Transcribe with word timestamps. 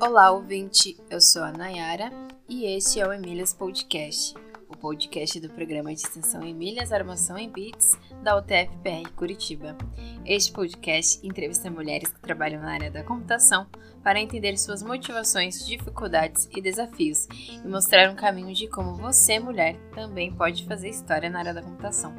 Olá, 0.00 0.30
ouvinte. 0.30 0.96
Eu 1.10 1.20
sou 1.20 1.42
a 1.42 1.52
Nayara 1.52 2.10
e 2.48 2.64
este 2.64 3.00
é 3.00 3.06
o 3.06 3.12
Emílias 3.12 3.52
Podcast, 3.52 4.34
o 4.66 4.74
podcast 4.74 5.38
do 5.38 5.50
programa 5.50 5.94
de 5.94 6.00
extensão 6.00 6.42
Emílias 6.42 6.92
Armação 6.92 7.36
em 7.36 7.50
Bits 7.50 7.98
da 8.22 8.38
UTF-PR 8.38 9.10
Curitiba. 9.14 9.76
Este 10.24 10.50
podcast 10.52 11.26
entrevista 11.26 11.70
mulheres 11.70 12.10
que 12.10 12.20
trabalham 12.20 12.62
na 12.62 12.72
área 12.72 12.90
da 12.90 13.04
computação 13.04 13.66
para 14.02 14.18
entender 14.18 14.56
suas 14.56 14.82
motivações, 14.82 15.66
dificuldades 15.66 16.48
e 16.56 16.62
desafios 16.62 17.28
e 17.62 17.68
mostrar 17.68 18.10
um 18.10 18.16
caminho 18.16 18.54
de 18.54 18.66
como 18.68 18.94
você, 18.94 19.38
mulher, 19.38 19.76
também 19.94 20.32
pode 20.32 20.64
fazer 20.64 20.88
história 20.88 21.28
na 21.28 21.40
área 21.40 21.52
da 21.52 21.60
computação. 21.60 22.14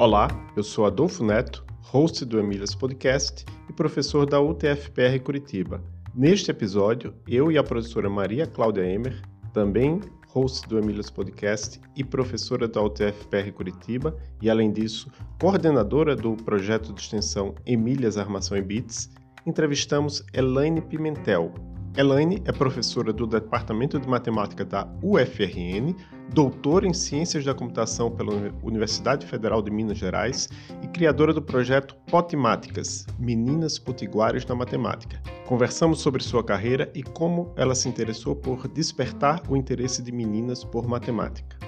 Olá, 0.00 0.28
eu 0.56 0.62
sou 0.62 0.86
Adolfo 0.86 1.22
Neto, 1.22 1.62
host 1.82 2.24
do 2.24 2.40
Emílias 2.40 2.74
Podcast 2.74 3.44
e 3.68 3.72
professor 3.74 4.24
da 4.24 4.40
UTFPR 4.40 5.20
Curitiba. 5.22 5.84
Neste 6.14 6.50
episódio, 6.50 7.12
eu 7.28 7.52
e 7.52 7.58
a 7.58 7.62
professora 7.62 8.08
Maria 8.08 8.46
Cláudia 8.46 8.80
Emer, 8.80 9.20
também 9.52 10.00
host 10.28 10.66
do 10.70 10.78
Emílias 10.78 11.10
Podcast 11.10 11.78
e 11.94 12.02
professora 12.02 12.66
da 12.66 12.80
UTFPR 12.80 13.52
Curitiba, 13.52 14.16
e 14.40 14.48
além 14.48 14.72
disso, 14.72 15.12
coordenadora 15.38 16.16
do 16.16 16.34
projeto 16.34 16.94
de 16.94 17.00
extensão 17.02 17.54
Emílias 17.66 18.16
Armação 18.16 18.56
e 18.56 18.62
Bits, 18.62 19.10
entrevistamos 19.44 20.24
Elaine 20.32 20.80
Pimentel, 20.80 21.52
Elaine 21.96 22.40
é 22.44 22.52
professora 22.52 23.12
do 23.12 23.26
Departamento 23.26 23.98
de 23.98 24.08
Matemática 24.08 24.64
da 24.64 24.88
UFRN, 25.02 25.92
doutora 26.32 26.86
em 26.86 26.94
Ciências 26.94 27.44
da 27.44 27.52
Computação 27.52 28.12
pela 28.12 28.32
Universidade 28.62 29.26
Federal 29.26 29.60
de 29.60 29.72
Minas 29.72 29.98
Gerais 29.98 30.48
e 30.84 30.86
criadora 30.86 31.34
do 31.34 31.42
projeto 31.42 31.96
Potimáticas 32.08 33.08
Meninas 33.18 33.76
Potiguares 33.76 34.46
na 34.46 34.54
Matemática. 34.54 35.20
Conversamos 35.46 36.00
sobre 36.00 36.22
sua 36.22 36.44
carreira 36.44 36.88
e 36.94 37.02
como 37.02 37.52
ela 37.56 37.74
se 37.74 37.88
interessou 37.88 38.36
por 38.36 38.68
despertar 38.68 39.42
o 39.48 39.56
interesse 39.56 40.00
de 40.00 40.12
meninas 40.12 40.62
por 40.62 40.86
matemática. 40.86 41.58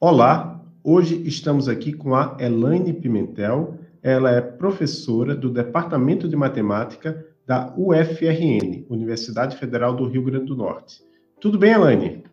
Olá, 0.00 0.60
hoje 0.82 1.22
estamos 1.24 1.68
aqui 1.68 1.92
com 1.92 2.16
a 2.16 2.36
Elaine 2.40 2.92
Pimentel 2.92 3.78
ela 4.02 4.30
é 4.30 4.40
professora 4.40 5.34
do 5.34 5.50
Departamento 5.50 6.28
de 6.28 6.36
Matemática 6.36 7.26
da 7.46 7.74
UFRN, 7.76 8.86
Universidade 8.88 9.56
Federal 9.56 9.94
do 9.94 10.06
Rio 10.06 10.22
Grande 10.22 10.46
do 10.46 10.56
Norte. 10.56 11.02
Tudo 11.40 11.58
bem, 11.58 11.72
Elaine? 11.72 12.24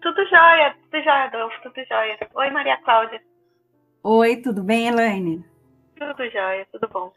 Tudo 0.00 0.24
jóia, 0.26 0.74
tudo 0.82 1.02
jóia, 1.02 1.24
Adolfo, 1.24 1.56
tudo 1.62 1.74
jóia. 1.88 2.18
Oi, 2.34 2.50
Maria 2.50 2.76
Cláudia. 2.78 3.20
Oi, 4.02 4.36
tudo 4.36 4.62
bem, 4.62 4.88
Elaine? 4.88 5.44
Tudo 5.96 6.30
jóia, 6.30 6.66
tudo 6.70 6.88
bom. 6.88 7.12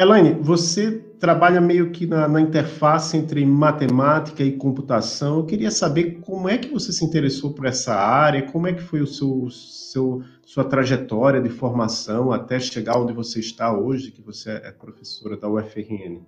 Elaine, 0.00 0.34
você 0.34 1.00
trabalha 1.18 1.60
meio 1.60 1.90
que 1.90 2.06
na, 2.06 2.28
na, 2.28 2.40
interface 2.40 3.16
entre 3.16 3.44
matemática 3.44 4.44
e 4.44 4.56
computação. 4.56 5.38
Eu 5.38 5.46
queria 5.46 5.72
saber 5.72 6.20
como 6.20 6.48
é 6.48 6.56
que 6.56 6.68
você 6.68 6.92
se 6.92 7.04
interessou 7.04 7.52
por 7.52 7.66
essa 7.66 7.96
área, 7.96 8.46
como 8.52 8.68
é 8.68 8.72
que 8.72 8.80
foi 8.80 9.00
o 9.00 9.06
seu, 9.08 9.50
seu 9.50 10.22
sua 10.46 10.64
trajetória 10.64 11.40
de 11.40 11.50
formação 11.50 12.32
até 12.32 12.60
chegar 12.60 12.96
onde 12.96 13.12
você 13.12 13.40
está 13.40 13.72
hoje, 13.72 14.12
que 14.12 14.22
você 14.22 14.52
é 14.64 14.70
professora 14.70 15.36
da 15.36 15.48
UFRN. 15.48 16.24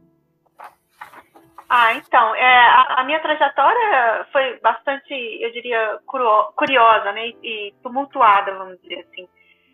Ah, 1.68 1.94
então, 1.94 2.34
é, 2.34 2.56
a, 2.56 2.94
a, 2.98 3.04
minha 3.04 3.20
trajetória 3.20 4.26
foi 4.32 4.58
bastante, 4.58 5.14
eu 5.14 5.52
diria, 5.52 6.00
curiosa, 6.56 7.12
né, 7.12 7.28
e 7.42 7.72
tumultuada, 7.80 8.52
vamos 8.58 8.82
dizer 8.82 9.06
assim. 9.08 9.28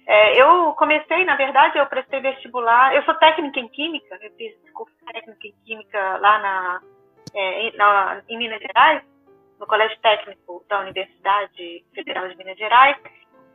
É, 0.07 0.41
eu 0.41 0.73
comecei, 0.75 1.25
na 1.25 1.35
verdade, 1.35 1.79
eu 1.79 1.87
prestei 1.87 2.21
vestibular, 2.21 2.95
eu 2.95 3.03
sou 3.03 3.15
técnica 3.15 3.59
em 3.59 3.69
Química, 3.69 4.17
eu 4.23 4.31
fiz 4.37 4.55
curso 4.73 4.95
técnico 5.05 5.45
em 5.45 5.55
Química 5.65 6.19
lá 6.19 6.39
na, 6.39 6.81
é, 7.35 7.63
em, 7.63 7.77
na, 7.77 8.23
em 8.29 8.39
Minas 8.39 8.61
Gerais, 8.61 9.03
no 9.59 9.67
Colégio 9.67 9.99
Técnico 10.01 10.65
da 10.69 10.81
Universidade 10.81 11.85
Federal 11.93 12.29
de 12.29 12.37
Minas 12.37 12.57
Gerais, 12.57 12.97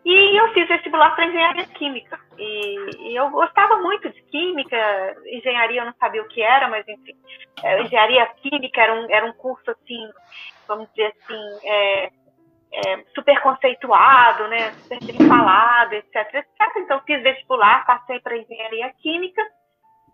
e 0.03 0.39
eu 0.39 0.51
fiz 0.53 0.67
vestibular 0.67 1.15
para 1.15 1.27
engenharia 1.27 1.65
química. 1.67 2.19
E, 2.37 3.11
e, 3.11 3.15
eu 3.15 3.29
gostava 3.29 3.77
muito 3.77 4.09
de 4.09 4.21
química, 4.23 4.77
engenharia 5.27 5.81
eu 5.81 5.85
não 5.85 5.93
sabia 5.93 6.21
o 6.21 6.27
que 6.27 6.41
era, 6.41 6.67
mas 6.67 6.85
enfim, 6.87 7.15
é, 7.63 7.81
engenharia 7.81 8.25
química 8.41 8.81
era 8.81 8.93
um, 8.93 9.07
era 9.09 9.25
um 9.25 9.33
curso 9.33 9.69
assim, 9.71 10.09
vamos 10.67 10.89
dizer 10.89 11.13
assim, 11.15 11.67
é, 11.69 12.11
é, 12.73 13.03
super 13.13 13.39
conceituado, 13.41 14.47
né, 14.47 14.71
super 14.71 14.99
bem 15.05 15.27
falado, 15.27 15.93
etc, 15.93 16.15
etc. 16.15 16.75
Então 16.77 17.01
fiz 17.01 17.21
vestibular, 17.21 17.85
passei 17.85 18.19
para 18.19 18.37
engenharia 18.37 18.91
química 19.01 19.41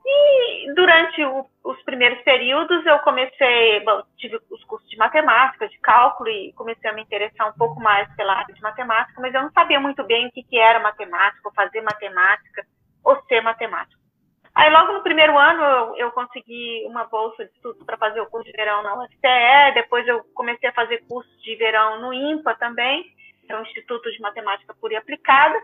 e 0.10 0.74
durante 0.74 1.22
o, 1.26 1.46
os 1.66 1.82
primeiros 1.84 2.22
períodos 2.24 2.86
eu 2.86 2.98
comecei, 3.00 3.84
bom, 3.84 4.02
tive 4.18 4.40
os 4.50 4.64
cursos 4.64 4.90
de 4.90 4.98
matemática, 4.98 5.68
de 5.68 5.78
cálculo 5.80 6.30
e 6.30 6.54
comecei 6.54 6.90
a 6.90 6.94
me 6.94 7.02
interessar 7.02 7.50
um 7.50 7.58
pouco 7.58 7.82
mais 7.82 8.10
pela 8.16 8.34
área 8.34 8.56
de 8.56 8.62
matemática, 8.62 9.20
mas 9.20 9.34
eu 9.34 9.42
não 9.42 9.52
sabia 9.52 9.80
muito 9.80 10.04
bem 10.06 10.28
o 10.28 10.32
que, 10.32 10.44
que 10.44 10.58
era 10.58 10.80
matemática, 10.80 11.42
ou 11.44 11.54
fazer 11.54 11.82
matemática, 11.82 12.66
ou 13.04 13.22
ser 13.24 13.42
matemática. 13.42 13.97
Aí 14.58 14.72
logo 14.72 14.92
no 14.92 15.04
primeiro 15.04 15.38
ano 15.38 15.64
eu, 15.64 15.96
eu 15.98 16.12
consegui 16.12 16.84
uma 16.88 17.04
bolsa 17.04 17.46
de 17.46 17.52
estudos 17.52 17.86
para 17.86 17.96
fazer 17.96 18.20
o 18.22 18.26
curso 18.26 18.50
de 18.50 18.58
verão 18.58 18.82
na 18.82 19.04
UFPE, 19.04 19.76
depois 19.76 20.08
eu 20.08 20.24
comecei 20.34 20.68
a 20.68 20.74
fazer 20.74 21.06
curso 21.08 21.30
de 21.44 21.56
verão 21.58 22.02
no 22.02 22.12
IMPA 22.12 22.56
também, 22.56 23.04
que 23.46 23.54
é 23.54 23.56
o 23.56 23.62
Instituto 23.62 24.12
de 24.12 24.20
Matemática 24.20 24.74
Pura 24.82 24.94
e 24.94 24.98
Aplicada, 24.98 25.62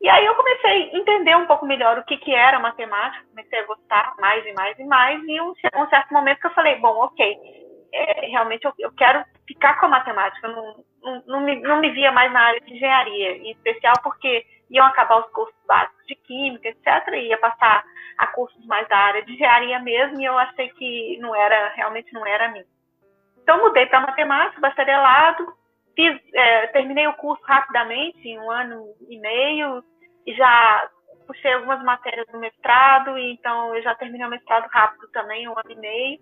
e 0.00 0.08
aí 0.08 0.26
eu 0.26 0.34
comecei 0.34 0.90
a 0.90 0.98
entender 0.98 1.36
um 1.36 1.46
pouco 1.46 1.64
melhor 1.64 1.98
o 1.98 2.04
que, 2.04 2.16
que 2.16 2.34
era 2.34 2.58
matemática, 2.58 3.24
comecei 3.28 3.60
a 3.60 3.66
gostar 3.66 4.14
mais 4.18 4.44
e 4.44 4.52
mais 4.54 4.76
e 4.76 4.84
mais, 4.84 5.22
e 5.22 5.40
um, 5.40 5.50
um 5.76 5.88
certo 5.88 6.12
momento 6.12 6.40
que 6.40 6.48
eu 6.48 6.54
falei, 6.54 6.74
bom, 6.80 6.96
ok, 7.04 7.38
é, 7.92 8.26
realmente 8.26 8.64
eu, 8.64 8.72
eu, 8.80 8.92
quero 8.92 9.24
ficar 9.46 9.78
com 9.78 9.86
a 9.86 9.90
matemática, 9.90 10.48
eu 10.48 10.52
não, 10.52 10.84
não, 11.00 11.22
não, 11.28 11.40
me, 11.42 11.60
não 11.60 11.80
me 11.80 11.90
via 11.90 12.10
mais 12.10 12.32
na 12.32 12.40
área 12.40 12.60
de 12.60 12.74
engenharia, 12.74 13.36
em 13.36 13.52
especial 13.52 13.94
porque 14.02 14.44
iam 14.70 14.86
acabar 14.86 15.20
os 15.20 15.30
cursos 15.32 15.56
básicos 15.66 16.06
de 16.06 16.14
química, 16.14 16.68
etc., 16.68 17.14
e 17.14 17.28
ia 17.28 17.38
passar 17.38 17.84
a 18.18 18.26
cursos 18.28 18.64
mais 18.66 18.88
da 18.88 18.96
área 18.96 19.24
de 19.24 19.32
engenharia 19.32 19.78
mesmo, 19.80 20.20
e 20.20 20.24
eu 20.24 20.36
achei 20.38 20.68
que 20.70 21.18
não 21.20 21.34
era, 21.34 21.68
realmente 21.74 22.12
não 22.12 22.26
era 22.26 22.46
a 22.46 22.48
mim. 22.48 22.64
Então 23.42 23.58
mudei 23.58 23.86
para 23.86 24.00
matemática, 24.00 24.60
bacharelado, 24.60 25.54
fiz, 25.94 26.20
é, 26.34 26.66
terminei 26.68 27.06
o 27.06 27.14
curso 27.14 27.42
rapidamente, 27.44 28.26
em 28.26 28.38
um 28.38 28.50
ano 28.50 28.84
e 29.08 29.18
meio, 29.18 29.84
e 30.26 30.34
já 30.34 30.90
puxei 31.26 31.52
algumas 31.52 31.82
matérias 31.82 32.26
do 32.28 32.38
mestrado, 32.38 33.18
e 33.18 33.32
então 33.32 33.74
eu 33.74 33.82
já 33.82 33.94
terminei 33.94 34.26
o 34.26 34.30
mestrado 34.30 34.66
rápido 34.68 35.08
também, 35.08 35.48
um 35.48 35.58
ano 35.58 35.70
e 35.70 35.76
meio. 35.76 36.20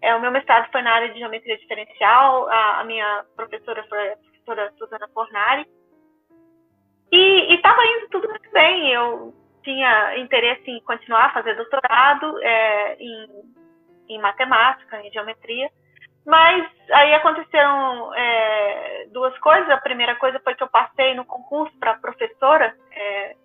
É, 0.00 0.14
o 0.14 0.20
meu 0.20 0.30
mestrado 0.30 0.70
foi 0.70 0.82
na 0.82 0.92
área 0.92 1.08
de 1.08 1.18
geometria 1.18 1.58
diferencial, 1.58 2.48
a, 2.48 2.80
a 2.80 2.84
minha 2.84 3.24
professora 3.34 3.84
foi 3.88 4.12
a 4.12 4.16
professora 4.16 4.72
Susana 4.78 5.08
Fornari. 5.12 5.66
E 7.10 7.54
estava 7.54 7.84
indo 7.84 8.08
tudo 8.10 8.28
muito 8.28 8.50
bem, 8.50 8.90
eu 8.92 9.34
tinha 9.62 10.18
interesse 10.18 10.70
em 10.70 10.80
continuar 10.82 11.26
a 11.26 11.32
fazer 11.32 11.54
doutorado 11.54 12.38
é, 12.42 12.96
em, 13.00 13.28
em 14.10 14.20
matemática, 14.20 15.00
em 15.00 15.10
geometria, 15.10 15.70
mas 16.26 16.66
aí 16.92 17.14
aconteceram 17.14 18.14
é, 18.14 19.06
duas 19.12 19.36
coisas. 19.38 19.70
A 19.70 19.78
primeira 19.78 20.14
coisa 20.16 20.38
foi 20.40 20.54
que 20.54 20.62
eu 20.62 20.68
passei 20.68 21.14
no 21.14 21.24
concurso 21.24 21.74
para 21.78 21.94
professora 21.94 22.74
é, 22.92 23.36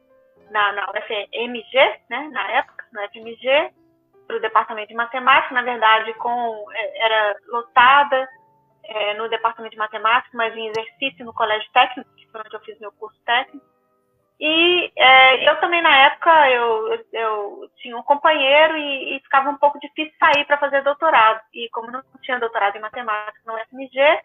na, 0.49 0.73
na 0.73 0.89
UFMG, 0.89 1.77
né, 2.09 2.29
na 2.31 2.51
época, 2.51 2.85
na 2.91 3.05
UFMG, 3.05 3.71
para 4.27 4.37
o 4.37 4.41
departamento 4.41 4.89
de 4.89 4.95
matemática. 4.95 5.53
Na 5.53 5.61
verdade, 5.61 6.13
com 6.15 6.65
é, 6.73 7.05
era 7.05 7.35
lotada 7.47 8.27
é, 8.83 9.13
no 9.15 9.29
departamento 9.29 9.73
de 9.73 9.77
matemática, 9.77 10.35
mas 10.35 10.55
em 10.55 10.67
exercício 10.67 11.25
no 11.25 11.33
colégio 11.33 11.69
técnico, 11.71 12.09
que 12.15 12.27
foi 12.27 12.41
onde 12.41 12.55
eu 12.55 12.59
fiz 12.61 12.79
meu 12.79 12.91
curso 12.93 13.19
técnico. 13.25 13.65
E 14.39 14.91
é, 14.97 15.49
eu 15.49 15.59
também, 15.59 15.81
na 15.81 15.95
época, 16.05 16.49
eu, 16.49 17.05
eu 17.13 17.71
tinha 17.77 17.95
um 17.95 18.03
companheiro 18.03 18.75
e, 18.75 19.15
e 19.15 19.19
ficava 19.21 19.49
um 19.49 19.57
pouco 19.57 19.79
difícil 19.79 20.13
sair 20.19 20.45
para 20.45 20.57
fazer 20.57 20.81
doutorado. 20.83 21.41
E 21.53 21.69
como 21.69 21.91
não 21.91 22.03
tinha 22.21 22.39
doutorado 22.39 22.75
em 22.75 22.81
matemática 22.81 23.39
no 23.45 23.57
FMG, 23.69 24.19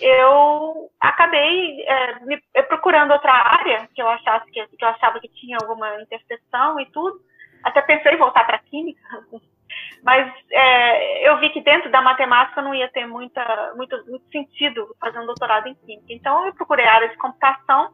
eu 0.00 0.90
acabei 1.00 1.82
é, 1.82 2.20
me, 2.20 2.40
procurando 2.68 3.12
outra 3.12 3.32
área 3.32 3.88
que 3.94 4.00
eu 4.00 4.08
achasse 4.08 4.50
que, 4.50 4.66
que 4.66 4.84
eu 4.84 4.88
achava 4.88 5.20
que 5.20 5.28
tinha 5.28 5.58
alguma 5.60 6.00
interseção 6.00 6.80
e 6.80 6.86
tudo. 6.86 7.20
Até 7.62 7.82
pensei 7.82 8.12
em 8.12 8.18
voltar 8.18 8.44
para 8.44 8.58
química, 8.58 9.00
mas 10.04 10.30
é, 10.52 11.28
eu 11.28 11.38
vi 11.40 11.48
que 11.48 11.62
dentro 11.62 11.90
da 11.90 12.02
matemática 12.02 12.60
não 12.60 12.74
ia 12.74 12.88
ter 12.90 13.06
muita, 13.06 13.72
muito, 13.74 13.96
muito 14.06 14.30
sentido 14.30 14.94
fazer 15.00 15.18
um 15.18 15.26
doutorado 15.26 15.66
em 15.66 15.74
química. 15.74 16.12
Então 16.12 16.46
eu 16.46 16.54
procurei 16.54 16.84
a 16.84 16.94
área 16.94 17.08
de 17.08 17.16
computação 17.16 17.90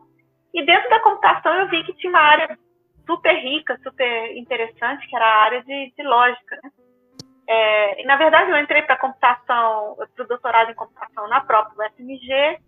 e 0.53 0.65
dentro 0.67 0.91
da 0.91 0.99
computação 1.01 1.55
eu 1.55 1.69
vi 1.69 1.85
que 1.85 1.95
tinha 1.95 2.11
uma 2.11 2.21
área 2.21 2.59
super 3.07 3.33
rica, 3.33 3.79
super 3.83 4.37
interessante, 4.37 5.07
que 5.07 5.15
era 5.15 5.25
a 5.25 5.43
área 5.43 5.63
de, 5.63 5.93
de 5.97 6.03
lógica. 6.03 6.59
Né? 6.63 6.71
É, 7.49 8.03
e, 8.03 8.07
na 8.07 8.17
verdade, 8.17 8.51
eu 8.51 8.59
entrei 8.59 8.83
para 8.83 8.97
computação, 8.97 9.97
para 10.15 10.25
o 10.25 10.29
doutorado 10.29 10.71
em 10.71 10.75
computação 10.75 11.29
na 11.29 11.41
própria 11.41 11.87
UFMG, 11.89 12.59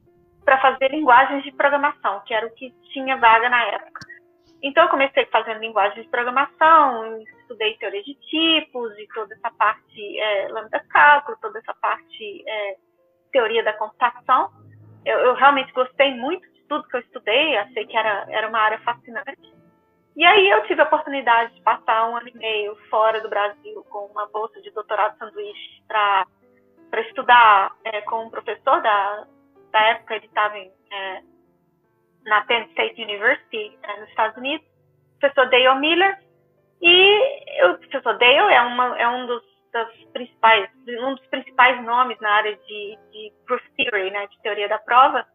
para 0.45 0.59
fazer 0.61 0.89
linguagens 0.89 1.43
de 1.45 1.53
programação, 1.53 2.21
que 2.27 2.35
era 2.35 2.47
o 2.47 2.55
que 2.55 2.73
tinha 2.93 3.17
vaga 3.17 3.49
na 3.49 3.63
época. 3.65 4.01
Então, 4.63 4.85
eu 4.85 4.91
comecei 4.91 5.27
fazendo 5.27 5.59
linguagens 5.59 6.05
de 6.05 6.11
programação, 6.11 7.21
estudei 7.41 7.77
teoria 7.79 8.03
de 8.03 8.15
tipos 8.15 8.97
e 8.97 9.09
toda 9.13 9.35
essa 9.35 9.51
parte 9.51 10.19
é, 10.21 10.49
lambda 10.49 10.79
cálculo, 10.89 11.37
toda 11.41 11.59
essa 11.59 11.75
parte 11.75 12.45
é, 12.49 12.77
teoria 13.33 13.65
da 13.65 13.73
computação. 13.73 14.51
Eu, 15.05 15.19
eu, 15.19 15.35
realmente 15.35 15.73
gostei 15.73 16.15
muito 16.15 16.49
de 16.53 16.63
tudo 16.69 16.87
que 16.87 16.97
eu 16.97 17.01
estudei, 17.01 17.57
achei 17.57 17.87
que 17.87 17.97
era, 17.97 18.27
era 18.31 18.49
uma 18.49 18.61
área 18.61 18.79
fascinante. 18.81 19.53
E 20.15 20.25
aí 20.25 20.49
eu 20.49 20.63
tive 20.67 20.81
a 20.81 20.85
oportunidade 20.85 21.55
de 21.55 21.63
passar 21.63 22.09
um 22.09 22.17
ano 22.17 22.29
e 22.29 22.37
meio 22.37 22.77
fora 22.89 23.21
do 23.21 23.29
Brasil 23.29 23.85
com 23.91 24.07
uma 24.07 24.29
bolsa 24.29 24.61
de 24.61 24.71
doutorado 24.71 25.19
sanduíche 25.19 25.83
para 25.89 26.27
estudar 27.01 27.75
é, 27.85 28.03
com 28.03 28.27
um 28.27 28.31
professor 28.31 28.81
da, 28.81 29.27
da 29.73 29.81
época, 29.89 30.15
ele 30.15 30.27
estava 30.27 30.57
é, 30.57 31.23
na 32.25 32.43
Penn 32.43 32.65
State 32.71 33.03
University, 33.03 33.79
é, 33.83 34.01
nos 34.01 34.09
Estados 34.11 34.37
Unidos, 34.37 34.67
o 35.17 35.21
professor 35.21 35.49
Dale 35.51 35.81
Miller, 35.81 36.19
e 36.81 37.65
o 37.67 37.79
professor 37.79 38.19
Dale 38.19 38.53
é, 38.53 38.61
uma, 38.63 38.99
é 38.99 39.09
um 39.09 39.27
dos 39.27 39.43
principais, 40.13 40.69
um 40.89 41.15
dos 41.15 41.27
principais 41.29 41.83
nomes 41.85 42.19
na 42.21 42.31
área 42.31 42.55
de, 42.55 42.99
de 43.11 43.33
proof 43.47 43.63
theory, 43.77 44.11
né, 44.11 44.27
de 44.27 44.41
teoria 44.43 44.69
da 44.69 44.79
prova. 44.79 45.27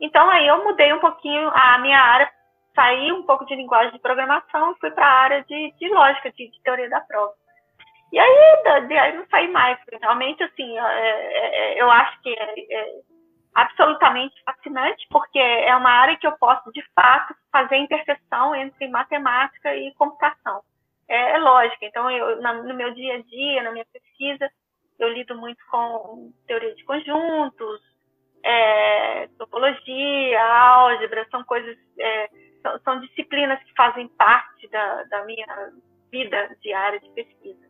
Então 0.00 0.28
aí 0.30 0.46
eu 0.46 0.64
mudei 0.64 0.92
um 0.92 1.00
pouquinho 1.00 1.48
a 1.54 1.78
minha 1.78 1.98
área, 1.98 2.30
saí 2.74 3.12
um 3.12 3.22
pouco 3.22 3.46
de 3.46 3.54
linguagem 3.54 3.92
de 3.92 3.98
programação 4.00 4.72
e 4.72 4.78
fui 4.80 4.90
para 4.90 5.06
a 5.06 5.20
área 5.20 5.44
de, 5.44 5.72
de 5.78 5.88
lógica, 5.88 6.30
de, 6.32 6.50
de, 6.50 6.62
teoria 6.62 6.90
da 6.90 7.00
prova. 7.00 7.32
E 8.12 8.18
aí, 8.18 8.62
daí 8.64 8.98
aí 8.98 9.16
não 9.16 9.26
saí 9.28 9.48
mais. 9.50 9.78
Realmente, 10.00 10.42
assim, 10.42 10.78
é, 10.78 10.82
é, 10.82 11.74
é, 11.74 11.82
eu 11.82 11.90
acho 11.90 12.20
que 12.22 12.30
é, 12.30 12.74
é 12.74 12.92
absolutamente 13.56 14.34
fascinante, 14.44 15.06
porque 15.10 15.38
é 15.38 15.74
uma 15.74 15.90
área 15.90 16.16
que 16.18 16.26
eu 16.26 16.32
posso, 16.32 16.70
de 16.72 16.82
fato, 16.94 17.34
fazer 17.50 17.76
interseção 17.76 18.54
entre 18.54 18.86
matemática 18.86 19.74
e 19.74 19.94
computação 19.94 20.60
é, 21.08 21.32
é 21.32 21.38
lógica. 21.38 21.86
Então, 21.86 22.10
eu, 22.10 22.40
na, 22.42 22.52
no 22.52 22.74
meu 22.74 22.92
dia 22.92 23.14
a 23.14 23.22
dia, 23.22 23.62
na 23.62 23.72
minha 23.72 23.86
pesquisa, 23.86 24.50
eu 24.98 25.08
lido 25.08 25.34
muito 25.36 25.64
com 25.70 26.32
teoria 26.46 26.74
de 26.74 26.84
conjuntos, 26.84 27.80
é, 28.42 29.28
topologia, 29.38 30.42
álgebra, 30.42 31.26
são 31.30 31.42
coisas, 31.44 31.76
é, 31.98 32.28
são, 32.62 32.80
são, 32.80 33.00
disciplinas 33.00 33.62
que 33.62 33.74
fazem 33.74 34.06
parte 34.08 34.68
da, 34.68 35.02
da, 35.04 35.24
minha 35.24 35.72
vida 36.10 36.56
diária 36.60 37.00
de 37.00 37.08
pesquisa. 37.10 37.65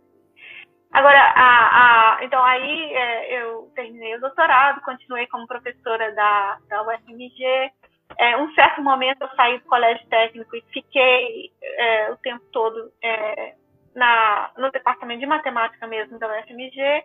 Agora, 0.92 1.18
a, 1.18 2.16
a, 2.16 2.24
então 2.24 2.42
aí 2.42 2.94
é, 2.94 3.42
eu 3.42 3.70
terminei 3.74 4.16
o 4.16 4.20
doutorado, 4.20 4.80
continuei 4.82 5.26
como 5.26 5.46
professora 5.46 6.12
da, 6.12 6.58
da 6.68 6.82
UFMG, 6.82 7.72
é, 8.18 8.36
um 8.36 8.52
certo 8.54 8.82
momento 8.82 9.22
eu 9.22 9.28
saí 9.36 9.58
do 9.58 9.64
colégio 9.64 10.06
técnico 10.06 10.56
e 10.56 10.64
fiquei 10.72 11.52
é, 11.62 12.10
o 12.12 12.16
tempo 12.18 12.44
todo 12.52 12.92
é, 13.02 13.54
na, 13.94 14.50
no 14.56 14.70
departamento 14.70 15.20
de 15.20 15.26
matemática 15.26 15.86
mesmo 15.86 16.18
da 16.18 16.28
UFMG. 16.28 17.04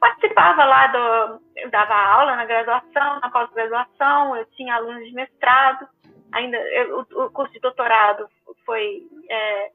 Participava 0.00 0.64
lá 0.64 0.86
do. 0.88 1.40
Eu 1.56 1.70
dava 1.70 1.94
aula 1.94 2.34
na 2.34 2.44
graduação, 2.44 3.20
na 3.20 3.30
pós-graduação, 3.30 4.36
eu 4.36 4.44
tinha 4.46 4.74
alunos 4.74 5.06
de 5.06 5.14
mestrado, 5.14 5.86
ainda 6.32 6.56
eu, 6.56 7.00
o, 7.00 7.30
curso 7.30 7.52
de 7.52 7.60
doutorado 7.60 8.28
foi, 8.66 9.02
é, 9.30 9.70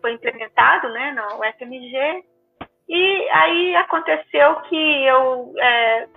foi 0.00 0.12
implementado 0.12 0.88
né, 0.88 1.12
na 1.12 1.36
UFMG. 1.36 2.24
E 2.88 3.28
aí 3.30 3.76
aconteceu 3.76 4.56
que 4.62 5.04
eu 5.04 5.54
é, 5.58 6.08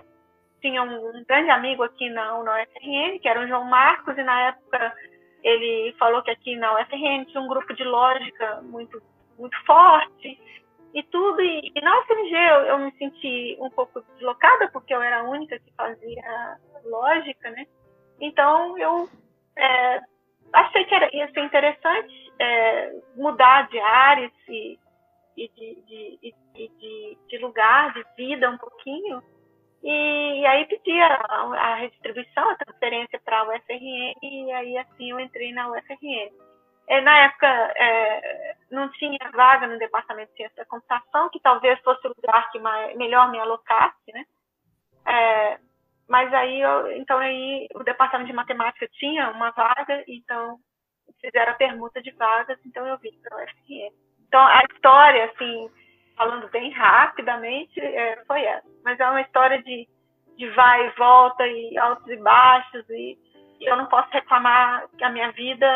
tinha 0.60 0.82
um 0.82 1.24
grande 1.24 1.50
amigo 1.50 1.82
aqui 1.82 2.08
na 2.08 2.38
UFRN, 2.38 3.18
que 3.20 3.28
era 3.28 3.44
o 3.44 3.48
João 3.48 3.64
Marcos, 3.64 4.16
e 4.16 4.22
na 4.22 4.48
época 4.48 4.92
ele 5.42 5.94
falou 5.98 6.22
que 6.22 6.30
aqui 6.30 6.56
na 6.56 6.72
UFRN 6.80 7.24
tinha 7.26 7.42
um 7.42 7.48
grupo 7.48 7.74
de 7.74 7.84
lógica 7.84 8.62
muito, 8.62 9.02
muito 9.38 9.56
forte 9.66 10.40
e 10.94 11.02
tudo. 11.02 11.42
E, 11.42 11.72
e 11.74 11.80
na 11.80 11.98
UFMG 11.98 12.34
eu, 12.34 12.60
eu, 12.62 12.78
me 12.78 12.92
senti 12.92 13.56
um 13.60 13.68
pouco 13.70 14.00
deslocada, 14.14 14.68
porque 14.68 14.94
eu 14.94 15.02
era 15.02 15.20
a 15.20 15.24
única 15.24 15.58
que 15.58 15.72
fazia 15.76 16.58
lógica, 16.84 17.50
né? 17.50 17.66
Então 18.20 18.78
eu 18.78 19.08
é, 19.56 20.00
achei 20.52 20.84
que 20.84 20.94
era, 20.94 21.14
ia 21.14 21.30
ser 21.32 21.40
interessante 21.40 22.32
é, 22.38 22.92
mudar 23.16 23.68
de 23.68 23.78
áreas 23.78 24.32
e, 24.48 24.78
e 25.36 25.48
de, 25.48 25.82
de, 25.82 26.34
de, 26.54 27.18
de, 27.28 27.38
lugar, 27.38 27.92
de 27.94 28.04
vida 28.16 28.50
um 28.50 28.58
pouquinho 28.58 29.22
e, 29.82 30.40
e 30.40 30.46
aí 30.46 30.64
pedi 30.66 31.00
a, 31.00 31.14
a, 31.14 31.74
redistribuição, 31.74 32.50
a 32.50 32.56
transferência 32.56 33.20
para 33.24 33.40
a 33.40 33.48
UFRN, 33.48 34.14
e 34.22 34.52
aí 34.52 34.78
assim 34.78 35.10
eu 35.10 35.18
entrei 35.18 35.52
na 35.52 35.68
UFRN. 35.68 36.30
É, 36.88 37.00
na 37.00 37.18
época 37.24 37.46
é, 37.46 38.56
não 38.70 38.90
tinha 38.92 39.18
vaga 39.32 39.66
no 39.66 39.78
departamento 39.78 40.30
de 40.30 40.36
ciência 40.36 40.56
da 40.56 40.66
computação, 40.66 41.30
que 41.30 41.40
talvez 41.40 41.80
fosse 41.80 42.06
o 42.06 42.14
lugar 42.16 42.50
que 42.52 42.60
mais, 42.60 42.96
melhor 42.96 43.30
me 43.30 43.40
alocasse, 43.40 44.12
né? 44.12 44.24
É, 45.04 45.58
mas 46.08 46.32
aí, 46.32 46.60
eu, 46.60 46.92
então 46.92 47.18
aí 47.18 47.68
o 47.74 47.82
departamento 47.82 48.30
de 48.30 48.36
matemática 48.36 48.86
tinha 48.92 49.30
uma 49.30 49.50
vaga, 49.50 50.04
então 50.06 50.58
fizeram 51.20 51.52
a 51.52 51.56
permuta 51.56 52.00
de 52.00 52.10
vagas, 52.12 52.58
então 52.64 52.86
eu 52.86 52.98
vim 52.98 53.18
para 53.20 53.36
a 53.36 53.44
UFRN. 53.44 53.92
Então 54.32 54.46
a 54.46 54.62
história, 54.72 55.26
assim, 55.26 55.68
falando 56.16 56.48
bem 56.48 56.72
rapidamente, 56.72 57.78
é, 57.78 58.24
foi 58.26 58.42
essa. 58.42 58.66
Mas 58.82 58.98
é 58.98 59.04
uma 59.10 59.20
história 59.20 59.62
de, 59.62 59.86
de 60.38 60.48
vai 60.52 60.86
e 60.86 60.90
volta 60.96 61.46
e 61.46 61.76
altos 61.76 62.08
e 62.08 62.16
baixos 62.16 62.88
e 62.88 63.18
eu 63.60 63.76
não 63.76 63.84
posso 63.86 64.08
reclamar 64.10 64.88
que 64.96 65.04
a 65.04 65.10
minha 65.10 65.30
vida 65.32 65.66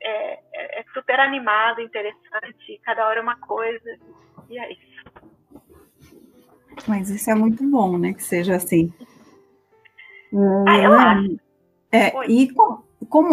é, 0.00 0.32
é, 0.52 0.80
é 0.80 0.84
super 0.92 1.20
animada, 1.20 1.80
interessante, 1.80 2.80
cada 2.82 3.06
hora 3.06 3.20
é 3.20 3.22
uma 3.22 3.36
coisa 3.36 3.96
e 4.50 4.58
é 4.58 4.72
isso. 4.72 4.92
Mas 6.88 7.08
isso 7.08 7.30
é 7.30 7.36
muito 7.36 7.62
bom, 7.70 7.96
né, 7.98 8.12
que 8.14 8.24
seja 8.24 8.56
assim. 8.56 8.92
Ah, 10.66 10.76
eu 10.76 10.92
acho. 10.92 11.40
É, 11.92 12.08
e 12.28 12.52
como 12.52 12.84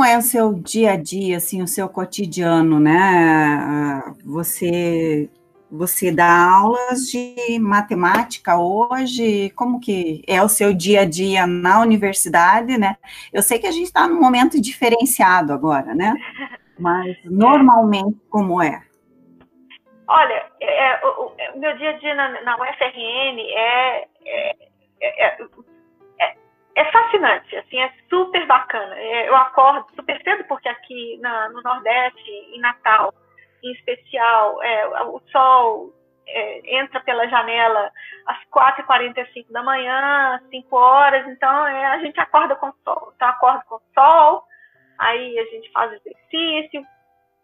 é 0.04 0.18
o 0.18 0.22
seu 0.22 0.54
dia 0.54 0.92
a 0.92 0.96
dia, 0.98 1.38
assim, 1.38 1.62
o 1.62 1.68
seu 1.68 1.88
cotidiano, 1.88 2.80
né? 2.80 4.04
Você 4.26 5.30
você 5.72 6.12
dá 6.12 6.50
aulas 6.52 7.12
de 7.12 7.60
matemática 7.60 8.58
hoje? 8.58 9.52
Como 9.52 9.80
que 9.80 10.24
é 10.28 10.42
o 10.42 10.50
seu 10.50 10.74
dia 10.74 11.02
a 11.02 11.06
dia 11.06 11.46
na 11.46 11.80
universidade, 11.80 12.78
né? 12.78 12.98
Eu 13.32 13.44
sei 13.44 13.60
que 13.60 13.68
a 13.68 13.72
gente 13.72 13.86
está 13.86 14.08
num 14.08 14.20
momento 14.20 14.60
diferenciado 14.60 15.54
agora, 15.54 15.94
né? 15.94 16.14
Mas 16.78 17.16
normalmente 17.24 18.18
como 18.30 18.62
é? 18.62 18.82
Olha, 20.08 20.46
é, 20.60 20.92
é 20.92 21.06
o, 21.06 21.28
o, 21.28 21.60
meu 21.60 21.78
dia 21.78 21.92
a 21.92 22.00
dia 22.00 22.16
na, 22.16 22.42
na 22.42 22.56
UFRN 22.56 23.40
é, 23.40 24.08
é, 24.26 24.56
é, 25.02 25.38
é, 26.80 26.82
é 26.82 26.92
fascinante, 26.92 27.56
assim, 27.58 27.80
é 27.80 27.92
super 28.10 28.46
bacana. 28.48 28.96
Eu 29.00 29.36
acordo 29.36 29.86
super 29.96 30.22
cedo 30.24 30.46
porque 30.46 30.70
aqui 30.70 31.18
na, 31.22 31.50
no 31.50 31.62
Nordeste, 31.62 32.32
em 32.32 32.60
Natal, 32.60 33.14
em 33.64 33.72
especial, 33.74 34.62
é, 34.64 35.04
o 35.04 35.20
sol 35.32 35.94
é, 36.28 36.80
entra 36.80 37.00
pela 37.02 37.28
janela 37.28 37.92
às 38.26 38.38
4h45 38.50 39.52
da 39.52 39.64
manhã, 39.64 40.42
5 40.50 40.76
horas, 40.76 41.28
então 41.28 41.68
é, 41.68 41.86
a 41.88 42.00
gente 42.00 42.20
acorda 42.20 42.56
com 42.56 42.68
o 42.70 42.76
sol. 42.84 43.14
Então, 43.16 43.28
acorda 43.28 43.64
com 43.68 43.76
o 43.76 43.82
sol, 43.94 44.44
aí 44.98 45.40
a 45.40 45.46
gente 45.46 45.72
faz 45.72 45.92
exercício 45.94 46.86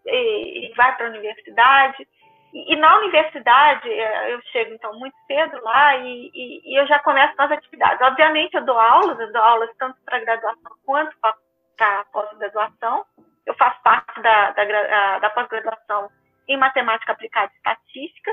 e, 0.06 0.70
e 0.70 0.74
vai 0.75 0.96
para 0.96 1.08
a 1.08 1.10
universidade. 1.10 2.08
E, 2.56 2.76
na 2.78 2.98
universidade, 3.00 3.92
é, 3.92 4.34
eu 4.34 4.42
chego 4.44 4.74
então 4.74 4.98
muito 4.98 5.16
cedo 5.28 5.62
lá 5.62 5.98
e, 5.98 6.32
e, 6.34 6.74
e 6.74 6.80
eu 6.80 6.88
já 6.88 7.00
começo 7.00 7.34
as 7.38 7.52
atividades. 7.52 8.02
Obviamente, 8.02 8.54
eu 8.54 8.64
dou 8.64 8.80
aulas, 8.80 9.20
eu 9.20 9.32
dou 9.34 9.42
aulas 9.42 9.70
tanto 9.78 9.98
para 10.06 10.20
graduação 10.20 10.72
quanto 10.86 11.18
para 11.20 12.06
pós-graduação 12.14 13.06
eu 13.46 13.54
faço 13.56 13.82
parte 13.84 14.22
da, 14.22 14.52
da, 14.52 15.20
da 15.20 15.30
pós-graduação 15.30 16.10
em 16.48 16.58
matemática 16.58 17.12
aplicada 17.12 17.52
e 17.54 17.58
estatística 17.58 18.32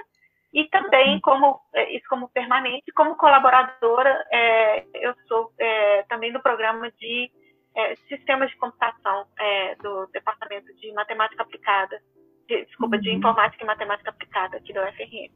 e 0.53 0.69
também 0.69 1.15
uhum. 1.15 1.21
como 1.21 1.61
é, 1.75 1.93
isso 1.97 2.07
como 2.09 2.29
permanente, 2.29 2.93
como 2.93 3.17
colaboradora, 3.17 4.25
é, 4.31 4.85
eu 4.95 5.15
sou 5.27 5.53
é, 5.59 6.03
também 6.05 6.33
do 6.33 6.41
programa 6.41 6.91
de 6.93 7.31
é, 7.75 7.97
sistemas 8.09 8.51
de 8.51 8.57
computação 8.57 9.27
é, 9.39 9.75
do 9.77 10.07
departamento 10.09 10.73
de 10.77 10.93
matemática 10.93 11.43
aplicada, 11.43 12.01
desculpa, 12.83 12.99
de 12.99 13.13
informática 13.13 13.63
e 13.63 13.67
matemática 13.67 14.11
aplicada 14.11 14.57
aqui 14.57 14.73
da 14.73 14.83
UFRN. 14.89 15.31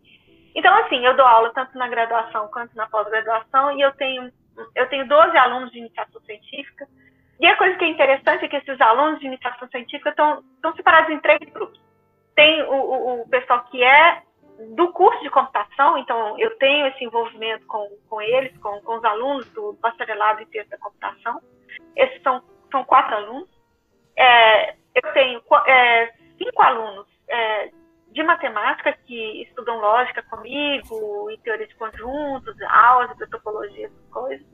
Então, 0.55 0.75
assim, 0.79 1.05
eu 1.05 1.17
dou 1.17 1.27
aula 1.27 1.53
tanto 1.55 1.77
na 1.79 1.87
graduação 1.89 2.49
quanto 2.49 2.75
na 2.77 2.87
pós-graduação 2.89 3.73
e 3.73 3.81
eu 3.81 3.93
tenho 3.93 4.31
eu 4.75 4.89
tenho 4.89 5.07
12 5.07 5.37
alunos 5.37 5.71
de 5.71 5.79
iniciação 5.79 6.19
científica 6.23 6.89
e 7.39 7.47
a 7.47 7.57
coisa 7.59 7.77
que 7.77 7.85
é 7.85 7.89
interessante 7.89 8.47
é 8.47 8.49
que 8.49 8.57
esses 8.57 8.81
alunos 8.81 9.21
de 9.21 9.27
iniciação 9.27 9.69
científica 9.69 10.09
estão, 10.09 10.43
estão 10.55 10.75
separados 10.75 11.11
em 11.11 11.21
três 11.21 11.39
grupos. 11.53 11.79
Tem 12.35 12.63
o, 12.63 12.73
o, 12.73 13.23
o 13.23 13.29
pessoal 13.29 13.65
que 13.65 13.85
é 13.85 14.23
do 14.75 14.91
curso 14.93 15.23
de 15.23 15.29
computação, 15.29 15.99
então 15.99 16.39
eu 16.39 16.57
tenho 16.57 16.87
esse 16.87 17.05
envolvimento 17.05 17.67
com, 17.67 17.87
com 18.09 18.23
eles, 18.23 18.57
com, 18.57 18.81
com 18.81 18.97
os 18.97 19.05
alunos 19.05 19.47
do 19.53 19.75
bacharelado 19.75 20.41
em 20.41 20.47
ciência 20.47 20.71
da 20.71 20.79
computação. 20.79 21.43
Esses 21.95 22.23
são, 22.23 22.43
são 22.71 22.83
quatro 22.83 23.15
alunos. 23.15 23.51
É, 24.17 24.71
eu 24.71 25.13
tenho 25.13 25.43
é, 25.67 26.15
cinco 26.39 26.63
alunos 26.63 27.07
é, 27.29 27.71
de 28.13 28.23
matemática 28.23 28.93
que 29.05 29.43
estudam 29.43 29.79
lógica 29.79 30.23
comigo, 30.23 31.31
e 31.31 31.39
teoria 31.39 31.67
de 31.67 31.75
conjuntos, 31.75 32.57
álgebra, 32.63 33.29
topologia, 33.29 33.87
essas 33.87 34.09
coisas. 34.11 34.47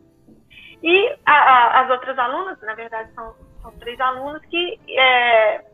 E 0.83 1.17
a, 1.25 1.33
a, 1.33 1.81
as 1.83 1.91
outras 1.91 2.19
alunas, 2.19 2.61
na 2.63 2.75
verdade, 2.75 3.13
são, 3.15 3.37
são 3.63 3.71
três 3.79 4.01
alunos 4.01 4.45
que. 4.47 4.81
É, 4.89 5.65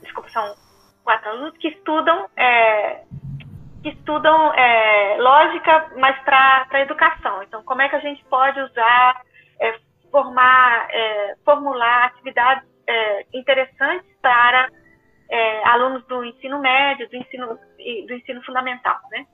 desculpa, 0.00 0.30
são 0.30 0.56
quatro 1.04 1.28
alunos 1.28 1.56
que 1.58 1.68
estudam. 1.68 2.28
É, 2.34 3.04
que 3.82 3.90
estudam 3.90 4.54
é, 4.54 5.16
lógica, 5.18 5.92
mas 5.96 6.18
para 6.24 6.66
a 6.70 6.80
educação. 6.80 7.42
Então, 7.42 7.62
como 7.62 7.82
é 7.82 7.88
que 7.88 7.96
a 7.96 8.00
gente 8.00 8.24
pode 8.24 8.58
usar, 8.58 9.22
é, 9.60 9.78
formar, 10.10 10.88
é, 10.90 11.36
formular 11.44 12.06
atividades 12.06 12.64
interessantes 13.34 14.08
para 14.22 14.70
alunos 15.64 16.04
do 16.06 16.24
ensino 16.24 16.58
médio, 16.58 17.08
do 17.08 17.16
ensino, 17.16 17.58
do 18.06 18.14
ensino 18.14 18.42
fundamental, 18.44 19.00
né? 19.10 19.26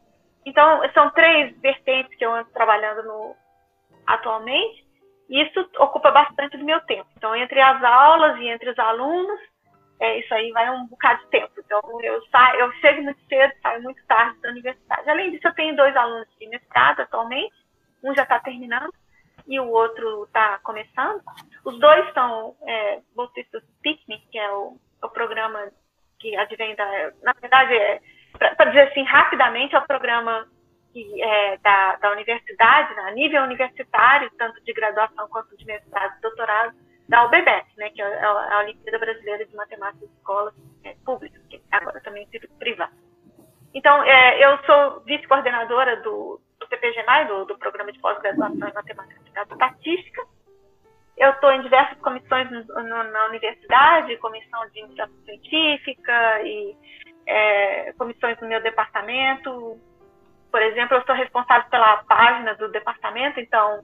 Então, 0.45 0.83
são 0.93 1.11
três 1.11 1.57
vertentes 1.61 2.17
que 2.17 2.25
eu 2.25 2.35
ando 2.35 2.51
trabalhando 2.51 3.05
no, 3.05 3.37
atualmente, 4.07 4.85
e 5.29 5.43
isso 5.43 5.61
ocupa 5.79 6.11
bastante 6.11 6.57
do 6.57 6.65
meu 6.65 6.81
tempo. 6.83 7.09
Então, 7.17 7.35
entre 7.37 7.61
as 7.61 7.83
aulas 7.83 8.39
e 8.39 8.49
entre 8.49 8.71
os 8.71 8.79
alunos, 8.79 9.41
é, 10.01 10.19
isso 10.19 10.35
aí 10.35 10.51
vai 10.51 10.69
um 10.71 10.87
bocado 10.87 11.23
de 11.23 11.31
tempo. 11.31 11.53
Então, 11.59 11.81
eu, 12.03 12.21
saio, 12.27 12.61
eu 12.61 12.73
chego 12.75 13.03
muito 13.03 13.21
cedo, 13.29 13.53
saio 13.63 13.83
muito 13.83 14.05
tarde 14.07 14.41
da 14.41 14.51
universidade. 14.51 15.09
Além 15.09 15.31
disso, 15.31 15.47
eu 15.47 15.55
tenho 15.55 15.77
dois 15.77 15.95
alunos 15.97 16.27
de 16.39 16.49
mestrado 16.49 17.01
atualmente, 17.01 17.55
um 18.03 18.15
já 18.15 18.25
está 18.25 18.41
terminando 18.41 18.93
e 19.47 19.61
o 19.61 19.69
outro 19.71 20.25
está 20.25 20.59
começando. 20.59 21.23
Os 21.65 21.79
dois 21.79 22.13
são 22.13 22.57
é, 22.67 23.01
bolsistas 23.15 23.63
PICNIC, 23.81 24.27
que 24.29 24.39
é 24.39 24.51
o, 24.51 24.77
o 25.03 25.09
programa 25.09 25.71
que 26.23 26.37
advém 26.37 26.75
da. 26.77 26.87
Na 27.23 27.35
verdade, 27.39 27.75
é, 27.75 28.01
para 28.57 28.71
dizer 28.71 28.89
assim, 28.89 29.03
rapidamente, 29.03 29.75
é 29.75 29.79
o 29.79 29.87
programa 29.87 30.47
que, 30.93 31.23
é, 31.23 31.59
da, 31.59 31.97
da 31.97 32.13
universidade, 32.13 32.95
né, 32.95 33.03
a 33.03 33.11
nível 33.11 33.43
universitário, 33.43 34.31
tanto 34.39 34.63
de 34.63 34.73
graduação 34.73 35.29
quanto 35.29 35.57
de 35.57 35.67
mestrado 35.67 36.17
e 36.17 36.23
doutorado, 36.23 36.75
da 37.09 37.25
UBBET, 37.25 37.67
né, 37.77 37.91
que 37.91 38.01
é 38.01 38.25
a, 38.25 38.61
Olimpíada 38.61 38.99
Brasileira 38.99 39.45
de 39.45 39.55
Matemática 39.57 40.07
de 40.07 40.13
Escolas 40.13 40.55
é, 40.85 40.95
Públicas, 41.05 41.43
que 41.51 41.61
agora 41.73 42.01
também 42.01 42.27
é 42.33 42.39
privada. 42.59 42.93
Então, 43.75 44.03
é, 44.05 44.45
eu 44.45 44.59
sou 44.65 45.01
vice-coordenadora 45.01 45.97
do, 46.03 46.41
do 46.61 46.69
PPGMAI, 46.69 47.27
do, 47.27 47.47
do 47.47 47.59
Programa 47.59 47.91
de 47.91 47.99
Pós-Graduação 47.99 48.69
em 48.69 48.75
Matemática 48.75 49.21
e 49.25 49.53
Estatística. 49.53 50.23
Eu 51.17 51.31
estou 51.31 51.53
em 51.53 51.63
diversas 51.63 51.99
comissões 51.99 52.51
no, 52.51 52.63
no, 52.83 53.05
na 53.05 53.27
universidade, 53.27 54.17
comissão 54.17 54.69
de 54.71 54.81
iniciação 54.81 55.17
científica 55.25 56.43
e 56.43 56.77
é, 57.27 57.93
comissões 57.93 58.41
no 58.41 58.49
meu 58.49 58.63
departamento, 58.63 59.79
por 60.53 60.61
exemplo, 60.61 60.99
eu 60.99 61.05
sou 61.07 61.15
responsável 61.15 61.69
pela 61.71 62.05
página 62.05 62.55
do 62.55 62.71
departamento, 62.71 63.41
então, 63.41 63.83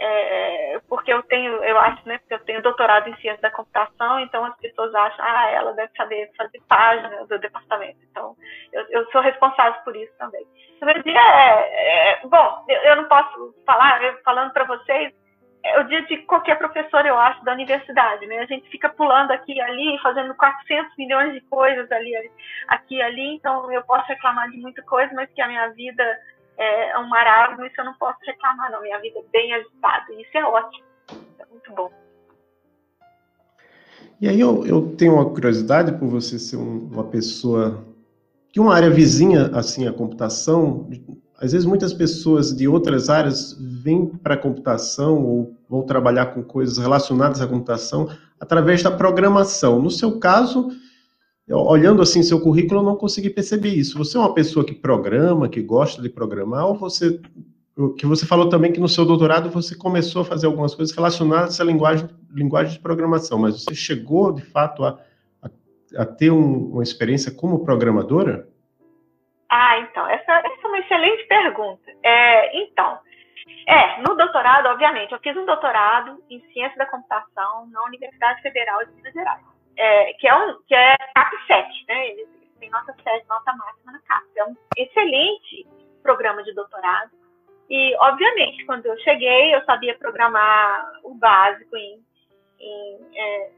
é, 0.00 0.80
porque 0.88 1.12
eu 1.12 1.22
tenho, 1.24 1.62
eu 1.62 1.78
acho, 1.78 2.08
né, 2.08 2.16
porque 2.18 2.34
eu 2.34 2.44
tenho 2.44 2.62
doutorado 2.62 3.08
em 3.08 3.16
ciência 3.16 3.42
da 3.42 3.50
computação, 3.50 4.18
então 4.20 4.42
as 4.46 4.56
pessoas 4.56 4.94
acham, 4.94 5.22
ah, 5.22 5.50
ela 5.50 5.72
deve 5.74 5.92
saber 5.94 6.30
fazer 6.34 6.58
página 6.66 7.26
do 7.26 7.38
departamento. 7.38 7.98
Então, 8.10 8.34
eu, 8.72 8.86
eu 8.88 9.10
sou 9.10 9.20
responsável 9.20 9.78
por 9.84 9.94
isso 9.94 10.12
também. 10.16 10.46
No 10.80 10.86
meu 10.86 11.02
dia 11.02 11.20
é, 11.20 12.12
é 12.12 12.26
bom, 12.26 12.64
eu, 12.66 12.80
eu, 12.80 12.96
não 12.96 13.04
posso 13.04 13.54
falar, 13.66 14.02
eu, 14.02 14.18
falando 14.22 14.54
para 14.54 14.64
vocês, 14.64 15.12
é 15.74 15.80
o 15.80 15.88
dia 15.88 16.02
de 16.02 16.18
qualquer 16.18 16.56
professor, 16.56 17.04
eu 17.04 17.18
acho, 17.18 17.44
da 17.44 17.52
universidade, 17.52 18.26
né? 18.26 18.38
A 18.38 18.46
gente 18.46 18.68
fica 18.68 18.88
pulando 18.88 19.32
aqui 19.32 19.52
e 19.52 19.60
ali, 19.60 19.98
fazendo 20.02 20.34
400 20.34 20.96
milhões 20.96 21.32
de 21.32 21.40
coisas 21.42 21.90
ali, 21.90 22.12
aqui 22.68 22.96
e 22.96 23.02
ali, 23.02 23.34
então 23.34 23.70
eu 23.72 23.82
posso 23.82 24.06
reclamar 24.06 24.50
de 24.50 24.58
muita 24.58 24.82
coisa, 24.82 25.12
mas 25.14 25.30
que 25.34 25.40
a 25.40 25.48
minha 25.48 25.68
vida 25.70 26.04
é 26.56 26.98
um 26.98 27.08
marasmo, 27.08 27.64
isso 27.64 27.74
eu 27.78 27.84
não 27.84 27.94
posso 27.94 28.18
reclamar, 28.24 28.70
não. 28.70 28.82
Minha 28.82 28.98
vida 29.00 29.18
é 29.18 29.30
bem 29.32 29.52
agitada, 29.54 30.12
e 30.12 30.22
isso 30.22 30.38
é 30.38 30.44
ótimo, 30.44 30.84
é 31.38 31.46
muito 31.46 31.72
bom. 31.72 31.90
E 34.20 34.28
aí 34.28 34.40
eu, 34.40 34.66
eu 34.66 34.96
tenho 34.96 35.14
uma 35.14 35.28
curiosidade 35.28 35.92
por 35.98 36.08
você 36.08 36.38
ser 36.38 36.56
um, 36.56 36.88
uma 36.90 37.04
pessoa 37.04 37.84
que 38.50 38.60
uma 38.60 38.74
área 38.74 38.88
vizinha 38.88 39.50
assim 39.54 39.86
à 39.86 39.92
computação, 39.92 40.88
às 41.38 41.52
vezes 41.52 41.66
muitas 41.66 41.92
pessoas 41.92 42.54
de 42.54 42.66
outras 42.66 43.10
áreas 43.10 43.56
vêm 43.60 44.06
para 44.06 44.34
a 44.34 44.38
computação 44.38 45.22
ou 45.24 45.56
vão 45.68 45.82
trabalhar 45.82 46.26
com 46.26 46.42
coisas 46.42 46.78
relacionadas 46.78 47.40
à 47.40 47.46
computação 47.46 48.08
através 48.40 48.82
da 48.82 48.90
programação. 48.90 49.80
No 49.80 49.90
seu 49.90 50.18
caso, 50.18 50.70
olhando 51.48 52.00
assim 52.00 52.22
seu 52.22 52.40
currículo, 52.40 52.80
eu 52.80 52.84
não 52.84 52.96
consegui 52.96 53.28
perceber 53.28 53.68
isso. 53.68 53.98
Você 53.98 54.16
é 54.16 54.20
uma 54.20 54.32
pessoa 54.32 54.64
que 54.64 54.74
programa, 54.74 55.48
que 55.48 55.60
gosta 55.60 56.00
de 56.00 56.08
programar, 56.08 56.66
ou 56.66 56.74
você 56.74 57.20
que 57.98 58.06
você 58.06 58.24
falou 58.24 58.48
também 58.48 58.72
que 58.72 58.80
no 58.80 58.88
seu 58.88 59.04
doutorado 59.04 59.50
você 59.50 59.74
começou 59.76 60.22
a 60.22 60.24
fazer 60.24 60.46
algumas 60.46 60.74
coisas 60.74 60.96
relacionadas 60.96 61.60
à 61.60 61.64
linguagem, 61.64 62.08
linguagem 62.32 62.72
de 62.72 62.80
programação, 62.80 63.38
mas 63.38 63.62
você 63.62 63.74
chegou 63.74 64.32
de 64.32 64.40
fato 64.40 64.82
a, 64.82 64.98
a, 65.42 65.50
a 65.98 66.06
ter 66.06 66.30
um, 66.30 66.70
uma 66.72 66.82
experiência 66.82 67.30
como 67.30 67.62
programadora? 67.66 68.48
Ah, 69.50 69.78
então, 69.78 70.08
essa, 70.08 70.32
uma 70.76 70.84
excelente 70.84 71.24
pergunta. 71.26 71.90
É, 72.02 72.62
então, 72.62 72.98
é, 73.66 74.00
no 74.02 74.14
doutorado, 74.14 74.66
obviamente, 74.66 75.12
eu 75.12 75.18
fiz 75.20 75.36
um 75.36 75.46
doutorado 75.46 76.22
em 76.28 76.40
ciência 76.52 76.76
da 76.76 76.86
computação 76.86 77.66
na 77.68 77.82
Universidade 77.84 78.42
Federal 78.42 78.84
de 78.84 78.92
Minas 78.92 79.12
Gerais, 79.12 79.42
é, 79.76 80.12
que 80.14 80.28
é 80.28 80.34
um 80.34 80.62
que 80.66 80.74
é 80.74 80.96
CAP 81.14 81.32
7, 81.46 81.84
né? 81.88 82.08
Eles 82.10 82.28
têm 82.60 82.70
nota 82.70 82.94
7, 83.02 83.26
nota 83.28 83.52
máxima 83.54 83.92
na 83.92 84.00
CAP. 84.00 84.24
É 84.36 84.44
um 84.44 84.56
excelente 84.76 85.66
programa 86.02 86.42
de 86.42 86.54
doutorado. 86.54 87.10
E, 87.68 87.96
obviamente, 87.98 88.64
quando 88.64 88.86
eu 88.86 88.96
cheguei, 88.98 89.54
eu 89.54 89.64
sabia 89.64 89.98
programar 89.98 90.92
o 91.02 91.14
básico 91.14 91.76
em, 91.76 92.00
em 92.60 93.00
é, 93.14 93.50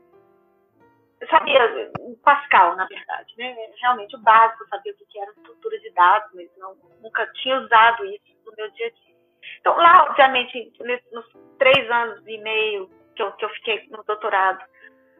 sabia 1.27 1.91
Pascal, 2.23 2.77
na 2.77 2.87
verdade, 2.87 3.35
né? 3.37 3.57
Realmente 3.81 4.15
o 4.17 4.21
básico, 4.21 4.69
sabia 4.69 4.93
o 4.93 4.97
que 4.97 5.19
era 5.19 5.31
estrutura 5.33 5.79
de 5.81 5.91
dados, 5.91 6.31
mas 6.35 6.49
não, 6.59 6.77
nunca 7.03 7.27
tinha 7.35 7.59
usado 7.59 8.05
isso 8.05 8.23
no 8.45 8.53
meu 8.57 8.71
dia 8.73 8.87
a 8.87 8.91
dia. 8.91 9.15
Então, 9.61 9.77
lá, 9.77 10.05
obviamente, 10.05 10.73
nos 11.13 11.25
três 11.59 11.91
anos 11.91 12.27
e 12.27 12.39
meio 12.39 12.91
que 13.17 13.23
eu, 13.23 13.33
que 13.33 13.45
eu 13.45 13.49
fiquei 13.51 13.87
no 13.91 14.03
doutorado, 14.05 14.63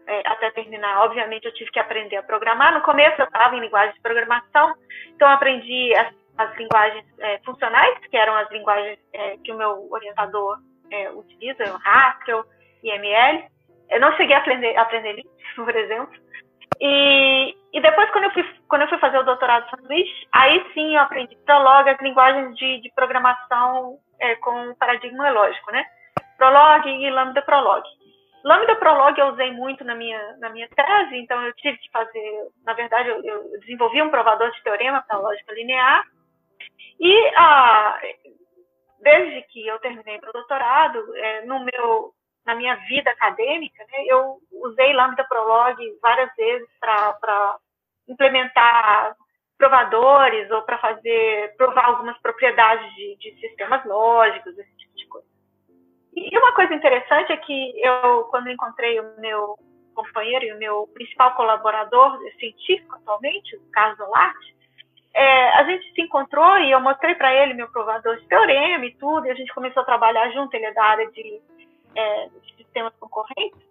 é, 0.07 0.23
até 0.27 0.51
terminar, 0.53 1.05
obviamente, 1.05 1.45
eu 1.45 1.55
tive 1.55 1.71
que 1.71 1.79
aprender 1.79 2.17
a 2.17 2.23
programar. 2.23 2.73
No 2.73 2.83
começo, 2.83 3.21
eu 3.21 3.27
estava 3.27 3.57
em 3.57 3.61
linguagem 3.61 3.95
de 3.95 4.01
programação, 4.01 4.75
então, 5.15 5.29
aprendi 5.29 5.95
as, 5.95 6.15
as 6.39 6.57
linguagens 6.57 7.05
é, 7.19 7.39
funcionais, 7.39 7.99
que 8.07 8.17
eram 8.17 8.35
as 8.35 8.51
linguagens 8.51 8.99
é, 9.13 9.37
que 9.39 9.53
o 9.53 9.57
meu 9.57 9.89
orientador 9.91 10.59
é, 10.91 11.11
utiliza, 11.11 11.65
o 11.75 11.81
Haskell, 11.85 12.45
IML. 12.83 13.45
Eu 13.91 14.01
não 14.01 14.13
cheguei 14.17 14.35
a 14.35 14.39
aprender, 14.39 14.77
a 14.77 14.83
aprender 14.83 15.13
Lisp, 15.13 15.29
por 15.57 15.75
exemplo. 15.75 16.15
E, 16.81 17.57
e 17.73 17.81
depois, 17.81 18.11
quando 18.11 18.25
eu, 18.25 18.31
fui, 18.31 18.45
quando 18.69 18.83
eu 18.83 18.89
fui 18.89 18.99
fazer 18.99 19.19
o 19.19 19.25
doutorado 19.25 19.65
de 19.65 19.71
sanduíche, 19.71 20.29
aí 20.33 20.65
sim 20.75 20.95
eu 20.95 21.03
aprendi 21.03 21.37
Prolog, 21.45 21.89
as 21.89 22.01
linguagens 22.01 22.57
de, 22.57 22.81
de 22.81 22.93
programação 22.95 23.99
é, 24.21 24.37
com 24.37 24.75
paradigma 24.77 25.31
lógico, 25.31 25.73
né? 25.73 25.85
Prolog 26.37 26.89
e 26.89 27.11
Lambda 27.11 27.43
Prolog. 27.43 27.83
Lambda 28.45 28.77
Prolog 28.77 29.19
eu 29.19 29.29
usei 29.29 29.51
muito 29.53 29.83
na 29.83 29.95
minha, 29.97 30.37
na 30.39 30.51
minha 30.51 30.69
tese, 30.69 31.17
então 31.17 31.43
eu 31.43 31.53
tive 31.55 31.77
que 31.79 31.91
fazer, 31.91 32.49
na 32.65 32.73
verdade, 32.75 33.09
eu, 33.09 33.23
eu 33.25 33.61
desenvolvi 33.61 34.01
um 34.01 34.11
provador 34.11 34.51
de 34.53 34.63
teorema 34.63 35.03
para 35.03 35.19
lógica 35.19 35.53
linear. 35.53 36.05
E 37.01 37.33
ah, 37.37 38.01
desde 39.01 39.43
que 39.49 39.67
eu 39.67 39.79
terminei 39.81 40.21
meu 40.21 40.33
doutorado, 40.33 41.05
é, 41.17 41.45
no 41.47 41.65
meu 41.65 42.13
na 42.49 42.55
minha 42.55 42.77
vida 42.77 43.11
acadêmica, 43.11 43.85
né, 43.93 44.05
eu 44.07 44.39
usei 44.51 44.95
Lambda 44.95 45.23
Prolog 45.25 45.77
várias 46.01 46.35
vezes 46.35 46.67
para 46.81 47.59
implementar 48.09 49.15
provadores 49.59 50.51
ou 50.51 50.63
para 50.63 50.79
fazer 50.79 51.55
provar 51.59 51.85
algumas 51.85 52.17
propriedades 52.23 52.91
de, 52.95 53.17
de, 53.17 53.39
sistemas 53.41 53.85
lógicos, 53.85 54.57
esse 54.57 54.77
tipo 54.79 54.97
de 54.97 55.07
coisa. 55.09 55.27
E 56.17 56.39
uma 56.39 56.55
coisa 56.55 56.73
interessante 56.73 57.33
é 57.33 57.37
que 57.37 57.73
eu, 57.85 58.25
quando 58.31 58.49
encontrei 58.49 58.99
o 58.99 59.21
meu 59.21 59.59
companheiro 59.95 60.47
e 60.47 60.53
o 60.55 60.59
meu 60.59 60.89
principal 60.95 61.35
colaborador 61.35 62.19
científico 62.39 62.95
atualmente, 62.95 63.57
o 63.57 63.71
Carlos 63.73 64.01
Olarte, 64.01 64.57
é, 65.13 65.49
a 65.59 65.65
gente 65.65 65.93
se 65.93 66.01
encontrou 66.01 66.57
e 66.61 66.71
eu 66.71 66.81
mostrei 66.81 67.15
para 67.15 67.35
ele 67.35 67.53
meu 67.53 67.71
provador 67.71 68.17
de 68.17 68.27
teorema 68.27 68.87
e 68.87 68.95
tudo, 68.95 69.27
e 69.27 69.31
a 69.31 69.35
gente 69.35 69.53
começou 69.53 69.83
a 69.83 69.87
trabalhar 69.87 70.31
junto, 70.31 70.55
ele 70.55 70.65
é 70.65 70.73
da 70.73 70.85
área 70.85 71.11
de 71.11 71.43
é, 71.97 72.29
sistemas 72.57 72.93
concorrentes. 72.99 73.69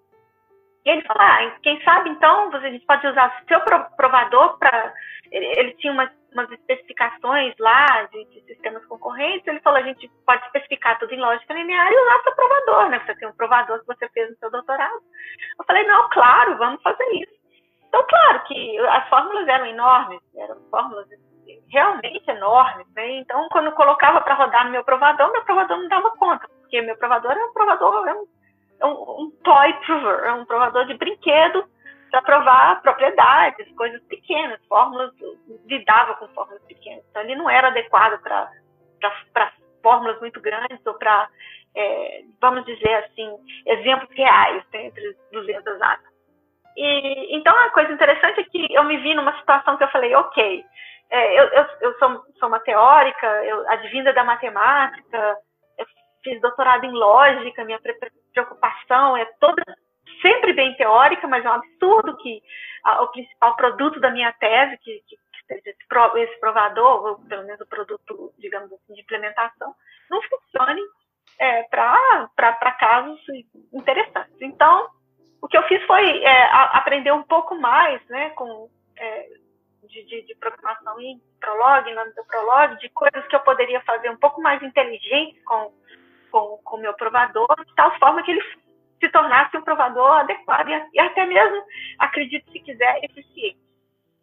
E 0.86 0.89
ele 0.89 1.01
falou, 1.03 1.21
ah, 1.21 1.51
quem 1.63 1.81
sabe 1.83 2.09
então 2.09 2.50
a 2.53 2.59
gente 2.62 2.86
pode 2.86 3.05
usar 3.07 3.43
seu 3.47 3.59
provador 3.95 4.57
para... 4.57 4.93
Ele, 5.29 5.74
tinha 5.74 5.91
uma, 5.91 6.09
umas 6.31 6.50
especificações 6.51 7.53
lá 7.59 8.03
de, 8.03 8.24
de, 8.25 8.41
sistemas 8.45 8.86
concorrentes, 8.86 9.45
ele 9.45 9.59
falou, 9.59 9.79
a 9.79 9.83
gente 9.83 10.09
pode 10.25 10.45
especificar 10.45 10.97
tudo 10.97 11.13
em 11.13 11.19
lógica 11.19 11.53
linear 11.53 11.91
e 11.91 12.01
usar 12.01 12.24
seu 12.24 12.33
provador, 12.33 12.89
né? 12.89 13.03
Você 13.05 13.15
tem 13.15 13.27
um 13.27 13.33
provador 13.33 13.79
que 13.81 13.88
você 13.88 14.07
fez 14.09 14.29
no 14.29 14.38
seu 14.38 14.50
doutorado. 14.50 15.01
Eu 15.59 15.65
falei, 15.65 15.86
não, 15.86 16.07
claro, 16.09 16.57
vamos 16.57 16.81
fazer 16.81 17.05
isso. 17.15 17.33
Então, 17.89 18.05
claro 18.07 18.43
que 18.45 18.79
as 18.79 19.09
fórmulas 19.09 19.47
eram 19.47 19.65
enormes, 19.65 20.21
eram 20.38 20.55
fórmulas 20.71 21.07
realmente 21.69 22.29
enormes, 22.29 22.88
né? 22.95 23.12
Então, 23.17 23.47
quando 23.50 23.65
eu 23.65 23.71
colocava 23.74 24.21
para 24.21 24.36
rodar 24.36 24.65
no 24.65 24.71
meu 24.71 24.83
provador, 24.83 25.31
meu 25.31 25.43
provador 25.43 25.77
não 25.77 25.88
dava 25.88 26.12
conta, 26.12 26.47
porque 26.67 26.81
meu 26.81 26.97
provador 26.97 27.31
é 27.31 27.45
um 27.45 27.53
provador, 27.53 28.07
é 28.07 28.13
um, 28.13 28.27
é 28.81 28.86
um, 28.86 29.21
um 29.21 29.31
toy 29.43 29.74
prover, 29.86 30.25
é 30.25 30.33
um 30.33 30.45
provador 30.45 30.86
de 30.86 30.93
brinquedo 30.95 31.65
para 32.12 32.21
provar 32.21 32.81
propriedades, 32.81 33.74
coisas 33.75 34.01
pequenas, 34.03 34.59
fórmulas, 34.67 35.12
lidava 35.65 36.15
com 36.15 36.27
fórmulas 36.29 36.62
pequenas. 36.63 37.03
Então, 37.09 37.21
ele 37.21 37.36
não 37.36 37.50
era 37.50 37.67
adequado 37.69 38.21
para 38.21 39.53
fórmulas 39.81 40.19
muito 40.19 40.39
grandes 40.41 40.86
ou 40.86 40.93
para, 40.95 41.29
é, 41.75 42.24
vamos 42.41 42.65
dizer 42.65 42.93
assim, 43.05 43.33
exemplos 43.65 44.09
reais 44.15 44.63
né, 44.74 44.86
entre 44.86 45.17
200 45.31 45.81
átomos. 45.81 46.17
E, 46.75 47.36
então, 47.36 47.57
a 47.57 47.69
coisa 47.71 47.91
interessante 47.91 48.41
é 48.41 48.43
que 48.43 48.74
eu 48.74 48.83
me 48.83 48.97
vi 48.97 49.13
numa 49.13 49.38
situação 49.39 49.77
que 49.77 49.83
eu 49.83 49.89
falei, 49.89 50.13
ok, 50.15 50.65
é, 51.09 51.39
eu, 51.39 51.45
eu, 51.45 51.65
eu 51.81 52.00
sou, 52.00 52.25
sou, 52.39 52.47
uma 52.50 52.59
teórica, 52.59 53.25
eu 53.45 53.69
advinda 53.69 54.13
da 54.13 54.24
matemática, 54.24 55.38
fiz 56.27 56.41
doutorado 56.41 56.86
em 56.86 56.91
lógica, 56.91 57.63
minha 57.63 57.79
preocupação 58.34 59.15
é 59.15 59.25
toda 59.39 59.63
sempre 60.22 60.53
bem 60.53 60.75
teórica, 60.75 61.27
mas 61.27 61.46
é 61.46 61.50
um 61.50 61.53
absurdo 61.53 62.17
que 62.17 62.41
a, 62.84 63.01
o 63.03 63.07
principal 63.12 63.55
produto 63.55 64.00
da 64.00 64.12
minha 64.12 64.31
tese, 64.34 64.77
que, 64.79 65.01
que, 65.07 65.17
seja 65.48 65.62
esse, 65.69 66.39
provador, 66.39 67.05
ou 67.05 67.19
pelo 67.27 67.46
menos 67.46 67.62
o 67.62 67.67
produto, 67.67 68.34
digamos 68.38 68.72
assim, 68.74 68.93
de 68.93 69.01
implementação, 69.01 69.74
não 70.10 70.22
funcione 70.24 70.81
é, 71.39 71.63
para 71.63 72.72
casos 72.79 73.19
interessantes. 73.72 74.36
Então, 74.41 74.89
o 75.41 75.48
que 75.48 75.57
eu 75.57 75.63
fiz 75.63 75.81
foi 75.86 76.22
é, 76.22 76.43
a, 76.43 76.77
aprender 76.77 77.13
um 77.13 77.24
pouco 77.24 77.55
mais 77.55 78.05
né, 78.10 78.31
com, 78.31 78.69
é, 78.98 79.29
de, 79.84 80.03
de, 80.03 80.22
de, 80.24 80.36
programação 80.36 81.00
em 81.00 81.22
Prolog, 81.39 81.89
no 81.93 82.13
do 82.13 82.25
Prolog, 82.25 82.77
de 82.79 82.89
coisas 82.89 83.25
que 83.27 83.36
eu 83.36 83.39
poderia 83.41 83.79
fazer 83.81 84.10
um 84.10 84.17
pouco 84.17 84.41
mais 84.41 84.62
inteligentes 84.62 85.41
com 85.46 85.72
o 86.34 86.57
com, 86.60 86.77
meu 86.77 86.93
provador, 86.93 87.48
de 87.65 87.75
tal 87.75 87.98
forma 88.00 88.24
que 88.24 88.31
ele 88.31 88.41
se 89.00 89.10
tornasse 89.10 89.55
um 89.57 89.62
provador 89.62 90.19
adequado 90.19 90.69
e, 90.69 90.89
e 90.93 91.00
até 91.00 91.25
mesmo, 91.25 91.63
acredito 92.00 92.51
se 92.51 92.60
quiser, 92.60 93.03
eficiente. 93.03 93.60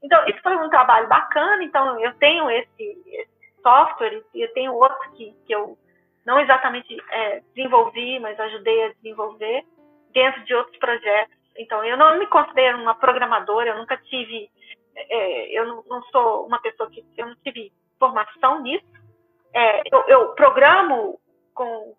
Então, 0.02 0.26
isso 0.26 0.40
foi 0.42 0.56
um 0.56 0.68
trabalho 0.68 1.08
bacana. 1.08 1.62
Então, 1.64 1.98
eu 1.98 2.12
tenho 2.18 2.50
esse, 2.50 3.02
esse 3.06 3.62
software 3.62 4.22
e 4.34 4.42
eu 4.42 4.52
tenho 4.52 4.74
outro 4.74 5.10
que, 5.12 5.34
que 5.46 5.54
eu 5.54 5.78
não 6.26 6.38
exatamente 6.40 6.96
é, 7.10 7.42
desenvolvi, 7.54 8.18
mas 8.18 8.38
ajudei 8.38 8.84
a 8.84 8.92
desenvolver 8.92 9.64
dentro 10.12 10.44
de 10.44 10.54
outros 10.54 10.76
projetos. 10.78 11.34
Então, 11.56 11.84
eu 11.84 11.96
não 11.96 12.18
me 12.18 12.26
considero 12.26 12.78
uma 12.78 12.94
programadora, 12.94 13.70
eu 13.70 13.78
nunca 13.78 13.96
tive, 13.96 14.50
é, 14.96 15.58
eu 15.58 15.66
não, 15.66 15.84
não, 15.86 16.02
sou 16.04 16.46
uma 16.46 16.60
pessoa 16.60 16.90
que, 16.90 17.04
eu 17.16 17.26
não 17.26 17.36
tive 17.36 17.72
formação 17.98 18.60
nisso. 18.62 18.84
É, 19.52 19.82
eu, 19.92 20.04
eu, 20.08 20.28
programo 20.34 21.18
com, 21.54 21.94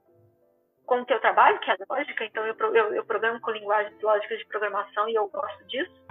com 0.85 1.01
o 1.01 1.05
que 1.05 1.13
eu 1.13 1.19
trabalho, 1.19 1.59
que 1.59 1.71
é 1.71 1.75
lógica, 1.89 2.25
então 2.25 2.45
eu, 2.45 2.55
eu, 2.74 2.93
eu 2.95 3.05
programo 3.05 3.39
com 3.41 3.51
linguagens 3.51 4.00
lógicas 4.01 4.38
de 4.39 4.45
programação 4.45 5.09
e 5.09 5.15
eu 5.15 5.27
gosto 5.27 5.63
disso. 5.65 6.05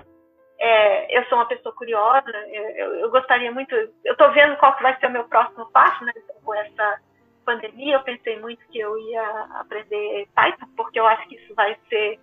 É, 0.58 1.18
eu 1.18 1.24
sou 1.26 1.38
uma 1.38 1.48
pessoa 1.48 1.74
curiosa, 1.74 2.30
eu, 2.30 2.94
eu 2.96 3.10
gostaria 3.10 3.50
muito, 3.52 3.74
eu 3.74 4.12
estou 4.12 4.32
vendo 4.32 4.56
qual 4.56 4.76
vai 4.80 4.98
ser 4.98 5.06
o 5.06 5.10
meu 5.10 5.24
próximo 5.24 5.70
passo, 5.72 6.04
né, 6.04 6.12
então, 6.16 6.36
com 6.42 6.54
essa 6.54 7.00
pandemia, 7.44 7.96
eu 7.96 8.02
pensei 8.02 8.38
muito 8.40 8.66
que 8.68 8.78
eu 8.78 8.96
ia 8.98 9.46
aprender 9.60 10.26
Python, 10.34 10.66
porque 10.76 10.98
eu 10.98 11.06
acho 11.06 11.28
que 11.28 11.36
isso 11.36 11.54
vai 11.54 11.76
ser 11.88 12.19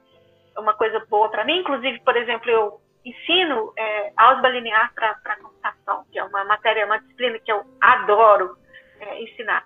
uma 0.57 0.73
coisa 0.73 0.99
boa 1.09 1.29
para 1.29 1.45
mim. 1.45 1.59
Inclusive, 1.59 1.99
por 2.01 2.17
exemplo, 2.17 2.49
eu 2.49 2.81
ensino 3.05 3.73
é, 3.77 4.11
álgebra 4.17 4.51
linear 4.51 4.93
para 4.93 5.35
computação, 5.37 6.05
que 6.11 6.19
é 6.19 6.23
uma 6.23 6.43
matéria, 6.43 6.85
uma 6.85 6.99
disciplina 6.99 7.39
que 7.39 7.51
eu 7.51 7.63
adoro 7.79 8.57
é, 8.99 9.21
ensinar. 9.21 9.65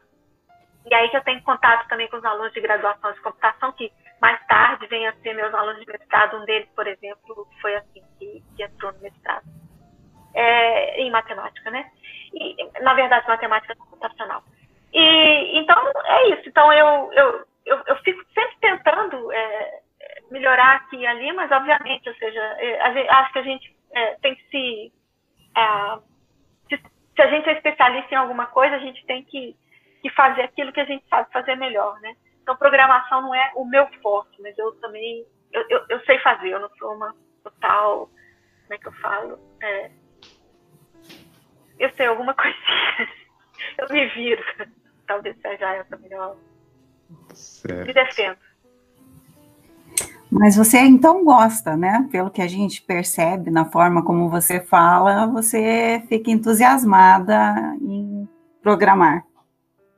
E 0.89 0.93
aí 0.93 1.10
que 1.10 1.17
eu 1.17 1.24
tenho 1.24 1.41
contato 1.43 1.88
também 1.88 2.08
com 2.10 2.17
os 2.17 2.26
alunos 2.26 2.54
de 2.54 2.62
graduação 2.62 3.12
de 3.12 3.21
computação, 3.21 3.71
que 3.71 3.91
mais 4.21 4.39
tarde 4.48 4.88
vêm 4.88 5.08
a 5.08 5.13
ser 5.13 5.34
meus 5.34 5.54
alunos 5.54 5.84
de 5.84 5.91
mestrado. 5.91 6.38
Um 6.38 6.45
deles, 6.45 6.69
por 6.76 6.88
exemplo, 6.88 7.48
foi 7.62 7.76
assim 7.76 8.04
que, 8.19 8.43
que 8.56 8.63
entrou 8.63 8.91
no 8.93 9.00
mestrado. 9.00 9.45
É, 10.34 11.02
em 11.02 11.10
matemática, 11.12 11.71
né? 11.71 11.89
E, 12.34 12.82
na 12.82 12.93
verdade, 12.93 13.28
matemática 13.28 13.76
computacional. 13.76 14.43
E, 14.93 15.60
então, 15.60 15.76
é 16.06 16.30
isso. 16.30 16.50
Então, 16.50 16.71
eu, 16.74 17.10
eu, 17.13 17.45
eu, 17.65 17.82
eu 17.88 17.95
fico 17.98 18.24
sempre 18.34 18.58
tentando 18.60 19.32
é, 19.32 19.80
melhorar 20.30 20.76
aqui 20.76 20.98
e 20.98 21.08
ali, 21.08 21.32
mas, 21.34 21.52
obviamente, 21.52 22.10
ou 22.10 22.15
seja, 22.15 22.39
é, 22.60 23.10
acho 23.10 23.34
que 23.34 23.39
a 23.39 23.43
gente 23.43 23.76
é, 23.93 24.15
tem 24.21 24.36
que 24.36 24.43
se, 24.50 24.93
é, 25.56 26.00
se, 26.69 26.84
se. 27.15 27.21
a 27.21 27.28
gente 27.28 27.50
é 27.50 27.54
especialista 27.54 28.13
em 28.13 28.17
alguma 28.17 28.48
coisa, 28.48 28.76
a 28.76 28.80
gente 28.80 29.06
tem 29.06 29.24
que, 29.24 29.56
que 30.06 30.15
fazer 30.15 30.44
aquilo 30.44 30.72
que 30.72 30.80
a 30.80 30.86
gente 30.86 31.04
sabe 31.10 31.32
fazer 31.34 31.56
melhor, 31.56 32.00
né? 32.00 32.15
Então, 32.44 32.56
programação 32.56 33.24
não 33.24 33.34
é 33.34 33.52
o 33.56 33.65
meu 33.65 33.88
forte, 34.04 34.39
mas 34.39 34.56
eu 34.56 34.72
também. 34.74 35.26
Eu, 35.52 35.65
eu, 35.68 35.84
eu 35.89 36.00
sei 36.02 36.20
fazer, 36.20 36.50
eu 36.50 36.60
não 36.60 36.70
sou 36.78 36.94
uma 36.94 37.12
total. 37.44 38.08
Como 38.62 38.74
é 38.74 38.78
que 38.78 38.88
eu 38.88 38.91
falo? 38.94 39.39
É, 39.63 39.91
eu 41.80 41.89
sei 41.94 42.06
alguma 42.06 42.34
coisinha. 42.38 43.10
eu 43.80 43.89
me 43.89 44.06
viro 44.10 44.44
talvez 45.08 45.36
seja 45.41 45.74
essa 45.74 45.98
melhor. 45.98 46.36
Certo. 47.34 47.88
Me 47.88 47.94
defendo. 47.94 48.38
Mas 50.32 50.56
você 50.56 50.80
então 50.80 51.24
gosta, 51.24 51.76
né? 51.76 52.08
Pelo 52.12 52.30
que 52.30 52.41
a 52.44 52.48
gente 52.48 52.82
percebe 52.82 53.50
na 53.50 53.65
forma 53.65 54.04
como 54.04 54.30
você 54.30 54.60
fala, 54.60 55.26
você 55.26 56.04
fica 56.10 56.30
entusiasmada 56.30 57.76
em 57.82 58.28
programar. 58.62 59.24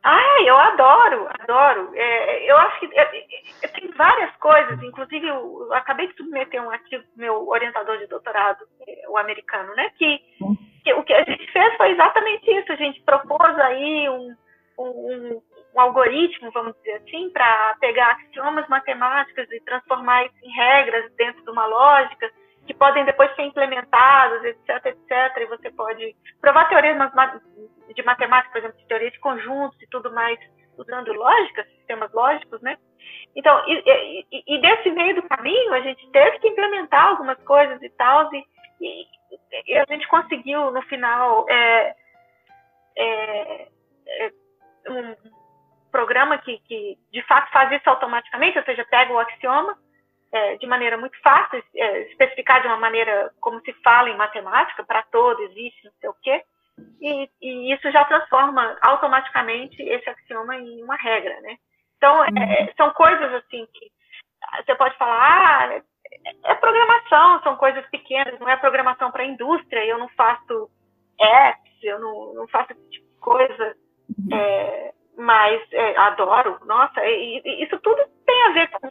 Ah, 0.04 0.42
eu 0.46 0.58
adoro, 0.58 1.28
adoro. 1.40 1.92
É, 1.96 2.50
eu 2.50 2.58
acho 2.58 2.80
que 2.80 2.98
é, 2.98 3.28
é, 3.64 3.68
tem 3.68 3.90
várias 3.92 4.34
coisas, 4.38 4.82
inclusive 4.82 5.28
eu, 5.28 5.66
eu, 5.66 5.74
acabei 5.74 6.08
de 6.08 6.16
submeter 6.16 6.64
um 6.64 6.72
artigo 6.72 7.04
do 7.04 7.20
meu 7.20 7.48
orientador 7.48 7.98
de 7.98 8.08
doutorado, 8.08 8.66
é, 8.88 9.10
o 9.10 9.18
americano, 9.18 9.74
né? 9.76 9.92
Que, 9.98 10.20
que 10.84 10.94
o 10.94 11.04
que 11.04 11.14
a 11.14 11.24
gente 11.24 11.52
fez 11.52 11.76
foi 11.78 11.92
exatamente 11.92 12.50
isso. 12.50 12.72
A 12.72 12.76
gente 12.76 13.02
propôs 13.02 13.60
aí 13.60 14.10
um, 14.10 14.36
um, 14.80 15.42
um 15.76 15.80
algoritmo, 15.80 16.52
vamos 16.52 16.76
dizer 16.78 17.02
assim, 17.06 17.30
para 17.32 17.76
pegar 17.80 18.12
axiomas 18.12 18.68
matemáticos 18.70 19.52
e 19.52 19.60
transformar 19.62 20.26
isso 20.26 20.36
em 20.44 20.52
regras 20.52 21.12
dentro 21.16 21.44
de 21.44 21.50
uma 21.50 21.66
lógica 21.66 22.32
que 22.68 22.74
podem 22.74 23.06
depois 23.06 23.34
ser 23.36 23.44
implementadas, 23.44 24.44
etc, 24.44 24.86
etc. 24.86 25.38
E 25.38 25.46
você 25.46 25.72
pode 25.72 26.16
provar 26.42 26.70
teorias 26.70 26.98
de 27.96 28.04
matemática, 28.04 28.52
por 28.52 28.60
exemplo, 28.60 28.78
de 28.78 28.88
teoria 28.88 29.10
de 29.10 29.20
conjuntos 29.20 29.82
e 29.82 29.88
tudo 29.88 30.14
mais, 30.14 30.38
usando 30.78 31.14
lógica, 31.14 31.64
sistemas 31.64 32.12
lógicos, 32.14 32.62
né? 32.62 32.78
Então, 33.36 33.64
e, 33.68 34.26
e, 34.32 34.44
e, 34.56 34.62
desse 34.62 34.92
meio 34.92 35.16
do 35.16 35.24
caminho, 35.24 35.74
a 35.74 35.80
gente 35.80 36.08
teve 36.12 36.40
que 36.40 36.50
implementar 36.50 37.08
algumas 37.08 37.38
coisas 37.44 37.82
e 37.82 37.90
tal, 37.92 38.30
e, 38.34 39.08
e 39.66 39.78
a 39.78 39.86
gente 39.88 40.08
conseguiu, 40.08 40.72
no 40.72 40.82
final, 40.84 41.46
é, 41.50 41.96
é, 42.98 43.68
é, 44.08 44.32
um 44.90 45.16
programa 45.92 46.38
que, 46.40 46.60
que, 46.60 46.98
de 47.12 47.22
fato 47.24 47.52
faz 47.52 47.72
isso 47.72 47.90
automaticamente, 47.90 48.58
ou 48.58 48.66
seja, 48.66 48.86
pega 48.90 49.14
o 49.14 49.20
axioma 49.20 49.78
é, 50.32 50.58
de 50.58 50.68
maneira 50.68 50.98
muito 50.98 51.20
fácil, 51.22 51.64
é, 51.76 52.02
especificar 52.10 52.62
de 52.62 52.68
uma 52.68 52.78
maneira 52.78 53.32
como 53.40 53.60
se 53.62 53.74
fala 53.84 54.10
em 54.10 54.18
matemática, 54.18 54.84
para 54.84 55.04
todo 55.04 55.42
existe, 55.44 55.86
não 55.86 55.92
sei 56.00 56.10
o 56.10 56.16
quê, 56.22 56.44
e, 57.02 57.30
e, 57.42 57.74
isso 57.74 57.92
já 57.92 58.06
transforma 58.06 58.78
automaticamente 58.82 59.82
esse 59.82 60.10
axioma 60.10 60.56
em 60.58 60.84
uma 60.84 60.96
regra, 60.96 61.40
né? 61.42 61.58
Então, 61.98 62.24
é, 62.24 62.28
uhum. 62.28 62.74
são 62.78 62.92
coisas 62.94 63.34
assim 63.36 63.68
que 63.74 63.92
você 64.64 64.76
pode 64.76 64.96
falar, 64.98 65.70
ah, 65.70 65.74
é, 65.74 65.82
é 66.52 66.56
programação, 66.56 67.42
são 67.42 67.56
coisas 67.56 67.86
pequenas, 67.90 68.40
não 68.40 68.48
é 68.48 68.56
programação 68.58 69.12
para 69.12 69.24
a 69.24 69.28
indústria, 69.28 69.86
eu 69.86 69.98
não 69.98 70.08
faço 70.10 70.70
apps, 71.20 71.84
eu 71.84 72.00
não, 72.00 72.34
não 72.36 72.48
faço 72.48 72.74
esse 72.74 72.90
tipo 72.92 73.08
de 73.08 73.20
coisa 73.20 73.76
é, 74.32 74.94
mas 75.18 75.62
é, 75.72 75.98
adoro, 75.98 76.60
nossa, 76.66 77.04
e, 77.06 77.42
e, 77.44 77.64
isso 77.64 77.78
tudo 77.80 78.02
tem 78.26 78.44
a 78.44 78.52
ver 78.52 78.70
com. 78.70 78.90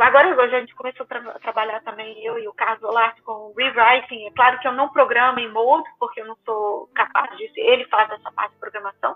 Agora, 0.00 0.42
a 0.42 0.48
gente 0.48 0.74
começou 0.74 1.06
a 1.08 1.38
trabalhar 1.38 1.82
também, 1.82 2.24
eu 2.24 2.38
e 2.38 2.48
o 2.48 2.54
Carlos 2.54 2.82
Olarte, 2.82 3.20
com 3.22 3.52
rewriting. 3.56 4.26
É 4.26 4.30
claro 4.30 4.58
que 4.58 4.66
eu 4.66 4.72
não 4.72 4.88
programo 4.88 5.38
em 5.40 5.50
Mold, 5.50 5.88
porque 5.98 6.20
eu 6.20 6.26
não 6.26 6.36
sou 6.44 6.88
capaz 6.94 7.36
disso, 7.36 7.54
ele 7.56 7.84
faz 7.86 8.10
essa 8.10 8.32
parte 8.32 8.52
de 8.54 8.60
programação, 8.60 9.14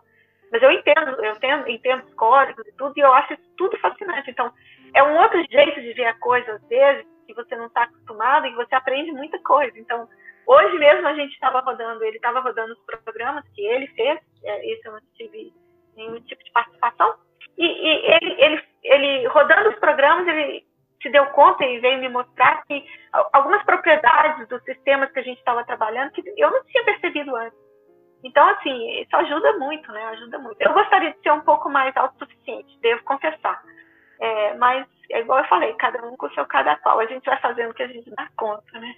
mas 0.53 0.63
eu 0.63 0.71
entendo, 0.71 1.25
eu 1.25 1.33
entendo, 1.33 1.69
entendo 1.69 2.05
os 2.05 2.15
códigos 2.15 2.67
e 2.67 2.73
tudo, 2.73 2.93
e 2.97 3.01
eu 3.01 3.13
acho 3.15 3.33
isso 3.33 3.43
tudo 3.57 3.79
fascinante. 3.79 4.31
Então, 4.31 4.53
é 4.95 5.03
um 5.03 5.17
outro 5.17 5.43
jeito 5.51 5.81
de 5.81 5.93
ver 5.95 6.07
a 6.07 6.19
coisa, 6.19 6.53
às 6.53 6.69
vezes, 6.69 7.07
que 7.27 7.35
você 7.35 7.57
não 7.57 7.67
está 7.67 7.85
acostumado 7.85 8.47
e 8.47 8.51
que 8.51 8.57
você 8.57 8.75
aprende 8.75 9.13
muita 9.13 9.39
coisa. 9.39 9.79
Então, 9.79 10.07
Hoje 10.47 10.79
mesmo 10.79 11.07
a 11.09 11.15
gente 11.15 11.33
estava 11.33 11.59
rodando, 11.61 12.05
ele 12.05 12.17
estava 12.17 12.39
rodando 12.39 12.73
os 12.73 13.03
programas 13.03 13.45
que 13.53 13.67
ele 13.67 13.89
fez, 13.89 14.21
é, 14.45 14.73
esse 14.73 14.87
eu 14.87 14.93
não 14.93 15.01
tive 15.17 15.53
nenhum 15.97 16.21
tipo 16.21 16.43
de 16.45 16.53
participação, 16.53 17.17
e, 17.59 17.65
e 17.65 18.15
ele, 18.15 18.37
ele, 18.39 18.63
ele 18.87 19.27
rodando 19.29 19.71
os 19.71 19.79
programas, 19.79 20.27
ele 20.27 20.65
se 21.03 21.11
deu 21.11 21.27
conta 21.27 21.65
e 21.65 21.79
veio 21.81 22.01
me 22.01 22.09
mostrar 22.09 22.63
que 22.65 22.85
algumas 23.33 23.63
propriedades 23.65 24.49
dos 24.49 24.63
sistemas 24.65 25.11
que 25.13 25.21
a 25.21 25.23
gente 25.23 25.39
estava 25.39 25.65
trabalhando 25.65 26.13
que 26.13 26.23
eu 26.37 26.51
não 26.51 26.65
tinha 26.65 26.85
percebido 26.85 27.35
antes. 27.37 27.59
Então, 28.25 28.49
assim, 28.49 29.01
isso 29.01 29.15
ajuda 29.15 29.59
muito, 29.59 29.91
né? 29.93 30.05
Ajuda 30.07 30.39
muito. 30.39 30.61
Eu 30.61 30.73
gostaria 30.73 31.13
de 31.13 31.21
ser 31.21 31.31
um 31.33 31.43
pouco 31.43 31.69
mais 31.69 31.97
autossuficiente, 31.97 32.79
devo 32.81 33.05
confessar. 33.05 33.63
É, 34.21 34.55
mas, 34.55 34.87
é 35.11 35.21
igual 35.21 35.39
eu 35.41 35.49
falei, 35.49 35.73
cada 35.75 36.05
um 36.05 36.17
com 36.17 36.27
o 36.27 36.35
seu 36.35 36.45
cada 36.47 36.77
qual. 36.77 36.99
A 36.99 37.07
gente 37.07 37.25
vai 37.25 37.39
fazendo 37.41 37.71
o 37.71 37.75
que 37.75 37.83
a 37.83 37.89
gente 37.89 38.11
dá 38.11 38.29
conta, 38.37 38.81
né? 38.81 38.95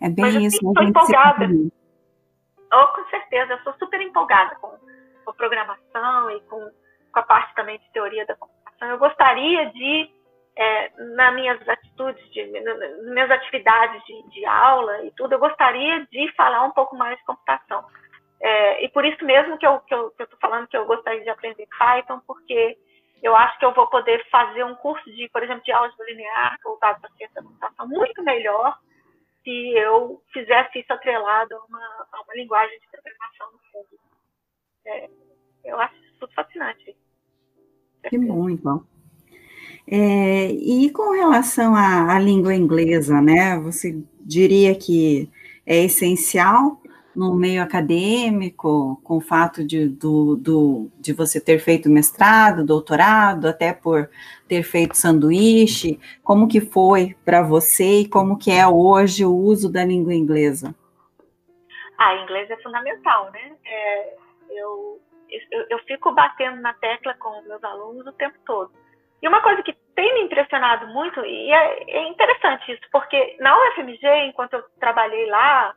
É 0.00 0.08
bem 0.08 0.24
mas, 0.24 0.36
assim, 0.36 0.46
isso. 0.46 0.68
Estou 0.68 0.84
empolgada. 0.84 1.46
Oh, 2.72 2.86
com 2.94 3.04
certeza, 3.08 3.54
eu 3.54 3.58
sou 3.60 3.72
super 3.74 4.00
empolgada 4.00 4.54
com, 4.56 4.70
com 5.24 5.32
programação 5.32 6.30
e 6.30 6.40
com, 6.42 6.70
com 7.12 7.18
a 7.18 7.22
parte 7.22 7.52
também 7.54 7.78
de 7.78 7.92
teoria 7.92 8.24
da 8.26 8.36
computação. 8.36 8.59
Eu 8.80 8.98
gostaria 8.98 9.66
de 9.70 10.10
é, 10.56 10.90
nas 11.14 11.34
minhas 11.34 11.68
atitudes, 11.68 12.30
de, 12.32 12.60
nas 12.60 13.02
minhas 13.04 13.30
atividades 13.30 14.02
de, 14.04 14.30
de, 14.30 14.44
aula 14.44 15.04
e 15.04 15.10
tudo, 15.12 15.32
eu 15.32 15.38
gostaria 15.38 16.06
de 16.06 16.32
falar 16.34 16.64
um 16.64 16.72
pouco 16.72 16.96
mais 16.96 17.18
de 17.18 17.24
computação. 17.24 17.84
É, 18.42 18.84
e 18.84 18.88
por 18.88 19.04
isso 19.04 19.24
mesmo 19.24 19.58
que 19.58 19.66
eu 19.66 19.76
estou 19.76 20.10
que 20.10 20.22
eu, 20.22 20.26
que 20.26 20.34
eu 20.34 20.38
falando 20.40 20.66
que 20.66 20.76
eu 20.76 20.86
gostaria 20.86 21.22
de 21.22 21.30
aprender 21.30 21.66
Python, 21.78 22.20
porque 22.26 22.76
eu 23.22 23.36
acho 23.36 23.58
que 23.58 23.64
eu 23.64 23.72
vou 23.72 23.86
poder 23.88 24.26
fazer 24.30 24.64
um 24.64 24.74
curso 24.76 25.04
de, 25.12 25.28
por 25.28 25.42
exemplo, 25.42 25.62
de 25.62 25.72
álgebra 25.72 26.06
linear 26.06 26.56
voltado 26.64 27.00
para 27.00 27.10
a 27.10 27.12
ciência 27.14 27.34
da 27.34 27.42
computação 27.42 27.88
muito 27.88 28.22
melhor 28.22 28.78
se 29.44 29.72
eu 29.76 30.22
fizesse 30.32 30.80
isso 30.80 30.92
atrelado 30.92 31.54
a 31.54 31.64
uma, 31.64 32.08
a 32.12 32.20
uma 32.22 32.34
linguagem 32.34 32.78
de 32.78 32.88
programação 32.88 33.52
no 33.52 33.58
fundo. 33.72 34.00
É, 34.86 35.08
eu 35.64 35.80
acho 35.80 35.94
isso 35.96 36.18
tudo 36.18 36.32
fascinante. 36.32 36.96
Que 38.08 38.18
bom, 38.18 38.48
então. 38.48 38.82
É, 39.86 40.52
e 40.52 40.90
com 40.90 41.12
relação 41.12 41.74
à, 41.74 42.14
à, 42.14 42.18
língua 42.18 42.54
inglesa, 42.54 43.20
né? 43.20 43.58
Você 43.58 43.98
diria 44.20 44.74
que 44.74 45.28
é 45.66 45.84
essencial 45.84 46.80
no 47.14 47.34
meio 47.34 47.60
acadêmico, 47.62 49.00
com 49.02 49.16
o 49.16 49.20
fato 49.20 49.64
de, 49.66 49.88
do, 49.88 50.36
do, 50.36 50.90
de 51.00 51.12
você 51.12 51.40
ter 51.40 51.58
feito 51.58 51.90
mestrado, 51.90 52.64
doutorado, 52.64 53.48
até 53.48 53.72
por 53.72 54.08
ter 54.46 54.62
feito 54.62 54.96
sanduíche, 54.96 55.98
como 56.22 56.46
que 56.46 56.60
foi 56.60 57.16
para 57.24 57.42
você 57.42 58.02
e 58.02 58.08
como 58.08 58.38
que 58.38 58.50
é 58.50 58.66
hoje 58.66 59.24
o 59.24 59.34
uso 59.34 59.70
da 59.70 59.84
língua 59.84 60.14
inglesa? 60.14 60.74
Ah, 61.98 62.14
inglês 62.22 62.48
é 62.48 62.56
fundamental, 62.62 63.30
né? 63.32 63.52
É, 63.66 64.16
eu, 65.70 65.78
fico 65.80 66.12
batendo 66.12 66.60
na 66.60 66.74
tecla 66.74 67.14
com 67.14 67.42
meus 67.42 67.62
alunos 67.64 68.06
o 68.06 68.12
tempo 68.12 68.36
todo. 68.44 68.72
E 69.22 69.28
uma 69.28 69.40
coisa 69.40 69.62
que 69.62 69.72
tem 69.94 70.14
me 70.14 70.22
impressionado 70.22 70.86
muito, 70.88 71.24
e 71.24 71.52
é, 71.52 71.90
é 71.90 72.08
interessante 72.08 72.72
isso, 72.72 72.82
porque 72.90 73.36
na 73.38 73.56
UFMG, 73.56 74.06
enquanto 74.26 74.54
eu 74.54 74.62
trabalhei 74.78 75.26
lá, 75.26 75.74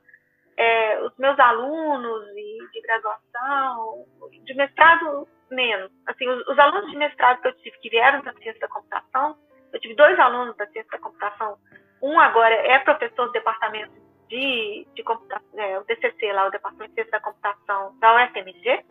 é, 0.58 1.02
os 1.04 1.18
meus 1.18 1.38
alunos 1.40 2.26
de 2.34 2.82
graduação, 2.82 4.06
de 4.44 4.54
mestrado 4.54 5.28
menos, 5.50 5.92
assim, 6.08 6.28
os, 6.28 6.48
os, 6.48 6.58
alunos 6.58 6.90
de 6.92 6.98
mestrado 6.98 7.42
que 7.42 7.48
eu 7.48 7.58
tive 7.58 7.78
que 7.80 7.90
vieram 7.90 8.22
da 8.22 8.34
ciência 8.34 8.60
da 8.60 8.68
computação, 8.68 9.38
eu 9.72 9.80
tive 9.80 9.96
dois 9.96 10.18
alunos 10.20 10.56
da 10.56 10.68
ciência 10.68 10.92
da 10.92 11.00
computação, 11.00 11.58
um 12.02 12.20
agora 12.20 12.54
é 12.54 12.80
professor 12.80 13.28
do 13.28 13.32
departamento 13.32 13.94
de, 14.30 14.88
de 14.96 15.04
computação, 15.04 15.60
é, 15.60 15.80
o 15.80 15.84
DCC 15.84 16.32
lá, 16.34 16.48
o 16.48 16.52
departamento 16.52 16.90
de 16.90 16.96
ciência 16.96 17.12
da 17.12 17.20
computação 17.20 17.96
da 18.00 18.16
UFMG, 18.16 18.86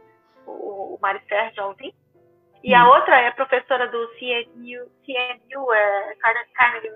o, 0.47 0.95
o 0.95 0.99
Sérgio 1.29 1.63
Alvim, 1.63 1.93
e 2.63 2.75
a 2.75 2.85
hum. 2.85 2.91
outra 2.91 3.21
é 3.21 3.31
professora 3.33 3.89
do 3.89 4.09
CNU, 4.19 4.91
CNU 5.05 5.73
é, 5.73 6.15
Carnegie 6.55 6.93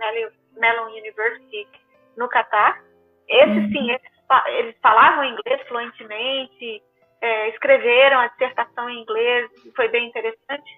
Mellon 0.57 0.91
University, 0.91 1.69
no 2.17 2.29
Catar. 2.29 2.81
Esse 3.29 3.59
uhum. 3.59 3.69
sim, 3.71 3.91
eles, 3.91 4.03
eles, 4.47 4.77
falavam 4.81 5.25
inglês 5.25 5.61
fluentemente, 5.67 6.83
é, 7.21 7.49
escreveram 7.49 8.21
a 8.21 8.29
dissertação 8.29 8.89
em 8.89 9.03
inglês, 9.03 9.51
foi 9.75 9.89
bem 9.89 10.09
interessante. 10.09 10.71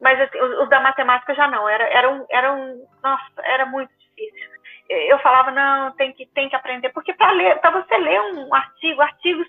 Mas 0.00 0.20
assim, 0.20 0.38
os, 0.38 0.58
os, 0.60 0.68
da 0.68 0.80
matemática 0.80 1.34
já 1.34 1.48
não, 1.48 1.66
era, 1.66 1.84
era, 1.84 2.10
um, 2.10 2.26
era 2.28 2.52
um, 2.52 2.86
nossa, 3.02 3.42
era 3.44 3.64
muito 3.64 3.90
difícil. 3.98 4.50
Eu 4.88 5.18
falava, 5.20 5.50
não, 5.50 5.92
tem 5.92 6.12
que, 6.12 6.26
tem 6.26 6.48
que 6.48 6.54
aprender, 6.54 6.90
porque 6.90 7.14
para 7.14 7.70
você 7.70 7.96
ler 7.96 8.20
um 8.20 8.54
artigo, 8.54 9.00
artigos 9.00 9.48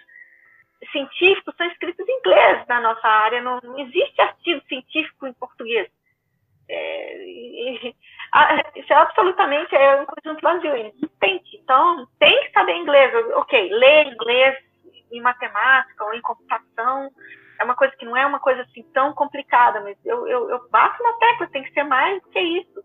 científicos 0.92 1.56
são 1.56 1.68
escritos 1.68 2.08
em 2.08 2.20
inglês 2.20 2.66
na 2.68 2.82
nossa 2.82 3.08
área, 3.08 3.42
não, 3.42 3.60
não 3.64 3.80
existe 3.80 4.22
artigo 4.22 4.62
científico 4.68 5.28
em 5.28 5.34
português. 5.34 5.90
É, 6.70 7.24
e, 7.26 7.96
a, 8.34 8.56
isso 8.76 8.92
é 8.92 8.96
absolutamente 8.96 9.74
é 9.76 10.02
um 10.02 10.06
conjunto 10.06 10.42
vazio, 10.42 10.72
é 10.72 10.80
inexistente. 10.82 11.58
Então, 11.64 12.08
tem 12.20 12.44
que 12.44 12.52
saber 12.52 12.76
inglês. 12.76 13.14
Ok, 13.36 13.70
ler 13.72 14.08
inglês 14.08 14.58
em 15.12 15.22
matemática 15.22 16.04
ou 16.04 16.14
em 16.14 16.22
computação 16.22 17.10
é 17.60 17.64
uma 17.64 17.76
coisa 17.76 17.96
que 17.96 18.06
não 18.06 18.16
é 18.16 18.26
uma 18.26 18.40
coisa 18.40 18.62
assim 18.62 18.84
tão 18.94 19.14
complicada, 19.14 19.80
mas 19.82 19.98
eu, 20.06 20.28
eu, 20.28 20.50
eu 20.50 20.70
bato 20.70 21.02
na 21.02 21.14
tecla, 21.14 21.48
tem 21.48 21.64
que 21.64 21.74
ser 21.74 21.84
mais 21.84 22.22
do 22.22 22.30
que 22.30 22.40
isso. 22.40 22.84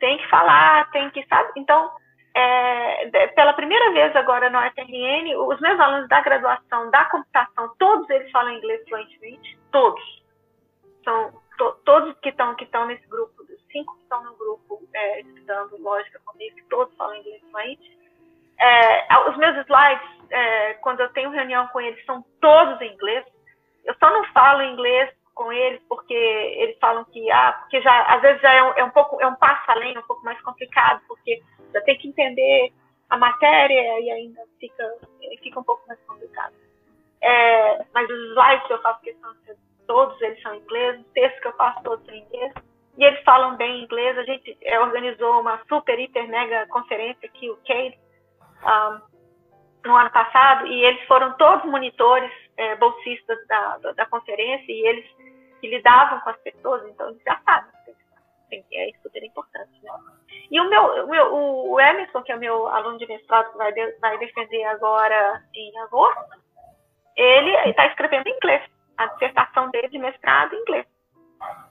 Tem 0.00 0.16
que 0.18 0.28
falar, 0.28 0.90
tem 0.90 1.10
que, 1.10 1.24
sabe? 1.26 1.52
Então, 1.56 1.90
é, 2.34 3.28
pela 3.28 3.52
primeira 3.52 3.92
vez 3.92 4.14
agora 4.16 4.50
no 4.50 4.58
FRN, 4.72 5.36
os 5.36 5.60
meus 5.60 5.78
alunos 5.78 6.08
da 6.08 6.20
graduação 6.20 6.90
da 6.90 7.04
computação, 7.04 7.72
todos 7.78 8.10
eles 8.10 8.30
falam 8.32 8.54
inglês 8.54 8.82
fluentemente, 8.88 9.58
todos. 9.70 10.22
São 11.04 11.32
to, 11.56 11.72
todos 11.84 12.18
que 12.20 12.30
estão 12.30 12.54
que 12.56 12.64
estão 12.64 12.86
nesse 12.86 13.06
grupo, 13.06 13.42
os 13.42 13.62
cinco 13.70 13.94
que 13.96 14.02
estão 14.02 14.24
no 14.24 14.34
grupo 14.36 14.82
é, 14.92 15.20
estudando 15.20 15.80
lógica 15.80 16.20
comigo, 16.24 16.56
todos 16.68 16.94
falam 16.96 17.16
inglês 17.16 17.40
fluente. 17.50 17.98
É, 18.58 19.18
os 19.28 19.36
meus 19.36 19.56
slides, 19.66 20.30
é, 20.30 20.74
quando 20.74 21.00
eu 21.00 21.08
tenho 21.10 21.30
reunião 21.30 21.68
com 21.68 21.80
eles, 21.80 22.04
são 22.04 22.24
todos 22.40 22.80
em 22.80 22.92
inglês. 22.92 23.24
Eu 23.84 23.94
só 24.00 24.10
não 24.10 24.24
falo 24.32 24.62
inglês 24.62 25.10
com 25.34 25.52
eles 25.52 25.80
porque 25.88 26.14
eles 26.14 26.78
falam 26.78 27.04
que 27.06 27.30
ah, 27.30 27.52
porque 27.60 27.80
já 27.80 28.02
às 28.04 28.22
vezes 28.22 28.40
já 28.40 28.52
é 28.52 28.62
um, 28.62 28.72
é 28.76 28.84
um 28.84 28.90
pouco 28.90 29.20
é 29.20 29.26
um 29.26 29.34
passo 29.34 29.70
além, 29.70 29.98
um 29.98 30.02
pouco 30.02 30.24
mais 30.24 30.40
complicado, 30.42 31.00
porque 31.08 31.42
já 31.72 31.80
tem 31.82 31.98
que 31.98 32.08
entender 32.08 32.72
a 33.10 33.16
matéria 33.16 34.00
e 34.00 34.10
ainda 34.10 34.40
fica 34.58 34.84
fica 35.42 35.60
um 35.60 35.64
pouco 35.64 35.86
mais 35.86 36.00
complicado. 36.06 36.54
É, 37.20 37.84
mas 37.92 38.08
os 38.08 38.30
slides 38.30 38.66
que 38.66 38.72
eu 38.72 38.82
faço 38.82 39.00
questão 39.00 39.32
de 39.32 39.54
todos 39.86 40.20
eles 40.22 40.40
são 40.42 40.54
em 40.54 40.60
inglês, 40.60 41.00
os 41.00 41.06
textos 41.12 41.40
que 41.40 41.48
eu 41.48 41.56
faço 41.56 41.82
todos 41.82 42.04
são 42.06 42.14
em 42.14 42.22
inglês 42.22 42.52
e 42.96 43.04
eles 43.04 43.22
falam 43.24 43.56
bem 43.56 43.82
inglês. 43.82 44.16
A 44.18 44.24
gente 44.24 44.56
é, 44.62 44.78
organizou 44.80 45.40
uma 45.40 45.60
super 45.68 45.98
hiper 45.98 46.28
mega 46.28 46.66
conferência 46.68 47.28
aqui, 47.28 47.50
o 47.50 47.58
Cade, 47.66 47.98
um, 48.62 49.88
no 49.88 49.96
ano 49.96 50.10
passado 50.10 50.66
e 50.66 50.84
eles 50.84 51.04
foram 51.06 51.32
todos 51.36 51.64
monitores 51.64 52.30
é, 52.56 52.76
bolsistas 52.76 53.46
da, 53.46 53.78
da, 53.78 53.92
da, 53.92 54.06
conferência 54.06 54.70
e 54.70 54.86
eles 54.86 55.04
que 55.60 55.68
lidavam 55.68 56.20
com 56.20 56.30
as 56.30 56.38
pessoas, 56.38 56.86
então 56.88 57.08
eles 57.08 57.22
já 57.22 57.40
sabem 57.44 57.70
que 58.62 58.76
é 58.76 58.90
super 59.02 59.22
importante. 59.24 59.72
Né? 59.82 59.90
E 60.50 60.60
o 60.60 60.68
meu, 60.68 61.04
o, 61.04 61.10
meu, 61.10 61.34
o 61.34 61.80
Emerson, 61.80 62.22
que 62.22 62.32
é 62.32 62.36
o 62.36 62.40
meu 62.40 62.68
aluno 62.68 62.98
de 62.98 63.06
mestrado, 63.06 63.50
que 63.50 63.58
vai, 63.58 63.72
de, 63.72 63.98
vai 63.98 64.18
defender 64.18 64.64
agora 64.64 65.42
em 65.54 65.78
agosto, 65.80 66.44
ele 67.16 67.50
está 67.70 67.86
escrevendo 67.86 68.26
em 68.28 68.36
inglês, 68.36 68.62
a 68.96 69.06
dissertação 69.06 69.70
dele 69.70 69.88
de 69.88 69.98
mestrado 69.98 70.54
em 70.54 70.60
inglês. 70.60 70.86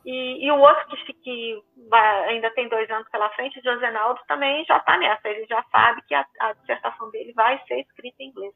E, 0.05 0.45
e 0.45 0.51
o 0.51 0.59
outro 0.59 0.85
que, 1.05 1.13
que 1.13 1.63
vai, 1.89 2.29
ainda 2.29 2.49
tem 2.51 2.67
dois 2.67 2.89
anos 2.91 3.07
pela 3.09 3.29
frente, 3.31 3.59
o 3.59 3.63
Josenaldo, 3.63 4.19
também 4.27 4.63
já 4.65 4.77
está 4.77 4.97
nessa. 4.97 5.27
Ele 5.27 5.45
já 5.45 5.63
sabe 5.71 6.01
que 6.07 6.13
a, 6.13 6.25
a, 6.41 6.53
dissertação 6.53 7.09
dele 7.09 7.33
vai 7.33 7.59
ser 7.67 7.79
escrita 7.79 8.21
em 8.21 8.27
inglês. 8.27 8.53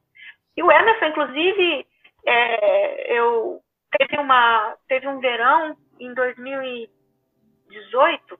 E 0.55 0.63
o 0.63 0.71
Emerson, 0.71 1.05
inclusive, 1.05 1.87
é, 2.27 3.17
eu 3.17 3.59
teve 3.97 4.17
uma 4.17 4.75
teve 4.87 5.07
um 5.07 5.19
verão 5.19 5.75
em 5.99 6.13
2018, 6.13 8.39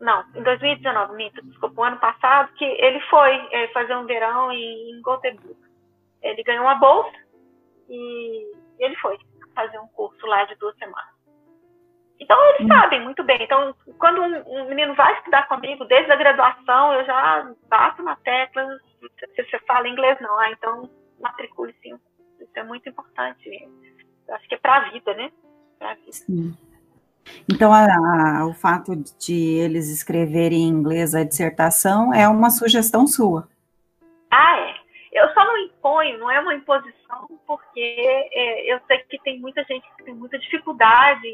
não, 0.00 0.24
em 0.34 0.42
2019, 0.42 1.14
minto, 1.14 1.40
desculpa, 1.46 1.80
o 1.80 1.84
ano 1.84 1.98
passado, 1.98 2.52
que 2.54 2.64
ele 2.64 3.00
foi 3.02 3.30
é, 3.52 3.68
fazer 3.68 3.94
um 3.96 4.06
verão 4.06 4.50
em, 4.52 4.90
em 4.92 5.00
Gothenburg. 5.02 5.56
Ele 6.22 6.42
ganhou 6.42 6.64
uma 6.64 6.76
bolsa 6.76 7.16
e 7.88 8.52
ele 8.78 8.96
foi 8.96 9.18
fazer 9.54 9.78
um 9.78 9.86
curso 9.88 10.26
lá 10.26 10.44
de 10.44 10.54
duas 10.56 10.76
semanas. 10.78 11.18
Então, 12.20 12.36
eles 12.46 12.62
hum. 12.62 12.68
sabem 12.68 13.00
muito 13.02 13.22
bem. 13.22 13.40
Então, 13.42 13.74
quando 13.98 14.20
um, 14.20 14.42
um, 14.46 14.64
menino 14.68 14.94
vai 14.94 15.16
estudar 15.18 15.46
comigo, 15.46 15.84
desde 15.84 16.10
a 16.10 16.16
graduação, 16.16 16.94
eu 16.94 17.04
já 17.04 17.52
bato 17.68 18.02
na 18.02 18.16
tecla. 18.16 18.66
Se 19.34 19.44
você 19.44 19.58
fala 19.60 19.88
inglês, 19.88 20.18
não. 20.20 20.36
Ah, 20.38 20.50
então, 20.50 20.90
matricule 21.20 21.72
sim. 21.82 21.98
Isso 22.48 22.58
é 22.58 22.64
muito 22.64 22.88
importante. 22.88 23.68
Eu 24.26 24.34
acho 24.34 24.48
que 24.48 24.54
é 24.54 24.58
para 24.58 24.76
a 24.76 24.90
vida, 24.90 25.14
né? 25.14 25.30
Pra 25.78 25.94
vida. 25.94 26.12
Sim. 26.12 26.56
Então, 27.50 27.72
a, 27.72 27.84
a, 27.84 28.46
o 28.46 28.54
fato 28.54 28.96
de 29.18 29.58
eles 29.58 29.90
escreverem 29.90 30.62
em 30.62 30.68
inglês 30.68 31.14
a 31.14 31.24
dissertação 31.24 32.12
é 32.12 32.26
uma 32.28 32.50
sugestão 32.50 33.06
sua. 33.06 33.48
Ah, 34.30 34.58
é. 34.58 34.74
eu 35.12 35.28
só 35.34 35.44
não 35.44 35.56
imponho, 35.58 36.18
não 36.18 36.30
é 36.30 36.40
uma 36.40 36.54
imposição, 36.54 37.28
porque 37.46 38.30
é, 38.32 38.72
eu 38.72 38.80
sei 38.86 38.98
que 38.98 39.18
tem 39.22 39.40
muita 39.40 39.62
gente 39.64 39.86
que 39.96 40.04
tem 40.04 40.14
muita 40.14 40.38
dificuldade 40.38 41.26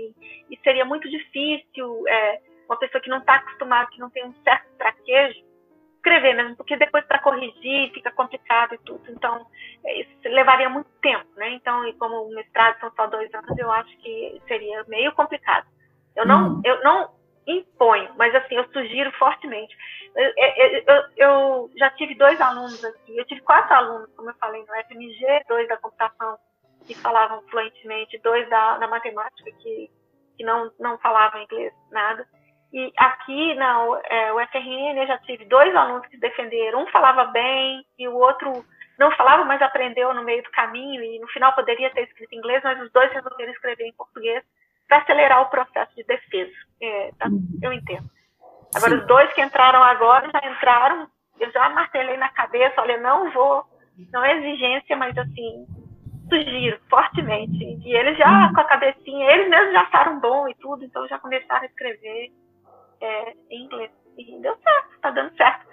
e 0.50 0.58
seria 0.62 0.84
muito 0.84 1.08
difícil 1.08 2.04
é, 2.08 2.40
uma 2.68 2.76
pessoa 2.78 3.00
que 3.00 3.10
não 3.10 3.18
está 3.18 3.36
acostumada, 3.36 3.90
que 3.90 3.98
não 3.98 4.10
tem 4.10 4.24
um 4.26 4.34
certo 4.44 4.66
traquejo, 4.78 5.44
escrever 6.04 6.34
mesmo, 6.34 6.56
porque 6.56 6.76
depois 6.76 7.04
para 7.06 7.18
corrigir 7.18 7.90
fica 7.92 8.10
complicado 8.10 8.74
e 8.74 8.78
tudo. 8.78 9.02
Então, 9.08 9.46
isso 9.96 10.10
levaria 10.24 10.68
muito 10.68 10.90
tempo, 11.00 11.26
né? 11.36 11.50
Então, 11.52 11.86
e 11.88 11.94
como 11.94 12.26
o 12.26 12.34
mestrado 12.34 12.78
são 12.80 12.92
só 12.94 13.06
dois 13.06 13.32
anos, 13.34 13.58
eu 13.58 13.70
acho 13.72 13.96
que 13.98 14.40
seria 14.46 14.84
meio 14.86 15.12
complicado. 15.12 15.66
Eu 16.14 16.26
não, 16.26 16.58
hum. 16.58 16.62
eu 16.64 16.84
não 16.84 17.10
imponho, 17.46 18.10
mas 18.16 18.34
assim, 18.34 18.54
eu 18.54 18.68
sugiro 18.70 19.10
fortemente. 19.12 19.74
Eu, 20.14 20.32
eu, 20.36 20.84
eu, 20.86 21.04
eu, 21.16 21.70
já 21.76 21.90
tive 21.90 22.14
dois 22.14 22.40
alunos 22.40 22.84
aqui, 22.84 23.16
eu 23.16 23.24
tive 23.26 23.40
quatro 23.40 23.74
alunos, 23.74 24.08
como 24.14 24.30
eu 24.30 24.34
falei, 24.34 24.60
no 24.60 24.84
FMG, 24.84 25.42
dois 25.48 25.68
da 25.68 25.76
computação 25.76 26.38
que 26.86 26.94
falavam 26.94 27.42
fluentemente, 27.48 28.20
dois 28.22 28.48
da, 28.48 28.78
da 28.78 28.86
matemática 28.86 29.50
que, 29.58 29.90
que 30.36 30.44
não, 30.44 30.70
não 30.78 30.98
falavam 30.98 31.42
inglês, 31.42 31.72
nada. 31.90 32.26
E 32.74 32.92
aqui 32.96 33.54
na 33.54 33.86
é, 34.10 34.32
UFRN 34.32 34.98
eu 34.98 35.06
já 35.06 35.16
tive 35.18 35.44
dois 35.44 35.72
alunos 35.76 36.04
que 36.08 36.16
defenderam, 36.16 36.82
um 36.82 36.86
falava 36.88 37.26
bem 37.26 37.86
e 37.96 38.08
o 38.08 38.16
outro 38.16 38.64
não 38.98 39.12
falava, 39.12 39.44
mas 39.44 39.62
aprendeu 39.62 40.12
no 40.12 40.24
meio 40.24 40.42
do 40.42 40.50
caminho 40.50 41.00
e 41.00 41.20
no 41.20 41.28
final 41.28 41.52
poderia 41.52 41.88
ter 41.90 42.02
escrito 42.02 42.34
inglês, 42.34 42.60
mas 42.64 42.80
os 42.82 42.90
dois 42.90 43.12
resolveram 43.12 43.52
escrever 43.52 43.86
em 43.86 43.92
português 43.92 44.42
para 44.88 44.98
acelerar 44.98 45.42
o 45.42 45.50
processo 45.50 45.94
de 45.94 46.02
defesa. 46.02 46.50
É, 46.82 47.12
tá? 47.16 47.28
Eu 47.62 47.72
entendo. 47.72 48.10
Agora, 48.74 48.90
Sim. 48.90 48.98
os 48.98 49.06
dois 49.06 49.32
que 49.34 49.40
entraram 49.40 49.80
agora 49.80 50.28
já 50.32 50.50
entraram, 50.50 51.06
eu 51.38 51.52
já 51.52 51.68
martelei 51.68 52.16
na 52.16 52.28
cabeça, 52.30 52.82
olha, 52.82 52.98
não 52.98 53.30
vou, 53.30 53.64
não 54.12 54.24
é 54.24 54.36
exigência, 54.36 54.96
mas 54.96 55.16
assim, 55.16 55.64
sugiro 56.28 56.80
fortemente. 56.90 57.64
E 57.84 57.94
eles 57.94 58.18
já, 58.18 58.48
uhum. 58.48 58.52
com 58.52 58.60
a 58.62 58.64
cabecinha, 58.64 59.30
eles 59.30 59.48
mesmos 59.48 59.72
já 59.74 59.82
acharam 59.82 60.18
bom 60.18 60.48
e 60.48 60.54
tudo, 60.56 60.84
então 60.84 61.06
já 61.06 61.20
começaram 61.20 61.62
a 61.62 61.66
escrever 61.66 62.32
é, 63.00 63.34
em 63.50 63.64
inglês. 63.64 63.90
E 64.16 64.40
deu 64.40 64.56
certo, 64.56 65.00
tá 65.00 65.10
dando 65.10 65.36
certo. 65.36 65.66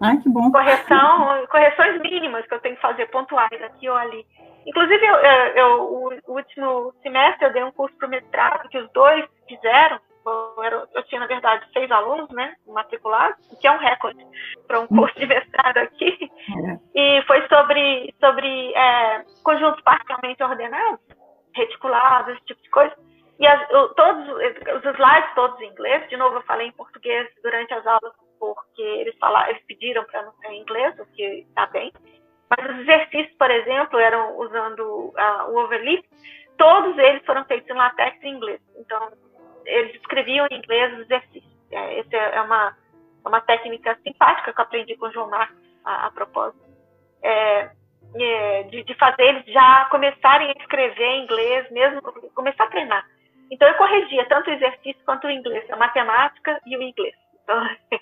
Ai, 0.00 0.16
que 0.18 0.28
bom. 0.28 0.50
Correção, 0.50 1.46
correções 1.50 2.00
mínimas 2.00 2.46
que 2.46 2.54
eu 2.54 2.60
tenho 2.60 2.76
que 2.76 2.82
fazer, 2.82 3.06
pontuais 3.10 3.62
aqui 3.62 3.88
ou 3.88 3.96
ali. 3.96 4.26
Inclusive, 4.66 5.04
eu, 5.04 5.16
eu, 5.16 5.82
o 6.26 6.32
último 6.32 6.94
semestre 7.02 7.46
eu 7.46 7.52
dei 7.52 7.64
um 7.64 7.72
curso 7.72 7.96
para 7.96 8.06
o 8.06 8.10
mestrado 8.10 8.68
que 8.68 8.78
os 8.78 8.90
dois 8.92 9.24
fizeram. 9.48 9.98
Eu, 10.26 10.86
eu, 10.94 11.02
tinha, 11.04 11.20
na 11.20 11.26
verdade, 11.26 11.66
seis 11.72 11.90
alunos, 11.90 12.28
né, 12.30 12.54
matriculados, 12.66 13.38
que 13.58 13.66
é 13.66 13.70
um 13.70 13.78
recorde 13.78 14.24
para 14.66 14.80
um 14.80 14.86
curso 14.86 15.18
de 15.18 15.26
mestrado 15.26 15.78
aqui. 15.78 16.30
É. 16.68 16.78
E 16.94 17.22
foi 17.22 17.46
sobre, 17.48 18.14
sobre 18.20 18.72
é, 18.74 19.24
conjuntos 19.42 19.82
parcialmente 19.82 20.42
ordenados, 20.42 21.00
reticulados, 21.54 22.34
esse 22.34 22.44
tipo 22.44 22.62
de 22.62 22.70
coisa. 22.70 22.94
E 23.40 23.46
as, 23.46 23.68
todos 23.68 24.28
os 24.28 24.84
slides 24.84 25.34
todos 25.34 25.58
em 25.60 25.70
inglês. 25.70 26.06
De 26.10 26.16
novo, 26.16 26.36
eu 26.36 26.42
falei 26.42 26.68
em 26.68 26.72
português 26.72 27.26
durante 27.42 27.72
as 27.72 27.86
aulas 27.86 28.12
porque 28.38 28.82
eles 28.82 29.16
falaram, 29.18 29.50
eles 29.50 29.62
pediram 29.66 30.04
para 30.04 30.22
não 30.22 30.32
ser 30.34 30.48
em 30.48 30.60
inglês, 30.60 30.98
o 30.98 31.06
que 31.06 31.22
está 31.22 31.66
bem. 31.66 31.92
Mas 32.50 32.70
os 32.70 32.80
exercícios, 32.80 33.36
por 33.38 33.50
exemplo, 33.50 33.98
eram 33.98 34.38
usando 34.38 35.12
o 35.48 35.58
overlap, 35.58 36.04
todos 36.58 36.98
eles 36.98 37.24
foram 37.24 37.44
feitos 37.44 37.68
em 37.68 37.74
latex 37.74 38.22
e 38.22 38.28
inglês. 38.28 38.60
Então, 38.76 39.12
eles 39.64 39.94
escreviam 39.94 40.46
em 40.50 40.58
inglês 40.58 40.92
os 40.94 41.00
exercícios. 41.00 41.60
É, 41.70 42.00
essa 42.00 42.16
é 42.16 42.40
uma, 42.40 42.76
é 43.24 43.28
uma 43.28 43.40
técnica 43.40 43.96
simpática 44.02 44.52
que 44.52 44.60
eu 44.60 44.64
aprendi 44.64 44.96
com 44.96 45.06
o 45.06 45.12
João 45.12 45.30
Marcos, 45.30 45.56
a, 45.84 46.06
a 46.06 46.10
propósito. 46.10 46.64
É, 47.22 47.70
é, 48.16 48.62
de, 48.64 48.82
de, 48.82 48.94
fazer 48.94 49.22
eles 49.22 49.44
já 49.46 49.84
começarem 49.90 50.50
a 50.50 50.60
escrever 50.60 51.04
em 51.04 51.24
inglês, 51.24 51.70
mesmo 51.70 52.02
começar 52.34 52.64
a 52.64 52.70
treinar. 52.70 53.06
Então, 53.50 53.68
eu 53.68 53.74
corrigia 53.74 54.24
tanto 54.26 54.48
o 54.48 54.52
exercício 54.52 55.02
quanto 55.04 55.26
o 55.26 55.30
inglês, 55.30 55.68
a 55.70 55.76
matemática 55.76 56.60
e 56.66 56.76
o 56.76 56.82
inglês. 56.82 57.14
Então, 57.42 57.60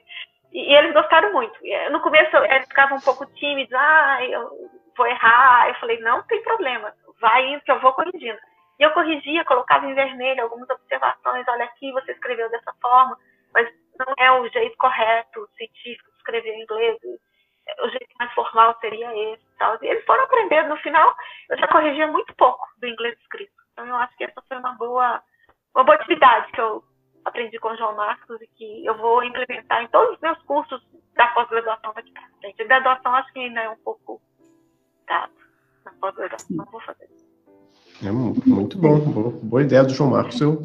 E, 0.52 0.72
e 0.72 0.74
eles 0.74 0.92
gostaram 0.92 1.32
muito. 1.32 1.58
Eh, 1.64 1.90
no 1.90 2.00
começo 2.00 2.37
eles 2.37 2.66
ficavam 2.68 2.98
um 2.98 3.00
pouco 3.00 3.26
tímidos, 3.34 3.72
ah, 3.74 4.24
eu 4.24 4.70
vou 4.96 5.06
errar. 5.06 5.68
Eu 5.68 5.74
falei, 5.76 6.00
não 6.00 6.22
tem 6.24 6.42
problema, 6.42 6.92
vai 7.20 7.46
indo 7.46 7.62
que 7.62 7.70
eu 7.70 7.80
vou 7.80 7.92
corrigindo. 7.92 8.38
E 8.78 8.82
eu 8.82 8.92
corrigia, 8.92 9.44
colocava 9.44 9.87
em 9.87 9.94
vermelho 9.94 10.42
algumas 10.42 10.68
observações, 10.70 11.46
olha 11.48 11.64
aqui, 11.64 11.90
você 11.92 12.12
escreveu 12.12 12.48
dessa 12.50 12.72
forma, 12.80 13.18
mas 13.52 13.68
não 13.98 14.14
é 14.18 14.30
o 14.32 14.48
jeito 14.48 14.76
correto, 14.76 15.48
científico, 15.56 16.11
de 16.12 16.16
escrever 16.18 16.50
em 16.50 16.62
inglês, 16.62 16.96
o 17.80 17.88
jeito 17.88 18.08
mais 18.18 18.32
formal 18.34 18.76
seria 18.80 19.32
esse. 19.32 19.44
Tal. 19.58 19.76
E 19.82 19.87
eles 19.88 20.04
foram 20.04 20.24
aprendendo, 20.24 20.68
no 20.68 20.76
final, 20.76 21.14
eu 21.50 21.58
já 21.58 21.66
corrigia 21.68 22.06
muito 22.06 22.34
pouco 22.37 22.64
do 22.78 22.87
inglês 22.87 23.18
escrito. 23.20 23.52
Então 23.72 23.87
eu 23.87 23.96
acho 23.96 24.16
que 24.16 24.24
essa 24.24 24.40
foi 24.46 24.56
uma 24.56 24.72
boa, 24.74 25.20
uma 25.74 25.85
boa 25.85 25.96
atividade 25.96 26.50
que 26.52 26.61
eu 26.61 26.83
aprendi 27.24 27.59
com 27.59 27.68
o 27.68 27.76
João 27.76 27.96
Marcos 27.96 28.40
e 28.40 28.46
que 28.48 28.87
eu 28.87 28.96
vou 28.96 29.22
implementar 29.22 29.83
em 29.83 29.88
todos 29.88 30.14
os 30.14 30.20
meus 30.20 30.40
cursos 30.42 30.81
da 31.14 31.26
pós-graduação 31.28 31.92
daqui 31.94 32.12
para 32.12 32.28
frente. 32.40 32.62
A 32.62 32.66
graduação 32.66 33.14
acho 33.14 33.33
que 33.33 33.40
ainda 33.40 33.61
é 33.61 33.70
um 33.70 33.76
pouco 33.78 34.20
dado. 35.07 35.33
Na 35.85 35.92
pós-graduação 36.00 36.57
não 36.57 36.64
vou 36.66 36.81
fazer. 36.81 37.09
É 38.04 38.11
muito 38.11 38.78
bom, 38.78 38.98
boa, 39.42 39.62
ideia 39.62 39.83
do 39.83 39.92
João 39.92 40.11
Marcos. 40.11 40.40
Eu 40.40 40.62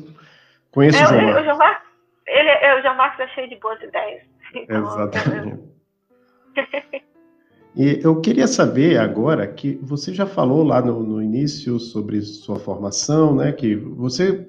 conheço 0.72 1.04
o 1.04 1.08
João 1.08 1.22
Marcos. 1.22 1.42
O 1.42 1.46
João 1.46 1.58
Marcos, 1.58 1.90
ele, 2.28 2.50
é, 2.50 2.80
o 2.80 2.82
João 2.82 2.96
Marcos 2.96 3.20
é 3.20 3.28
cheio 3.30 3.50
de 3.50 3.56
boas 3.58 3.82
ideias. 3.82 4.24
Então, 4.54 4.84
Exatamente. 4.84 5.74
E 7.76 8.02
eu 8.04 8.22
queria 8.22 8.46
saber 8.46 9.00
agora 9.00 9.48
que 9.48 9.80
você 9.82 10.14
já 10.14 10.28
falou 10.28 10.64
lá 10.64 10.80
no, 10.80 11.02
no, 11.02 11.22
início 11.22 11.80
sobre 11.80 12.22
sua 12.22 12.60
formação, 12.60 13.36
né? 13.36 13.52
Que 13.52 13.76
você 13.76 14.48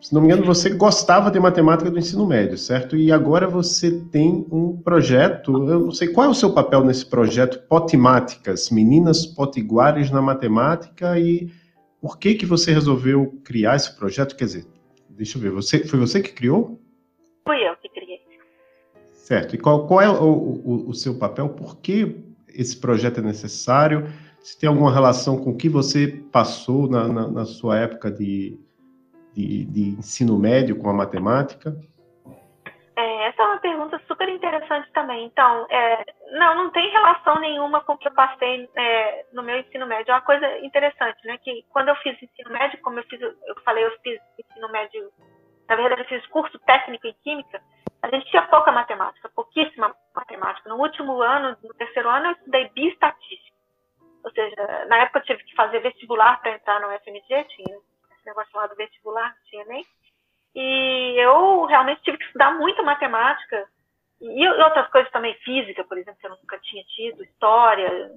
se 0.00 0.14
não 0.14 0.20
me 0.20 0.28
engano, 0.28 0.44
você 0.44 0.70
gostava 0.70 1.30
de 1.30 1.38
matemática 1.38 1.90
do 1.90 1.98
ensino 1.98 2.26
médio, 2.26 2.56
certo? 2.56 2.96
E 2.96 3.12
agora 3.12 3.46
você 3.46 3.90
tem 4.10 4.46
um 4.50 4.76
projeto, 4.76 5.52
eu 5.68 5.80
não 5.80 5.92
sei 5.92 6.08
qual 6.08 6.26
é 6.26 6.30
o 6.30 6.34
seu 6.34 6.52
papel 6.52 6.84
nesse 6.84 7.06
projeto 7.06 7.66
Potimáticas, 7.68 8.70
Meninas 8.70 9.26
Potiguares 9.26 10.10
na 10.10 10.20
Matemática, 10.20 11.18
e 11.18 11.50
por 12.00 12.18
que 12.18 12.34
que 12.34 12.46
você 12.46 12.72
resolveu 12.72 13.38
criar 13.44 13.76
esse 13.76 13.96
projeto? 13.96 14.36
Quer 14.36 14.44
dizer, 14.46 14.66
deixa 15.08 15.36
eu 15.36 15.42
ver, 15.42 15.50
você, 15.50 15.84
foi 15.84 15.98
você 15.98 16.20
que 16.20 16.32
criou? 16.32 16.80
Fui 17.46 17.56
eu 17.56 17.76
que 17.76 17.88
criei. 17.88 18.20
Certo, 19.12 19.54
e 19.54 19.58
qual, 19.58 19.86
qual 19.86 20.00
é 20.00 20.08
o, 20.08 20.24
o, 20.24 20.88
o 20.88 20.94
seu 20.94 21.14
papel? 21.14 21.50
Por 21.50 21.76
que 21.76 22.16
esse 22.48 22.76
projeto 22.76 23.18
é 23.18 23.22
necessário? 23.22 24.08
Se 24.42 24.58
tem 24.58 24.68
alguma 24.68 24.92
relação 24.92 25.36
com 25.36 25.50
o 25.50 25.56
que 25.56 25.68
você 25.68 26.08
passou 26.32 26.88
na, 26.88 27.06
na, 27.06 27.28
na 27.28 27.44
sua 27.44 27.78
época 27.78 28.10
de 28.10 28.58
de, 29.34 29.64
de 29.64 29.80
ensino 29.98 30.38
médio 30.38 30.78
com 30.78 30.90
a 30.90 30.92
matemática? 30.92 31.74
É, 32.96 33.28
essa 33.28 33.42
é 33.42 33.46
uma 33.46 33.58
pergunta 33.58 33.98
super 34.06 34.28
interessante 34.28 34.90
também. 34.92 35.24
Então, 35.24 35.66
é, 35.70 36.04
não, 36.32 36.54
não 36.54 36.70
tem 36.70 36.90
relação 36.90 37.40
nenhuma 37.40 37.80
com 37.80 37.94
o 37.94 37.98
que 37.98 38.08
eu 38.08 38.12
passei 38.12 38.68
é, 38.76 39.26
no 39.32 39.42
meu 39.42 39.58
ensino 39.58 39.86
médio. 39.86 40.12
É 40.12 40.14
uma 40.14 40.20
coisa 40.20 40.46
interessante, 40.58 41.26
né? 41.26 41.38
Que 41.38 41.64
quando 41.70 41.88
eu 41.88 41.96
fiz 41.96 42.20
ensino 42.22 42.50
médio, 42.50 42.78
como 42.82 42.98
eu 42.98 43.04
fiz, 43.04 43.20
eu 43.20 43.54
falei, 43.64 43.86
eu 43.86 43.98
fiz 44.02 44.20
ensino 44.38 44.70
médio, 44.70 45.10
na 45.68 45.76
verdade, 45.76 46.02
eu 46.02 46.08
fiz 46.08 46.26
curso 46.26 46.58
técnico 46.60 47.06
em 47.06 47.14
química, 47.24 47.62
a 48.02 48.08
gente 48.10 48.28
tinha 48.30 48.42
pouca 48.42 48.72
matemática, 48.72 49.30
pouquíssima 49.34 49.94
matemática. 50.14 50.68
No 50.68 50.76
último 50.76 51.22
ano, 51.22 51.56
no 51.62 51.74
terceiro 51.74 52.08
ano, 52.08 52.26
eu 52.26 52.32
estudei 52.32 52.68
bioestatística. 52.70 53.56
Ou 54.24 54.30
seja, 54.32 54.86
na 54.88 54.98
época 54.98 55.20
eu 55.20 55.24
tive 55.24 55.44
que 55.44 55.54
fazer 55.54 55.80
vestibular 55.80 56.40
para 56.40 56.54
entrar 56.54 56.80
no 56.80 56.88
FMG, 57.00 57.44
tinha 57.44 57.78
negócio 58.30 58.56
lá 58.56 58.66
do 58.66 58.76
vestibular, 58.76 59.28
não 59.28 59.44
tinha 59.44 59.64
nem. 59.66 59.84
E 60.54 61.14
eu 61.18 61.64
realmente 61.66 62.02
tive 62.02 62.18
que 62.18 62.24
estudar 62.24 62.52
muito 62.52 62.82
matemática 62.82 63.68
e 64.20 64.48
outras 64.48 64.88
coisas 64.90 65.10
também, 65.12 65.34
física, 65.44 65.84
por 65.84 65.96
exemplo, 65.96 66.20
que 66.20 66.26
eu 66.26 66.30
nunca 66.30 66.58
tinha 66.58 66.82
tido, 66.84 67.22
história. 67.22 68.10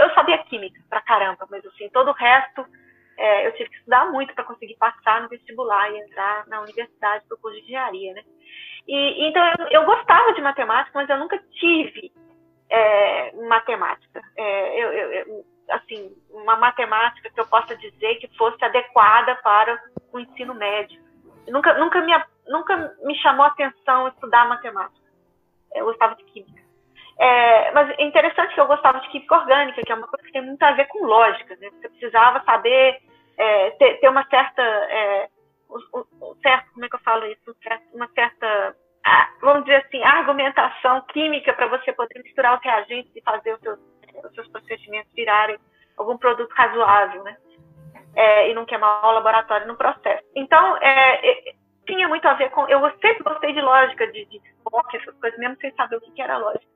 Eu 0.00 0.10
sabia 0.14 0.42
química 0.44 0.80
pra 0.88 1.00
caramba, 1.00 1.46
mas 1.50 1.64
assim, 1.64 1.88
todo 1.90 2.10
o 2.10 2.14
resto 2.14 2.66
é, 3.16 3.46
eu 3.46 3.52
tive 3.52 3.70
que 3.70 3.76
estudar 3.76 4.10
muito 4.10 4.34
para 4.34 4.44
conseguir 4.44 4.76
passar 4.76 5.22
no 5.22 5.28
vestibular 5.28 5.90
e 5.90 6.00
entrar 6.00 6.46
na 6.48 6.60
universidade 6.60 7.24
para 7.26 7.36
curso 7.36 7.56
de 7.58 7.64
engenharia, 7.64 8.12
né? 8.14 8.22
E, 8.86 9.28
então 9.28 9.42
eu, 9.58 9.66
eu, 9.68 9.84
gostava 9.84 10.32
de 10.32 10.42
matemática, 10.42 10.90
mas 10.98 11.08
eu 11.08 11.18
nunca 11.18 11.38
tive 11.52 12.12
é, 12.68 13.32
matemática. 13.46 14.20
É, 14.36 14.84
eu, 14.84 14.92
eu, 14.92 15.44
assim, 15.74 16.14
uma 16.30 16.56
matemática 16.56 17.30
que 17.30 17.40
eu 17.40 17.46
possa 17.46 17.76
dizer 17.76 18.16
que 18.16 18.28
fosse 18.36 18.62
adequada 18.64 19.34
para 19.36 19.80
o 20.12 20.18
ensino 20.18 20.54
médio. 20.54 21.00
Nunca, 21.48 21.74
nunca, 21.74 22.00
me, 22.00 22.12
nunca 22.48 22.94
me 23.02 23.14
chamou 23.16 23.44
a 23.44 23.48
atenção 23.48 24.08
estudar 24.08 24.48
matemática. 24.48 25.02
Eu 25.74 25.86
gostava 25.86 26.14
de 26.14 26.24
química. 26.24 26.62
É, 27.18 27.70
mas 27.72 27.90
é 27.98 28.04
interessante 28.04 28.54
que 28.54 28.60
eu 28.60 28.66
gostava 28.66 29.00
de 29.00 29.08
química 29.08 29.36
orgânica, 29.36 29.82
que 29.82 29.92
é 29.92 29.94
uma 29.94 30.06
coisa 30.06 30.26
que 30.26 30.32
tem 30.32 30.42
muito 30.42 30.62
a 30.62 30.72
ver 30.72 30.86
com 30.86 31.04
lógica. 31.04 31.56
Né? 31.56 31.70
Você 31.70 31.88
precisava 31.88 32.42
saber 32.44 33.00
é, 33.36 33.70
ter, 33.72 34.00
ter, 34.00 34.08
uma 34.08 34.26
certa, 34.28 34.62
é, 34.62 35.28
um, 35.70 36.04
um 36.22 36.34
certo, 36.42 36.72
como 36.72 36.84
é 36.84 36.88
que 36.88 36.96
eu 36.96 37.00
falo 37.00 37.26
isso? 37.26 37.56
Uma 37.92 38.08
certa, 38.14 38.76
vamos 39.40 39.64
dizer 39.64 39.84
assim, 39.86 40.02
argumentação 40.02 41.00
química 41.12 41.52
para 41.52 41.66
você 41.66 41.92
poder 41.92 42.22
misturar 42.22 42.56
os 42.56 42.64
reagentes 42.64 43.14
e 43.14 43.22
fazer 43.22 43.54
os 43.54 43.60
seus, 43.60 43.78
os 44.24 44.34
seus 44.34 44.48
procedimentos 44.48 45.12
virarem 45.14 45.58
algum 45.96 46.16
produto 46.16 46.52
razoável, 46.52 47.22
né? 47.22 47.36
É, 48.14 48.50
e 48.50 48.54
não 48.54 48.66
queimar 48.66 49.04
o 49.04 49.12
laboratório 49.12 49.66
no 49.66 49.76
processo. 49.76 50.22
Então, 50.34 50.76
é, 50.78 51.30
é, 51.30 51.54
tinha 51.86 52.08
muito 52.08 52.26
a 52.26 52.34
ver 52.34 52.50
com. 52.50 52.68
Eu 52.68 52.80
sempre 53.00 53.22
gostei 53.24 53.52
de 53.52 53.60
lógica, 53.60 54.06
de, 54.06 54.24
de 54.26 54.36
esporte, 54.36 54.96
essas 54.96 55.14
coisas, 55.18 55.38
mesmo 55.38 55.56
sem 55.60 55.72
saber 55.72 55.96
o 55.96 56.00
que, 56.00 56.12
que 56.12 56.22
era 56.22 56.36
lógica. 56.36 56.66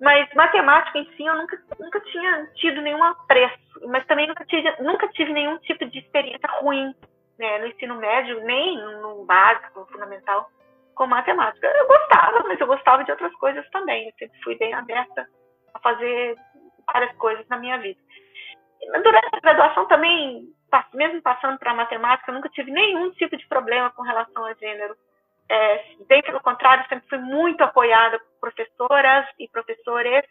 Mas 0.00 0.32
matemática 0.34 0.98
em 0.98 1.04
si, 1.14 1.24
eu 1.24 1.34
nunca, 1.34 1.58
nunca 1.78 2.00
tinha 2.00 2.46
tido 2.54 2.80
nenhum 2.80 3.02
apreço, 3.04 3.58
mas 3.88 4.06
também 4.06 4.26
nunca 4.26 4.44
tive, 4.46 4.74
nunca 4.80 5.06
tive 5.08 5.32
nenhum 5.32 5.58
tipo 5.58 5.84
de 5.84 5.98
experiência 5.98 6.48
ruim 6.60 6.94
né, 7.38 7.58
no 7.58 7.66
ensino 7.66 7.96
médio, 7.96 8.42
nem 8.44 8.78
no 9.00 9.24
básico, 9.24 9.80
no 9.80 9.86
fundamental, 9.86 10.50
com 10.94 11.06
matemática. 11.06 11.66
Eu 11.66 11.86
gostava, 11.86 12.42
mas 12.46 12.60
eu 12.60 12.66
gostava 12.66 13.04
de 13.04 13.10
outras 13.10 13.34
coisas 13.36 13.68
também. 13.70 14.06
Eu 14.06 14.12
sempre 14.18 14.40
fui 14.42 14.56
bem 14.56 14.72
aberta 14.72 15.26
a 15.74 15.78
fazer 15.80 16.36
várias 16.92 17.16
coisas 17.16 17.46
na 17.48 17.56
minha 17.56 17.78
vida. 17.78 18.00
Durante 19.02 19.28
a 19.32 19.40
graduação 19.40 19.86
também, 19.86 20.48
mesmo 20.94 21.20
passando 21.22 21.58
para 21.58 21.74
matemática, 21.74 22.30
eu 22.30 22.34
nunca 22.34 22.48
tive 22.48 22.70
nenhum 22.70 23.10
tipo 23.12 23.36
de 23.36 23.46
problema 23.46 23.90
com 23.90 24.02
relação 24.02 24.44
a 24.44 24.54
gênero. 24.54 24.96
É, 25.48 25.84
bem 26.08 26.22
pelo 26.22 26.40
contrário, 26.40 26.86
sempre 26.88 27.08
fui 27.08 27.18
muito 27.18 27.62
apoiada 27.62 28.18
por 28.18 28.52
professoras 28.52 29.26
e 29.38 29.48
professores. 29.48 30.24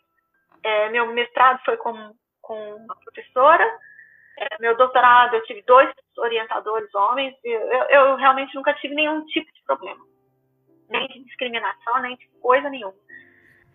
É, 0.63 0.89
meu 0.89 1.07
mestrado 1.07 1.59
foi 1.63 1.77
com, 1.77 2.13
com 2.41 2.75
uma 2.75 2.95
professora. 3.03 3.65
É, 4.37 4.47
meu 4.59 4.75
doutorado, 4.77 5.35
eu 5.35 5.43
tive 5.43 5.61
dois 5.63 5.89
orientadores 6.17 6.93
homens. 6.95 7.35
Eu, 7.43 7.59
eu, 7.89 8.15
realmente 8.15 8.55
nunca 8.55 8.73
tive 8.75 8.95
nenhum 8.95 9.25
tipo 9.25 9.51
de 9.53 9.61
problema. 9.63 10.03
Nem 10.89 11.07
de 11.07 11.25
discriminação, 11.25 12.01
nem 12.01 12.15
de 12.15 12.27
coisa 12.41 12.69
nenhuma. 12.69 12.95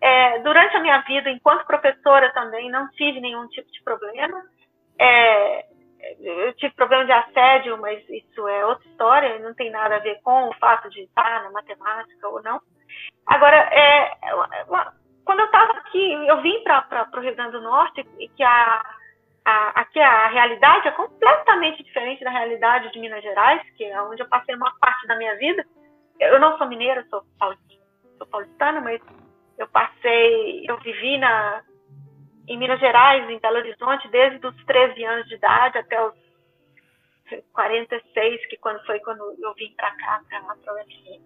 É, 0.05 0.37
durante 0.43 0.77
a 0.77 0.81
minha 0.81 0.99
vida, 0.99 1.31
enquanto 1.31 1.65
professora 1.65 2.31
também, 2.31 2.69
não 2.69 2.87
tive 2.89 3.19
nenhum 3.19 3.47
tipo 3.47 3.71
de 3.71 3.81
problema. 3.83 4.39
É, 5.01 5.65
eu 6.21 6.53
tive 6.53 6.75
problema 6.75 7.05
de 7.05 7.11
assédio, 7.11 7.75
mas 7.79 8.07
isso 8.07 8.47
é 8.47 8.63
outra 8.67 8.87
história, 8.87 9.39
não 9.39 9.55
tem 9.55 9.71
nada 9.71 9.95
a 9.95 9.99
ver 9.99 10.21
com 10.21 10.49
o 10.49 10.53
fato 10.59 10.91
de 10.91 11.01
estar 11.01 11.41
na 11.41 11.49
matemática 11.49 12.27
ou 12.27 12.39
não. 12.43 12.61
Agora, 13.25 13.55
é, 13.55 14.11
quando 15.25 15.39
eu 15.39 15.45
estava 15.47 15.71
aqui, 15.79 16.13
eu 16.27 16.39
vim 16.43 16.61
para 16.63 17.09
o 17.11 17.19
Rio 17.19 17.35
Grande 17.35 17.53
do 17.53 17.61
Norte, 17.61 18.07
e 18.19 18.29
que 18.29 18.43
a, 18.43 18.85
a, 19.43 19.81
aqui 19.81 19.99
a 19.99 20.27
realidade 20.27 20.87
é 20.87 20.91
completamente 20.91 21.81
diferente 21.81 22.23
da 22.23 22.29
realidade 22.29 22.91
de 22.91 22.99
Minas 22.99 23.23
Gerais, 23.23 23.67
que 23.75 23.83
é 23.83 23.99
onde 24.03 24.21
eu 24.21 24.29
passei 24.29 24.53
uma 24.53 24.71
parte 24.79 25.07
da 25.07 25.17
minha 25.17 25.35
vida. 25.37 25.65
Eu 26.19 26.39
não 26.39 26.59
sou 26.59 26.67
mineira, 26.67 27.03
sou 27.09 27.23
paulistana, 28.29 28.81
mas 28.81 29.01
eu 29.57 29.67
passei, 29.67 30.65
eu 30.67 30.77
vivi 30.79 31.17
na, 31.17 31.63
em 32.47 32.57
Minas 32.57 32.79
Gerais, 32.79 33.29
em 33.29 33.39
Belo 33.39 33.57
Horizonte, 33.57 34.07
desde 34.09 34.45
os 34.45 34.65
13 34.65 35.03
anos 35.03 35.27
de 35.27 35.35
idade 35.35 35.77
até 35.77 36.01
os 36.05 36.13
46, 37.53 38.45
que 38.47 38.57
quando 38.57 38.83
foi 38.85 38.99
quando 38.99 39.23
eu 39.41 39.53
vim 39.55 39.73
para 39.75 39.91
cá, 39.91 40.21
para 40.29 40.73
o 40.73 40.77
UFM. 40.77 41.21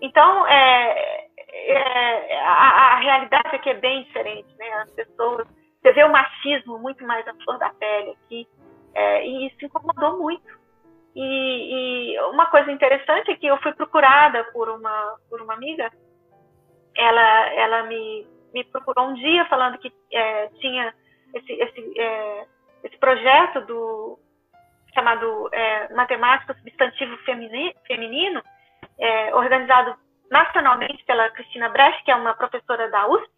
Então, 0.00 0.46
é, 0.46 1.28
é, 1.48 2.38
a, 2.40 2.94
a, 2.94 3.00
realidade 3.00 3.56
aqui 3.56 3.70
é 3.70 3.74
bem 3.74 4.04
diferente, 4.04 4.48
né? 4.58 4.68
As 4.74 4.90
pessoas, 4.90 5.46
você 5.80 5.92
vê 5.92 6.04
o 6.04 6.12
machismo 6.12 6.78
muito 6.78 7.04
mais 7.04 7.26
à 7.26 7.34
flor 7.34 7.58
da 7.58 7.70
pele 7.70 8.10
aqui, 8.10 8.48
é, 8.94 9.26
e 9.26 9.46
isso 9.46 9.64
incomodou 9.64 10.18
muito. 10.18 10.60
E, 11.14 12.14
e, 12.14 12.20
uma 12.30 12.46
coisa 12.46 12.70
interessante 12.72 13.30
é 13.30 13.36
que 13.36 13.46
eu 13.46 13.56
fui 13.58 13.72
procurada 13.74 14.44
por 14.52 14.68
uma, 14.68 15.16
por 15.28 15.40
uma 15.40 15.54
amiga, 15.54 15.90
ela, 16.96 17.48
ela 17.54 17.82
me 17.84 18.26
me 18.52 18.64
procurou 18.64 19.08
um 19.08 19.14
dia 19.14 19.44
falando 19.46 19.78
que 19.78 19.92
é, 20.12 20.48
tinha 20.60 20.94
esse, 21.34 21.52
esse, 21.52 22.00
é, 22.00 22.46
esse 22.84 22.96
projeto 22.98 23.62
do 23.62 24.18
chamado 24.94 25.48
é, 25.52 25.92
Matemática 25.94 26.54
Substantivo 26.54 27.16
Feminino, 27.86 28.42
é, 28.98 29.34
organizado 29.34 29.96
nacionalmente 30.30 31.02
pela 31.04 31.30
Cristina 31.30 31.70
Brecht, 31.70 32.04
que 32.04 32.10
é 32.10 32.14
uma 32.14 32.34
professora 32.34 32.90
da 32.90 33.08
USP, 33.08 33.30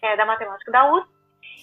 é, 0.00 0.16
da 0.16 0.24
matemática 0.24 0.72
da 0.72 0.90
USP, 0.90 1.10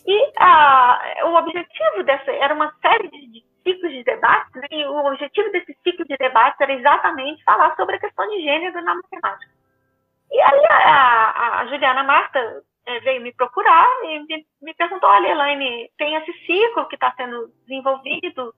e 0.06 0.34
a, 0.38 1.02
o 1.26 1.34
objetivo 1.34 2.04
dessa 2.04 2.32
era 2.32 2.54
uma 2.54 2.72
série 2.80 3.10
de, 3.10 3.28
de 3.32 3.46
ciclos 3.64 3.92
de 3.92 4.04
debates, 4.04 4.54
né, 4.54 4.68
e 4.70 4.86
o 4.86 5.06
objetivo 5.08 5.52
desse 5.52 5.76
ciclo 5.84 6.06
de 6.06 6.16
debates 6.16 6.62
era 6.62 6.74
exatamente 6.74 7.44
falar 7.44 7.76
sobre 7.76 7.96
a 7.96 8.00
questão 8.00 8.28
de 8.30 8.42
gênero 8.44 8.82
na 8.84 8.96
matemática. 8.96 9.57
E 10.32 10.42
aí 10.42 10.66
a, 10.70 10.76
a, 10.76 11.60
a 11.62 11.66
Juliana 11.68 12.04
Marta 12.04 12.64
é, 12.86 13.00
veio 13.02 13.22
me 13.22 13.34
procurar 13.34 13.88
e 14.04 14.20
me, 14.20 14.48
me, 14.62 14.74
perguntou, 14.74 15.10
olha, 15.10 15.30
Elaine, 15.30 15.90
tem 15.98 16.16
esse 16.16 16.32
ciclo 16.46 16.88
que 16.88 16.96
está 16.96 17.14
sendo 17.16 17.52
desenvolvido 17.68 18.54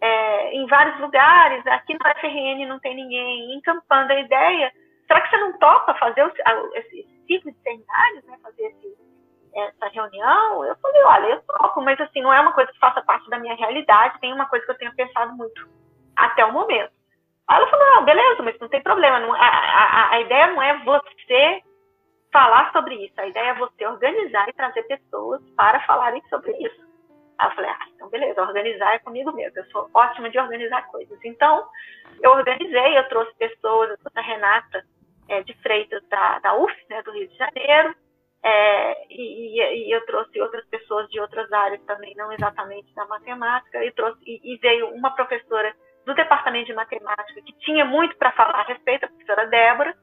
é, 0.00 0.54
em 0.54 0.66
vários 0.66 0.98
lugares, 1.00 1.66
aqui 1.66 1.94
no 1.94 2.20
FRN 2.20 2.66
não 2.66 2.80
tem 2.80 2.94
ninguém 2.94 3.54
encampando 3.54 4.12
a 4.12 4.20
ideia, 4.20 4.72
será 5.06 5.20
que 5.20 5.30
você 5.30 5.36
não 5.36 5.58
topa 5.58 5.94
fazer 5.94 6.24
o, 6.24 6.32
esse 6.74 7.04
ciclo 7.26 7.52
de 7.52 7.58
seminários, 7.58 8.24
né, 8.24 8.38
fazer 8.42 8.62
esse, 8.62 8.96
essa 9.54 9.88
reunião? 9.88 10.64
Eu 10.64 10.76
falei, 10.76 11.02
olha, 11.04 11.26
eu 11.26 11.42
topo, 11.42 11.82
mas 11.82 12.00
assim, 12.00 12.20
não 12.20 12.32
é 12.32 12.40
uma 12.40 12.52
coisa 12.52 12.72
que 12.72 12.78
faça 12.78 13.02
parte 13.02 13.28
da 13.30 13.38
minha 13.38 13.54
realidade, 13.54 14.20
tem 14.20 14.32
uma 14.32 14.46
coisa 14.46 14.64
que 14.64 14.72
eu 14.72 14.78
tenho 14.78 14.94
pensado 14.94 15.32
muito 15.36 15.68
até 16.16 16.44
o 16.44 16.52
momento. 16.52 16.92
Aí 17.48 17.56
ela 17.56 17.68
falou, 17.68 17.86
não, 17.86 18.04
beleza, 18.04 18.42
mas 18.42 18.58
não 18.60 18.68
tem 18.68 18.82
problema. 18.82 19.20
Não, 19.20 19.32
a, 19.32 19.38
a, 19.38 20.10
a 20.12 20.20
ideia 20.20 20.46
não 20.48 20.62
é 20.62 20.78
você 20.84 21.60
falar 22.32 22.72
sobre 22.72 22.94
isso. 22.96 23.14
A 23.18 23.26
ideia 23.26 23.50
é 23.50 23.54
você 23.54 23.86
organizar 23.86 24.48
e 24.48 24.52
trazer 24.52 24.82
pessoas 24.84 25.42
para 25.56 25.80
falarem 25.86 26.22
sobre 26.28 26.52
isso. 26.52 26.92
Aí 27.38 27.48
eu 27.48 27.54
falei, 27.54 27.70
ah, 27.70 27.86
então 27.94 28.08
beleza, 28.08 28.40
organizar 28.40 28.94
é 28.94 28.98
comigo 29.00 29.32
mesmo. 29.32 29.58
Eu 29.58 29.64
sou 29.66 29.90
ótima 29.92 30.30
de 30.30 30.38
organizar 30.38 30.86
coisas. 30.88 31.18
Então, 31.24 31.66
eu 32.22 32.30
organizei, 32.30 32.98
eu 32.98 33.08
trouxe 33.08 33.34
pessoas, 33.36 33.90
eu 33.90 33.98
trouxe 33.98 34.18
a 34.18 34.22
Renata 34.22 34.84
é, 35.28 35.42
de 35.42 35.54
Freitas 35.54 36.02
da, 36.08 36.38
da 36.38 36.54
UF, 36.54 36.74
né, 36.88 37.02
do 37.02 37.12
Rio 37.12 37.28
de 37.28 37.36
Janeiro, 37.36 37.94
é, 38.44 39.06
e, 39.08 39.88
e, 39.88 39.94
eu 39.94 40.04
trouxe 40.04 40.40
outras 40.40 40.66
pessoas 40.66 41.08
de 41.10 41.20
outras 41.20 41.50
áreas 41.52 41.80
também, 41.84 42.12
não 42.16 42.32
exatamente 42.32 42.92
da 42.94 43.06
matemática, 43.06 43.84
e, 43.84 43.92
trouxe, 43.92 44.20
e, 44.26 44.54
e 44.54 44.56
veio 44.58 44.88
uma 44.88 45.14
professora 45.14 45.72
do 46.06 46.14
departamento 46.14 46.66
de 46.66 46.74
matemática, 46.74 47.42
que 47.42 47.52
tinha 47.60 47.84
muito 47.84 48.16
para 48.16 48.32
falar 48.32 48.60
a 48.60 48.64
respeito, 48.64 49.04
a 49.04 49.08
professora 49.08 49.46
Débora, 49.46 49.94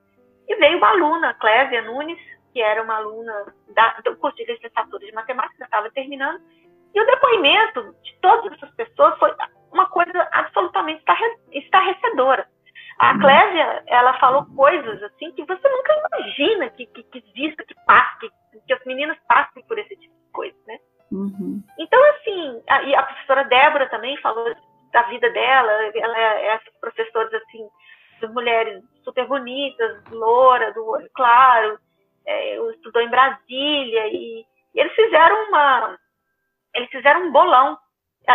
e 0.47 0.55
veio 0.55 0.77
uma 0.77 0.89
aluna, 0.89 1.33
Clésia 1.35 1.81
Nunes, 1.81 2.19
que 2.53 2.61
era 2.61 2.81
uma 2.81 2.95
aluna 2.95 3.53
da, 3.73 3.97
do 4.03 4.15
curso 4.17 4.37
de 4.37 4.45
licenciatura 4.45 5.05
de 5.05 5.13
matemática, 5.13 5.63
estava 5.63 5.91
terminando, 5.91 6.41
e 6.93 7.01
o 7.01 7.05
depoimento 7.05 7.95
de 8.03 8.17
todas 8.21 8.51
essas 8.53 8.73
pessoas 8.75 9.17
foi 9.19 9.31
uma 9.71 9.87
coisa 9.87 10.27
absolutamente 10.31 11.03
estarrecedora. 11.51 12.47
A 12.97 13.13
uhum. 13.13 13.19
Clésia, 13.19 13.83
ela 13.87 14.13
falou 14.19 14.45
coisas 14.55 15.01
assim 15.03 15.31
que 15.31 15.45
você 15.45 15.69
nunca 15.69 15.93
imagina 16.09 16.69
que, 16.71 16.85
que, 16.87 17.03
que 17.03 17.17
exista, 17.19 17.63
que 17.63 17.75
passe, 17.85 18.19
que, 18.19 18.59
que 18.65 18.73
as 18.73 18.83
meninas 18.85 19.17
passem 19.27 19.63
por 19.63 19.77
esse 19.77 19.95
tipo 19.95 20.13
de 20.13 20.31
coisa, 20.33 20.57
né? 20.67 20.77
Uhum. 21.11 21.63
Então, 21.77 21.99
assim, 22.11 22.63
a, 22.67 22.83
e 22.83 22.95
a 22.95 23.03
professora 23.03 23.43
Débora 23.45 23.87
também 23.87 24.17
falou 24.17 24.53
da 24.91 25.03
vida 25.03 25.29
dela, 25.29 25.71
ela 25.95 26.19
é 26.19 26.45
essas 26.47 26.73
professoras, 26.79 27.33
assim, 27.33 27.67
de 28.19 28.27
mulheres 28.27 28.83
super 29.03 29.25
bonitas, 29.27 30.03
loura, 30.09 30.73
do 30.73 30.85
olho 30.85 31.09
claro, 31.13 31.79
é, 32.25 32.57
estudou 32.71 33.01
em 33.01 33.09
Brasília, 33.09 34.07
e, 34.07 34.45
e, 34.73 34.79
eles 34.79 34.93
fizeram 34.93 35.47
uma, 35.47 35.97
eles 36.73 36.89
fizeram 36.89 37.27
um 37.27 37.31
bolão, 37.31 37.77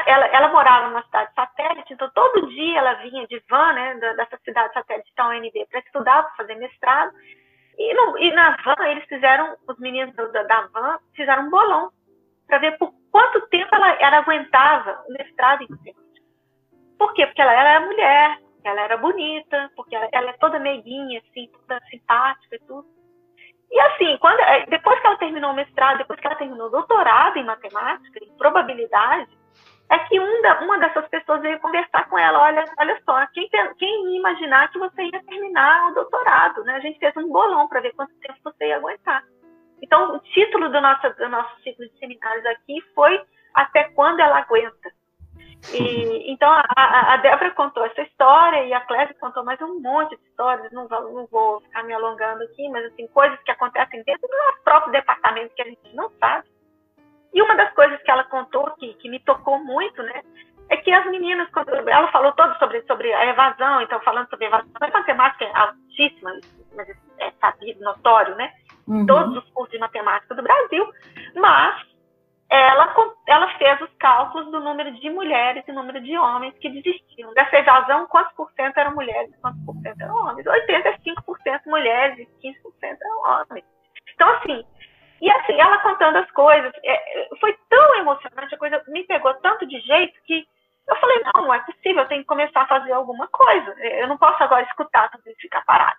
ela, 0.06 0.26
ela 0.26 0.48
morava 0.48 0.88
numa 0.88 1.02
cidade 1.04 1.32
satélite, 1.34 1.92
então 1.92 2.10
todo 2.14 2.48
dia 2.48 2.78
ela 2.78 2.94
vinha 2.94 3.26
de 3.26 3.40
van, 3.48 3.72
né, 3.72 3.94
dessa 4.16 4.38
cidade 4.44 4.72
satélite 4.72 5.12
da 5.16 5.28
UNB, 5.28 5.66
para 5.70 5.80
estudar, 5.80 6.22
para 6.24 6.36
fazer 6.36 6.54
mestrado, 6.56 7.12
e, 7.76 7.94
no, 7.94 8.18
e, 8.18 8.32
na 8.32 8.56
van, 8.64 8.86
eles 8.86 9.04
fizeram, 9.04 9.56
os 9.68 9.78
meninos 9.78 10.14
da, 10.14 10.42
da 10.42 10.68
van, 10.72 10.98
fizeram 11.14 11.46
um 11.46 11.50
bolão 11.50 11.90
para 12.46 12.59
ver 12.59 12.78
por 12.78 12.92
quanto 13.11 13.46
tempo 13.48 13.74
ela, 13.74 13.90
ela 14.00 14.18
aguentava 14.18 15.05
o 15.09 15.12
mestrado 15.12 15.62
matemática. 15.62 16.03
Por 16.99 17.12
quê? 17.14 17.26
Porque 17.26 17.42
ela 17.42 17.53
era 17.53 17.80
mulher, 17.80 18.38
ela 18.64 18.80
era 18.80 18.97
bonita, 18.97 19.70
porque 19.76 19.95
ela, 19.95 20.09
ela, 20.12 20.30
é 20.30 20.34
toda 20.34 20.59
meiguinha, 20.59 21.20
assim, 21.20 21.51
toda 21.53 21.80
simpática 21.90 22.57
e 22.57 22.61
tudo. 22.61 22.86
E 23.70 23.80
assim, 23.80 24.16
quando, 24.18 24.40
eh, 24.40 24.66
depois 24.68 25.01
que 25.01 25.07
ela 25.07 25.16
terminou 25.16 25.51
o 25.51 25.55
mestrado, 25.55 25.99
depois 25.99 26.20
que 26.20 26.26
ela 26.26 26.36
terminou 26.36 26.68
o 26.68 26.70
doutorado 26.70 27.36
em 27.38 27.45
matemática, 27.45 28.20
em 28.22 28.36
probabilidade, 28.36 29.36
é 29.90 29.99
que 30.01 30.18
um 30.18 30.42
da, 30.42 30.61
uma 30.61 30.78
dessas 30.78 31.07
pessoas 31.09 31.42
veio 31.42 31.61
conversar 31.61 32.09
com 32.09 32.18
ela, 32.18 32.40
olha, 32.40 32.64
olha 32.78 33.01
só, 33.05 33.26
quem, 33.28 33.49
quem 33.78 34.12
ia 34.12 34.18
imaginar 34.18 34.70
que 34.70 34.78
você 34.78 35.03
ia 35.03 35.22
terminar 35.24 35.90
o 35.90 35.95
doutorado, 35.95 36.64
né? 36.64 36.76
A 36.76 36.80
gente 36.80 36.99
fez 36.99 37.14
um 37.16 37.28
bolão 37.28 37.68
para 37.68 37.80
ver 37.80 37.92
quanto 37.95 38.14
tempo 38.20 38.38
você 38.42 38.68
ia 38.68 38.76
aguentar. 38.76 39.22
Então, 39.82 40.16
o 40.16 40.18
título 40.20 40.70
do 40.70 40.80
nosso, 40.80 41.11
do 41.16 41.28
nosso 41.28 41.61
ciclo 41.62 41.86
de 41.86 41.99
seminários 41.99 42.47
aqui 42.47 42.80
foi 42.95 43.20
Até 43.53 43.84
Quando 43.90 44.20
Ela 44.20 44.38
Aguenta. 44.38 44.90
E, 45.72 46.32
então 46.32 46.50
a, 46.50 47.14
a 47.14 47.16
Débora 47.18 47.50
contou 47.52 47.84
essa 47.84 48.02
história 48.02 48.64
e 48.64 48.72
a 48.72 48.80
Clésia 48.80 49.14
contou 49.18 49.44
mais 49.44 49.60
um 49.62 49.80
monte 49.80 50.16
de 50.16 50.22
histórias, 50.24 50.70
não 50.72 50.86
vou, 50.86 51.12
não 51.12 51.26
vou 51.26 51.60
ficar 51.62 51.82
me 51.84 51.94
alongando 51.94 52.42
aqui, 52.44 52.68
mas 52.68 52.84
assim, 52.86 53.06
coisas 53.08 53.38
que 53.42 53.50
acontecem 53.50 54.02
dentro 54.04 54.28
do 54.28 54.36
nosso 54.46 54.62
próprio 54.62 54.92
departamento 54.92 55.54
que 55.54 55.62
a 55.62 55.66
gente 55.66 55.94
não 55.94 56.10
sabe. 56.20 56.48
E 57.32 57.42
uma 57.42 57.56
das 57.56 57.72
coisas 57.72 58.00
que 58.02 58.10
ela 58.10 58.24
contou 58.24 58.70
que, 58.72 58.94
que 58.94 59.08
me 59.08 59.18
tocou 59.20 59.58
muito, 59.58 60.02
né, 60.02 60.22
é 60.68 60.76
que 60.76 60.92
as 60.92 61.04
meninas, 61.06 61.50
quando 61.50 61.70
ela 61.70 62.10
falou 62.12 62.32
todo 62.32 62.56
sobre, 62.58 62.82
sobre 62.82 63.12
a 63.12 63.26
evasão, 63.26 63.80
então 63.80 64.00
falando 64.00 64.28
sobre 64.30 64.46
evasão, 64.46 64.70
a 64.74 64.88
matemática 64.88 65.44
é 65.44 65.52
altíssima, 65.56 66.30
mas 66.74 66.88
é 67.18 67.30
sabido, 67.40 67.80
notório, 67.80 68.34
né? 68.36 68.52
Uhum. 68.86 69.06
Todos 69.06 69.36
os 69.36 69.50
cursos 69.50 69.72
de 69.72 69.78
matemática 69.78 70.34
do 70.34 70.42
Brasil, 70.42 70.86
mas 71.34 71.93
ela, 72.55 72.94
ela 73.26 73.59
fez 73.59 73.80
os 73.80 73.94
cálculos 73.98 74.50
do 74.50 74.61
número 74.61 74.92
de 74.92 75.11
mulheres 75.11 75.64
e 75.66 75.72
número 75.72 76.00
de 76.00 76.16
homens 76.16 76.57
que 76.59 76.68
desistiam. 76.68 77.32
Dessa 77.34 77.59
evasão, 77.59 78.07
quantos 78.07 78.32
por 78.34 78.50
cento 78.52 78.78
eram 78.78 78.94
mulheres 78.94 79.32
e 79.32 79.40
quantos 79.40 79.64
por 79.64 79.74
cento 79.82 80.00
eram 80.00 80.14
homens? 80.14 80.46
85% 80.46 81.61
mulheres 81.66 82.18
e 82.18 82.48
15% 82.48 82.57
eram 82.82 83.22
homens. 83.22 83.64
Então, 84.14 84.28
assim, 84.36 84.64
e 85.20 85.30
assim, 85.30 85.59
ela 85.61 85.78
contando 85.78 86.16
as 86.16 86.30
coisas, 86.32 86.72
é, 86.84 87.28
foi 87.40 87.57
tão 87.68 87.94
emocionante, 87.96 88.55
a 88.55 88.59
coisa 88.59 88.82
me 88.88 89.05
pegou 89.05 89.32
tanto 89.34 89.66
de 89.66 89.80
jeito 89.80 90.20
que 90.24 90.46
eu 90.86 90.96
falei, 90.96 91.22
não, 91.24 91.44
não 91.44 91.55
é 91.55 91.61
possível, 91.61 92.02
eu 92.02 92.09
tenho 92.09 92.20
que 92.20 92.28
começar 92.28 92.62
a 92.62 92.66
fazer 92.66 92.92
alguma 92.92 93.26
coisa. 93.28 93.70
Eu 93.80 94.07
não 94.07 94.18
posso 94.18 94.42
agora 94.42 94.66
escutar 94.66 95.11
tudo 95.11 95.22
e 95.26 95.34
ficar 95.36 95.64
parado. 95.64 95.98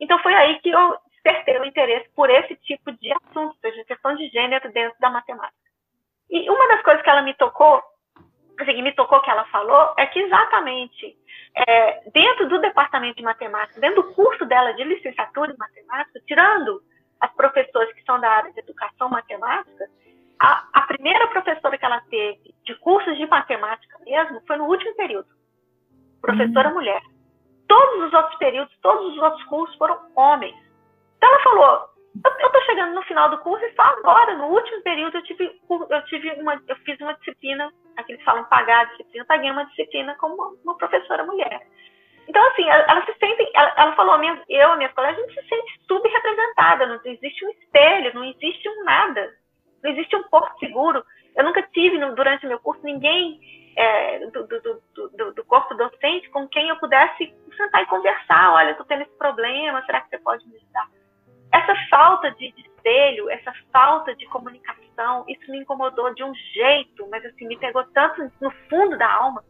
Então 0.00 0.18
foi 0.20 0.34
aí 0.34 0.58
que 0.60 0.70
eu 0.70 0.98
despertei 1.10 1.58
o 1.58 1.64
interesse 1.64 2.08
por 2.14 2.30
esse 2.30 2.56
tipo 2.56 2.92
de 2.92 3.12
assunto, 3.12 3.56
seja, 3.60 3.84
questão 3.84 4.14
de 4.14 4.28
gênero 4.28 4.72
dentro 4.72 4.98
da 5.00 5.10
matemática. 5.10 5.65
E 6.30 6.50
uma 6.50 6.68
das 6.68 6.82
coisas 6.82 7.02
que 7.02 7.10
ela 7.10 7.22
me 7.22 7.34
tocou, 7.34 7.82
assim, 8.60 8.82
me 8.82 8.92
tocou 8.92 9.20
que 9.20 9.30
ela 9.30 9.44
falou, 9.46 9.94
é 9.96 10.06
que 10.06 10.18
exatamente 10.18 11.16
é, 11.56 12.10
dentro 12.10 12.48
do 12.48 12.60
departamento 12.60 13.16
de 13.16 13.22
matemática, 13.22 13.80
dentro 13.80 14.02
do 14.02 14.14
curso 14.14 14.44
dela 14.44 14.72
de 14.72 14.84
licenciatura 14.84 15.52
em 15.52 15.56
matemática, 15.56 16.20
tirando 16.26 16.82
as 17.20 17.32
professoras 17.34 17.92
que 17.94 18.02
são 18.02 18.20
da 18.20 18.28
área 18.28 18.52
de 18.52 18.60
educação 18.60 19.08
matemática, 19.08 19.88
a, 20.38 20.68
a 20.72 20.82
primeira 20.82 21.26
professora 21.28 21.78
que 21.78 21.84
ela 21.84 22.00
teve 22.10 22.54
de 22.64 22.74
cursos 22.76 23.16
de 23.16 23.26
matemática 23.26 23.98
mesmo 24.04 24.42
foi 24.46 24.56
no 24.56 24.66
último 24.66 24.94
período. 24.96 25.28
Professora 26.20 26.68
uhum. 26.68 26.74
mulher. 26.74 27.02
Todos 27.66 28.06
os 28.06 28.12
outros 28.12 28.36
períodos, 28.36 28.76
todos 28.82 29.14
os 29.14 29.18
outros 29.22 29.42
cursos 29.44 29.76
foram 29.76 29.98
homens. 30.14 30.54
Então 31.16 31.28
ela 31.28 31.42
falou: 31.42 31.88
eu 32.24 32.46
estou 32.46 32.62
chegando 32.62 32.94
no 32.94 33.02
final 33.02 33.30
do 33.30 33.38
curso 33.38 33.64
e 33.64 33.74
só 33.74 33.82
agora, 33.82 34.34
no 34.36 34.46
último 34.46 34.82
período, 34.82 35.16
eu 35.16 35.22
tive, 35.22 35.60
eu 35.90 36.04
tive 36.06 36.30
uma, 36.40 36.60
eu 36.68 36.76
fiz 36.76 37.00
uma 37.00 37.14
disciplina, 37.14 37.72
aqui 37.96 38.12
eles 38.12 38.24
falam 38.24 38.44
pagar 38.44 38.80
a 38.80 38.84
disciplina, 38.84 39.22
eu 39.22 39.26
paguei 39.26 39.50
uma 39.50 39.64
disciplina 39.66 40.14
como 40.16 40.34
uma, 40.34 40.56
uma 40.64 40.76
professora 40.76 41.24
mulher. 41.24 41.66
Então, 42.28 42.44
assim, 42.48 42.68
ela, 42.68 43.04
se 43.04 43.14
sente, 43.18 43.50
ela, 43.54 43.72
ela 43.76 43.94
falou, 43.94 44.18
minha, 44.18 44.42
eu 44.48 44.74
e 44.74 44.76
minhas 44.78 44.92
colegas, 44.92 45.18
a 45.18 45.22
gente 45.22 45.40
se 45.40 45.48
sente 45.48 45.80
subrepresentada, 45.86 46.86
não 46.86 47.00
existe 47.04 47.44
um 47.44 47.50
espelho, 47.50 48.14
não 48.14 48.24
existe 48.24 48.68
um 48.68 48.84
nada, 48.84 49.32
não 49.82 49.90
existe 49.92 50.16
um 50.16 50.24
porto 50.24 50.58
seguro. 50.58 51.04
Eu 51.36 51.44
nunca 51.44 51.62
tive, 51.62 51.98
no, 51.98 52.14
durante 52.14 52.44
o 52.44 52.48
meu 52.48 52.58
curso, 52.58 52.82
ninguém 52.82 53.38
é, 53.76 54.26
do, 54.30 54.46
do, 54.46 54.82
do, 54.94 55.34
do, 55.34 55.44
corpo 55.44 55.74
docente 55.74 56.28
com 56.30 56.48
quem 56.48 56.68
eu 56.68 56.76
pudesse 56.76 57.32
sentar 57.56 57.82
e 57.82 57.86
conversar, 57.86 58.54
olha, 58.54 58.70
estou 58.70 58.86
tendo 58.86 59.02
esse 59.02 59.16
problema, 59.18 59.84
será 59.84 60.00
que 60.00 60.08
você 60.08 60.18
pode 60.18 60.46
me 60.48 60.56
ajudar? 60.56 60.88
Essa 61.56 61.74
falta 61.88 62.30
de, 62.32 62.52
espelho, 62.86 63.30
essa 63.30 63.52
falta 63.72 64.14
de 64.14 64.26
comunicação, 64.26 65.24
isso 65.26 65.50
me 65.50 65.58
incomodou 65.58 66.14
de 66.14 66.22
um 66.22 66.34
jeito, 66.34 67.08
mas 67.10 67.24
assim, 67.24 67.46
me 67.46 67.56
pegou 67.56 67.82
tanto 67.94 68.30
no 68.40 68.50
fundo 68.68 68.96
da 68.98 69.10
alma. 69.10 69.42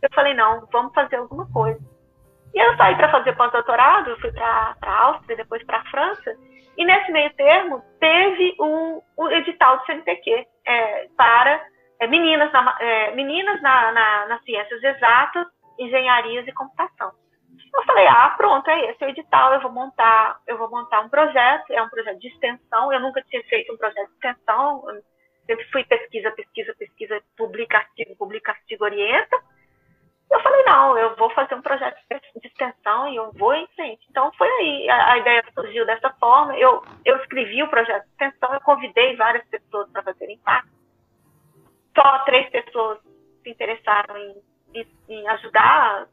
Eu 0.00 0.08
falei, 0.14 0.34
não, 0.34 0.66
vamos 0.72 0.94
fazer 0.94 1.16
alguma 1.16 1.50
coisa. 1.52 1.80
E 2.54 2.58
eu 2.58 2.76
saí 2.76 2.96
para 2.96 3.10
fazer 3.10 3.36
pós-doutorado, 3.36 4.18
fui 4.20 4.32
para 4.32 4.76
a 4.80 5.02
Áustria, 5.06 5.36
depois 5.36 5.64
para 5.64 5.78
a 5.78 5.84
França, 5.90 6.34
e 6.76 6.84
nesse 6.84 7.10
meio 7.10 7.30
termo 7.34 7.82
teve 7.98 8.54
o, 8.58 9.02
o 9.16 9.28
edital 9.30 9.78
do 9.78 9.84
CNPq 9.84 10.46
é, 10.64 11.08
para 11.16 11.60
é, 12.00 12.06
meninas, 12.06 12.52
na, 12.52 12.76
é, 12.80 13.14
meninas 13.16 13.60
na, 13.60 13.92
na, 13.92 14.26
nas 14.28 14.44
ciências 14.44 14.82
exatas, 14.82 15.46
engenharias 15.78 16.46
e 16.46 16.52
computação. 16.52 17.10
Eu 17.78 17.84
falei, 17.84 18.08
ah, 18.08 18.34
pronto, 18.36 18.68
é 18.68 18.90
esse 18.90 19.04
o 19.04 19.08
edital, 19.08 19.54
eu 19.54 19.60
vou 19.60 19.70
montar, 19.70 20.40
eu 20.48 20.58
vou 20.58 20.68
montar 20.68 21.00
um 21.00 21.08
projeto, 21.08 21.70
é 21.70 21.80
um 21.80 21.88
projeto 21.88 22.18
de 22.18 22.26
extensão, 22.26 22.92
eu 22.92 22.98
nunca 22.98 23.22
tinha 23.22 23.40
feito 23.44 23.72
um 23.72 23.76
projeto 23.76 24.08
de 24.08 24.14
extensão, 24.14 24.82
sempre 25.46 25.64
fui 25.70 25.84
pesquisa, 25.84 26.32
pesquisa, 26.32 26.74
pesquisa, 26.76 27.22
publica 27.36 27.78
artigo, 27.78 28.16
publica 28.16 28.50
artigo, 28.50 28.82
orienta. 28.82 29.36
Eu 30.28 30.40
falei, 30.40 30.64
não, 30.64 30.98
eu 30.98 31.14
vou 31.14 31.30
fazer 31.30 31.54
um 31.54 31.62
projeto 31.62 31.96
de 32.10 32.48
extensão 32.48 33.08
e 33.08 33.14
eu 33.14 33.30
vou 33.34 33.54
em 33.54 33.66
frente. 33.68 34.04
Então 34.10 34.32
foi 34.32 34.48
aí, 34.48 34.90
a, 34.90 35.12
a 35.12 35.18
ideia 35.18 35.44
surgiu 35.54 35.86
dessa 35.86 36.10
forma, 36.18 36.58
eu, 36.58 36.82
eu 37.04 37.16
escrevi 37.18 37.62
o 37.62 37.70
projeto 37.70 38.02
de 38.02 38.10
extensão, 38.10 38.52
eu 38.54 38.60
convidei 38.60 39.14
várias 39.14 39.46
pessoas 39.46 39.88
para 39.92 40.02
fazerem 40.02 40.36
parte. 40.40 40.68
Só 41.96 42.18
três 42.24 42.50
pessoas 42.50 42.98
se 43.44 43.50
interessaram 43.50 44.16
em, 44.16 44.42
em, 44.74 44.86
em 45.08 45.28
ajudar 45.28 46.08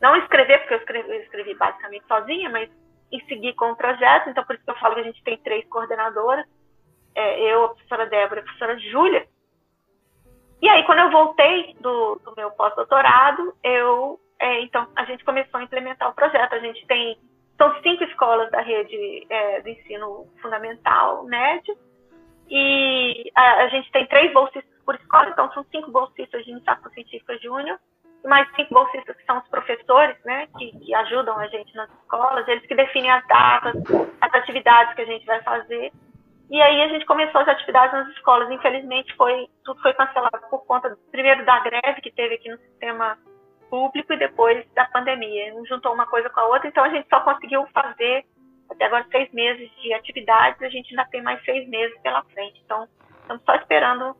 não 0.00 0.16
escrever, 0.16 0.58
porque 0.60 0.74
eu 0.74 0.78
escrevi, 0.78 1.10
eu 1.10 1.22
escrevi 1.22 1.54
basicamente 1.54 2.06
sozinha, 2.06 2.48
mas 2.50 2.70
em 3.12 3.20
seguir 3.26 3.54
com 3.54 3.70
o 3.70 3.76
projeto. 3.76 4.30
Então, 4.30 4.44
por 4.44 4.54
isso 4.54 4.64
que 4.64 4.70
eu 4.70 4.78
falo 4.78 4.94
que 4.94 5.00
a 5.00 5.04
gente 5.04 5.22
tem 5.22 5.36
três 5.38 5.66
coordenadoras. 5.68 6.46
É, 7.14 7.52
eu, 7.52 7.64
a 7.64 7.68
professora 7.70 8.06
Débora 8.06 8.40
e 8.40 8.42
a 8.42 8.44
professora 8.44 8.78
Júlia. 8.78 9.26
E 10.62 10.68
aí, 10.68 10.84
quando 10.84 11.00
eu 11.00 11.10
voltei 11.10 11.74
do, 11.80 12.20
do 12.24 12.34
meu 12.36 12.50
pós-doutorado, 12.52 13.54
eu, 13.64 14.20
é, 14.38 14.60
então, 14.62 14.86
a 14.94 15.04
gente 15.04 15.24
começou 15.24 15.58
a 15.58 15.62
implementar 15.62 16.08
o 16.08 16.14
projeto. 16.14 16.54
A 16.54 16.58
gente 16.58 16.86
tem, 16.86 17.18
são 17.58 17.74
cinco 17.82 18.04
escolas 18.04 18.50
da 18.50 18.60
rede 18.60 19.26
é, 19.28 19.60
do 19.60 19.68
ensino 19.68 20.26
fundamental, 20.40 21.24
médio, 21.24 21.76
e 22.48 23.30
a, 23.34 23.62
a, 23.62 23.68
gente 23.68 23.90
tem 23.92 24.06
três 24.06 24.32
bolsistas 24.32 24.64
por 24.84 24.96
escola, 24.96 25.30
então 25.30 25.52
são 25.52 25.64
cinco 25.70 25.90
bolsistas 25.90 26.44
de 26.44 26.50
iniciação 26.50 26.90
científica 26.90 27.38
júnior, 27.38 27.78
mais 28.24 28.48
cinco 28.54 28.74
bolsistas 28.74 29.16
que 29.16 29.24
são 29.24 29.38
os 29.38 29.48
professores, 29.48 30.16
né, 30.24 30.46
que, 30.58 30.72
que, 30.78 30.94
ajudam 30.94 31.38
a 31.38 31.46
gente 31.46 31.74
nas 31.74 31.90
escolas, 31.90 32.46
eles 32.48 32.66
que 32.66 32.74
definem 32.74 33.10
as 33.10 33.26
datas, 33.26 33.74
as 34.20 34.34
atividades 34.34 34.94
que 34.94 35.02
a 35.02 35.06
gente 35.06 35.24
vai 35.26 35.42
fazer. 35.42 35.92
E 36.50 36.60
aí 36.60 36.82
a 36.82 36.88
gente 36.88 37.06
começou 37.06 37.40
as 37.40 37.48
atividades 37.48 37.92
nas 37.92 38.08
escolas. 38.08 38.50
Infelizmente 38.50 39.14
foi 39.16 39.48
tudo 39.64 39.80
foi 39.80 39.92
cancelado 39.94 40.40
por 40.50 40.66
conta 40.66 40.98
primeiro 41.12 41.44
da 41.44 41.60
greve 41.60 42.00
que 42.02 42.10
teve 42.10 42.34
aqui 42.34 42.48
no 42.48 42.58
sistema 42.58 43.16
público 43.70 44.12
e 44.12 44.18
depois 44.18 44.66
da 44.74 44.84
pandemia. 44.86 45.54
Não 45.54 45.64
juntou 45.64 45.94
uma 45.94 46.06
coisa 46.06 46.28
com 46.28 46.40
a 46.40 46.46
outra, 46.48 46.68
então 46.68 46.82
a 46.82 46.88
gente 46.88 47.08
só 47.08 47.20
conseguiu 47.20 47.64
fazer 47.72 48.24
até 48.68 48.86
agora 48.86 49.06
seis 49.12 49.32
meses 49.32 49.70
de 49.80 49.94
atividades. 49.94 50.60
A 50.60 50.68
gente 50.68 50.90
ainda 50.90 51.08
tem 51.10 51.22
mais 51.22 51.42
seis 51.44 51.68
meses 51.68 51.96
pela 52.02 52.24
frente. 52.24 52.60
Então 52.64 52.88
estamos 53.22 53.44
só 53.44 53.54
esperando 53.54 54.16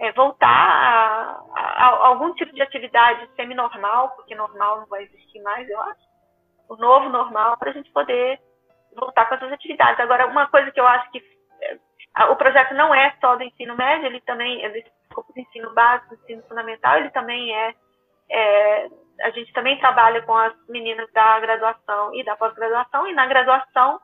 é, 0.00 0.10
voltar 0.12 0.48
a, 0.48 1.42
a, 1.54 1.86
a, 1.86 2.06
algum 2.06 2.32
tipo 2.34 2.54
de 2.54 2.62
atividade 2.62 3.28
semi-normal, 3.36 4.10
porque 4.16 4.34
normal 4.34 4.80
não 4.80 4.86
vai 4.86 5.02
existir 5.02 5.40
mais, 5.42 5.68
eu 5.68 5.80
acho. 5.82 6.10
O 6.70 6.76
novo 6.76 7.10
normal, 7.10 7.58
para 7.58 7.70
a 7.70 7.72
gente 7.74 7.90
poder 7.92 8.40
voltar 8.96 9.26
com 9.26 9.34
essas 9.34 9.52
atividades. 9.52 10.00
Agora, 10.00 10.26
uma 10.26 10.48
coisa 10.48 10.70
que 10.70 10.80
eu 10.80 10.86
acho 10.86 11.10
que 11.10 11.22
é, 12.16 12.24
o 12.24 12.36
projeto 12.36 12.72
não 12.74 12.94
é 12.94 13.14
só 13.20 13.36
do 13.36 13.42
ensino 13.42 13.76
médio, 13.76 14.06
ele 14.06 14.20
também, 14.22 14.64
é 14.64 14.70
do 14.70 14.78
ensino 15.36 15.74
básico, 15.74 16.16
do 16.16 16.22
ensino 16.22 16.42
fundamental, 16.44 16.96
ele 16.96 17.10
também 17.10 17.54
é, 17.54 17.74
é 18.30 18.88
a 19.22 19.30
gente 19.30 19.52
também 19.52 19.78
trabalha 19.80 20.22
com 20.22 20.34
as 20.34 20.54
meninas 20.66 21.12
da 21.12 21.38
graduação 21.40 22.14
e 22.14 22.24
da 22.24 22.36
pós-graduação, 22.36 23.06
e 23.06 23.12
na 23.12 23.26
graduação 23.26 24.00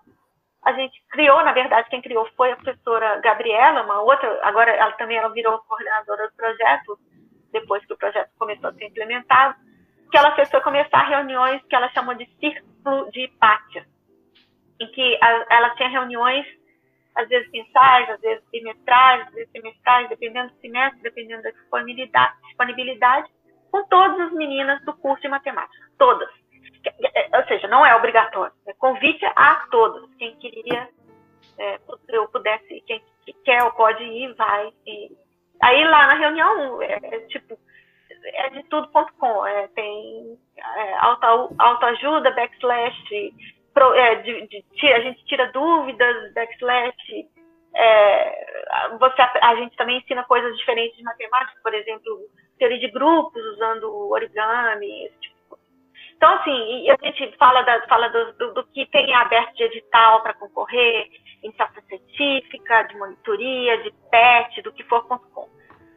a 0.64 0.72
gente 0.72 1.00
criou, 1.10 1.44
na 1.44 1.52
verdade, 1.52 1.88
quem 1.88 2.02
criou 2.02 2.28
foi 2.36 2.52
a 2.52 2.56
professora 2.56 3.20
Gabriela, 3.20 3.82
uma 3.82 4.00
outra, 4.02 4.40
agora 4.42 4.70
ela 4.72 4.92
também 4.92 5.16
ela 5.16 5.28
virou 5.28 5.58
coordenadora 5.60 6.28
do 6.28 6.34
projeto, 6.34 6.98
depois 7.52 7.84
que 7.86 7.92
o 7.92 7.96
projeto 7.96 8.30
começou 8.38 8.70
a 8.70 8.72
ser 8.74 8.86
implementado, 8.86 9.56
que 10.10 10.16
ela 10.16 10.34
fez 10.34 10.50
foi 10.50 10.60
começar 10.60 11.02
reuniões 11.04 11.62
que 11.68 11.74
ela 11.74 11.88
chamou 11.90 12.14
de 12.14 12.28
círculo 12.40 13.10
de 13.12 13.24
hipátia, 13.24 13.86
em 14.80 14.86
que 14.88 15.18
a, 15.22 15.46
ela 15.50 15.70
tinha 15.76 15.88
reuniões, 15.88 16.46
às 17.14 17.28
vezes 17.28 17.50
mensais, 17.50 18.10
às 18.10 18.20
vezes 18.20 18.44
bimestrais, 18.50 19.26
às 19.28 19.34
vezes 19.34 19.50
semestrais, 19.52 20.08
dependendo 20.08 20.52
do 20.52 20.60
semestre, 20.60 21.00
dependendo 21.02 21.42
da 21.42 21.50
disponibilidade, 21.50 22.34
disponibilidade, 22.42 23.30
com 23.70 23.84
todas 23.88 24.20
as 24.20 24.32
meninas 24.32 24.84
do 24.84 24.92
curso 24.94 25.22
de 25.22 25.28
matemática, 25.28 25.86
todas 25.98 26.28
ou 27.34 27.44
seja, 27.46 27.68
não 27.68 27.84
é 27.84 27.94
obrigatório, 27.94 28.52
é 28.66 28.72
convite 28.74 29.24
a 29.24 29.66
todos. 29.70 30.08
Quem 30.16 30.36
queria, 30.36 30.88
é, 31.58 31.78
eu 32.08 32.28
pudesse, 32.28 32.80
quem 32.86 33.02
quer 33.44 33.62
ou 33.62 33.72
pode 33.72 34.02
ir, 34.02 34.34
vai. 34.34 34.72
E, 34.86 35.10
aí 35.62 35.84
lá 35.84 36.06
na 36.08 36.14
reunião, 36.14 36.82
é, 36.82 36.98
é 37.02 37.20
tipo, 37.26 37.58
é 38.24 38.50
de 38.50 38.62
tudo.com, 38.64 39.46
é, 39.46 39.68
tem 39.68 40.38
é, 40.56 40.94
auto, 40.98 41.54
autoajuda, 41.58 42.30
backslash, 42.32 43.32
pro, 43.72 43.94
é, 43.94 44.16
de, 44.16 44.46
de, 44.48 44.92
a 44.92 45.00
gente 45.00 45.24
tira 45.26 45.50
dúvidas, 45.52 46.32
backslash, 46.34 47.26
é, 47.74 48.96
você, 48.98 49.22
a 49.22 49.54
gente 49.56 49.76
também 49.76 49.98
ensina 49.98 50.24
coisas 50.24 50.56
diferentes 50.56 50.96
de 50.96 51.02
matemática, 51.02 51.60
por 51.62 51.74
exemplo, 51.74 52.20
teoria 52.58 52.78
de 52.78 52.90
grupos 52.90 53.42
usando 53.54 54.10
origami, 54.10 55.04
esse 55.04 55.20
tipo 55.20 55.35
então, 56.16 56.32
assim, 56.34 56.90
a 56.90 56.96
gente 57.06 57.36
fala, 57.36 57.62
da, 57.62 57.82
fala 57.88 58.08
do, 58.08 58.32
do, 58.32 58.54
do, 58.54 58.66
que 58.68 58.86
tem 58.86 59.14
aberto 59.14 59.54
de 59.54 59.64
edital 59.64 60.22
para 60.22 60.32
concorrer, 60.32 61.08
iniciação 61.42 61.82
científica, 61.82 62.82
de 62.84 62.96
monitoria, 62.96 63.82
de 63.82 63.92
PET, 64.10 64.62
do 64.62 64.72
que 64.72 64.82
for.com. 64.84 65.48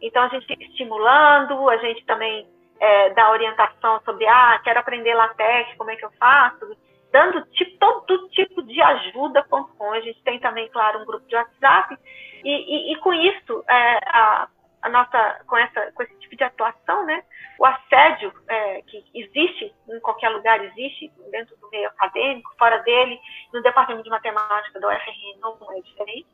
Então, 0.01 0.23
a 0.23 0.27
gente 0.27 0.45
fica 0.45 0.63
estimulando, 0.63 1.69
a 1.69 1.77
gente 1.77 2.05
também 2.05 2.45
é, 2.79 3.09
dá 3.11 3.31
orientação 3.31 4.01
sobre, 4.03 4.27
ah, 4.27 4.59
quero 4.61 4.79
aprender 4.79 5.13
LaTeX, 5.13 5.77
como 5.77 5.91
é 5.91 5.95
que 5.95 6.05
eu 6.05 6.11
faço? 6.19 6.65
Dando 7.11 7.41
tipo, 7.51 7.77
todo 7.79 8.29
tipo 8.29 8.61
de 8.63 8.81
ajuda 8.81 9.43
com 9.49 9.93
A 9.93 10.01
gente 10.01 10.21
tem 10.23 10.39
também, 10.39 10.69
claro, 10.69 10.99
um 10.99 11.05
grupo 11.05 11.25
de 11.27 11.35
WhatsApp. 11.35 11.97
E, 12.43 12.49
e, 12.49 12.93
e 12.93 12.95
com 12.97 13.13
isso, 13.13 13.63
é, 13.67 13.99
a, 14.05 14.47
a, 14.81 14.89
nossa, 14.89 15.41
com, 15.47 15.57
essa, 15.57 15.91
com 15.93 16.03
esse 16.03 16.15
tipo 16.19 16.35
de 16.35 16.43
atuação, 16.43 17.05
né, 17.05 17.23
o 17.57 17.65
assédio 17.65 18.33
é, 18.47 18.81
que 18.83 19.03
existe 19.13 19.73
em 19.89 19.99
qualquer 19.99 20.29
lugar, 20.29 20.63
existe 20.63 21.11
dentro 21.31 21.55
do 21.57 21.69
meio 21.69 21.87
acadêmico, 21.89 22.55
fora 22.57 22.77
dele, 22.79 23.19
no 23.53 23.61
departamento 23.61 24.03
de 24.03 24.09
matemática 24.09 24.79
do 24.79 24.87
UFRN 24.87 25.39
não 25.39 25.57
é 25.73 25.81
diferente. 25.81 26.27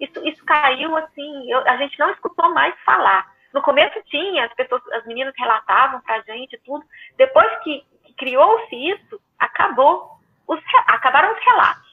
Isso, 0.00 0.26
isso 0.26 0.44
caiu 0.44 0.96
assim, 0.96 1.50
eu, 1.50 1.58
a 1.68 1.76
gente 1.76 1.98
não 1.98 2.10
escutou 2.10 2.52
mais 2.52 2.74
falar. 2.84 3.30
No 3.52 3.60
começo 3.62 4.02
tinha, 4.06 4.46
as 4.46 4.54
pessoas, 4.54 4.82
as 4.92 5.04
meninas 5.06 5.34
relatavam 5.36 6.00
para 6.00 6.16
a 6.16 6.20
gente 6.22 6.58
tudo. 6.64 6.84
Depois 7.16 7.54
que, 7.62 7.84
que 8.04 8.14
criou-se 8.14 8.74
isso, 8.74 9.20
acabou 9.38 10.10
os, 10.48 10.60
acabaram 10.86 11.32
os 11.32 11.44
relatos. 11.44 11.92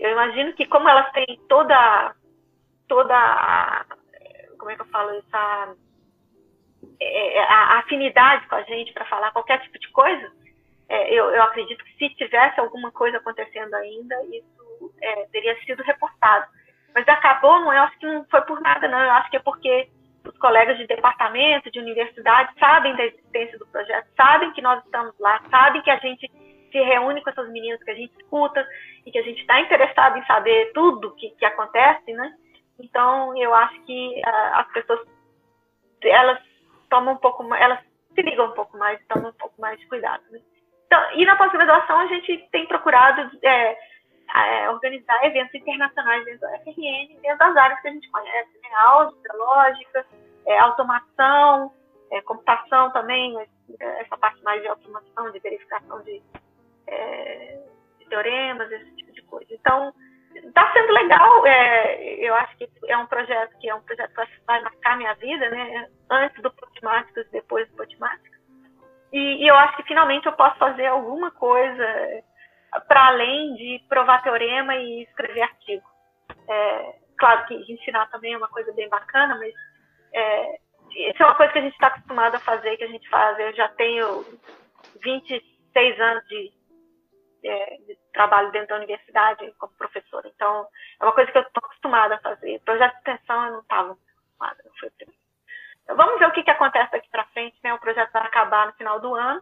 Eu 0.00 0.10
imagino 0.12 0.52
que 0.54 0.66
como 0.66 0.88
elas 0.88 1.10
têm 1.12 1.40
toda 1.48 2.14
toda 2.88 3.85
como 4.66 4.72
é 4.72 4.74
que 4.74 4.82
eu 4.82 4.86
falo 4.86 5.10
essa 5.10 5.76
é, 6.98 7.38
é, 7.38 7.42
a, 7.44 7.54
a 7.54 7.78
afinidade 7.78 8.48
com 8.48 8.56
a 8.56 8.62
gente 8.62 8.92
para 8.92 9.04
falar 9.04 9.30
qualquer 9.30 9.60
tipo 9.60 9.78
de 9.78 9.88
coisa, 9.92 10.32
é, 10.88 11.12
eu, 11.14 11.30
eu, 11.30 11.42
acredito 11.44 11.84
que 11.84 11.96
se 11.96 12.14
tivesse 12.16 12.58
alguma 12.58 12.90
coisa 12.90 13.18
acontecendo 13.18 13.72
ainda, 13.74 14.16
isso 14.24 14.92
é, 15.00 15.26
teria 15.26 15.56
sido 15.64 15.84
reportado. 15.84 16.46
Mas 16.92 17.06
acabou, 17.06 17.60
não, 17.60 17.72
eu 17.72 17.82
acho 17.82 17.96
que 17.98 18.06
não 18.06 18.24
foi 18.24 18.40
por 18.42 18.60
nada, 18.60 18.88
não. 18.88 18.98
Eu 18.98 19.10
acho 19.12 19.30
que 19.30 19.36
é 19.36 19.40
porque 19.40 19.88
os 20.24 20.36
colegas 20.38 20.76
de 20.78 20.86
departamento, 20.88 21.70
de 21.70 21.78
universidade, 21.78 22.52
sabem 22.58 22.96
da 22.96 23.04
existência 23.04 23.56
do 23.58 23.66
projeto, 23.68 24.08
sabem 24.16 24.52
que 24.52 24.62
nós 24.62 24.84
estamos 24.84 25.14
lá, 25.20 25.40
sabem 25.48 25.80
que 25.82 25.90
a 25.90 25.98
gente 25.98 26.28
se 26.72 26.78
reúne 26.80 27.22
com 27.22 27.30
essas 27.30 27.48
meninas 27.50 27.82
que 27.84 27.90
a 27.90 27.94
gente 27.94 28.12
escuta 28.20 28.66
e 29.04 29.12
que 29.12 29.18
a 29.18 29.22
gente 29.22 29.40
está 29.40 29.60
interessado 29.60 30.18
em 30.18 30.26
saber 30.26 30.72
tudo 30.72 31.14
que, 31.14 31.30
que 31.30 31.44
acontece, 31.44 32.12
né? 32.12 32.34
Então, 32.78 33.36
eu 33.36 33.54
acho 33.54 33.80
que 33.82 34.22
uh, 34.26 34.54
as 34.54 34.72
pessoas, 34.72 35.00
elas 36.02 36.38
tomam 36.90 37.14
um 37.14 37.18
pouco 37.18 37.42
mais, 37.42 37.62
elas 37.62 37.80
se 38.14 38.22
ligam 38.22 38.46
um 38.46 38.52
pouco 38.52 38.76
mais, 38.78 39.00
tomam 39.06 39.30
um 39.30 39.34
pouco 39.34 39.60
mais 39.60 39.78
de 39.78 39.86
cuidado. 39.86 40.22
Né? 40.30 40.40
Então, 40.86 41.12
e 41.12 41.24
na 41.24 41.36
pós-graduação, 41.36 41.98
a 41.98 42.06
gente 42.06 42.48
tem 42.50 42.66
procurado 42.66 43.30
é, 43.42 43.78
é, 44.34 44.70
organizar 44.70 45.24
eventos 45.24 45.54
internacionais 45.54 46.24
dentro 46.24 46.40
da 46.40 46.58
FRN, 46.60 47.20
dentro 47.20 47.38
das 47.38 47.56
áreas 47.56 47.80
que 47.80 47.88
a 47.88 47.92
gente 47.92 48.10
conhece, 48.10 48.50
né? 48.62 48.68
Álgebra, 48.76 49.36
lógica, 49.36 50.06
é, 50.46 50.58
automação, 50.58 51.72
é, 52.10 52.20
computação 52.22 52.90
também, 52.92 53.36
é, 53.80 54.00
essa 54.00 54.16
parte 54.16 54.42
mais 54.42 54.62
de 54.62 54.68
automação, 54.68 55.30
de 55.30 55.38
verificação 55.40 56.02
de, 56.02 56.22
é, 56.86 57.60
de 57.98 58.06
teoremas, 58.06 58.70
esse 58.70 58.96
tipo 58.96 59.12
de 59.12 59.22
coisa. 59.22 59.52
Então, 59.52 59.92
está 60.34 60.72
sendo 60.72 60.92
legal. 60.92 61.46
É, 61.46 62.14
eu 62.24 62.34
acho 62.34 62.56
que 62.56 62.68
é 62.86 62.96
um 62.96 63.06
projeto 63.06 63.56
que 63.58 63.68
é 63.68 63.74
um 63.74 63.80
projeto 63.82 64.10
que 64.10 64.46
vai 64.46 64.60
marcar 64.62 64.96
minha 64.96 65.14
vida, 65.14 65.48
né? 65.50 65.88
Antes 66.10 66.42
do 66.42 66.50
Potimáticos, 66.50 67.26
depois 67.30 67.68
do 67.70 67.76
Potimáticos. 67.76 68.36
E, 69.12 69.44
e 69.44 69.48
eu 69.48 69.54
acho 69.56 69.76
que 69.76 69.84
finalmente 69.84 70.26
eu 70.26 70.32
posso 70.32 70.56
fazer 70.58 70.86
alguma 70.86 71.30
coisa 71.30 72.22
para 72.88 73.06
além 73.06 73.54
de 73.54 73.82
provar 73.88 74.22
teorema 74.22 74.74
e 74.76 75.02
escrever 75.02 75.42
artigo. 75.42 75.84
É, 76.48 76.94
claro 77.18 77.46
que 77.46 77.54
ensinar 77.72 78.10
também 78.10 78.34
é 78.34 78.36
uma 78.36 78.48
coisa 78.48 78.72
bem 78.72 78.88
bacana, 78.88 79.36
mas 79.36 79.54
é, 80.12 80.58
isso 80.90 81.22
é 81.22 81.26
uma 81.26 81.34
coisa 81.34 81.52
que 81.52 81.58
a 81.58 81.62
gente 81.62 81.74
está 81.74 81.88
acostumado 81.88 82.34
a 82.36 82.40
fazer, 82.40 82.76
que 82.76 82.84
a 82.84 82.88
gente 82.88 83.08
faz. 83.08 83.38
Eu 83.38 83.54
já 83.54 83.68
tenho 83.68 84.24
26 85.02 86.00
anos 86.00 86.26
de, 86.28 86.52
é, 87.46 87.76
de 87.86 87.96
trabalho 88.12 88.50
dentro 88.52 88.68
da 88.68 88.76
universidade 88.76 89.52
como 89.58 89.72
professora, 89.74 90.28
então 90.34 90.66
é 91.00 91.04
uma 91.04 91.12
coisa 91.12 91.30
que 91.30 91.38
eu 91.38 91.42
estou 91.42 91.62
acostumada 91.64 92.16
a 92.16 92.20
fazer. 92.20 92.60
Projeto 92.64 92.92
de 92.92 92.98
extensão 92.98 93.46
eu 93.46 93.52
não 93.52 93.60
estava 93.60 93.92
acostumada, 93.92 94.62
não 94.64 94.72
foi 94.78 94.90
então, 95.86 95.96
vamos 95.96 96.18
ver 96.18 96.26
o 96.26 96.32
que, 96.32 96.42
que 96.42 96.50
acontece 96.50 96.90
daqui 96.90 97.08
para 97.08 97.24
frente. 97.26 97.56
Né? 97.62 97.72
O 97.72 97.78
projeto 97.78 98.12
vai 98.12 98.22
acabar 98.22 98.66
no 98.66 98.72
final 98.72 99.00
do 99.00 99.14
ano 99.14 99.40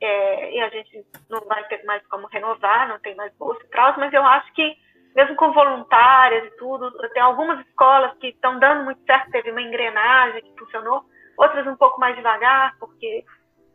é, 0.00 0.52
e 0.52 0.60
a 0.60 0.68
gente 0.68 1.04
não 1.28 1.40
vai 1.40 1.64
ter 1.64 1.84
mais 1.84 2.06
como 2.06 2.28
renovar, 2.28 2.88
não 2.88 3.00
tem 3.00 3.14
mais 3.16 3.34
bolsa 3.36 3.60
e 3.64 3.68
tal, 3.68 3.94
mas 3.98 4.12
eu 4.12 4.24
acho 4.24 4.52
que, 4.52 4.76
mesmo 5.14 5.34
com 5.34 5.52
voluntárias 5.52 6.46
e 6.46 6.56
tudo, 6.56 6.90
tem 7.08 7.22
algumas 7.22 7.58
escolas 7.66 8.16
que 8.18 8.28
estão 8.28 8.58
dando 8.58 8.84
muito 8.84 9.04
certo, 9.04 9.30
teve 9.30 9.50
uma 9.50 9.62
engrenagem 9.62 10.42
que 10.42 10.58
funcionou, 10.58 11.04
outras 11.36 11.66
um 11.66 11.76
pouco 11.76 11.98
mais 11.98 12.14
devagar, 12.14 12.76
porque 12.78 13.24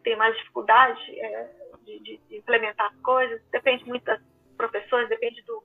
tem 0.04 0.16
mais 0.16 0.36
dificuldade 0.38 1.20
é, 1.20 1.50
de, 1.86 2.00
de, 2.00 2.38
implementar 2.38 2.88
as 2.88 3.02
coisas, 3.02 3.42
depende 3.52 3.86
muito 3.86 4.04
das 4.04 4.22
professores, 4.58 5.10
depende 5.10 5.42
do, 5.44 5.64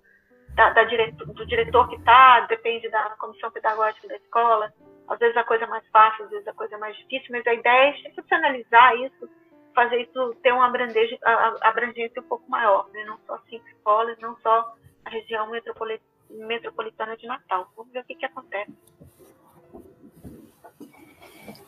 da, 0.55 0.71
da 0.71 0.85
diretor, 0.85 1.27
do 1.27 1.47
diretor 1.47 1.89
que 1.89 1.97
está, 1.97 2.41
depende 2.41 2.89
da 2.89 3.11
comissão 3.19 3.51
pedagógica 3.51 4.09
da 4.09 4.17
escola, 4.17 4.73
às 5.09 5.19
vezes 5.19 5.37
a 5.37 5.45
coisa 5.45 5.64
é 5.64 5.69
mais 5.69 5.87
fácil, 5.89 6.25
às 6.25 6.31
vezes 6.31 6.49
a 6.49 6.53
coisa 6.53 6.75
é 6.75 6.79
mais 6.79 6.97
difícil, 6.97 7.29
mas 7.31 7.47
a 7.47 7.55
ideia 7.55 7.91
é 7.91 7.91
institucionalizar 7.91 8.97
isso 8.97 9.29
fazer 9.77 10.01
isso 10.01 10.35
ter 10.43 10.53
uma 10.53 10.67
abrangência, 10.67 11.19
abrangência 11.61 12.23
um 12.23 12.27
pouco 12.27 12.51
maior, 12.51 12.89
né? 12.95 13.05
não 13.05 13.19
só 13.27 13.39
cinco 13.51 13.69
escolas, 13.69 14.19
não 14.21 14.35
só 14.39 14.75
a 15.05 15.11
região 15.11 15.47
metropolitana 16.31 17.14
de 17.19 17.27
Natal. 17.27 17.71
Vamos 17.77 17.93
ver 17.93 18.01
o 18.01 18.05
que, 18.05 18.14
que 18.14 18.25
acontece. 18.25 18.73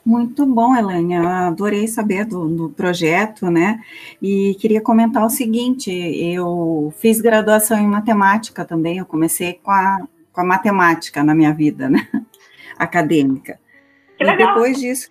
Muito 0.08 0.46
bom, 0.46 0.74
Elaine. 0.74 1.16
Adorei 1.16 1.86
saber 1.86 2.24
do, 2.24 2.48
do, 2.48 2.70
projeto, 2.70 3.50
né? 3.50 3.78
E 4.22 4.54
queria 4.54 4.80
comentar 4.80 5.22
o 5.22 5.28
seguinte: 5.28 5.90
eu 5.90 6.90
fiz 6.96 7.20
graduação 7.20 7.78
em 7.78 7.86
matemática 7.86 8.64
também, 8.64 8.96
eu 8.96 9.04
comecei 9.04 9.60
com 9.62 9.70
a, 9.70 10.08
com 10.32 10.40
a 10.40 10.44
matemática 10.44 11.22
na 11.22 11.34
minha 11.34 11.52
vida, 11.52 11.90
né? 11.90 12.08
Acadêmica. 12.78 13.60
E 14.18 14.36
depois 14.38 14.78
disso, 14.78 15.10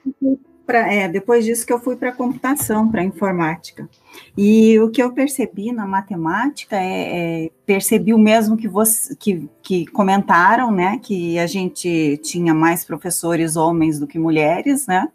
é, 0.69 1.07
depois 1.07 1.45
disso 1.45 1.65
que 1.65 1.71
eu 1.71 1.79
fui 1.79 1.95
para 1.95 2.11
computação, 2.11 2.89
para 2.89 3.03
informática. 3.03 3.87
E 4.37 4.79
o 4.79 4.89
que 4.89 5.01
eu 5.01 5.13
percebi 5.13 5.71
na 5.71 5.85
matemática 5.85 6.75
é, 6.75 7.45
é, 7.45 7.51
percebi 7.65 8.13
o 8.13 8.17
mesmo 8.17 8.57
que 8.57 8.67
você 8.67 9.15
que, 9.15 9.49
que 9.61 9.85
comentaram, 9.87 10.71
né? 10.71 10.99
Que 11.01 11.39
a 11.39 11.47
gente 11.47 12.19
tinha 12.23 12.53
mais 12.53 12.83
professores 12.83 13.55
homens 13.55 13.99
do 13.99 14.07
que 14.07 14.19
mulheres, 14.19 14.87
né? 14.87 15.07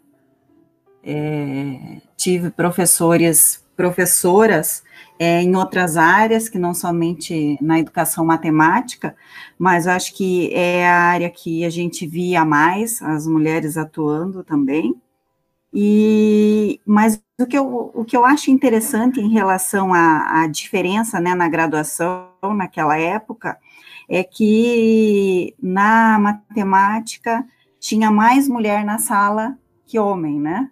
É, 1.03 2.01
tive 2.15 2.49
professores, 2.49 3.63
professoras 3.75 4.83
é, 5.19 5.41
em 5.41 5.55
outras 5.55 5.97
áreas, 5.97 6.49
que 6.49 6.57
não 6.57 6.73
somente 6.73 7.57
na 7.61 7.79
educação 7.79 8.25
matemática, 8.25 9.15
mas 9.57 9.87
acho 9.87 10.13
que 10.15 10.53
é 10.53 10.87
a 10.87 10.99
área 10.99 11.29
que 11.29 11.63
a 11.65 11.69
gente 11.69 12.07
via 12.07 12.43
mais, 12.43 13.01
as 13.01 13.27
mulheres 13.27 13.77
atuando 13.77 14.43
também. 14.43 14.95
E, 15.73 16.79
mas 16.85 17.19
o 17.41 17.47
que, 17.47 17.57
eu, 17.57 17.91
o 17.95 18.05
que 18.05 18.15
eu 18.15 18.23
acho 18.23 18.51
interessante 18.51 19.19
em 19.19 19.29
relação 19.29 19.93
à, 19.93 20.43
à 20.43 20.47
diferença 20.47 21.19
né, 21.19 21.33
na 21.33 21.49
graduação 21.49 22.27
naquela 22.55 22.97
época 22.97 23.57
é 24.07 24.23
que 24.23 25.55
na 25.61 26.19
matemática 26.19 27.43
tinha 27.79 28.11
mais 28.11 28.47
mulher 28.47 28.85
na 28.85 28.99
sala 28.99 29.57
que 29.85 29.97
homem, 29.97 30.39
né? 30.39 30.69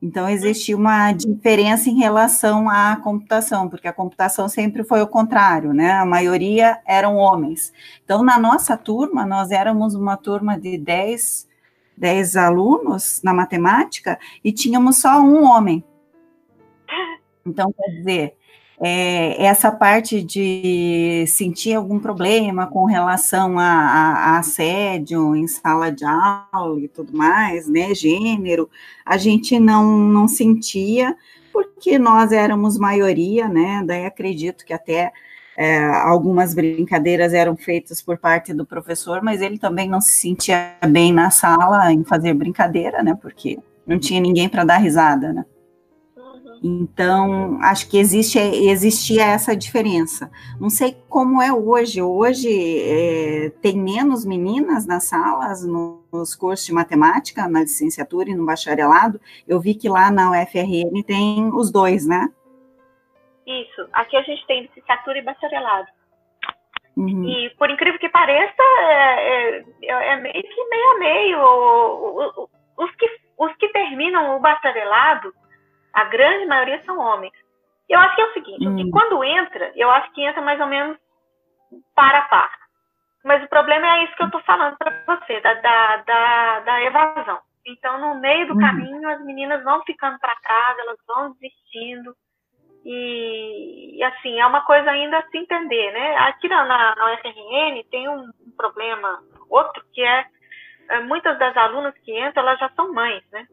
Então 0.00 0.28
existia 0.28 0.76
uma 0.76 1.10
diferença 1.12 1.90
em 1.90 1.98
relação 1.98 2.70
à 2.70 2.94
computação, 2.96 3.68
porque 3.68 3.88
a 3.88 3.92
computação 3.92 4.48
sempre 4.48 4.84
foi 4.84 5.02
o 5.02 5.08
contrário, 5.08 5.72
né? 5.72 5.92
A 5.92 6.04
maioria 6.04 6.80
eram 6.86 7.16
homens. 7.16 7.72
Então, 8.04 8.22
na 8.22 8.38
nossa 8.38 8.76
turma, 8.76 9.26
nós 9.26 9.50
éramos 9.50 9.96
uma 9.96 10.16
turma 10.16 10.58
de 10.58 10.78
10 10.78 11.47
10 11.98 12.36
alunos 12.36 13.20
na 13.22 13.34
matemática 13.34 14.18
e 14.42 14.52
tínhamos 14.52 15.00
só 15.00 15.20
um 15.20 15.44
homem. 15.44 15.84
Então, 17.44 17.72
quer 17.72 17.90
dizer, 17.90 18.36
é, 18.80 19.42
essa 19.44 19.72
parte 19.72 20.22
de 20.22 21.24
sentir 21.26 21.74
algum 21.74 21.98
problema 21.98 22.66
com 22.66 22.84
relação 22.84 23.58
a, 23.58 23.64
a, 23.64 24.12
a, 24.12 24.38
assédio 24.38 25.34
em 25.34 25.48
sala 25.48 25.90
de 25.90 26.04
aula 26.04 26.80
e 26.80 26.88
tudo 26.88 27.16
mais, 27.16 27.68
né, 27.68 27.92
gênero, 27.94 28.70
a 29.04 29.16
gente 29.16 29.58
não, 29.58 29.98
não 29.98 30.28
sentia, 30.28 31.16
porque 31.52 31.98
nós 31.98 32.30
éramos 32.30 32.78
maioria, 32.78 33.48
né, 33.48 33.82
daí 33.84 34.06
acredito 34.06 34.64
que 34.64 34.72
até 34.72 35.12
é, 35.60 35.84
algumas 35.86 36.54
brincadeiras 36.54 37.34
eram 37.34 37.56
feitas 37.56 38.00
por 38.00 38.16
parte 38.16 38.54
do 38.54 38.64
professor, 38.64 39.20
mas 39.20 39.42
ele 39.42 39.58
também 39.58 39.88
não 39.88 40.00
se 40.00 40.10
sentia 40.10 40.76
bem 40.88 41.12
na 41.12 41.32
sala 41.32 41.92
em 41.92 42.04
fazer 42.04 42.32
brincadeira, 42.32 43.02
né? 43.02 43.18
Porque 43.20 43.58
não 43.84 43.98
tinha 43.98 44.20
ninguém 44.20 44.48
para 44.48 44.62
dar 44.62 44.76
risada, 44.76 45.32
né? 45.32 45.44
Então, 46.62 47.58
acho 47.60 47.88
que 47.88 47.98
existe, 47.98 48.38
existia 48.38 49.24
essa 49.26 49.56
diferença. 49.56 50.30
Não 50.60 50.70
sei 50.70 50.96
como 51.08 51.42
é 51.42 51.52
hoje. 51.52 52.00
Hoje 52.00 52.48
é, 52.82 53.52
tem 53.60 53.76
menos 53.76 54.24
meninas 54.24 54.86
nas 54.86 55.04
salas, 55.04 55.64
nos 55.64 56.36
cursos 56.36 56.66
de 56.66 56.72
matemática, 56.72 57.48
na 57.48 57.62
licenciatura 57.62 58.30
e 58.30 58.34
no 58.34 58.46
bacharelado. 58.46 59.20
Eu 59.46 59.60
vi 59.60 59.74
que 59.74 59.88
lá 59.88 60.08
na 60.10 60.30
UFRN 60.30 61.02
tem 61.04 61.50
os 61.52 61.70
dois, 61.70 62.06
né? 62.06 62.28
Isso. 63.48 63.88
Aqui 63.94 64.16
a 64.16 64.22
gente 64.22 64.46
tem 64.46 64.62
licenciatura 64.62 65.18
e 65.18 65.22
bacharelado. 65.22 65.88
Uhum. 66.96 67.24
E, 67.28 67.50
por 67.50 67.70
incrível 67.70 67.98
que 67.98 68.08
pareça, 68.08 68.62
é, 68.80 69.64
é, 69.82 70.12
é 70.12 70.16
meio 70.16 70.42
que 70.42 70.68
meio 70.68 70.90
a 70.90 70.98
meio. 70.98 72.48
Os 72.76 72.90
que, 72.96 73.06
os 73.38 73.56
que 73.56 73.68
terminam 73.68 74.36
o 74.36 74.40
bacharelado 74.40 75.32
a 75.92 76.04
grande 76.04 76.46
maioria 76.46 76.82
são 76.84 76.98
homens. 76.98 77.32
Eu 77.88 77.98
acho 77.98 78.14
que 78.14 78.20
é 78.20 78.26
o 78.26 78.32
seguinte, 78.34 78.66
hum. 78.66 78.90
quando 78.90 79.24
entra, 79.24 79.72
eu 79.74 79.90
acho 79.90 80.12
que 80.12 80.22
entra 80.22 80.42
mais 80.42 80.60
ou 80.60 80.66
menos 80.66 80.98
para 81.94 82.18
a 82.18 82.28
par. 82.28 82.50
Mas 83.24 83.42
o 83.42 83.48
problema 83.48 83.86
é 83.86 84.04
isso 84.04 84.14
que 84.14 84.22
eu 84.22 84.26
estou 84.26 84.42
falando 84.42 84.76
para 84.76 84.92
você, 85.06 85.40
da, 85.40 85.54
da, 85.54 85.96
da, 85.96 86.60
da, 86.60 86.82
evasão. 86.82 87.38
Então, 87.66 87.98
no 87.98 88.20
meio 88.20 88.46
do 88.46 88.54
hum. 88.54 88.60
caminho, 88.60 89.08
as 89.08 89.24
meninas 89.24 89.64
vão 89.64 89.82
ficando 89.84 90.18
para 90.18 90.36
trás, 90.36 90.78
elas 90.78 90.98
vão 91.06 91.32
desistindo. 91.32 92.14
E, 92.90 94.02
assim, 94.02 94.40
é 94.40 94.46
uma 94.46 94.62
coisa 94.62 94.90
ainda 94.90 95.18
a 95.18 95.28
se 95.28 95.36
entender, 95.36 95.92
né? 95.92 96.16
Aqui 96.20 96.48
na, 96.48 96.64
na 96.64 97.12
UFRN 97.12 97.84
tem 97.90 98.08
um, 98.08 98.22
um 98.22 98.50
problema, 98.56 99.22
outro, 99.50 99.84
que 99.92 100.00
é, 100.02 100.24
é, 100.88 101.00
muitas 101.00 101.38
das 101.38 101.54
alunas 101.54 101.92
que 101.98 102.18
entram, 102.18 102.44
elas 102.44 102.58
já 102.58 102.70
são 102.70 102.90
mães, 102.94 103.22
né? 103.30 103.46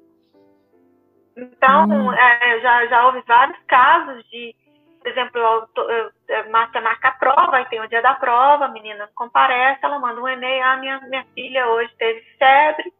Então, 1.35 1.83
hum. 1.89 2.13
é, 2.13 2.59
já, 2.61 2.85
já 2.85 3.05
houve 3.07 3.21
vários 3.27 3.61
casos 3.67 4.23
de, 4.29 4.55
por 5.01 5.09
exemplo, 5.09 5.37
eu, 5.41 6.11
eu 6.29 6.49
marca 6.49 6.79
a 7.09 7.11
prova, 7.11 7.59
e 7.59 7.65
tem 7.65 7.81
o 7.81 7.89
dia 7.89 8.01
da 8.01 8.13
prova, 8.13 8.65
a 8.65 8.71
menina 8.71 9.09
comparece, 9.15 9.83
ela 9.83 9.99
manda 9.99 10.21
um 10.21 10.29
e-mail, 10.29 10.63
ah, 10.63 10.77
minha, 10.77 11.01
minha 11.01 11.25
filha 11.35 11.67
hoje 11.67 11.93
teve 11.97 12.21
febre, 12.39 12.93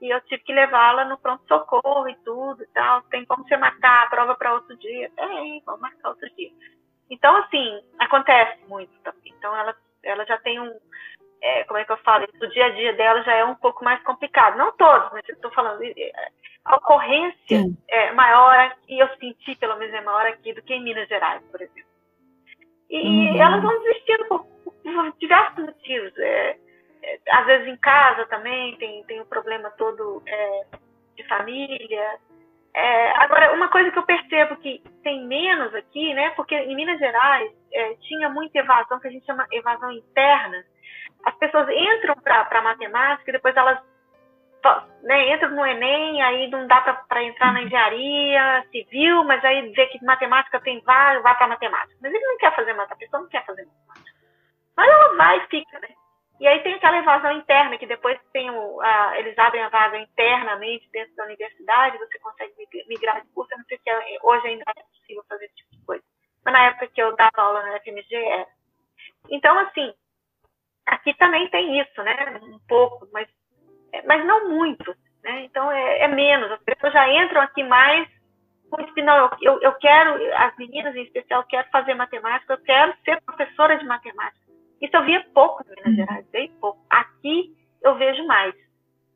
e 0.00 0.08
eu 0.08 0.20
tive 0.22 0.42
que 0.42 0.52
levá-la 0.52 1.04
no 1.04 1.18
pronto-socorro 1.18 2.08
e 2.08 2.16
tudo 2.24 2.62
e 2.62 2.66
tal. 2.68 3.02
Tem 3.02 3.24
como 3.24 3.46
você 3.46 3.56
marcar 3.56 4.04
a 4.04 4.10
prova 4.10 4.34
para 4.34 4.54
outro 4.54 4.76
dia? 4.78 5.10
Tem, 5.14 5.62
vamos 5.66 5.80
marcar 5.80 6.10
outro 6.10 6.28
dia. 6.36 6.50
Então, 7.10 7.36
assim, 7.36 7.80
acontece 7.98 8.58
muito 8.66 8.92
também. 9.02 9.34
Então, 9.36 9.54
ela, 9.56 9.76
ela 10.02 10.24
já 10.24 10.38
tem 10.38 10.60
um, 10.60 10.72
é, 11.42 11.64
como 11.64 11.78
é 11.78 11.84
que 11.84 11.92
eu 11.92 11.96
falo, 11.98 12.26
o 12.40 12.46
dia 12.48 12.66
a 12.66 12.70
dia 12.70 12.92
dela 12.94 13.22
já 13.22 13.34
é 13.34 13.44
um 13.44 13.54
pouco 13.54 13.84
mais 13.84 14.02
complicado. 14.02 14.56
Não 14.56 14.72
todos, 14.72 15.10
mas 15.12 15.28
eu 15.28 15.34
estou 15.34 15.50
falando, 15.50 15.82
a 16.64 16.76
ocorrência 16.76 17.58
Sim. 17.58 17.76
é 17.88 18.12
maior, 18.12 18.74
e 18.88 18.98
eu 18.98 19.08
senti 19.18 19.56
pelo 19.56 19.76
menos 19.76 19.94
é 19.94 20.00
maior 20.00 20.26
aqui 20.26 20.52
do 20.52 20.62
que 20.62 20.74
em 20.74 20.82
Minas 20.82 21.08
Gerais, 21.08 21.42
por 21.50 21.60
exemplo. 21.60 21.90
E 22.88 23.06
uhum. 23.06 23.40
elas 23.40 23.62
vão 23.62 23.82
desistindo 23.82 24.24
por, 24.26 24.44
por 24.44 25.12
diversos 25.18 25.64
motivos. 25.64 26.18
É, 26.18 26.50
é, 26.50 26.56
às 27.30 27.46
vezes 27.46 27.68
em 27.68 27.76
casa 27.76 28.26
também 28.26 28.76
tem, 28.76 29.04
tem 29.04 29.20
o 29.20 29.22
um 29.22 29.26
problema 29.26 29.70
todo 29.72 30.22
é, 30.26 30.66
de 31.16 31.26
família. 31.26 32.18
É, 32.74 33.10
agora, 33.18 33.52
uma 33.52 33.68
coisa 33.68 33.90
que 33.90 33.98
eu 33.98 34.04
percebo 34.04 34.56
que 34.56 34.82
tem 35.02 35.26
menos 35.26 35.74
aqui, 35.74 36.14
né? 36.14 36.30
Porque 36.30 36.54
em 36.54 36.76
Minas 36.76 36.98
Gerais 36.98 37.50
é, 37.72 37.94
tinha 37.94 38.28
muita 38.28 38.58
evasão, 38.58 39.00
que 39.00 39.08
a 39.08 39.10
gente 39.10 39.26
chama 39.26 39.46
evasão 39.50 39.90
interna, 39.90 40.64
as 41.24 41.34
pessoas 41.36 41.68
entram 41.68 42.14
para 42.16 42.62
matemática 42.62 43.30
e 43.30 43.32
depois 43.32 43.56
elas 43.56 43.78
né, 45.02 45.34
entram 45.34 45.50
no 45.50 45.66
Enem, 45.66 46.22
aí 46.22 46.48
não 46.50 46.66
dá 46.66 46.80
para 47.08 47.22
entrar 47.22 47.52
na 47.52 47.62
engenharia 47.62 48.64
civil, 48.70 49.24
mas 49.24 49.42
aí 49.44 49.72
vê 49.72 49.86
que 49.86 50.04
matemática 50.04 50.60
tem 50.60 50.80
vai, 50.82 51.18
vai 51.20 51.36
para 51.36 51.48
matemática. 51.48 51.96
Mas 52.00 52.12
ele 52.12 52.24
não 52.24 52.36
quer 52.38 52.54
fazer 52.54 52.72
matemática, 52.72 52.94
a 52.94 52.98
pessoa 52.98 53.22
não 53.22 53.28
quer 53.28 53.44
fazer 53.46 53.64
matemática. 53.64 54.20
Mas 54.76 54.88
ela 54.88 55.16
vai 55.16 55.38
e 55.38 55.46
fica, 55.48 55.78
né? 55.80 55.88
E 56.40 56.46
aí 56.46 56.62
tem 56.62 56.74
aquela 56.74 56.98
evasão 56.98 57.32
interna, 57.32 57.76
que 57.76 57.86
depois 57.86 58.18
tem 58.32 58.50
o, 58.50 58.80
a, 58.80 59.18
eles 59.18 59.38
abrem 59.38 59.62
a 59.62 59.68
vaga 59.68 59.98
internamente 59.98 60.88
dentro 60.90 61.14
da 61.14 61.24
universidade, 61.24 61.98
você 61.98 62.18
consegue 62.18 62.54
migrar 62.88 63.20
de 63.20 63.28
curso, 63.32 63.52
eu 63.52 63.58
não 63.58 63.64
sei 63.66 63.78
se 63.78 63.90
é, 63.90 64.18
hoje 64.22 64.46
ainda 64.46 64.64
é 64.66 64.82
possível 64.82 65.24
fazer 65.28 65.44
esse 65.44 65.56
tipo 65.56 65.70
de 65.70 65.84
coisa. 65.84 66.04
Mas 66.44 66.54
na 66.54 66.66
época 66.68 66.88
que 66.88 67.02
eu 67.02 67.14
dava 67.14 67.30
aula 67.36 67.62
na 67.62 67.78
FMG 67.80 68.14
era. 68.14 68.46
Então, 69.28 69.58
assim, 69.58 69.92
Aqui 70.90 71.14
também 71.14 71.48
tem 71.50 71.80
isso, 71.80 72.02
né? 72.02 72.40
Um 72.42 72.58
pouco, 72.66 73.06
mas, 73.12 73.28
mas 74.06 74.26
não 74.26 74.48
muito. 74.48 74.92
Né? 75.22 75.44
Então 75.44 75.70
é, 75.70 76.00
é 76.00 76.08
menos. 76.08 76.50
As 76.50 76.62
pessoas 76.64 76.92
já 76.92 77.08
entram 77.08 77.40
aqui 77.42 77.62
mais 77.62 78.08
com 78.68 78.80
esse, 78.82 79.02
não, 79.02 79.30
eu, 79.40 79.60
eu 79.60 79.72
quero, 79.74 80.18
as 80.36 80.56
meninas 80.56 80.94
em 80.94 81.02
especial, 81.02 81.44
quero 81.44 81.68
fazer 81.70 81.94
matemática, 81.94 82.52
eu 82.52 82.62
quero 82.62 82.94
ser 83.04 83.20
professora 83.22 83.76
de 83.76 83.84
matemática. 83.84 84.49
Isso 84.80 84.96
eu 84.96 85.04
via 85.04 85.24
pouco 85.34 85.62
em 85.62 85.70
Minas 85.76 85.96
Gerais, 85.96 86.26
bem 86.30 86.50
pouco. 86.60 86.80
Aqui 86.88 87.54
eu 87.82 87.94
vejo 87.96 88.26
mais. 88.26 88.54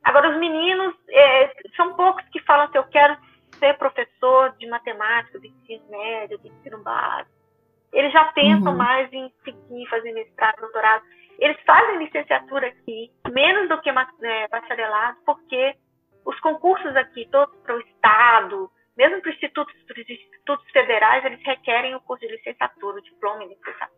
Agora, 0.02 0.30
os 0.30 0.38
meninos, 0.38 0.94
é, 1.08 1.52
são 1.76 1.94
poucos 1.94 2.22
que 2.28 2.40
falam 2.40 2.66
assim, 2.66 2.76
eu 2.76 2.84
quero 2.84 3.16
ser 3.58 3.76
professor 3.78 4.54
de 4.58 4.66
matemática, 4.66 5.40
de 5.40 5.48
ensino 5.48 5.90
médio, 5.90 6.38
de 6.38 6.48
ensino 6.48 6.82
básico. 6.82 7.34
Eles 7.92 8.12
já 8.12 8.24
pensam 8.32 8.72
uhum. 8.72 8.78
mais 8.78 9.10
em 9.12 9.32
seguir, 9.44 9.86
fazer 9.88 10.12
mestrado, 10.12 10.60
doutorado. 10.60 11.04
Eles 11.38 11.56
fazem 11.64 11.98
licenciatura 11.98 12.66
aqui, 12.66 13.10
menos 13.30 13.68
do 13.68 13.80
que 13.80 13.88
é, 13.88 14.48
bacharelado, 14.48 15.18
porque 15.24 15.74
os 16.24 16.38
concursos 16.40 16.94
aqui, 16.96 17.26
todos 17.30 17.54
para 17.60 17.76
o 17.76 17.80
Estado, 17.80 18.70
mesmo 18.96 19.20
para 19.20 19.30
os 19.30 19.36
institutos, 19.36 19.74
institutos 19.96 20.70
federais, 20.70 21.24
eles 21.24 21.42
requerem 21.44 21.94
o 21.94 22.00
curso 22.00 22.26
de 22.26 22.32
licenciatura, 22.32 22.98
o 22.98 23.02
diploma 23.02 23.40
de 23.40 23.54
licenciatura. 23.54 23.93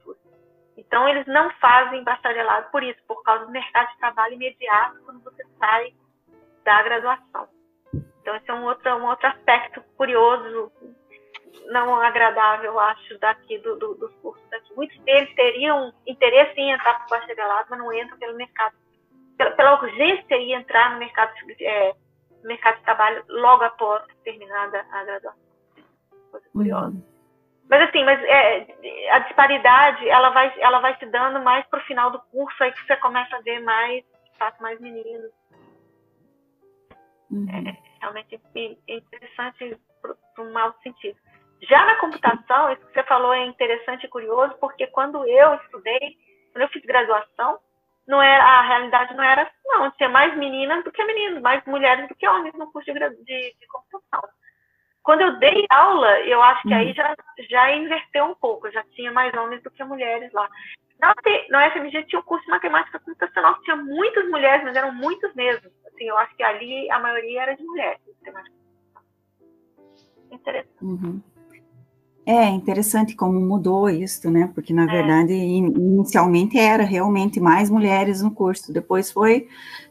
Então, 0.87 1.09
eles 1.09 1.27
não 1.27 1.51
fazem 1.61 2.05
bacharelado 2.05 2.71
por 2.71 2.83
isso, 2.83 2.99
por 3.07 3.23
causa 3.23 3.47
do 3.47 3.53
mercado 3.53 3.91
de 3.91 3.99
trabalho 3.99 4.35
imediato 4.35 5.01
quando 5.05 5.23
você 5.23 5.45
sai 5.59 5.93
da 6.65 6.83
graduação. 6.83 7.49
Então, 8.21 8.37
esse 8.37 8.51
é 8.51 8.55
um 8.55 8.65
outro, 8.65 8.91
um 8.97 9.07
outro 9.07 9.27
aspecto 9.29 9.83
curioso 9.97 10.73
não 11.67 11.97
agradável, 12.01 12.79
acho, 12.79 13.19
daqui 13.19 13.59
do, 13.59 13.77
do, 13.77 13.95
dos 13.95 14.15
cursos 14.17 14.45
daqui. 14.51 14.75
Muitos 14.75 14.99
deles 15.01 15.35
teriam 15.35 15.93
interesse 16.07 16.59
em 16.59 16.73
entrar 16.73 16.95
para 16.95 17.07
o 17.07 17.21
bacharelado, 17.21 17.67
mas 17.71 17.79
não 17.79 17.93
entram 17.93 18.19
pelo 18.19 18.37
mercado, 18.37 18.75
pela, 19.37 19.51
pela 19.53 19.81
urgência 19.81 20.35
em 20.35 20.53
entrar 20.53 20.93
no 20.93 20.99
mercado, 20.99 21.33
é, 21.61 21.95
mercado 22.45 22.77
de 22.77 22.83
trabalho 22.83 23.25
logo 23.29 23.65
após 23.65 24.05
terminada 24.23 24.85
a 24.91 25.05
graduação. 25.05 25.41
Coisa 26.31 26.49
curiosa. 26.51 26.89
Uhum. 26.89 27.16
Mas 27.69 27.83
assim, 27.89 28.05
mas 28.05 28.23
é, 28.23 29.11
a 29.11 29.19
disparidade 29.21 30.09
ela 30.09 30.31
vai, 30.31 30.55
ela 30.61 30.79
vai 30.79 30.97
se 30.99 31.07
dando 31.07 31.41
mais 31.41 31.67
para 31.67 31.81
o 31.81 31.85
final 31.85 32.11
do 32.11 32.21
curso, 32.31 32.63
aí 32.63 32.73
que 32.73 32.87
você 32.87 32.97
começa 32.97 33.37
a 33.37 33.41
ver 33.41 33.61
mais, 33.61 34.05
fato, 34.39 34.63
mais 34.63 34.81
meninos. 34.81 35.33
Uhum. 37.31 37.47
É, 37.49 37.77
realmente 38.01 38.41
é 38.55 38.95
interessante 38.95 39.77
para 40.01 40.45
um 40.45 40.53
mau 40.53 40.73
sentido. 40.83 41.19
Já 41.63 41.85
na 41.87 41.97
computação, 41.97 42.71
isso 42.71 42.87
que 42.87 42.93
você 42.93 43.03
falou 43.05 43.33
é 43.33 43.45
interessante 43.47 44.05
e 44.05 44.09
curioso, 44.09 44.55
porque 44.61 44.87
quando 44.89 45.27
eu 45.27 45.55
estudei, 45.55 46.17
quando 46.53 46.63
eu 46.63 46.69
fiz 46.69 46.83
graduação, 46.83 47.59
não 48.07 48.23
era, 48.23 48.45
a 48.45 48.63
realidade 48.63 49.15
não 49.15 49.25
era 49.25 49.43
assim, 49.43 49.53
não. 49.65 49.91
Tinha 49.93 50.09
mais 50.09 50.37
meninas 50.37 50.85
do 50.85 50.93
que 50.93 51.05
meninos, 51.05 51.43
mais 51.43 51.65
mulheres 51.65 52.07
do 52.09 52.15
que 52.15 52.29
homens 52.29 52.55
no 52.55 52.71
curso 52.71 52.93
de, 52.93 52.99
de, 53.25 53.57
de 53.59 53.67
computação. 53.67 54.23
Quando 55.07 55.21
eu 55.21 55.39
dei 55.39 55.65
aula, 55.71 56.19
eu 56.23 56.43
acho 56.43 56.63
que 56.67 56.75
aí 56.75 56.89
uhum. 56.89 56.95
já, 56.95 57.15
já 57.49 57.77
inverteu 57.77 58.25
um 58.25 58.35
pouco, 58.35 58.69
já 58.73 58.83
tinha 58.91 59.13
mais 59.13 59.33
homens 59.35 59.63
do 59.63 59.71
que 59.71 59.85
mulheres 59.85 60.33
lá. 60.33 60.49
Na, 60.99 61.15
na 61.49 61.71
FMG 61.71 62.07
tinha 62.07 62.19
um 62.19 62.25
curso 62.25 62.45
de 62.45 62.51
matemática 62.51 62.99
computacional 62.99 63.55
que 63.55 63.63
tinha 63.63 63.77
muitas 63.77 64.29
mulheres, 64.29 64.65
mas 64.65 64.75
eram 64.75 64.93
muitos 64.93 65.33
mesmo. 65.37 65.71
Assim, 65.87 66.07
eu 66.09 66.19
acho 66.19 66.35
que 66.35 66.43
ali 66.43 66.91
a 66.91 66.99
maioria 66.99 67.43
era 67.43 67.55
de 67.55 67.63
mulheres. 67.63 68.01
Interessante. 70.33 70.83
Uhum. 70.83 71.23
É 72.27 72.47
interessante 72.49 73.15
como 73.15 73.39
mudou 73.39 73.89
isso, 73.89 74.29
né? 74.29 74.51
Porque, 74.53 74.73
na 74.73 74.83
é. 74.83 74.87
verdade, 74.87 75.33
inicialmente 75.33 76.59
era 76.59 76.83
realmente 76.83 77.39
mais 77.39 77.71
mulheres 77.71 78.21
no 78.21 78.33
curso, 78.33 78.73
depois 78.73 79.13
foi 79.13 79.47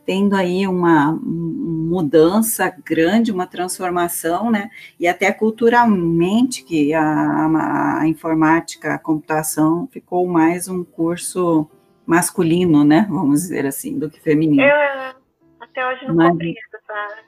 tendo 0.06 0.36
aí 0.36 0.68
uma 0.68 1.18
mudança 1.24 2.70
grande, 2.86 3.32
uma 3.32 3.48
transformação, 3.48 4.52
né? 4.52 4.70
E 5.00 5.08
até 5.08 5.32
culturalmente, 5.32 6.64
que 6.66 6.94
a, 6.94 8.02
a, 8.02 8.08
informática, 8.08 8.94
a 8.94 9.00
computação 9.00 9.88
ficou 9.88 10.28
mais 10.28 10.68
um 10.68 10.84
curso 10.84 11.70
masculino, 12.06 12.84
né? 12.84 13.08
Vamos 13.10 13.44
dizer 13.44 13.66
assim, 13.66 13.98
do 13.98 14.10
que 14.10 14.20
feminino. 14.20 14.62
Eu 14.62 15.16
até 15.62 15.88
hoje 15.88 16.06
não 16.06 16.16
Mas... 16.16 16.30
compreendo 16.32 16.58
essa, 16.74 17.24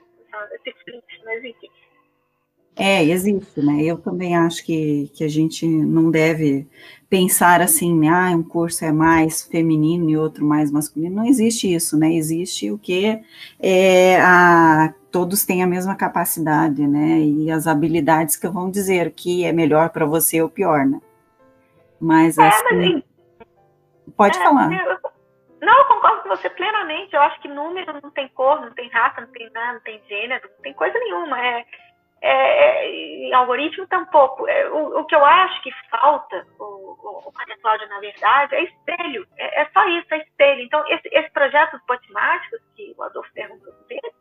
esse 0.65 1.23
mas 1.25 1.43
enfim. 1.45 1.76
É, 2.77 3.03
existe, 3.03 3.59
né? 3.59 3.81
Eu 3.81 3.97
também 3.97 4.37
acho 4.37 4.63
que, 4.63 5.11
que 5.15 5.23
a 5.23 5.27
gente 5.27 5.65
não 5.67 6.11
deve 6.11 6.67
pensar 7.09 7.59
assim, 7.59 7.97
né? 7.97 8.07
Ah, 8.07 8.29
um 8.35 8.43
curso 8.43 8.85
é 8.85 8.91
mais 8.91 9.43
feminino 9.43 10.07
e 10.07 10.15
outro 10.15 10.45
mais 10.45 10.71
masculino. 10.71 11.15
Não 11.15 11.25
existe 11.25 11.73
isso, 11.73 11.97
né? 11.97 12.13
Existe 12.13 12.69
o 12.69 12.77
que 12.77 13.19
é 13.59 14.21
a, 14.21 14.93
todos 15.11 15.43
têm 15.43 15.63
a 15.63 15.67
mesma 15.67 15.95
capacidade, 15.95 16.85
né? 16.85 17.19
E 17.19 17.49
as 17.49 17.65
habilidades 17.65 18.35
que 18.35 18.47
vão 18.47 18.69
dizer 18.69 19.11
que 19.11 19.43
é 19.43 19.51
melhor 19.51 19.89
para 19.89 20.05
você 20.05 20.39
ou 20.39 20.49
pior, 20.49 20.85
né? 20.85 21.01
Mas 21.99 22.37
é, 22.37 22.47
assim. 22.47 22.75
Mas, 22.75 23.03
pode 24.15 24.37
é, 24.37 24.43
falar. 24.43 24.71
Eu, 24.71 24.99
não, 25.61 25.79
eu 25.79 25.85
concordo 25.85 26.21
com 26.21 26.29
você 26.29 26.47
plenamente. 26.51 27.15
Eu 27.15 27.21
acho 27.21 27.41
que 27.41 27.47
número 27.47 27.91
não 28.03 28.11
tem 28.11 28.27
cor, 28.29 28.61
não 28.61 28.71
tem 28.71 28.87
raça, 28.89 29.21
não 29.21 29.29
tem 29.29 29.49
nada, 29.51 29.73
não 29.73 29.81
tem 29.81 29.99
gênero, 30.07 30.47
não 30.47 30.61
tem 30.61 30.73
coisa 30.73 30.99
nenhuma. 30.99 31.39
É 31.43 31.65
é, 32.21 33.29
é 33.29 33.33
algoritmo 33.33 33.87
tampouco. 33.87 34.47
É, 34.47 34.69
o, 34.69 34.99
o, 34.99 35.05
que 35.05 35.15
eu 35.15 35.23
acho 35.23 35.61
que 35.61 35.71
falta, 35.89 36.45
o, 36.59 37.27
o, 37.27 37.31
Maria 37.35 37.57
Cláudia, 37.61 37.87
na 37.87 37.99
verdade, 37.99 38.55
é 38.55 38.63
espelho. 38.63 39.27
É, 39.37 39.61
é, 39.61 39.69
só 39.73 39.87
isso, 39.87 40.13
é 40.13 40.17
espelho. 40.19 40.61
Então, 40.61 40.83
esse, 40.87 41.07
esse 41.11 41.29
projeto 41.31 41.79
matemáticos 41.87 42.59
que 42.75 42.93
o 42.97 43.03
Adolfo 43.03 43.31
perguntou 43.33 43.73
dele, 43.87 44.13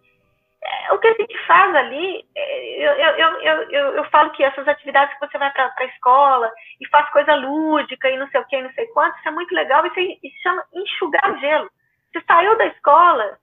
é, 0.63 0.93
o 0.93 0.99
que 0.99 1.09
a 1.09 1.15
gente 1.15 1.47
faz 1.47 1.75
ali, 1.75 2.25
é, 2.35 2.89
eu, 2.89 2.93
eu, 2.93 3.41
eu, 3.41 3.71
eu, 3.71 3.87
eu 3.97 4.05
falo 4.11 4.31
que 4.31 4.43
essas 4.43 4.67
atividades 4.67 5.15
que 5.15 5.27
você 5.27 5.39
vai 5.39 5.51
para 5.53 5.73
a 5.77 5.85
escola 5.85 6.51
e 6.81 6.89
faz 6.89 7.09
coisa 7.11 7.35
lúdica 7.35 8.11
e 8.11 8.19
não 8.19 8.29
sei 8.29 8.41
o 8.41 8.47
que, 8.47 8.61
não 8.61 8.73
sei 8.73 8.87
quanto, 8.89 9.17
isso 9.19 9.29
é 9.29 9.33
muito 9.33 9.55
legal, 9.55 9.87
isso, 9.87 10.01
isso 10.01 10.43
chama 10.43 10.65
enxugar 10.75 11.39
gelo. 11.39 11.71
Você 12.13 12.21
saiu 12.27 12.57
da 12.57 12.67
escola, 12.67 13.39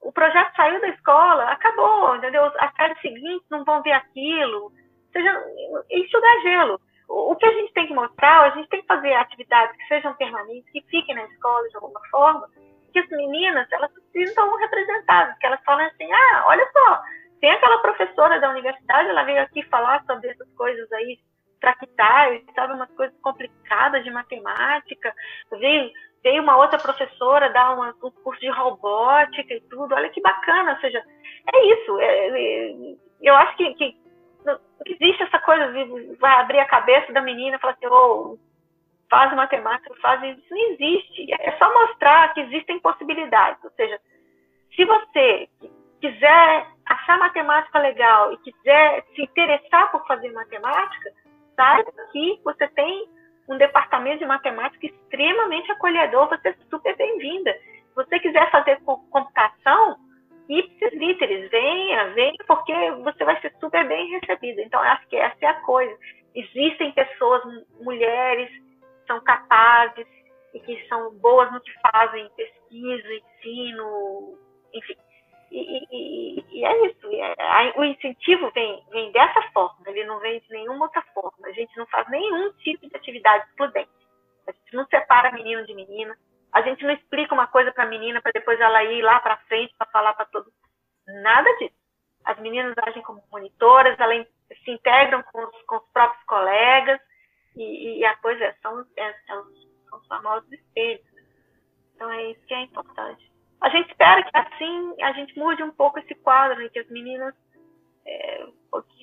o 0.00 0.12
projeto 0.12 0.54
saiu 0.54 0.80
da 0.80 0.88
escola, 0.88 1.44
acabou, 1.44 2.16
entendeu? 2.16 2.44
As 2.58 2.74
séries 2.74 3.00
seguintes 3.00 3.46
não 3.50 3.64
vão 3.64 3.82
ver 3.82 3.92
aquilo. 3.92 4.64
Ou 4.64 4.72
seja, 5.12 5.44
enxugar 5.90 6.42
gelo. 6.42 6.80
O, 7.08 7.32
o 7.32 7.36
que 7.36 7.46
a 7.46 7.52
gente 7.52 7.72
tem 7.72 7.86
que 7.86 7.94
mostrar, 7.94 8.42
a 8.42 8.50
gente 8.50 8.68
tem 8.68 8.80
que 8.80 8.86
fazer 8.86 9.12
atividades 9.14 9.76
que 9.76 9.88
sejam 9.88 10.14
permanentes, 10.14 10.70
que 10.70 10.82
fiquem 10.82 11.14
na 11.14 11.24
escola 11.24 11.68
de 11.68 11.76
alguma 11.76 12.00
forma, 12.10 12.48
que 12.92 12.98
as 12.98 13.08
meninas, 13.08 13.66
elas 13.72 13.90
se 13.92 14.00
sintam 14.12 14.54
representadas, 14.56 15.36
que 15.38 15.46
elas 15.46 15.62
falem 15.64 15.86
assim, 15.86 16.10
ah, 16.12 16.44
olha 16.46 16.66
só, 16.72 17.02
tem 17.40 17.50
aquela 17.50 17.78
professora 17.78 18.40
da 18.40 18.50
universidade, 18.50 19.08
ela 19.08 19.24
veio 19.24 19.42
aqui 19.42 19.62
falar 19.64 20.04
sobre 20.04 20.30
essas 20.30 20.50
coisas 20.54 20.90
aí, 20.92 21.18
traquitais, 21.60 22.42
sabe, 22.54 22.74
umas 22.74 22.90
coisas 22.92 23.18
complicadas 23.20 24.04
de 24.04 24.10
matemática, 24.10 25.12
veio 25.52 25.90
veio 26.28 26.42
uma 26.42 26.58
outra 26.58 26.78
professora 26.78 27.52
dar 27.52 27.74
uma, 27.74 27.94
um 28.02 28.10
curso 28.10 28.40
de 28.40 28.50
robótica 28.50 29.54
e 29.54 29.60
tudo. 29.62 29.94
Olha 29.94 30.10
que 30.10 30.20
bacana, 30.20 30.72
ou 30.72 30.78
seja, 30.78 31.02
é 31.54 31.66
isso. 31.72 31.98
É, 31.98 32.28
é, 32.28 32.74
eu 33.22 33.34
acho 33.34 33.56
que, 33.56 33.74
que 33.74 33.96
existe 34.86 35.22
essa 35.22 35.38
coisa 35.38 35.72
de 35.72 36.16
vai 36.16 36.34
abrir 36.40 36.60
a 36.60 36.66
cabeça 36.66 37.12
da 37.12 37.22
menina 37.22 37.56
e 37.56 37.58
falar 37.58 37.72
assim, 37.72 37.86
oh, 37.86 38.38
faz 39.10 39.34
matemática, 39.34 39.94
faz 40.02 40.22
isso. 40.22 40.46
Não 40.50 40.72
existe. 40.72 41.32
É 41.32 41.52
só 41.56 41.72
mostrar 41.72 42.34
que 42.34 42.40
existem 42.40 42.78
possibilidades. 42.80 43.64
Ou 43.64 43.70
seja, 43.70 43.98
se 44.76 44.84
você 44.84 45.48
quiser 46.00 46.66
achar 46.84 47.18
matemática 47.18 47.78
legal 47.78 48.32
e 48.34 48.38
quiser 48.38 49.04
se 49.14 49.22
interessar 49.22 49.90
por 49.90 50.06
fazer 50.06 50.30
matemática, 50.32 51.10
saiba 51.56 51.90
que 52.12 52.40
você 52.44 52.68
tem 52.68 53.08
um 53.48 53.56
departamento 53.56 54.18
de 54.18 54.26
matemática 54.26 54.86
extremamente 54.86 55.70
acolhedor, 55.72 56.28
você 56.28 56.48
é 56.48 56.54
super 56.70 56.96
bem-vinda. 56.96 57.52
Se 57.52 57.94
você 57.94 58.18
quiser 58.20 58.50
fazer 58.50 58.78
computação, 58.84 59.96
ipsis 60.48 60.92
literis, 60.92 61.50
venha, 61.50 62.10
venha, 62.14 62.36
porque 62.46 62.72
você 63.02 63.24
vai 63.24 63.40
ser 63.40 63.52
super 63.58 63.86
bem 63.88 64.10
recebida. 64.10 64.62
Então, 64.62 64.80
acho 64.80 65.06
que 65.08 65.16
essa 65.16 65.36
é 65.40 65.46
a 65.46 65.60
coisa. 65.60 65.96
Existem 66.34 66.92
pessoas, 66.92 67.42
mulheres, 67.80 68.50
que 68.50 69.06
são 69.06 69.20
capazes 69.22 70.06
e 70.54 70.60
que 70.60 70.86
são 70.88 71.14
boas 71.18 71.50
no 71.50 71.60
que 71.60 71.72
fazem, 71.90 72.30
pesquisa, 72.36 73.08
ensino, 73.14 74.38
enfim. 74.74 74.96
E, 75.50 76.44
e, 76.50 76.64
é 76.64 76.86
isso. 76.86 77.06
É, 77.12 77.72
o 77.76 77.84
incentivo 77.84 78.50
vem, 78.50 78.84
vem 78.90 79.10
dessa 79.12 79.42
forma, 79.52 79.78
ele 79.86 80.04
não 80.04 80.18
vem 80.20 80.40
de 80.40 80.50
nenhuma 80.50 80.86
outra 80.86 81.02
forma. 81.14 81.46
A 81.46 81.52
gente 81.52 81.76
não 81.76 81.86
faz 81.86 82.08
nenhum 82.08 82.52
tipo 82.54 82.88
de 82.88 82.96
atividade 82.96 83.46
excludente. 83.48 83.90
A 84.46 84.52
gente 84.52 84.74
não 84.74 84.86
separa 84.86 85.32
menino 85.32 85.64
de 85.66 85.74
menina. 85.74 86.16
A 86.52 86.62
gente 86.62 86.84
não 86.84 86.92
explica 86.92 87.34
uma 87.34 87.46
coisa 87.46 87.72
para 87.72 87.84
a 87.84 87.88
menina 87.88 88.20
para 88.22 88.32
depois 88.32 88.58
ela 88.60 88.82
ir 88.84 89.02
lá 89.02 89.20
para 89.20 89.36
frente 89.48 89.74
para 89.76 89.90
falar 89.90 90.14
para 90.14 90.26
todo 90.26 90.50
Nada 91.22 91.50
disso. 91.56 91.74
As 92.24 92.38
meninas 92.38 92.74
agem 92.86 93.02
como 93.02 93.22
monitoras, 93.32 93.98
elas 93.98 94.26
se 94.64 94.70
integram 94.70 95.22
com 95.22 95.42
os, 95.44 95.62
com 95.62 95.76
os 95.76 95.88
próprios 95.92 96.22
colegas 96.24 97.00
e, 97.56 97.98
e, 97.98 98.04
a 98.04 98.14
coisa 98.16 98.44
é, 98.44 98.52
são, 98.60 98.84
é, 98.96 99.12
são, 99.26 99.44
são 99.88 99.98
os 99.98 100.06
famosos 100.06 100.52
espelhos. 100.52 101.04
Né? 101.12 101.22
Então 101.94 102.10
é 102.10 102.30
isso 102.30 102.46
que 102.46 102.54
é 102.54 102.62
importante 102.62 103.37
a 103.60 103.68
gente 103.70 103.90
espera 103.90 104.22
que 104.22 104.30
assim 104.36 104.94
a 105.02 105.12
gente 105.12 105.38
mude 105.38 105.62
um 105.62 105.70
pouco 105.70 105.98
esse 105.98 106.14
quadro, 106.16 106.58
né, 106.58 106.68
que 106.68 106.78
as 106.78 106.88
meninas, 106.88 107.34
é, 108.06 108.46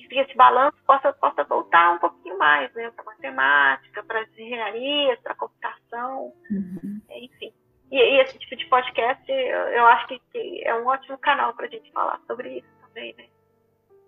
que 0.08 0.18
esse 0.18 0.34
balanço 0.34 0.76
possa, 0.86 1.12
possa 1.12 1.44
voltar 1.44 1.94
um 1.94 1.98
pouquinho 1.98 2.38
mais, 2.38 2.72
né, 2.74 2.90
para 2.90 3.04
matemática, 3.04 4.02
para 4.04 4.20
as 4.20 4.32
engenharias, 4.32 5.18
para 5.20 5.34
computação, 5.34 6.32
uhum. 6.50 7.00
enfim. 7.10 7.52
E, 7.90 7.96
e, 7.96 8.20
esse 8.20 8.38
tipo 8.38 8.56
de 8.56 8.66
podcast, 8.66 9.30
eu, 9.30 9.36
eu 9.36 9.86
acho 9.86 10.08
que, 10.08 10.20
que, 10.32 10.62
é 10.64 10.74
um 10.74 10.86
ótimo 10.86 11.18
canal 11.18 11.54
para 11.54 11.66
a 11.66 11.70
gente 11.70 11.90
falar 11.92 12.20
sobre 12.26 12.58
isso 12.58 12.68
também, 12.86 13.14
né. 13.16 13.24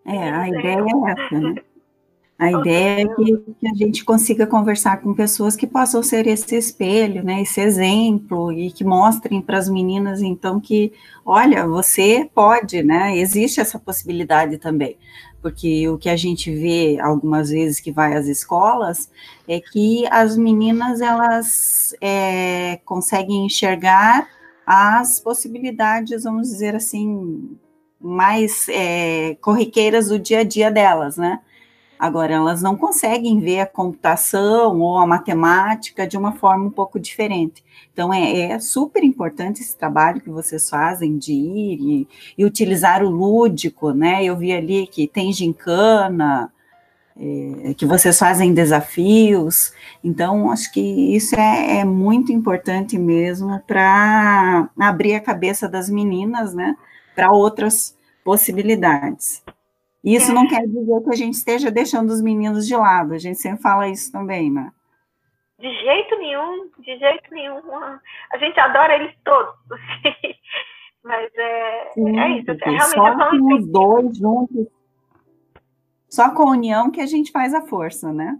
É, 0.06 0.30
a 0.30 0.48
ideia 0.48 0.78
é 0.78 1.12
essa, 1.12 1.40
né? 1.40 1.62
A 2.38 2.52
ideia 2.52 3.02
é 3.02 3.08
que, 3.16 3.36
que, 3.58 3.68
a 3.68 3.74
gente 3.74 4.04
consiga 4.04 4.46
conversar 4.46 5.00
com 5.00 5.12
pessoas 5.12 5.56
que 5.56 5.66
possam 5.66 6.04
ser 6.04 6.28
esse 6.28 6.54
espelho, 6.54 7.24
né, 7.24 7.42
esse 7.42 7.60
exemplo, 7.60 8.52
e 8.52 8.70
que 8.70 8.84
mostrem 8.84 9.42
para 9.42 9.58
as 9.58 9.68
meninas, 9.68 10.22
então, 10.22 10.60
que, 10.60 10.92
olha, 11.26 11.66
você 11.66 12.30
pode, 12.32 12.80
né, 12.84 13.18
existe 13.18 13.60
essa 13.60 13.76
possibilidade 13.76 14.56
também. 14.56 14.96
Porque 15.42 15.88
o 15.88 15.98
que 15.98 16.08
a 16.08 16.16
gente 16.16 16.54
vê 16.54 16.98
algumas 17.00 17.50
vezes 17.50 17.80
que 17.80 17.90
vai 17.90 18.16
às 18.16 18.26
escolas 18.26 19.10
é 19.48 19.60
que 19.60 20.06
as 20.08 20.36
meninas, 20.36 21.00
elas 21.00 21.92
é, 22.00 22.76
conseguem 22.84 23.46
enxergar 23.46 24.28
as 24.64 25.18
possibilidades, 25.18 26.22
vamos 26.22 26.48
dizer 26.48 26.76
assim, 26.76 27.56
mais 28.00 28.68
é, 28.68 29.36
corriqueiras 29.40 30.08
do 30.08 30.20
dia 30.20 30.40
a 30.40 30.44
dia 30.44 30.70
delas, 30.70 31.16
né? 31.16 31.40
Agora, 31.98 32.34
elas 32.34 32.62
não 32.62 32.76
conseguem 32.76 33.40
ver 33.40 33.60
a 33.60 33.66
computação 33.66 34.78
ou 34.80 34.98
a 34.98 35.06
matemática 35.06 36.06
de 36.06 36.16
uma 36.16 36.32
forma 36.32 36.66
um 36.66 36.70
pouco 36.70 37.00
diferente. 37.00 37.64
Então, 37.92 38.14
é, 38.14 38.52
é 38.52 38.58
super 38.60 39.02
importante 39.02 39.60
esse 39.60 39.76
trabalho 39.76 40.20
que 40.20 40.30
vocês 40.30 40.70
fazem 40.70 41.18
de 41.18 41.32
ir 41.32 41.80
e, 41.80 42.08
e, 42.38 42.44
utilizar 42.44 43.02
o 43.02 43.10
lúdico, 43.10 43.90
né? 43.92 44.22
Eu 44.22 44.36
vi 44.36 44.52
ali 44.52 44.86
que 44.86 45.08
tem 45.08 45.32
gincana, 45.32 46.52
é, 47.18 47.74
que 47.74 47.84
vocês 47.84 48.16
fazem 48.16 48.54
desafios. 48.54 49.72
Então, 50.04 50.52
acho 50.52 50.72
que 50.72 50.80
isso 50.80 51.34
é, 51.34 51.78
é 51.80 51.84
muito 51.84 52.30
importante 52.30 52.96
mesmo 52.96 53.60
para 53.66 54.70
abrir 54.78 55.14
a 55.16 55.20
cabeça 55.20 55.68
das 55.68 55.90
meninas, 55.90 56.54
né? 56.54 56.76
Para 57.16 57.32
outras 57.32 57.96
possibilidades. 58.24 59.42
Isso 60.14 60.30
é. 60.30 60.34
não 60.34 60.46
quer 60.46 60.66
dizer 60.66 61.02
que 61.02 61.10
a 61.10 61.16
gente 61.16 61.34
esteja 61.34 61.70
deixando 61.70 62.10
os 62.10 62.22
meninos 62.22 62.66
de 62.66 62.74
lado, 62.76 63.14
a 63.14 63.18
gente 63.18 63.38
sempre 63.38 63.62
fala 63.62 63.88
isso 63.88 64.10
também, 64.10 64.50
né? 64.50 64.72
De 65.58 65.68
jeito 65.68 66.16
nenhum, 66.18 66.70
de 66.78 66.98
jeito 66.98 67.34
nenhum. 67.34 67.60
A 68.32 68.38
gente 68.38 68.58
adora 68.60 68.94
eles 68.94 69.14
todos. 69.24 69.54
Mas 71.02 71.30
é, 71.36 71.90
Sim, 71.94 72.18
é 72.18 72.38
isso. 72.38 72.50
É 72.50 72.54
realmente 72.54 72.90
só 72.90 73.30
com 73.30 73.54
os 73.54 73.66
dois 73.66 74.18
juntos. 74.18 74.66
Só 76.08 76.30
com 76.30 76.48
a 76.48 76.52
união 76.52 76.90
que 76.90 77.00
a 77.00 77.06
gente 77.06 77.32
faz 77.32 77.52
a 77.54 77.62
força, 77.62 78.12
né? 78.12 78.38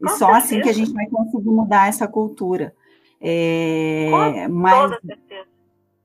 E 0.00 0.04
com 0.04 0.10
só 0.10 0.26
certeza. 0.26 0.38
assim 0.38 0.60
que 0.62 0.68
a 0.68 0.72
gente 0.72 0.92
vai 0.92 1.06
conseguir 1.06 1.50
mudar 1.50 1.88
essa 1.88 2.06
cultura. 2.06 2.74
É, 3.20 4.08
com 4.46 4.54
mas, 4.54 4.82
toda 4.82 5.00
certeza. 5.04 5.49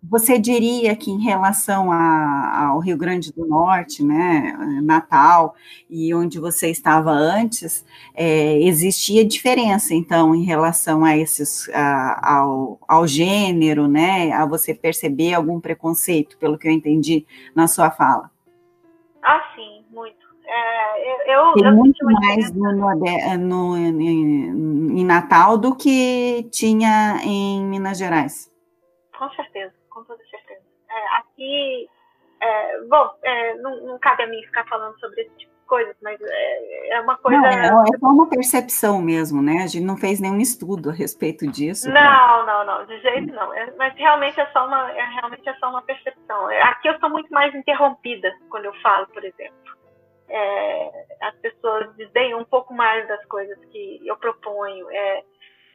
Você 0.10 0.38
diria 0.38 0.96
que 0.96 1.10
em 1.10 1.20
relação 1.20 1.92
a, 1.92 2.68
ao 2.68 2.80
Rio 2.80 2.98
Grande 2.98 3.34
do 3.34 3.46
Norte, 3.46 4.04
né, 4.04 4.56
Natal, 4.84 5.56
e 5.90 6.14
onde 6.14 6.40
você 6.40 6.70
estava 6.70 7.12
antes, 7.12 7.86
é, 8.14 8.60
existia 8.62 9.26
diferença, 9.26 9.94
então, 9.94 10.36
em 10.36 10.44
relação 10.44 11.04
a 11.04 11.18
esses, 11.18 11.70
a, 11.74 12.38
ao, 12.38 12.80
ao 12.88 13.08
gênero, 13.08 13.88
né, 13.88 14.32
a 14.32 14.46
você 14.46 14.74
perceber 14.74 15.34
algum 15.34 15.60
preconceito, 15.60 16.38
pelo 16.38 16.58
que 16.58 16.68
eu 16.68 16.72
entendi 16.72 17.26
na 17.56 17.68
sua 17.68 17.90
fala? 17.90 18.30
Ah, 19.24 19.42
sim, 19.56 19.84
muito. 19.92 20.26
É, 20.48 21.36
eu, 21.36 21.54
Tem 21.54 21.66
eu 21.66 21.74
muito 21.74 22.06
mais 22.06 22.52
no, 22.52 22.72
no, 22.72 23.38
no, 23.40 23.78
em 23.78 25.04
Natal 25.04 25.58
do 25.58 25.76
que 25.76 26.48
tinha 26.52 27.20
em 27.24 27.64
Minas 27.66 27.98
Gerais. 27.98 28.52
Com 29.18 29.28
certeza 29.32 29.85
com 29.96 30.04
toda 30.04 30.22
certeza. 30.26 30.62
É, 30.90 31.18
aqui, 31.18 31.90
é, 32.42 32.82
bom, 32.82 33.10
é, 33.24 33.56
não, 33.56 33.88
não, 33.88 34.00
cabe 34.00 34.24
a 34.24 34.28
mim 34.28 34.44
ficar 34.44 34.66
falando 34.68 35.00
sobre 35.00 35.22
esse 35.22 35.32
tipo 35.38 35.52
de 35.54 35.66
coisas, 35.66 35.96
mas 36.04 36.20
é, 36.22 36.90
é 36.90 37.02
uma 37.02 37.18
coisa. 37.18 37.40
Não, 37.40 37.48
é, 37.48 37.68
é 37.68 37.98
só 37.98 38.08
uma 38.08 38.30
percepção 38.30 39.02
mesmo, 39.02 39.42
né? 39.42 39.64
A 39.64 39.68
gente 39.68 39.86
não 39.86 39.96
fez 39.96 40.20
nenhum 40.20 40.40
estudo 40.40 40.90
a 40.90 40.94
respeito 40.94 41.48
disso. 41.48 41.90
Não, 41.90 42.46
não, 42.46 42.66
não, 42.66 42.86
de 42.86 43.00
jeito 43.00 43.34
não. 43.34 43.54
É, 43.54 43.74
mas 43.78 43.96
realmente 43.96 44.40
é 44.40 44.46
só 44.48 44.68
uma, 44.68 44.92
é, 44.92 45.04
realmente 45.16 45.48
é 45.48 45.54
só 45.56 45.70
uma 45.70 45.82
percepção. 45.82 46.48
Aqui 46.64 46.90
eu 46.90 47.00
sou 47.00 47.10
muito 47.10 47.32
mais 47.32 47.56
interrompida 47.56 48.32
quando 48.50 48.66
eu 48.66 48.74
falo, 48.82 49.08
por 49.08 49.24
exemplo. 49.24 49.56
As 51.22 51.36
pessoas 51.38 51.96
desdenham 51.96 52.40
um 52.42 52.46
pouco 52.46 52.74
mais 52.74 53.08
das 53.08 53.24
coisas 53.26 53.58
que 53.72 54.02
eu 54.06 54.18
proponho. 54.18 54.90
É, 54.92 55.24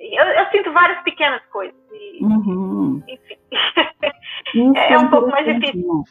eu, 0.01 0.25
eu, 0.25 0.51
sinto 0.51 0.73
várias 0.73 1.03
pequenas 1.03 1.45
coisas. 1.47 1.79
E, 1.93 2.25
uhum. 2.25 3.03
Enfim. 3.07 3.37
é, 4.77 4.95
é 4.95 4.99
um 4.99 5.11
pouco 5.11 5.29
mais 5.29 5.45
difícil. 5.47 6.05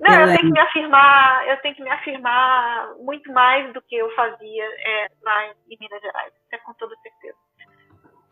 Não, 0.00 0.20
eu 0.20 0.26
tenho 0.26 0.40
que 0.40 0.50
me 0.50 0.58
afirmar, 0.58 1.48
eu 1.48 1.56
tenho 1.58 1.74
que 1.76 1.82
me 1.82 1.90
afirmar 1.90 2.94
muito 2.98 3.32
mais 3.32 3.72
do 3.72 3.80
que 3.80 3.96
eu 3.96 4.10
fazia 4.14 4.64
é, 4.64 5.10
lá 5.22 5.46
em 5.46 5.78
Minas 5.80 6.00
Gerais, 6.02 6.32
é 6.52 6.58
com 6.58 6.74
toda 6.74 6.94
certeza. 6.96 7.38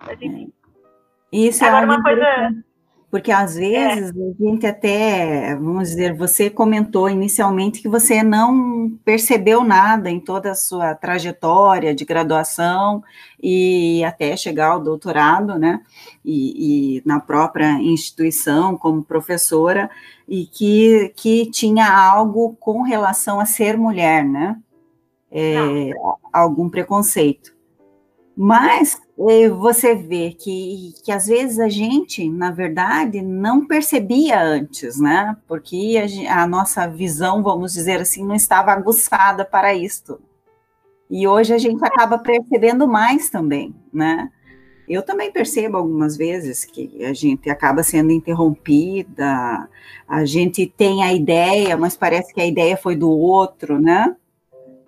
Mas 0.01 0.21
enfim. 0.21 0.53
Isso 1.33 1.65
é 1.65 1.69
Agora, 1.69 1.85
é 1.85 1.87
uma 1.87 2.03
coisa 2.03 2.65
porque 3.13 3.31
às 3.31 3.59
é. 3.59 3.61
vezes 3.61 4.17
é. 4.17 4.21
a 4.23 4.33
gente 4.43 4.67
até, 4.67 5.55
vamos 5.55 5.91
dizer, 5.91 6.15
você 6.15 6.49
comentou 6.49 7.11
inicialmente 7.11 7.83
que 7.83 7.89
você 7.89 8.23
não 8.23 8.99
percebeu 9.05 9.63
nada 9.63 10.11
em 10.11 10.19
toda 10.19 10.51
a 10.51 10.55
sua 10.55 10.95
trajetória 10.95 11.95
de 11.95 12.07
graduação 12.07 13.05
e 13.41 14.03
até 14.03 14.35
chegar 14.35 14.69
ao 14.69 14.83
doutorado, 14.83 15.59
né? 15.59 15.83
E, 16.25 16.97
e 16.97 17.03
na 17.05 17.21
própria 17.21 17.73
instituição 17.83 18.79
como 18.79 19.05
professora, 19.05 19.91
e 20.27 20.47
que, 20.47 21.13
que 21.15 21.51
tinha 21.51 21.95
algo 21.95 22.57
com 22.59 22.81
relação 22.81 23.39
a 23.39 23.45
ser 23.45 23.77
mulher, 23.77 24.25
né? 24.25 24.59
É, 25.31 25.91
algum 26.33 26.71
preconceito. 26.71 27.52
Mas 28.37 29.01
você 29.59 29.95
vê 29.95 30.33
que, 30.33 30.95
que 31.05 31.13
às 31.13 31.27
vezes 31.27 31.59
a 31.59 31.69
gente, 31.69 32.29
na 32.29 32.51
verdade, 32.51 33.21
não 33.21 33.67
percebia 33.67 34.43
antes, 34.43 34.99
né? 34.99 35.37
Porque 35.47 35.95
a, 36.29 36.43
a, 36.43 36.47
nossa 36.47 36.87
visão, 36.89 37.43
vamos 37.43 37.75
dizer 37.75 38.01
assim, 38.01 38.25
não 38.25 38.35
estava 38.35 38.73
aguçada 38.73 39.45
para 39.45 39.75
isto. 39.75 40.21
E 41.11 41.29
hoje 41.29 41.53
a 41.53 41.59
gente 41.59 41.85
acaba 41.85 42.19
percebendo 42.19 42.89
mais 42.89 43.29
também, 43.29 43.75
né? 43.93 44.31
Eu 44.89 45.03
também 45.03 45.31
percebo 45.31 45.77
algumas 45.77 46.17
vezes 46.17 46.65
que 46.65 47.05
a 47.05 47.13
gente 47.13 47.49
acaba 47.49 47.83
sendo 47.83 48.13
interrompida, 48.13 49.69
a 50.09 50.25
gente 50.25 50.67
tem 50.67 51.05
a 51.05 51.13
ideia, 51.13 51.77
mas 51.77 51.97
parece 51.97 52.33
que 52.35 52.41
a 52.41 52.47
ideia 52.47 52.77
foi 52.77 52.97
do 52.97 53.11
outro, 53.11 53.79
né? 53.81 54.17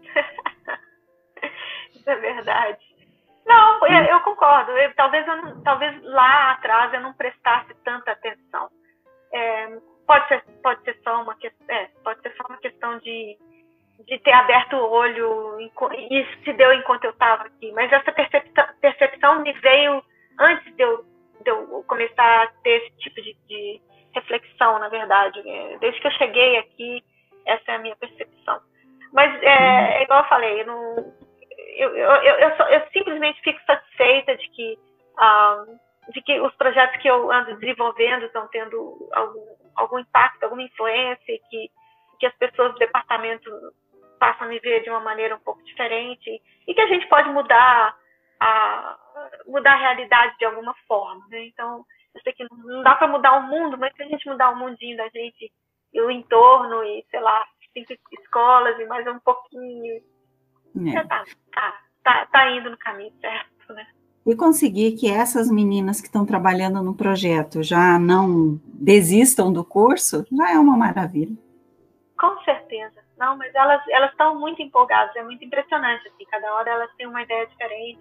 Isso 1.95 2.11
é 2.11 2.16
verdade. 2.16 2.84
Não, 3.47 3.86
eu, 3.86 4.03
hum. 4.03 4.07
eu 4.07 4.20
concordo. 4.20 4.72
Eu, 4.72 4.95
talvez, 4.95 5.26
eu 5.26 5.36
não, 5.36 5.62
talvez 5.62 6.03
lá 6.03 6.53
atrás 6.53 6.92
eu 6.95 7.01
não 7.01 7.12
prestasse 7.12 7.74
tanta 7.84 8.12
atenção. 8.12 8.68
É, 9.32 9.78
pode 10.07 10.28
ser, 10.28 10.42
pode 10.62 10.82
ser 10.84 10.99
só 11.03 11.22
uma 11.22 11.36
é, 11.68 11.88
pode 12.03 12.20
ser 12.22 12.34
só 12.36 12.45
uma 12.49 12.59
questão 12.59 12.99
de, 12.99 13.36
de 14.07 14.18
ter 14.20 14.32
aberto 14.32 14.76
o 14.76 14.90
olho 14.90 15.61
e 15.61 16.20
isso 16.20 16.45
se 16.45 16.53
deu 16.53 16.72
enquanto 16.72 17.05
eu 17.05 17.11
estava 17.11 17.45
aqui. 17.45 17.72
Mas 17.72 17.92
essa 17.92 18.12
percepção, 18.12 18.66
percepção 18.80 19.42
me 19.42 19.53
veio 19.53 20.03
antes 20.38 20.74
de 20.74 20.82
eu, 20.82 21.05
de 21.42 21.51
eu 21.51 21.84
começar 21.86 22.45
a 22.45 22.47
ter 22.62 22.82
esse 22.82 22.97
tipo 22.99 23.20
de, 23.20 23.36
de 23.49 23.80
reflexão, 24.14 24.78
na 24.78 24.88
verdade. 24.88 25.42
É, 25.47 25.78
desde 25.78 26.01
que 26.01 26.07
eu 26.07 26.12
cheguei 26.12 26.59
aqui, 26.59 27.05
essa 27.45 27.72
é 27.72 27.74
a 27.74 27.78
minha 27.78 27.97
percepção. 27.97 28.61
Mas 29.12 29.42
é, 29.42 29.99
é 29.99 30.03
igual 30.03 30.22
eu 30.22 30.28
falei, 30.28 30.61
eu 30.61 30.66
não, 30.66 31.14
eu, 31.75 31.97
eu, 31.97 32.11
eu, 32.11 32.49
eu, 32.49 32.89
simplesmente 32.93 33.41
fico 33.43 33.61
satisfeita 33.64 34.37
de 34.37 34.49
que, 34.49 34.79
um, 35.20 35.79
de 36.12 36.22
que 36.22 36.41
os 36.41 36.55
projetos 36.57 37.01
que 37.01 37.09
eu 37.09 37.31
ando 37.31 37.57
desenvolvendo 37.57 38.25
estão 38.25 38.49
tendo 38.49 39.09
algum, 39.12 39.57
algum 39.77 39.99
impacto, 39.99 40.45
alguma 40.45 40.62
influência, 40.62 41.39
que, 41.51 41.70
que 42.18 42.27
as 42.27 42.35
pessoas 42.37 42.72
do 42.72 42.79
departamento 42.79 43.51
passam 44.18 44.47
a 44.47 44.51
me 44.51 44.59
ver 44.61 44.83
de 44.83 44.91
uma 44.91 45.01
maneira 45.01 45.37
um 45.37 45.41
pouco 45.41 45.62
diferente 45.64 46.41
e 46.66 46.75
que 46.75 46.81
a 46.81 46.87
gente 46.87 47.07
pode 47.09 47.29
mudar 47.31 47.97
a, 48.41 48.99
mudar 49.47 49.72
a 49.72 49.79
realidade 49.79 50.37
de 50.39 50.45
alguma 50.45 50.75
forma. 50.87 51.27
Né? 51.29 51.47
Então, 51.47 51.85
eu 52.14 52.20
sei 52.22 52.33
que 52.33 52.47
não 52.51 52.83
dá 52.83 52.95
para 52.95 53.09
mudar 53.09 53.37
o 53.37 53.43
mundo, 53.43 53.77
mas 53.77 53.95
se 53.95 54.03
a 54.03 54.07
gente 54.07 54.29
mudar 54.29 54.51
o 54.51 54.57
mundinho 54.57 54.97
da 54.97 55.09
gente 55.09 55.53
e 55.93 56.01
o 56.01 56.11
entorno 56.11 56.83
e, 56.85 57.05
sei 57.11 57.20
lá, 57.20 57.47
cinco 57.72 57.93
escolas 58.20 58.79
e 58.79 58.87
mais 58.87 59.07
um 59.07 59.18
pouquinho, 59.18 60.03
é. 60.77 61.03
Tá, 61.05 61.25
tá, 61.53 61.81
tá, 62.03 62.27
tá 62.27 62.51
indo 62.51 62.70
no 62.70 62.77
caminho 62.77 63.12
certo, 63.20 63.72
né? 63.72 63.87
E 64.27 64.35
conseguir 64.35 64.93
que 64.93 65.11
essas 65.11 65.51
meninas 65.51 66.01
que 66.01 66.07
estão 66.07 66.25
trabalhando 66.25 66.83
no 66.83 66.95
projeto 66.95 67.62
já 67.62 67.99
não 67.99 68.59
desistam 68.64 69.53
do 69.53 69.62
curso, 69.64 70.25
já 70.33 70.53
é 70.53 70.59
uma 70.59 70.77
maravilha. 70.77 71.37
Com 72.18 72.41
certeza. 72.43 73.05
Não, 73.18 73.37
mas 73.37 73.55
elas 73.55 73.83
elas 73.89 74.11
estão 74.11 74.39
muito 74.39 74.62
empolgadas, 74.62 75.14
é 75.14 75.22
muito 75.22 75.45
impressionante 75.45 76.09
assim, 76.09 76.25
cada 76.25 76.53
hora 76.55 76.70
elas 76.70 76.91
têm 76.97 77.07
uma 77.07 77.22
ideia 77.22 77.47
diferente. 77.47 78.01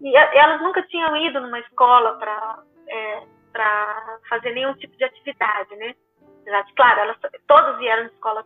E 0.00 0.16
elas 0.16 0.60
nunca 0.60 0.82
tinham 0.82 1.16
ido 1.16 1.40
numa 1.40 1.60
escola 1.60 2.14
para 2.18 2.62
é, 2.88 3.22
para 3.52 4.18
fazer 4.28 4.52
nenhum 4.52 4.74
tipo 4.74 4.96
de 4.96 5.04
atividade, 5.04 5.74
né? 5.76 5.94
Claro, 6.74 7.00
elas 7.00 7.16
todas 7.46 7.78
vieram 7.78 8.06
de 8.06 8.12
escolas 8.12 8.44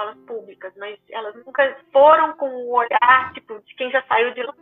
escolas 0.00 0.16
públicas, 0.26 0.72
mas 0.76 0.98
elas 1.10 1.34
nunca 1.44 1.76
foram 1.92 2.32
com 2.36 2.48
o 2.48 2.72
olhar 2.72 3.32
tipo 3.34 3.60
de 3.60 3.74
quem 3.74 3.90
já 3.90 4.02
saiu 4.04 4.32
de 4.32 4.42
lá. 4.42 4.54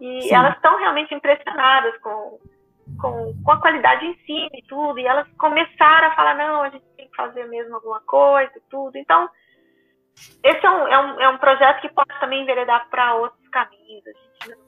E 0.00 0.22
Sim. 0.22 0.34
elas 0.34 0.54
estão 0.54 0.76
realmente 0.78 1.14
impressionadas 1.14 1.96
com, 1.98 2.38
com, 3.00 3.34
com 3.42 3.52
a 3.52 3.60
qualidade 3.60 4.04
em 4.04 4.10
ensino 4.12 4.50
e 4.54 4.62
tudo. 4.66 4.98
E 4.98 5.06
elas 5.06 5.26
começaram 5.38 6.08
a 6.08 6.14
falar, 6.14 6.34
não, 6.34 6.62
a 6.62 6.70
gente 6.70 6.84
tem 6.96 7.08
que 7.08 7.16
fazer 7.16 7.46
mesmo 7.46 7.74
alguma 7.74 8.00
coisa 8.00 8.52
e 8.56 8.62
tudo. 8.70 8.96
Então, 8.96 9.28
esse 10.42 10.64
é 10.64 10.70
um, 10.70 10.88
é 10.88 10.98
um, 10.98 11.20
é 11.20 11.28
um 11.28 11.38
projeto 11.38 11.80
que 11.80 11.88
pode 11.88 12.18
também 12.20 12.42
enveredar 12.42 12.88
para 12.90 13.14
outros 13.14 13.48
caminhos. 13.48 14.06
A 14.06 14.12
gente 14.12 14.50
não. 14.50 14.65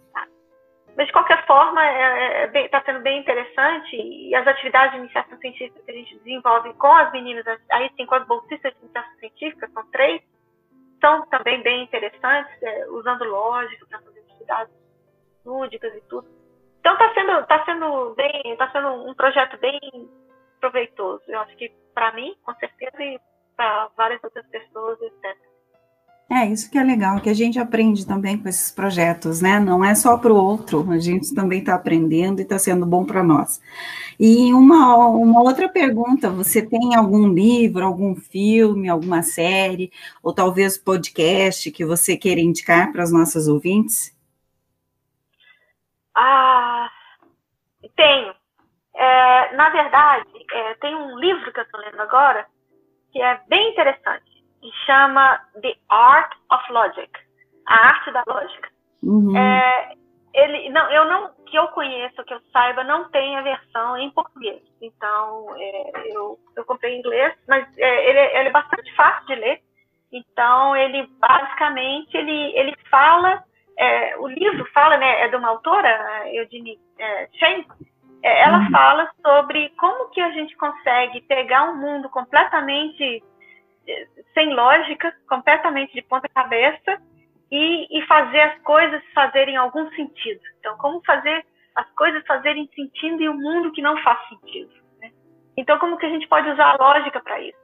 Mas, 0.98 1.06
de 1.06 1.12
qualquer 1.12 1.46
forma, 1.46 1.80
está 1.80 2.58
é, 2.58 2.64
é, 2.64 2.68
tá 2.68 2.82
sendo 2.84 2.98
bem 3.02 3.20
interessante 3.20 3.94
e 3.94 4.34
as 4.34 4.44
atividades 4.44 4.90
de 4.90 4.98
iniciação 4.98 5.38
científica 5.38 5.80
que 5.84 5.90
a 5.92 5.94
gente 5.94 6.18
desenvolve 6.18 6.74
com 6.74 6.92
as 6.92 7.12
meninas, 7.12 7.46
aí 7.70 7.88
sim, 7.96 8.04
com 8.04 8.16
as 8.16 8.26
bolsistas 8.26 8.74
de 8.74 8.80
iniciação 8.80 9.18
científica, 9.20 9.70
são 9.72 9.88
três, 9.92 10.20
são 11.00 11.24
também 11.28 11.62
bem 11.62 11.84
interessantes, 11.84 12.52
é, 12.64 12.86
usando 12.88 13.22
lógica 13.22 13.86
para 13.86 14.00
fazer 14.00 14.18
atividades 14.28 14.74
lúdicas 15.46 15.94
e 15.94 16.00
tudo. 16.08 16.26
Então, 16.80 16.94
está 16.94 17.14
sendo, 17.14 17.46
tá 17.46 17.64
sendo, 17.64 18.14
bem, 18.16 18.56
tá 18.56 18.68
sendo 18.72 18.88
um 19.08 19.14
projeto 19.14 19.56
bem 19.58 19.78
proveitoso. 20.58 21.22
Eu 21.28 21.38
acho 21.42 21.54
que 21.54 21.72
para 21.94 22.10
mim, 22.10 22.34
com 22.42 22.52
certeza, 22.56 23.00
e 23.04 23.20
para 23.56 23.88
várias 23.96 24.22
outras 24.24 24.44
pessoas, 24.48 25.00
etc. 25.00 25.47
É, 26.30 26.44
isso 26.44 26.70
que 26.70 26.76
é 26.76 26.84
legal, 26.84 27.20
que 27.22 27.30
a 27.30 27.34
gente 27.34 27.58
aprende 27.58 28.06
também 28.06 28.36
com 28.36 28.46
esses 28.50 28.70
projetos, 28.70 29.40
né? 29.40 29.58
Não 29.58 29.82
é 29.82 29.94
só 29.94 30.18
para 30.18 30.30
o 30.30 30.36
outro, 30.36 30.90
a 30.90 30.98
gente 30.98 31.34
também 31.34 31.60
está 31.60 31.74
aprendendo 31.74 32.40
e 32.40 32.42
está 32.42 32.58
sendo 32.58 32.84
bom 32.84 33.02
para 33.02 33.22
nós. 33.22 33.62
E 34.20 34.52
uma, 34.52 35.06
uma 35.08 35.40
outra 35.42 35.70
pergunta: 35.70 36.28
você 36.28 36.60
tem 36.60 36.94
algum 36.94 37.26
livro, 37.32 37.82
algum 37.82 38.14
filme, 38.14 38.90
alguma 38.90 39.22
série, 39.22 39.90
ou 40.22 40.34
talvez 40.34 40.76
podcast 40.76 41.70
que 41.70 41.84
você 41.84 42.14
queira 42.14 42.42
indicar 42.42 42.92
para 42.92 43.02
as 43.02 43.10
nossas 43.10 43.48
ouvintes? 43.48 44.14
Ah, 46.14 46.90
tenho. 47.96 48.34
É, 48.94 49.56
na 49.56 49.70
verdade, 49.70 50.28
é, 50.52 50.74
tem 50.74 50.94
um 50.94 51.18
livro 51.18 51.50
que 51.52 51.60
eu 51.60 51.64
estou 51.64 51.80
lendo 51.80 52.00
agora 52.02 52.46
que 53.12 53.22
é 53.22 53.40
bem 53.48 53.70
interessante 53.70 54.37
que 54.60 54.70
chama 54.86 55.40
The 55.60 55.74
Art 55.88 56.32
of 56.52 56.72
Logic, 56.72 57.10
a 57.66 57.74
arte 57.74 58.12
da 58.12 58.22
lógica. 58.26 58.68
Uhum. 59.02 59.36
É, 59.36 59.92
ele, 60.34 60.68
não, 60.70 60.90
eu 60.90 61.04
não, 61.06 61.30
que 61.46 61.56
eu 61.56 61.68
conheça, 61.68 62.24
que 62.24 62.34
eu 62.34 62.40
saiba, 62.52 62.84
não 62.84 63.08
tem 63.10 63.36
a 63.36 63.42
versão 63.42 63.96
em 63.96 64.10
português. 64.10 64.62
Então, 64.80 65.54
é, 65.56 65.92
eu, 66.06 66.38
eu 66.56 66.64
comprei 66.64 66.94
em 66.94 66.98
inglês, 66.98 67.34
mas 67.48 67.66
é, 67.76 68.10
ele, 68.10 68.18
ele, 68.18 68.48
é 68.48 68.52
bastante 68.52 68.94
fácil 68.94 69.26
de 69.26 69.34
ler. 69.34 69.60
Então, 70.12 70.76
ele 70.76 71.06
basicamente 71.18 72.16
ele, 72.16 72.56
ele 72.56 72.74
fala, 72.90 73.42
é, 73.78 74.16
o 74.18 74.26
livro 74.26 74.64
fala, 74.72 74.96
né, 74.96 75.22
é 75.22 75.28
de 75.28 75.36
uma 75.36 75.48
autora, 75.48 76.24
Eugenie 76.32 76.78
é, 76.98 77.28
Chen, 77.34 77.66
é, 78.22 78.42
ela 78.42 78.58
uhum. 78.58 78.70
fala 78.70 79.10
sobre 79.24 79.70
como 79.78 80.10
que 80.10 80.20
a 80.20 80.30
gente 80.30 80.56
consegue 80.56 81.20
pegar 81.22 81.64
um 81.64 81.76
mundo 81.76 82.08
completamente 82.08 83.22
sem 84.34 84.54
lógica, 84.54 85.12
completamente 85.28 85.92
de 85.92 86.02
ponta 86.02 86.28
cabeça, 86.28 87.00
e, 87.50 87.98
e 87.98 88.06
fazer 88.06 88.40
as 88.40 88.58
coisas 88.60 89.02
fazerem 89.14 89.56
algum 89.56 89.90
sentido. 89.92 90.40
Então, 90.58 90.76
como 90.76 91.02
fazer 91.04 91.44
as 91.74 91.88
coisas 91.92 92.26
fazerem 92.26 92.68
sentido 92.74 93.22
em 93.22 93.28
um 93.28 93.40
mundo 93.40 93.72
que 93.72 93.80
não 93.80 93.96
faz 94.02 94.18
sentido. 94.28 94.70
Né? 95.00 95.10
Então, 95.56 95.78
como 95.78 95.96
que 95.96 96.06
a 96.06 96.10
gente 96.10 96.26
pode 96.28 96.50
usar 96.50 96.72
a 96.72 96.76
lógica 96.76 97.20
para 97.20 97.40
isso? 97.40 97.58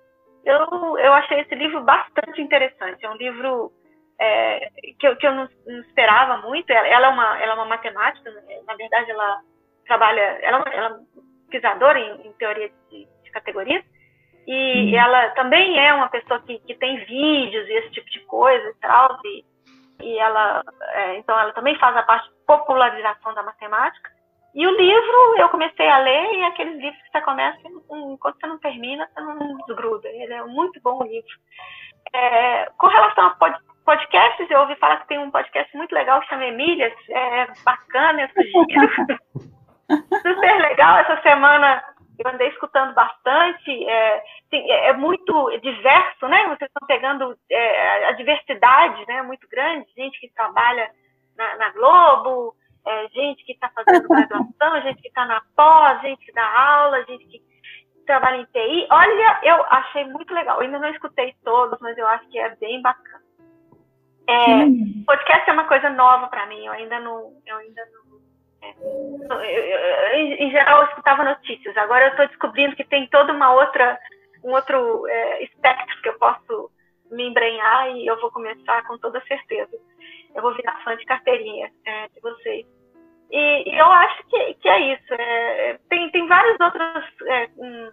Eu, 0.45 0.99
eu 0.99 1.13
achei 1.15 1.41
esse 1.41 1.55
livro 1.55 1.83
bastante 1.83 2.41
interessante. 2.41 3.05
É 3.05 3.11
um 3.11 3.17
livro 3.17 3.73
é, 4.19 4.71
que, 4.99 5.07
eu, 5.07 5.17
que 5.17 5.27
eu 5.27 5.35
não, 5.35 5.49
não 5.67 5.81
esperava 5.81 6.39
muito. 6.47 6.71
Ela, 6.71 6.87
ela, 6.87 7.07
é 7.07 7.11
uma, 7.11 7.43
ela 7.43 7.53
é 7.53 7.55
uma 7.57 7.65
matemática, 7.65 8.31
né? 8.31 8.43
na 8.67 8.77
verdade, 8.77 9.11
ela 9.11 9.41
trabalha, 9.87 10.21
ela, 10.21 10.65
ela 10.73 11.01
é 11.01 11.51
pesquisadora 11.51 11.99
em, 11.99 12.29
em 12.29 12.33
teoria 12.35 12.71
de, 12.91 13.09
de 13.23 13.31
categorias, 13.31 13.85
e 14.47 14.93
uhum. 14.93 14.99
ela 14.99 15.31
também 15.31 15.79
é 15.79 15.95
uma 15.95 16.09
pessoa 16.09 16.41
que, 16.41 16.59
que 16.61 16.75
tem 16.75 17.05
vídeos 17.05 17.69
e 17.69 17.73
esse 17.73 17.91
tipo 17.91 18.11
de 18.11 18.21
coisa 18.21 18.69
e 18.69 18.75
tal, 18.75 19.19
e, 19.25 19.45
e 20.03 20.19
ela, 20.19 20.63
é, 20.93 21.19
então 21.19 21.39
ela 21.39 21.53
também 21.53 21.79
faz 21.79 21.97
a 21.97 22.03
parte 22.03 22.29
de 22.29 22.35
popularização 22.47 23.35
da 23.35 23.43
matemática. 23.43 24.11
E 24.55 24.67
o 24.67 24.71
livro 24.71 25.37
eu 25.39 25.49
comecei 25.49 25.89
a 25.89 25.99
ler 25.99 26.35
e 26.35 26.45
aqueles 26.45 26.77
livros 26.77 27.03
que 27.03 27.11
você 27.11 27.21
começa, 27.23 27.59
enquanto 27.91 28.39
você 28.39 28.47
não 28.47 28.59
termina, 28.59 29.09
você 29.13 29.21
não 29.21 29.57
desgruda. 29.67 30.09
Ele 30.09 30.33
é 30.33 30.43
um 30.45 30.49
muito 30.49 30.81
bom 30.81 31.03
livro. 31.03 31.35
É, 32.15 32.67
com 32.79 32.87
relação 32.87 33.27
a 33.27 33.37
podcasts, 33.85 34.49
eu 34.51 34.61
ouvi 34.61 34.77
falar 34.77 34.99
que 34.99 35.09
tem 35.09 35.19
um 35.19 35.31
podcast 35.31 35.77
muito 35.77 35.93
legal 35.93 36.21
que 36.21 36.29
chama 36.29 36.45
Emílias, 36.45 36.93
é 37.11 37.47
bacana, 37.65 38.23
eu 38.23 38.29
sugiro. 38.29 38.93
Super 40.23 40.61
legal. 40.63 40.99
Essa 40.99 41.21
semana 41.23 41.83
eu 42.19 42.31
andei 42.31 42.49
escutando 42.49 42.95
bastante. 42.95 43.71
É, 43.89 44.25
é, 44.53 44.89
é 44.89 44.93
muito 44.93 45.51
diverso, 45.59 46.29
né? 46.29 46.45
Vocês 46.49 46.71
estão 46.71 46.87
pegando 46.87 47.37
é, 47.51 48.09
a 48.09 48.13
diversidade, 48.13 49.05
né? 49.07 49.23
Muito 49.23 49.49
grande. 49.49 49.87
Gente 49.97 50.19
que 50.21 50.33
trabalha 50.33 50.91
na, 51.37 51.57
na 51.57 51.71
Globo, 51.71 52.55
é, 52.87 53.09
gente 53.09 53.45
que 53.45 53.53
está 53.53 53.71
fazendo 53.71 54.09
graduação, 54.09 54.83
gente 54.83 55.03
que 55.03 55.09
está 55.09 55.27
na 55.27 55.43
pós, 55.57 56.01
gente 56.03 56.25
que 56.25 56.33
dá 56.33 56.47
aula, 56.47 57.05
gente 57.05 57.27
que 57.27 57.43
trabalha 58.07 58.37
em 58.37 58.45
TI. 58.45 58.87
Olha, 58.91 59.41
eu 59.43 59.65
achei 59.71 60.05
muito 60.05 60.33
legal. 60.33 60.59
Eu 60.59 60.67
ainda 60.67 60.79
não 60.79 60.91
escutei 60.91 61.35
todos, 61.45 61.79
mas 61.81 61.97
eu 61.99 62.07
acho 62.07 62.29
que 62.29 62.39
é 62.39 62.55
bem 62.57 62.81
bacana. 62.81 63.25
É, 64.27 65.05
podcast 65.05 65.51
é 65.51 65.53
uma 65.53 65.67
coisa 65.67 65.91
nova 65.91 66.29
para 66.29 66.47
mim. 66.47 66.65
Eu 66.65 66.73
ainda 66.73 66.99
não, 67.01 67.33
eu 67.45 67.57
ainda 67.59 67.85
não 67.93 68.24
em 70.15 70.51
geral 70.51 70.83
eu 70.83 70.89
escutava 70.89 71.25
notícias. 71.25 71.77
Agora 71.77 72.07
eu 72.07 72.11
estou 72.11 72.27
descobrindo 72.29 72.77
que 72.77 72.85
tem 72.85 73.07
toda 73.09 73.33
uma 73.33 73.53
outra, 73.55 73.99
um 74.43 74.53
outro 74.53 75.07
é, 75.09 75.45
espectro 75.45 76.03
que 76.03 76.09
eu 76.09 76.19
posso 76.19 76.71
me 77.11 77.29
embrenhar 77.29 77.91
e 77.91 78.07
eu 78.07 78.21
vou 78.21 78.31
começar 78.31 78.87
com 78.87 78.99
toda 78.99 79.21
certeza. 79.27 79.77
Eu 80.35 80.43
vou 80.43 80.55
virar 80.55 80.83
fã 80.83 80.97
de 80.97 81.05
carteirinha 81.05 81.71
é, 81.87 82.09
de 82.09 82.21
vocês. 82.21 82.67
E, 83.31 83.71
e, 83.71 83.79
eu 83.79 83.87
acho 83.87 84.27
que, 84.29 84.55
que 84.55 84.69
é 84.69 84.95
isso. 84.95 85.15
É, 85.15 85.79
tem, 85.89 86.11
tem 86.11 86.27
várias 86.27 86.59
outras, 86.61 87.05
é, 87.27 87.49
hum, 87.57 87.93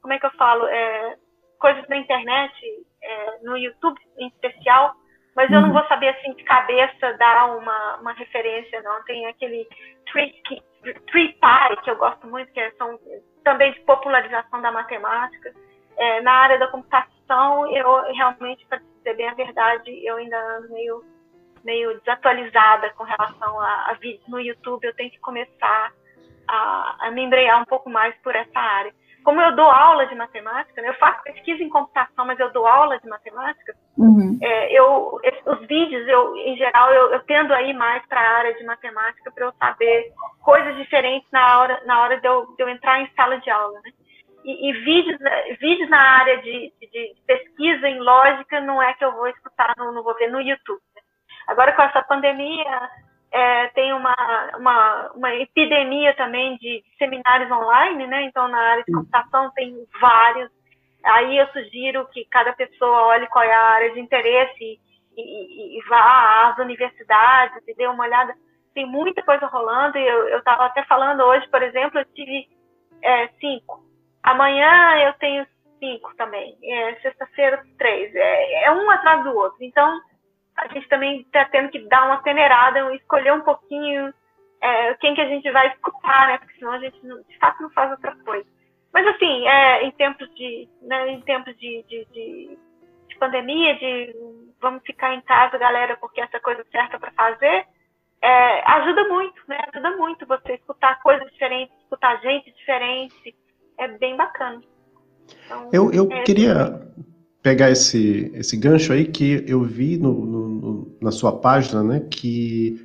como 0.00 0.14
é 0.14 0.18
que 0.18 0.26
eu 0.26 0.30
falo, 0.32 0.66
é, 0.66 1.16
coisas 1.58 1.86
na 1.88 1.96
internet, 1.96 2.52
é, 3.02 3.38
no 3.42 3.56
YouTube 3.56 4.00
em 4.18 4.28
especial, 4.28 4.94
mas 5.34 5.50
eu 5.50 5.60
não 5.60 5.68
uhum. 5.68 5.74
vou 5.74 5.86
saber 5.86 6.08
assim 6.08 6.32
de 6.34 6.42
cabeça 6.44 7.12
dar 7.18 7.56
uma, 7.56 7.96
uma 7.96 8.12
referência, 8.12 8.82
não. 8.82 9.02
Tem 9.04 9.26
aquele 9.26 9.66
tree 10.06 10.42
que 11.82 11.90
eu 11.90 11.96
gosto 11.96 12.26
muito, 12.26 12.52
que 12.52 12.70
são 12.72 12.98
também 13.44 13.72
de 13.72 13.80
popularização 13.80 14.60
da 14.60 14.72
matemática. 14.72 15.52
É, 15.96 16.20
na 16.22 16.32
área 16.32 16.58
da 16.58 16.68
computação, 16.68 17.70
eu 17.74 18.12
realmente, 18.12 18.66
para 18.66 18.78
dizer 18.78 19.14
bem 19.16 19.28
a 19.28 19.34
verdade, 19.34 19.90
eu 20.04 20.16
ainda 20.16 20.38
ando 20.56 20.72
meio, 20.72 21.04
meio 21.64 21.98
desatualizada 22.00 22.90
com 22.90 23.04
relação 23.04 23.60
a, 23.60 23.90
a 23.90 23.94
vídeos 23.94 24.26
no 24.28 24.40
YouTube. 24.40 24.84
Eu 24.84 24.94
tenho 24.94 25.10
que 25.10 25.20
começar 25.20 25.92
a, 26.48 26.96
a 27.06 27.10
me 27.10 27.22
embrear 27.22 27.60
um 27.60 27.66
pouco 27.66 27.88
mais 27.88 28.14
por 28.22 28.34
essa 28.34 28.58
área 28.58 28.92
como 29.24 29.40
eu 29.40 29.54
dou 29.54 29.70
aula 29.70 30.06
de 30.06 30.14
matemática, 30.14 30.80
né, 30.80 30.88
eu 30.88 30.94
faço 30.94 31.22
pesquisa 31.22 31.62
em 31.62 31.68
computação, 31.68 32.24
mas 32.24 32.38
eu 32.38 32.50
dou 32.52 32.66
aula 32.66 32.98
de 32.98 33.08
matemática, 33.08 33.74
uhum. 33.96 34.38
é, 34.40 34.72
eu, 34.72 35.20
os 35.46 35.66
vídeos, 35.66 36.06
eu, 36.08 36.36
em 36.36 36.56
geral, 36.56 36.92
eu, 36.92 37.12
eu 37.12 37.20
tendo 37.24 37.52
a 37.52 37.62
ir 37.62 37.74
mais 37.74 38.04
para 38.06 38.20
a 38.20 38.36
área 38.38 38.54
de 38.54 38.64
matemática 38.64 39.30
para 39.30 39.46
eu 39.46 39.52
saber 39.52 40.12
coisas 40.42 40.76
diferentes 40.76 41.28
na 41.30 41.60
hora, 41.60 41.82
na 41.86 42.00
hora 42.02 42.20
de, 42.20 42.26
eu, 42.26 42.46
de 42.56 42.62
eu 42.62 42.68
entrar 42.68 43.00
em 43.00 43.10
sala 43.14 43.38
de 43.38 43.50
aula. 43.50 43.78
Né? 43.84 43.90
E, 44.44 44.70
e 44.70 44.72
vídeos, 44.84 45.18
vídeos 45.60 45.90
na 45.90 46.00
área 46.00 46.38
de, 46.38 46.72
de, 46.80 46.90
de, 46.90 47.14
pesquisa 47.26 47.88
em 47.88 48.00
lógica 48.00 48.60
não 48.60 48.82
é 48.82 48.94
que 48.94 49.04
eu 49.04 49.12
vou 49.12 49.28
escutar, 49.28 49.74
não, 49.76 49.92
não 49.92 50.02
vou 50.02 50.14
ver 50.14 50.30
no 50.30 50.40
YouTube. 50.40 50.80
Né? 50.94 51.02
Agora, 51.46 51.72
com 51.72 51.82
essa 51.82 52.02
pandemia, 52.02 52.90
é, 53.32 53.68
tem 53.68 53.92
uma, 53.92 54.14
uma, 54.56 55.12
uma, 55.14 55.34
epidemia 55.36 56.14
também 56.16 56.56
de 56.56 56.82
seminários 56.98 57.50
online, 57.50 58.06
né? 58.06 58.24
Então, 58.24 58.48
na 58.48 58.58
área 58.58 58.84
de 58.84 58.92
computação 58.92 59.50
tem 59.52 59.74
vários. 60.00 60.50
Aí 61.04 61.38
eu 61.38 61.46
sugiro 61.48 62.06
que 62.08 62.24
cada 62.26 62.52
pessoa 62.52 63.06
olhe 63.06 63.26
qual 63.28 63.44
é 63.44 63.54
a 63.54 63.70
área 63.70 63.92
de 63.92 64.00
interesse 64.00 64.80
e, 65.16 65.20
e, 65.22 65.78
e 65.78 65.82
vá 65.88 66.48
às 66.48 66.58
universidades 66.58 67.62
e 67.68 67.74
dê 67.74 67.86
uma 67.86 68.04
olhada. 68.04 68.34
Tem 68.74 68.84
muita 68.84 69.22
coisa 69.22 69.46
rolando. 69.46 69.96
E 69.96 70.06
eu 70.06 70.38
estava 70.38 70.66
até 70.66 70.82
falando 70.84 71.20
hoje, 71.22 71.48
por 71.48 71.62
exemplo, 71.62 72.00
eu 72.00 72.04
tive 72.06 72.48
é, 73.02 73.28
cinco. 73.40 73.80
Amanhã 74.22 75.06
eu 75.06 75.12
tenho 75.14 75.46
cinco 75.78 76.14
também. 76.16 76.58
É, 76.64 76.96
Sexta-feira, 76.96 77.62
três. 77.78 78.12
É, 78.14 78.64
é 78.64 78.72
um 78.72 78.90
atrás 78.90 79.22
do 79.22 79.36
outro. 79.36 79.58
Então, 79.60 80.00
a 80.60 80.68
gente 80.68 80.88
também 80.88 81.20
está 81.22 81.44
tendo 81.46 81.70
que 81.70 81.78
dar 81.88 82.06
uma 82.06 82.22
peneirada, 82.22 82.94
escolher 82.94 83.32
um 83.32 83.40
pouquinho 83.40 84.12
é, 84.60 84.94
quem 84.94 85.14
que 85.14 85.20
a 85.20 85.28
gente 85.28 85.50
vai 85.50 85.68
escutar, 85.68 86.28
né? 86.28 86.38
Porque 86.38 86.58
senão 86.58 86.72
a 86.72 86.78
gente, 86.78 87.00
de 87.00 87.38
fato, 87.38 87.62
não 87.62 87.70
faz 87.70 87.90
outra 87.90 88.14
coisa. 88.16 88.46
Mas, 88.92 89.06
assim, 89.06 89.46
é, 89.48 89.84
em 89.84 89.90
tempos 89.92 90.28
de, 90.34 90.68
né, 90.82 91.10
em 91.10 91.20
tempos 91.22 91.56
de, 91.56 91.84
de, 91.88 92.04
de, 92.12 92.58
de 93.08 93.18
pandemia, 93.18 93.76
de 93.76 94.14
vamos 94.60 94.82
ficar 94.84 95.14
em 95.14 95.20
casa, 95.22 95.56
galera, 95.56 95.96
porque 95.96 96.20
essa 96.20 96.38
coisa 96.40 96.64
certa 96.70 96.98
para 96.98 97.10
fazer, 97.12 97.64
é, 98.20 98.70
ajuda 98.72 99.08
muito, 99.08 99.40
né? 99.48 99.58
Ajuda 99.72 99.96
muito 99.96 100.26
você 100.26 100.54
escutar 100.54 101.00
coisas 101.02 101.30
diferentes, 101.32 101.74
escutar 101.82 102.20
gente 102.20 102.52
diferente. 102.52 103.34
É 103.78 103.88
bem 103.88 104.14
bacana. 104.14 104.60
Então, 105.46 105.70
eu 105.72 105.90
eu 105.92 106.08
é, 106.10 106.22
queria 106.24 106.82
pegar 107.42 107.70
esse, 107.70 108.30
esse 108.34 108.56
gancho 108.56 108.92
aí 108.92 109.06
que 109.06 109.44
eu 109.46 109.62
vi 109.62 109.96
no, 109.96 110.12
no, 110.12 110.96
na 111.00 111.10
sua 111.10 111.32
página, 111.32 111.82
né, 111.82 112.00
que 112.00 112.80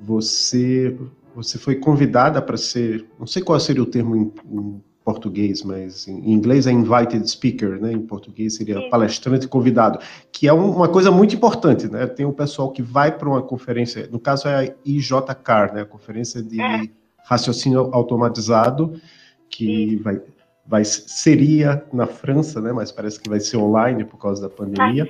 você 0.00 0.96
você 1.34 1.58
foi 1.58 1.74
convidada 1.76 2.40
para 2.40 2.56
ser, 2.56 3.04
não 3.18 3.26
sei 3.26 3.42
qual 3.42 3.60
seria 3.60 3.82
o 3.82 3.86
termo 3.86 4.16
em, 4.16 4.32
em 4.50 4.82
português, 5.04 5.62
mas 5.62 6.08
em 6.08 6.32
inglês 6.32 6.66
é 6.66 6.72
invited 6.72 7.30
speaker, 7.30 7.80
né? 7.80 7.92
Em 7.92 8.00
português 8.00 8.56
seria 8.56 8.80
Sim. 8.80 8.90
palestrante 8.90 9.46
convidado, 9.46 10.00
que 10.32 10.48
é 10.48 10.52
um, 10.52 10.70
uma 10.74 10.88
coisa 10.88 11.12
muito 11.12 11.34
importante, 11.36 11.86
né? 11.88 12.06
Tem 12.06 12.24
um 12.24 12.32
pessoal 12.32 12.72
que 12.72 12.82
vai 12.82 13.16
para 13.16 13.28
uma 13.28 13.42
conferência, 13.42 14.08
no 14.10 14.18
caso 14.18 14.48
é 14.48 14.66
a 14.66 14.74
IJCAR, 14.84 15.74
né? 15.74 15.82
A 15.82 15.84
conferência 15.86 16.42
de 16.42 16.60
é. 16.60 16.88
raciocínio 17.24 17.90
automatizado, 17.92 19.00
que 19.48 19.90
Sim. 19.90 19.96
vai 19.98 20.20
vai 20.66 20.84
seria 20.84 21.84
na 21.92 22.06
França, 22.06 22.60
né? 22.60 22.72
Mas 22.72 22.90
parece 22.90 23.20
que 23.20 23.28
vai 23.28 23.40
ser 23.40 23.56
online 23.56 24.04
por 24.04 24.18
causa 24.18 24.48
da 24.48 24.54
pandemia. 24.54 25.08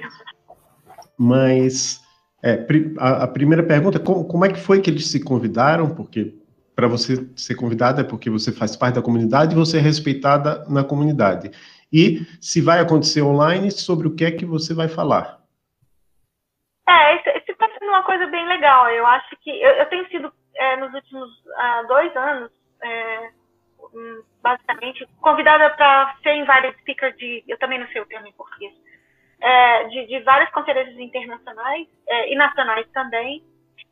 Mas 1.18 2.02
é, 2.42 2.66
a, 2.98 3.24
a, 3.24 3.28
primeira 3.28 3.62
pergunta, 3.62 3.98
como, 3.98 4.24
como, 4.26 4.44
é 4.44 4.52
que 4.52 4.60
foi 4.60 4.80
que 4.80 4.90
eles 4.90 5.10
se 5.10 5.22
convidaram? 5.22 5.94
Porque 5.94 6.34
para 6.74 6.86
você 6.86 7.26
ser 7.34 7.54
convidada 7.54 8.02
é 8.02 8.04
porque 8.04 8.28
você 8.28 8.52
faz 8.52 8.76
parte 8.76 8.96
da 8.96 9.02
comunidade 9.02 9.52
e 9.52 9.56
você 9.56 9.78
é 9.78 9.80
respeitada 9.80 10.64
na 10.68 10.84
comunidade. 10.84 11.50
E 11.90 12.20
se 12.40 12.60
vai 12.60 12.80
acontecer 12.80 13.22
online, 13.22 13.70
sobre 13.70 14.06
o 14.06 14.14
que 14.14 14.24
é 14.24 14.30
que 14.30 14.44
você 14.44 14.74
vai 14.74 14.88
falar? 14.88 15.40
É, 16.86 17.16
isso 17.16 17.50
está 17.50 17.66
sendo 17.78 17.88
uma 17.88 18.02
coisa 18.02 18.26
bem 18.26 18.46
legal. 18.46 18.90
Eu 18.90 19.06
acho 19.06 19.36
que 19.40 19.50
eu, 19.50 19.70
eu 19.70 19.86
tenho 19.86 20.06
sido 20.08 20.32
é, 20.56 20.76
nos 20.76 20.92
últimos 20.92 21.30
uh, 21.30 21.88
dois 21.88 22.14
anos 22.14 22.50
é, 22.82 23.30
basicamente, 24.42 25.06
convidada 25.20 25.70
para 25.70 26.14
ser 26.22 26.34
invited 26.34 26.76
speaker 26.80 27.14
de, 27.16 27.44
eu 27.48 27.58
também 27.58 27.78
não 27.78 27.88
sei 27.88 28.00
o 28.00 28.06
termo 28.06 28.26
em 28.26 28.32
português, 28.32 28.72
é, 29.40 29.84
de, 29.84 30.06
de, 30.06 30.20
várias 30.20 30.50
conferências 30.50 30.98
internacionais 30.98 31.86
é, 32.06 32.32
e 32.32 32.36
nacionais 32.36 32.86
também. 32.92 33.42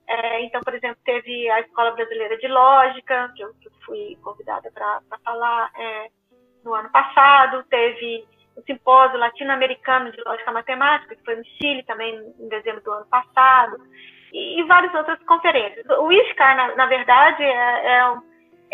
É, 0.07 0.43
então, 0.45 0.61
por 0.63 0.75
exemplo, 0.75 0.99
teve 1.05 1.49
a 1.51 1.61
Escola 1.61 1.93
Brasileira 1.93 2.37
de 2.39 2.49
Lógica, 2.49 3.33
que 3.35 3.43
eu, 3.43 3.55
que 3.55 3.69
eu 3.69 3.73
fui 3.85 4.19
convidada 4.23 4.71
para 4.73 5.01
falar 5.25 5.71
é, 5.77 6.09
no 6.65 6.75
ano 6.75 6.91
passado, 6.91 7.65
teve 7.65 8.27
o 8.57 8.63
Simpósio 8.63 9.19
Latino-Americano 9.19 10.13
de 10.13 10.23
Lógica 10.25 10.53
Matemática, 10.53 11.17
que 11.17 11.25
foi 11.25 11.37
no 11.37 11.45
Chile 11.45 11.83
também 11.85 12.15
em 12.39 12.49
dezembro 12.49 12.83
do 12.83 12.93
ano 12.93 13.07
passado, 13.07 13.77
e, 14.33 14.61
e 14.61 14.65
várias 14.65 14.95
outras 14.95 15.23
conferências. 15.25 15.85
O 15.99 16.13
ISCAR, 16.13 16.57
na, 16.57 16.75
na 16.75 16.87
verdade, 16.87 17.43
é, 17.43 17.87
é 17.87 18.05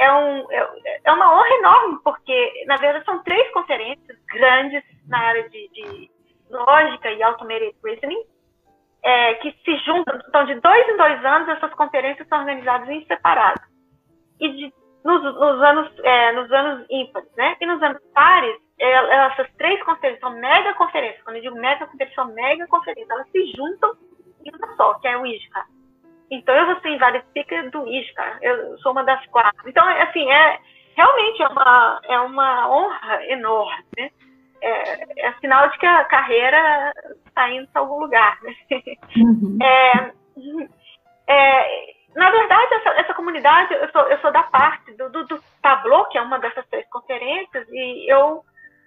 é, 0.01 0.13
um, 0.13 0.51
é, 0.51 1.01
é 1.05 1.13
uma 1.13 1.35
honra 1.35 1.55
enorme, 1.59 1.99
porque, 2.03 2.65
na 2.67 2.77
verdade, 2.77 3.05
são 3.05 3.23
três 3.23 3.51
conferências 3.53 4.19
grandes 4.33 4.83
na 5.07 5.19
área 5.19 5.49
de, 5.51 5.69
de 5.69 6.11
lógica 6.51 7.13
e 7.13 7.23
automated 7.23 7.77
reasoning, 7.85 8.25
é, 9.03 9.35
que 9.35 9.53
se 9.63 9.77
juntam, 9.85 10.19
então, 10.27 10.45
de 10.47 10.55
dois 10.61 10.89
em 10.89 10.97
dois 10.97 11.25
anos, 11.25 11.49
essas 11.51 11.73
conferências 11.75 12.27
são 12.29 12.41
organizadas 12.41 12.89
em 12.89 13.05
separado. 13.05 13.61
E 14.41 14.49
de, 14.49 14.75
nos, 15.05 15.23
nos, 15.23 15.63
anos, 15.63 15.93
é, 16.03 16.33
nos 16.33 16.51
anos 16.51 16.87
ímpares, 16.91 17.31
né? 17.37 17.57
E 17.61 17.67
nos 17.67 17.83
anos 17.83 18.03
pares, 18.15 18.57
é, 18.79 18.93
essas 19.27 19.51
três 19.59 19.83
conferências 19.83 20.21
são 20.21 20.31
mega 20.31 20.73
conferências. 20.75 21.23
Quando 21.25 21.37
eu 21.37 21.43
digo 21.43 21.57
mega 21.57 21.87
conferência, 21.87 22.15
são 22.15 22.33
mega 22.33 22.67
conferências. 22.67 23.11
Elas 23.11 23.31
se 23.31 23.53
juntam 23.55 23.93
em 24.45 24.57
uma 24.57 24.77
só, 24.77 24.95
que 24.95 25.09
é 25.09 25.17
o 25.19 25.27
ISCA. 25.27 25.65
Então 26.31 26.55
eu 26.55 26.67
vou 26.67 26.81
ser 26.81 26.91
invalid 26.91 27.25
speaker 27.31 27.71
do 27.71 27.87
ISCA, 27.89 28.39
eu 28.41 28.79
sou 28.79 28.93
uma 28.93 29.03
das 29.03 29.25
quatro. 29.27 29.69
Então, 29.69 29.87
assim, 29.87 30.31
é, 30.31 30.59
realmente 30.97 31.43
é 31.43 31.49
uma, 31.49 32.01
é 32.05 32.21
uma 32.21 32.71
honra 32.71 33.27
enorme, 33.27 33.85
né? 33.99 34.11
É, 34.63 35.27
é 35.29 35.33
sinal 35.41 35.69
de 35.71 35.79
que 35.79 35.87
a 35.87 36.05
carreira 36.05 36.93
está 37.27 37.51
indo 37.51 37.67
para 37.69 37.81
algum 37.81 38.01
lugar, 38.01 38.39
né? 38.43 38.55
Uhum. 39.17 39.59
É, 39.63 40.13
é, 41.29 41.95
na 42.15 42.31
verdade, 42.31 42.75
essa, 42.75 42.91
essa 43.01 43.15
comunidade, 43.15 43.73
eu 43.75 43.89
sou, 43.91 44.03
eu 44.03 44.19
sou 44.19 44.33
da 44.33 44.43
parte 44.43 44.93
do, 44.95 45.11
do, 45.11 45.27
do 45.27 45.41
Tableau, 45.63 46.07
que 46.07 46.19
é 46.19 46.23
uma 46.23 46.39
dessas 46.39 46.67
três 46.69 46.89
conferências, 46.89 47.69
e 47.71 48.13
eu 48.13 48.43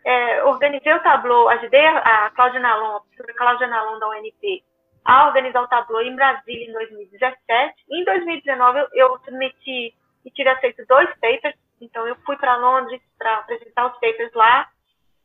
é, 0.05 0.43
organizei 0.43 0.93
o 0.93 1.01
Tableau, 1.01 1.47
ajudei 1.49 1.85
a 1.85 2.31
Cláudia 2.35 2.59
Nalon, 2.59 2.97
a 2.97 2.99
professora 2.99 3.33
Cláudia 3.37 3.67
Nalon 3.67 3.99
da 3.99 4.09
UNP, 4.09 4.63
a 5.05 5.27
organizar 5.27 5.61
o 5.61 5.67
Tableau 5.67 6.01
em 6.01 6.15
Brasília 6.15 6.67
em 6.67 6.73
2017. 6.73 7.73
Em 7.89 8.03
2019, 8.05 8.79
eu, 8.79 8.87
eu 8.93 9.19
submeti 9.25 9.93
e 10.25 10.31
tive 10.31 10.49
aceito 10.49 10.85
dois 10.87 11.09
papers, 11.19 11.55
então 11.81 12.07
eu 12.07 12.15
fui 12.25 12.37
para 12.37 12.55
Londres 12.57 13.01
para 13.17 13.39
apresentar 13.39 13.87
os 13.87 13.99
papers 13.99 14.33
lá. 14.33 14.69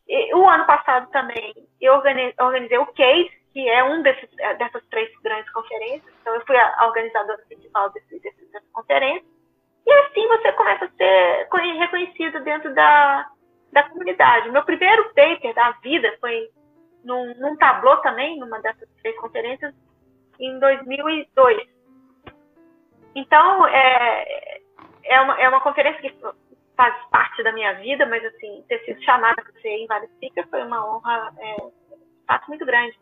E, 0.09 0.35
o 0.35 0.49
ano 0.49 0.67
passado 0.67 1.09
também 1.11 1.55
eu 1.81 1.95
organizei, 1.95 2.79
o 2.79 2.87
CASE, 2.87 3.31
que 3.53 3.69
é 3.69 3.85
um 3.85 4.03
desses, 4.03 4.29
é, 4.39 4.55
dessas 4.55 4.85
três 4.89 5.11
grandes 5.23 5.51
conferências. 5.53 6.13
Então, 6.21 6.35
eu 6.35 6.45
fui 6.45 6.57
a 6.57 6.87
organizadora 6.87 7.39
principal 7.49 7.91
desse, 7.91 8.19
desse, 8.21 8.53
dessa 8.53 8.67
conferência. 8.73 9.25
E 9.87 9.93
assim 9.93 10.27
você 10.29 10.53
começa 10.53 10.85
a 10.85 10.91
ser 10.91 11.49
reconhecido 11.79 12.41
dentro 12.41 12.75
da, 12.75 13.27
da 13.73 13.83
comunidade. 13.85 14.51
Meu 14.51 14.63
primeiro 14.63 15.05
paper 15.15 15.55
da 15.55 15.71
vida 15.83 16.15
foi 16.21 16.51
num, 17.05 17.35
num 17.35 17.57
tablô 17.57 17.97
também, 17.99 18.39
numa 18.39 18.61
dessas 18.61 18.89
três 19.03 19.17
conferências, 19.19 19.75
em 20.39 20.59
2002. 20.59 21.69
Então, 23.15 23.67
é, 23.67 24.61
é, 25.05 25.21
uma, 25.21 25.41
é 25.41 25.49
uma 25.49 25.61
conferência 25.61 26.01
que 26.01 26.15
faz 26.77 26.95
parte 27.11 27.43
da 27.43 27.53
minha 27.53 27.75
vida, 27.75 28.07
mas, 28.07 28.25
assim, 28.25 28.65
ter 28.69 28.79
sido 28.85 29.03
chamada 29.03 29.43
para 29.43 29.61
ser 29.61 29.83
invalidista 29.83 30.47
foi 30.49 30.63
uma 30.63 30.87
honra, 30.87 31.33
é, 31.39 31.63
um 31.63 31.73
fato 32.27 32.47
muito 32.49 32.65
grande. 32.65 32.97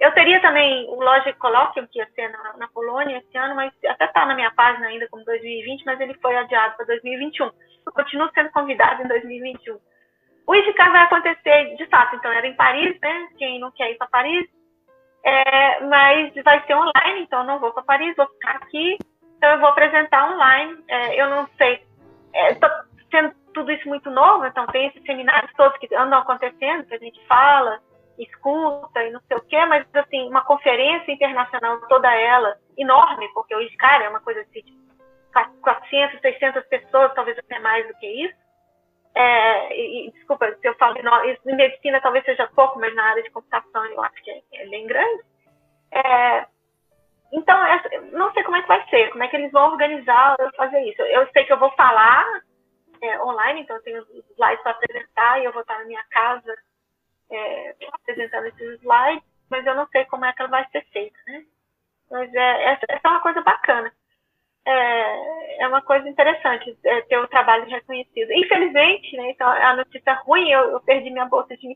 Eu 0.00 0.12
teria 0.14 0.40
também 0.40 0.88
o 0.88 0.94
Logic 0.94 1.36
Colloquium, 1.38 1.86
que 1.88 1.98
ia 1.98 2.08
ser 2.14 2.30
na, 2.30 2.56
na 2.56 2.68
Polônia 2.68 3.18
esse 3.18 3.36
ano, 3.36 3.56
mas 3.56 3.72
até 3.84 4.04
está 4.04 4.24
na 4.24 4.34
minha 4.34 4.50
página 4.52 4.86
ainda 4.86 5.08
como 5.08 5.24
2020, 5.24 5.84
mas 5.84 6.00
ele 6.00 6.14
foi 6.22 6.36
adiado 6.36 6.76
para 6.76 6.86
2021. 6.86 7.50
Eu 7.84 7.92
continuo 7.92 8.30
sendo 8.32 8.50
convidado 8.50 9.02
em 9.02 9.08
2021. 9.08 9.76
O 10.48 10.54
IFCAR 10.54 10.90
vai 10.90 11.02
acontecer, 11.02 11.76
de 11.76 11.86
fato, 11.88 12.16
então 12.16 12.32
era 12.32 12.46
em 12.46 12.56
Paris, 12.56 12.98
né? 13.02 13.28
Quem 13.36 13.60
não 13.60 13.70
quer 13.70 13.90
ir 13.90 13.98
para 13.98 14.06
Paris. 14.06 14.48
É, 15.22 15.80
mas 15.84 16.32
vai 16.42 16.64
ser 16.64 16.74
online, 16.74 17.20
então 17.20 17.44
não 17.44 17.58
vou 17.58 17.70
para 17.70 17.82
Paris, 17.82 18.16
vou 18.16 18.26
ficar 18.28 18.52
aqui. 18.52 18.96
Então 19.36 19.50
eu 19.50 19.60
vou 19.60 19.68
apresentar 19.68 20.32
online. 20.32 20.82
É, 20.88 21.20
eu 21.20 21.28
não 21.28 21.46
sei, 21.58 21.84
estou 22.32 22.66
é, 22.66 22.82
sendo 23.10 23.34
tudo 23.52 23.70
isso 23.70 23.86
muito 23.86 24.10
novo, 24.10 24.46
então 24.46 24.66
tem 24.68 24.86
esses 24.86 25.02
seminários 25.02 25.52
todos 25.54 25.76
que 25.76 25.94
andam 25.94 26.20
acontecendo, 26.20 26.86
que 26.86 26.94
a 26.94 26.98
gente 26.98 27.22
fala 27.26 27.78
escuta 28.18 29.02
e 29.04 29.10
não 29.10 29.20
sei 29.28 29.36
o 29.36 29.42
quê, 29.42 29.64
mas 29.66 29.86
assim, 29.94 30.28
uma 30.28 30.44
conferência 30.44 31.12
internacional 31.12 31.78
toda 31.88 32.12
ela, 32.12 32.56
enorme, 32.76 33.28
porque 33.34 33.54
o 33.54 33.60
ISCAR 33.60 34.00
é 34.00 34.08
uma 34.08 34.20
coisa 34.20 34.40
assim, 34.40 34.62
de 34.62 34.72
400, 35.60 36.20
600 36.20 36.64
pessoas, 36.66 37.14
talvez 37.14 37.38
até 37.38 37.58
mais 37.60 37.86
do 37.86 37.94
que 37.94 38.06
isso. 38.24 38.47
É, 39.14 39.76
e, 39.76 40.10
desculpa 40.12 40.54
se 40.60 40.68
eu 40.68 40.74
falo 40.76 40.96
em 40.96 41.56
medicina 41.56 42.00
talvez 42.00 42.24
seja 42.24 42.46
pouco, 42.54 42.78
mas 42.78 42.94
na 42.94 43.04
área 43.04 43.22
de 43.22 43.30
computação 43.30 43.84
eu 43.86 44.02
acho 44.02 44.22
que 44.22 44.30
é, 44.30 44.42
é 44.52 44.66
bem 44.68 44.86
grande. 44.86 45.22
É, 45.90 46.46
então, 47.32 47.58
não 48.12 48.32
sei 48.32 48.42
como 48.42 48.56
é 48.56 48.62
que 48.62 48.68
vai 48.68 48.88
ser, 48.88 49.10
como 49.10 49.22
é 49.22 49.28
que 49.28 49.36
eles 49.36 49.52
vão 49.52 49.72
organizar 49.72 50.36
fazer 50.56 50.80
isso. 50.82 51.02
Eu 51.02 51.28
sei 51.32 51.44
que 51.44 51.52
eu 51.52 51.58
vou 51.58 51.70
falar 51.72 52.24
é, 53.02 53.22
online, 53.22 53.60
então 53.60 53.76
eu 53.76 53.82
tenho 53.82 54.02
slides 54.32 54.62
para 54.62 54.72
apresentar 54.72 55.40
e 55.40 55.44
eu 55.44 55.52
vou 55.52 55.62
estar 55.62 55.78
na 55.78 55.84
minha 55.84 56.04
casa 56.10 56.56
é, 57.30 57.74
apresentando 57.92 58.46
esses 58.46 58.80
slides, 58.80 59.22
mas 59.50 59.66
eu 59.66 59.74
não 59.74 59.86
sei 59.88 60.04
como 60.06 60.24
é 60.24 60.32
que 60.32 60.42
ela 60.42 60.50
vai 60.50 60.66
ser 60.70 60.84
feita, 60.92 61.18
né? 61.26 61.44
Mas 62.10 62.32
é, 62.34 62.64
essa 62.72 62.86
é 62.88 63.08
uma 63.08 63.20
coisa 63.20 63.42
bacana. 63.42 63.92
É, 64.70 65.62
é 65.62 65.68
uma 65.68 65.82
coisa 65.82 66.08
interessante 66.08 66.76
é, 66.84 67.00
ter 67.02 67.18
o 67.18 67.28
trabalho 67.28 67.64
reconhecido. 67.66 68.30
Infelizmente, 68.32 69.16
né, 69.16 69.30
então, 69.30 69.48
a 69.48 69.76
notícia 69.76 70.12
ruim, 70.24 70.50
eu, 70.50 70.70
eu 70.70 70.80
perdi 70.80 71.10
minha 71.10 71.24
bolsa 71.24 71.56
de, 71.56 71.68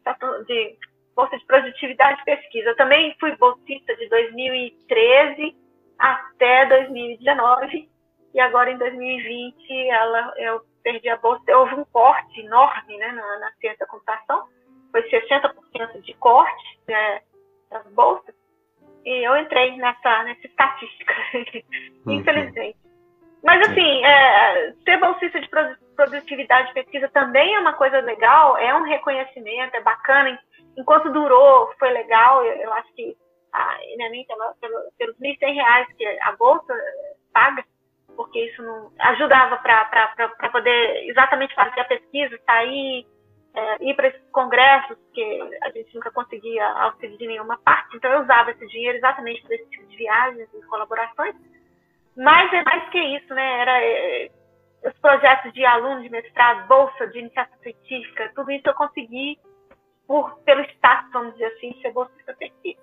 de, 0.47 0.77
bolsa 1.17 1.39
de 1.39 1.47
produtividade 1.47 2.21
e 2.21 2.25
pesquisa. 2.25 2.71
Eu 2.71 2.77
também 2.77 3.15
fui 3.19 3.35
bolsista 3.37 3.97
de 3.97 4.09
2013 4.09 5.57
até 5.99 6.67
2019 6.67 7.89
e 8.35 8.41
agora 8.41 8.71
em 8.71 8.79
2020 8.79 9.89
ela, 9.89 10.35
eu 10.37 10.61
perdi 10.83 11.09
a 11.09 11.17
bolsa. 11.17 11.43
Houve 11.57 11.75
um 11.77 11.85
corte 11.85 12.41
enorme 12.41 12.99
né, 12.99 13.13
na, 13.13 13.39
na 13.39 13.53
ciência 13.53 13.79
da 13.81 13.87
computação 13.87 14.47
foi 14.93 15.03
60% 15.09 16.03
de 16.03 16.15
corte 16.15 16.79
né, 16.87 17.23
das 17.71 17.87
bolsas, 17.95 18.35
e 19.05 19.27
eu 19.27 19.37
entrei 19.37 19.77
nessa, 19.79 20.23
nessa 20.23 20.47
estatística, 20.47 21.15
uhum. 22.07 22.13
infelizmente. 22.13 22.82
Mas, 23.45 23.69
assim, 23.69 24.05
é, 24.05 24.73
ser 24.85 24.99
bolsista 24.99 25.41
de 25.41 25.49
produtividade 25.97 26.69
de 26.69 26.75
pesquisa 26.75 27.09
também 27.09 27.55
é 27.55 27.59
uma 27.59 27.73
coisa 27.73 28.01
legal, 28.01 28.57
é 28.57 28.75
um 28.75 28.85
reconhecimento, 28.85 29.75
é 29.75 29.81
bacana. 29.81 30.39
Enquanto 30.77 31.13
durou, 31.13 31.73
foi 31.79 31.91
legal. 31.91 32.45
Eu, 32.45 32.55
eu 32.55 32.73
acho 32.75 32.93
que 32.95 33.17
a 33.53 33.77
pelo, 34.61 34.93
pelos 34.99 35.19
R$ 35.21 35.37
1.100 35.41 35.97
que 35.97 36.07
a 36.23 36.33
bolsa 36.37 36.75
paga, 37.33 37.65
porque 38.17 38.47
isso 38.47 38.63
não 38.63 38.91
ajudava 38.99 39.57
para 39.59 40.51
poder 40.51 41.09
exatamente 41.09 41.55
fazer 41.55 41.81
a 41.81 41.85
pesquisa, 41.85 42.39
sair, 42.47 43.07
é, 43.55 43.85
ir 43.85 43.95
para 43.95 44.09
esses 44.09 44.31
congressos, 44.31 44.97
que 45.13 45.59
a 45.63 45.71
gente 45.71 45.95
nunca 45.95 46.11
conseguia 46.11 46.67
auxílio 46.67 47.19
de 47.19 47.27
nenhuma 47.27 47.59
parte, 47.59 47.97
então 47.97 48.11
eu 48.11 48.23
usava 48.23 48.51
esse 48.51 48.67
dinheiro 48.69 48.97
exatamente 48.97 49.43
para 49.43 49.57
esse 49.57 49.69
tipo 49.71 49.87
de 49.87 49.97
viagens 49.97 50.49
e 50.55 50.63
colaborações. 50.67 51.35
Mas 52.17 52.53
é 52.53 52.63
mais 52.63 52.89
que 52.91 52.99
isso, 52.99 53.35
né? 53.35 53.61
Era 53.61 53.83
é, 53.83 54.31
os 54.85 54.99
projetos 54.99 55.53
de 55.53 55.65
aluno 55.65 56.03
de 56.03 56.09
mestrado, 56.09 56.67
bolsa 56.67 57.07
de 57.09 57.19
iniciação 57.21 57.57
científica, 57.59 58.33
tudo 58.35 58.51
isso 58.51 58.69
eu 58.69 58.75
consegui 58.75 59.39
por, 60.07 60.39
pelo 60.41 60.63
status, 60.63 61.13
vamos 61.13 61.33
dizer 61.35 61.47
assim, 61.47 61.79
ser 61.81 61.93
bolsista 61.93 62.35
pesquisa. 62.35 62.81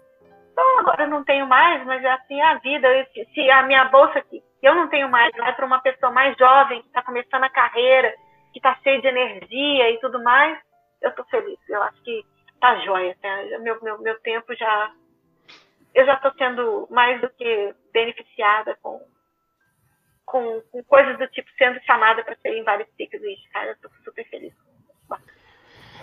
Então 0.52 0.80
agora 0.80 1.04
eu 1.04 1.10
não 1.10 1.24
tenho 1.24 1.46
mais, 1.48 1.86
mas 1.86 2.04
é 2.04 2.12
assim 2.12 2.42
a 2.42 2.56
vida. 2.56 2.88
Se 3.34 3.50
a 3.52 3.64
minha 3.64 3.86
bolsa 3.86 4.20
aqui, 4.20 4.44
eu 4.62 4.76
não 4.76 4.88
tenho 4.90 5.10
mais, 5.10 5.36
vai 5.36 5.56
para 5.56 5.66
uma 5.66 5.82
pessoa 5.82 6.12
mais 6.12 6.36
jovem 6.38 6.82
que 6.82 6.88
está 6.88 7.02
começando 7.02 7.44
a 7.44 7.50
carreira, 7.50 8.14
que 8.52 8.60
está 8.60 8.76
cheio 8.84 9.02
de 9.02 9.08
energia 9.08 9.92
e 9.92 10.00
tudo 10.00 10.22
mais, 10.24 10.60
eu 11.02 11.10
estou 11.10 11.26
feliz. 11.26 11.60
Eu 11.70 11.82
acho 11.84 12.02
que 12.04 12.24
tá 12.60 12.78
jóia. 12.80 13.16
Né? 13.24 13.58
Meu, 13.60 13.82
meu, 13.82 14.00
meu 14.00 14.20
tempo 14.22 14.54
já. 14.56 14.92
Eu 15.94 16.06
já 16.06 16.16
estou 16.16 16.32
sendo 16.34 16.88
mais 16.92 17.20
do 17.22 17.30
que 17.30 17.74
beneficiada 17.92 18.78
com, 18.82 19.02
com, 20.30 20.62
com 20.72 20.84
coisas 20.84 21.18
do 21.18 21.28
tipo 21.28 21.50
sendo 21.58 21.80
chamada 21.82 22.24
para 22.24 22.36
ser 22.36 22.50
em 22.50 22.64
vários 22.64 22.88
ciclos. 22.96 23.22
Cara, 23.52 23.68
eu 23.68 23.74
estou 23.74 23.92
super 24.04 24.26
feliz. 24.30 24.54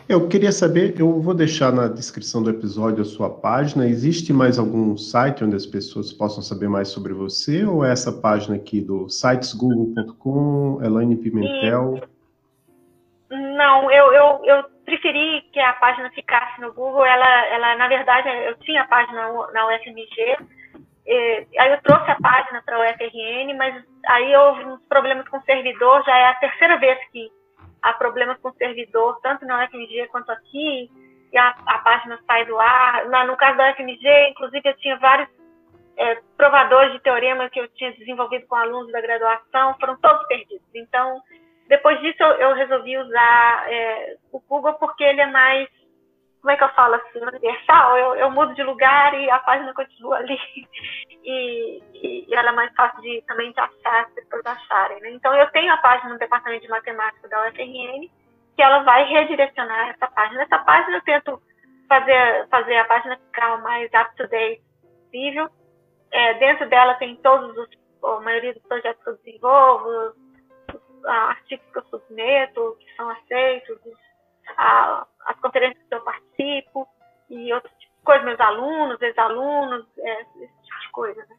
Eu 0.09 0.29
queria 0.29 0.53
saber, 0.53 0.95
eu 1.01 1.21
vou 1.21 1.35
deixar 1.35 1.73
na 1.73 1.89
descrição 1.89 2.41
do 2.41 2.51
episódio 2.51 3.03
a 3.03 3.05
sua 3.05 3.29
página. 3.29 3.89
Existe 3.89 4.33
mais 4.33 4.57
algum 4.57 4.97
site 4.97 5.43
onde 5.43 5.57
as 5.57 5.67
pessoas 5.67 6.13
possam 6.13 6.43
saber 6.43 6.69
mais 6.69 6.89
sobre 6.89 7.13
você? 7.13 7.65
Ou 7.65 7.85
é 7.85 7.91
essa 7.91 8.13
página 8.13 8.55
aqui 8.55 8.81
do 8.81 9.09
sitesgoogle.com, 9.09 10.81
Elaine 10.85 11.17
Pimentel? 11.17 12.01
Não, 13.29 13.91
eu, 13.91 14.13
eu, 14.13 14.45
eu 14.45 14.65
preferi 14.85 15.43
que 15.53 15.59
a 15.59 15.73
página 15.73 16.09
ficasse 16.11 16.61
no 16.61 16.73
Google. 16.73 17.05
Ela, 17.05 17.47
ela 17.47 17.77
na 17.77 17.89
verdade, 17.89 18.29
eu 18.47 18.57
tinha 18.59 18.83
a 18.83 18.87
página 18.87 19.23
na 19.53 19.67
UFMG, 19.67 20.37
e, 21.07 21.47
aí 21.59 21.71
eu 21.71 21.81
trouxe 21.83 22.11
a 22.11 22.17
página 22.21 22.63
para 22.65 22.79
o 22.79 22.83
UFRN, 22.83 23.57
mas 23.57 23.85
aí 24.07 24.37
houve 24.37 24.65
uns 24.65 24.83
problemas 24.89 25.29
com 25.29 25.39
o 25.39 25.43
servidor. 25.43 26.03
Já 26.05 26.17
é 26.17 26.27
a 26.29 26.35
terceira 26.35 26.79
vez 26.79 26.99
que 27.11 27.31
há 27.83 27.93
problemas 27.95 28.39
com 28.41 28.49
o 28.49 28.55
servidor, 28.55 29.21
tanto 29.23 29.45
na 29.45 29.65
UFMG 29.65 30.09
quanto 30.09 30.31
aqui, 30.31 30.91
e 31.33 31.39
a, 31.39 31.49
a 31.67 31.79
página 31.79 32.19
sai 32.27 32.45
do 32.47 32.59
ar. 32.59 33.07
Na, 33.09 33.25
no 33.25 33.37
caso 33.37 33.57
da 33.57 33.71
UFMG, 33.71 34.31
inclusive, 34.31 34.69
eu 34.69 34.77
tinha 34.77 34.97
vários 34.99 35.29
é, 35.97 36.19
provadores 36.37 36.93
de 36.93 37.01
teorema 37.01 37.49
que 37.49 37.61
eu 37.61 37.69
tinha 37.69 37.93
desenvolvido 37.93 38.47
com 38.47 38.55
alunos 38.55 38.93
da 38.93 39.01
graduação, 39.01 39.77
foram 39.81 39.97
todos 39.97 40.27
perdidos. 40.27 40.67
Então, 40.75 41.21
depois 41.69 42.01
disso, 42.01 42.23
eu, 42.23 42.33
eu 42.33 42.55
resolvi 42.55 42.97
usar 42.99 43.73
é, 43.73 44.17
o 44.33 44.41
Google 44.41 44.75
porque 44.75 45.03
ele 45.03 45.21
é 45.21 45.27
mais, 45.27 45.69
como 46.47 46.55
é 46.55 46.57
que 46.59 46.63
eu 46.63 46.75
falo 46.75 46.95
assim, 46.95 47.19
universal. 47.19 47.99
Eu, 47.99 48.15
eu 48.15 48.31
mudo 48.31 48.55
de 48.55 48.63
lugar 48.63 49.13
e 49.15 49.29
a 49.29 49.39
página 49.41 49.75
continua 49.75 50.19
ali. 50.19 50.39
E, 51.25 51.83
e, 51.93 52.33
ela 52.33 52.51
é 52.51 52.53
mais 52.53 52.73
fácil 52.77 53.03
de 53.03 53.21
também 53.27 53.51
de 53.51 53.59
achar, 53.59 54.05
as 54.05 54.15
pessoas 54.15 54.47
acharem. 54.47 55.01
Né? 55.01 55.11
Então, 55.11 55.35
eu 55.35 55.51
tenho 55.51 55.73
a 55.73 55.77
página 55.79 56.13
no 56.13 56.21
Departamento 56.21 56.63
de 56.63 56.69
Matemática 56.69 57.27
da 57.27 57.49
UFRN, 57.49 58.09
que 58.55 58.63
ela 58.63 58.85
vai 58.85 59.03
redirecionar 59.09 59.89
essa 59.89 60.07
página. 60.07 60.43
Essa 60.45 60.59
página 60.61 60.99
eu 60.99 61.03
tento 61.03 61.43
fazer, 61.89 62.47
fazer 62.49 62.77
a 62.77 62.85
página 62.85 63.17
ficar 63.17 63.57
o 63.57 63.63
mais 63.65 63.91
up-to-date 63.93 64.63
possível. 65.03 65.51
é, 66.13 66.35
dentro 66.35 66.69
dela 66.69 66.95
tem 66.95 67.17
todos 67.17 67.59
os, 67.59 67.69
a 68.05 68.21
maioria 68.21 68.55
dos 68.55 68.63
projetos 68.63 69.03
que 69.03 69.11
eu 69.11 69.17
desenvolvo, 69.17 70.15
os 70.69 71.05
artigos 71.07 71.67
que 71.73 71.79
eu 71.79 71.85
submeto, 71.87 72.77
que 72.79 72.95
são 72.95 73.11
aceitos, 73.11 73.81
a, 74.57 75.07
as 75.27 75.41
conferências 75.41 75.83
que 75.89 75.95
eu 75.95 76.01
participo 76.03 76.89
e 77.31 77.47
de 77.47 77.89
coisas, 78.05 78.25
meus 78.25 78.41
alunos, 78.41 79.01
ex-alunos, 79.03 79.87
é, 79.99 80.21
esse 80.21 80.63
tipo 80.63 80.81
de 80.81 80.91
coisa, 80.91 81.27
né? 81.27 81.37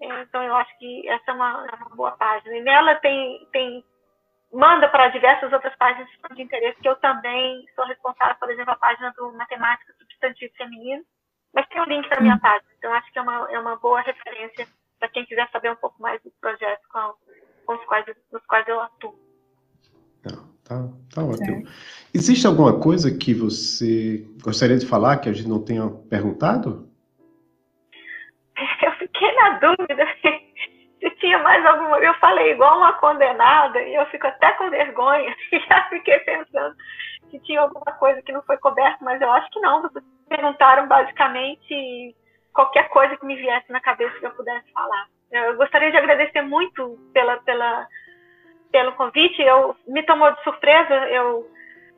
É, 0.00 0.22
então 0.22 0.42
eu 0.42 0.54
acho 0.56 0.76
que 0.78 1.08
essa 1.08 1.30
é 1.30 1.34
uma, 1.34 1.66
é 1.70 1.74
uma 1.76 1.96
boa 1.96 2.10
página. 2.12 2.56
E 2.56 2.60
nela 2.60 2.96
tem, 2.96 3.48
tem 3.52 3.84
manda 4.52 4.88
para 4.88 5.08
diversas 5.08 5.52
outras 5.52 5.74
páginas 5.76 6.08
de 6.34 6.42
interesse, 6.42 6.80
que 6.80 6.88
eu 6.88 6.96
também 6.96 7.64
sou 7.74 7.86
responsável, 7.86 8.36
por 8.36 8.50
exemplo, 8.50 8.72
a 8.72 8.76
página 8.76 9.12
do 9.12 9.32
Matemática 9.32 9.92
Substantivo 9.94 10.52
Feminino, 10.56 11.02
mas 11.54 11.66
tem 11.68 11.80
o 11.80 11.84
um 11.84 11.86
link 11.86 12.08
da 12.08 12.20
minha 12.20 12.34
hum. 12.34 12.40
página, 12.40 12.70
então 12.76 12.92
acho 12.92 13.10
que 13.12 13.18
é 13.18 13.22
uma, 13.22 13.50
é 13.50 13.58
uma 13.58 13.76
boa 13.76 14.00
referência 14.00 14.66
para 14.98 15.08
quem 15.08 15.24
quiser 15.24 15.48
saber 15.50 15.70
um 15.70 15.76
pouco 15.76 16.00
mais 16.00 16.22
do 16.22 16.30
projeto 16.40 16.82
com, 16.92 17.14
com 17.66 17.74
os 17.74 17.84
quais, 17.86 18.06
nos 18.30 18.44
quais 18.46 18.66
eu 18.68 18.80
atuo. 18.80 19.18
Tá, 20.72 21.20
tá, 21.20 21.24
ótimo. 21.24 21.66
Existe 22.14 22.46
alguma 22.46 22.78
coisa 22.78 23.16
que 23.16 23.34
você 23.34 24.24
gostaria 24.42 24.78
de 24.78 24.86
falar 24.86 25.18
que 25.18 25.28
a 25.28 25.32
gente 25.32 25.48
não 25.48 25.62
tenha 25.62 25.88
perguntado? 26.08 26.88
Eu 28.82 28.92
fiquei 28.92 29.34
na 29.34 29.58
dúvida 29.58 30.06
se 31.00 31.10
tinha 31.20 31.38
mais 31.38 31.64
alguma. 31.66 31.98
Eu 31.98 32.14
falei 32.14 32.52
igual 32.52 32.78
uma 32.78 32.92
condenada 32.94 33.80
e 33.82 33.94
eu 33.94 34.06
fico 34.06 34.26
até 34.26 34.52
com 34.52 34.70
vergonha 34.70 35.34
e 35.52 35.58
já 35.68 35.84
fiquei 35.88 36.18
pensando 36.20 36.74
se 37.30 37.38
tinha 37.40 37.60
alguma 37.60 37.92
coisa 37.98 38.20
que 38.22 38.32
não 38.32 38.42
foi 38.42 38.58
coberta, 38.58 38.98
mas 39.00 39.20
eu 39.20 39.30
acho 39.32 39.50
que 39.50 39.60
não. 39.60 39.82
Vocês 39.82 40.04
perguntaram 40.28 40.86
basicamente 40.86 42.14
qualquer 42.52 42.88
coisa 42.90 43.16
que 43.16 43.24
me 43.24 43.36
viesse 43.36 43.72
na 43.72 43.80
cabeça 43.80 44.18
que 44.18 44.26
eu 44.26 44.30
pudesse 44.32 44.70
falar. 44.72 45.06
Eu 45.30 45.56
gostaria 45.56 45.90
de 45.90 45.96
agradecer 45.96 46.42
muito 46.42 46.98
pela, 47.14 47.38
pela, 47.38 47.86
pelo 48.72 48.92
convite. 48.92 49.40
Eu 49.40 49.76
me 49.86 50.02
tomou 50.02 50.32
de 50.32 50.42
surpresa. 50.42 50.94
Eu 51.08 51.48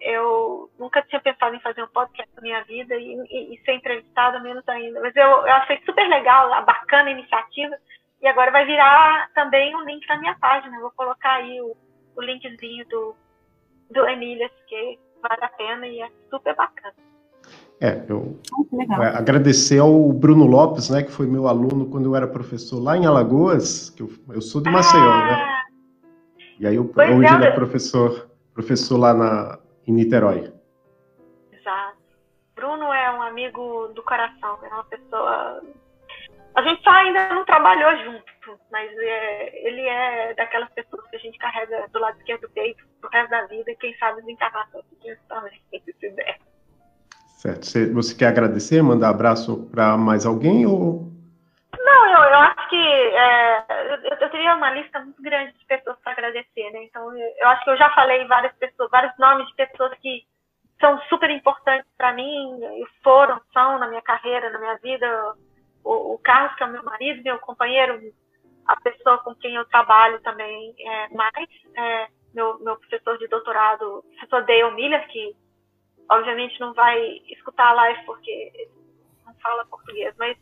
eu 0.01 0.69
nunca 0.79 1.01
tinha 1.03 1.21
pensado 1.21 1.57
em 1.57 1.61
fazer 1.61 1.83
um 1.83 1.89
podcast 1.89 2.31
na 2.37 2.43
minha 2.43 2.63
vida 2.65 2.95
e, 2.95 3.15
e, 3.31 3.55
e 3.55 3.61
ser 3.65 3.73
entrevistada 3.73 4.39
menos 4.39 4.69
ainda. 4.69 5.01
Mas 5.01 5.17
eu, 5.17 5.23
eu 5.23 5.53
achei 5.55 5.81
super 5.87 6.07
legal, 6.07 6.53
a 6.53 6.61
bacana 6.61 7.11
iniciativa. 7.11 7.75
E 8.21 8.27
agora 8.27 8.51
vai 8.51 8.67
virar 8.67 9.31
também 9.35 9.75
um 9.75 9.83
link 9.85 10.07
na 10.07 10.19
minha 10.19 10.37
página. 10.39 10.77
Eu 10.77 10.83
vou 10.83 10.93
colocar 10.95 11.37
aí 11.37 11.59
o, 11.63 11.75
o 12.17 12.23
linkzinho 12.23 12.87
do, 12.87 13.17
do 13.91 14.07
Emílias, 14.07 14.53
que 14.69 14.99
vale 15.23 15.43
a 15.43 15.49
pena 15.49 15.87
e 15.87 16.03
é 16.03 16.09
super 16.29 16.55
bacana. 16.55 16.95
É, 17.81 18.05
eu 18.09 18.39
ah, 18.91 19.19
agradecer 19.19 19.79
ao 19.79 20.13
Bruno 20.13 20.47
Lopes, 20.47 20.91
né, 20.91 21.03
que 21.03 21.11
foi 21.11 21.27
meu 21.27 21.49
aluno 21.49 21.87
quando 21.87 22.07
eu 22.07 22.17
era 22.17 22.27
professor 22.27 22.81
lá 22.83 22.97
em 22.97 23.05
Alagoas, 23.05 23.91
que 23.91 24.03
eu, 24.03 24.11
eu 24.33 24.41
sou 24.41 24.63
de 24.63 24.71
Maceió, 24.71 25.03
né? 25.03 25.11
ah, 25.11 25.27
né? 25.27 25.64
E 26.59 26.67
aí 26.67 26.77
eu, 26.77 26.85
hoje 26.85 27.27
é, 27.27 27.35
ele 27.35 27.45
é 27.47 27.51
professor, 27.51 28.31
professor 28.53 28.99
lá 28.99 29.13
na, 29.13 29.59
em 29.87 29.93
Niterói. 29.93 30.53
Exato. 31.53 31.99
Bruno 32.55 32.93
é 32.93 33.11
um 33.11 33.23
amigo 33.23 33.89
do 33.89 34.03
coração, 34.03 34.59
é 34.63 34.69
uma 34.69 34.85
pessoa. 34.85 35.63
A 36.55 36.63
gente 36.63 36.83
só 36.83 36.91
ainda 36.91 37.29
não 37.35 37.45
trabalhou 37.45 37.97
junto, 38.05 38.61
mas 38.71 38.91
é, 38.97 39.67
ele 39.67 39.81
é 39.81 40.35
daquelas 40.35 40.71
pessoas 40.71 41.05
que 41.09 41.17
a 41.17 41.19
gente 41.19 41.37
carrega 41.39 41.89
do 41.93 41.99
lado 41.99 42.17
esquerdo 42.19 42.43
do 42.43 42.51
peito 42.51 42.85
pro 43.01 43.11
resto 43.11 43.31
da 43.31 43.47
vida 43.47 43.71
e 43.71 43.77
quem 43.77 43.97
sabe 43.99 44.21
desencarnar 44.21 44.69
sozinhos 44.71 45.19
também, 45.29 45.61
se 46.01 46.11
der. 46.11 46.39
Certo. 47.39 47.67
Você, 47.67 47.93
você 47.93 48.15
quer 48.15 48.29
agradecer, 48.29 48.81
mandar 48.83 49.11
abraço 49.11 49.69
para 49.71 49.97
mais 49.97 50.25
alguém 50.25 50.65
ou 50.65 51.14
não, 51.83 52.07
eu, 52.07 52.31
eu 52.31 52.39
acho 52.39 52.69
que 52.69 52.77
é, 52.77 53.67
eu, 53.93 54.19
eu, 54.21 54.31
teria 54.31 54.55
uma 54.55 54.71
lista 54.71 55.01
muito 55.01 55.21
grande 55.23 55.57
de 55.59 55.65
pessoas 55.67 55.99
para 56.01 56.13
agradecer, 56.13 56.71
né? 56.71 56.85
Então, 56.85 57.17
eu, 57.17 57.35
eu, 57.39 57.49
acho 57.49 57.65
que 57.65 57.71
eu 57.71 57.77
já 57.77 57.91
falei 57.91 58.27
várias 58.27 58.55
pessoas, 58.57 58.91
vários 58.91 59.17
nomes 59.19 59.47
de 59.49 59.55
pessoas 59.55 59.97
que 59.99 60.25
são 60.81 61.01
super 61.03 61.31
importantes 61.31 61.91
para 61.97 62.13
mim, 62.13 62.59
e 62.63 62.87
foram, 63.03 63.41
são 63.53 63.79
na 63.79 63.89
minha 63.89 64.03
carreira, 64.03 64.51
na 64.51 64.59
minha 64.59 64.77
vida. 64.79 65.35
O, 65.85 66.15
o, 66.15 66.19
Carlos, 66.19 66.55
que 66.57 66.65
é 66.65 66.67
meu 66.67 66.83
marido, 66.83 67.23
meu 67.23 67.39
companheiro, 67.39 68.01
a 68.67 68.77
pessoa 68.81 69.19
com 69.19 69.35
quem 69.35 69.55
eu 69.55 69.65
trabalho 69.67 70.21
também 70.21 70.75
é, 70.79 71.09
mais, 71.15 71.49
é, 71.77 72.09
meu, 72.35 72.59
meu 72.61 72.77
professor 72.77 73.19
de 73.19 73.29
doutorado, 73.29 74.05
professor 74.19 74.45
Dale 74.45 74.75
Miller, 74.75 75.07
que 75.09 75.37
obviamente 76.11 76.59
não 76.61 76.73
vai 76.73 77.01
escutar 77.29 77.69
a 77.69 77.75
live 77.75 78.05
porque 78.05 78.69
não 79.27 79.35
fala 79.35 79.67
português, 79.67 80.15
mas 80.19 80.37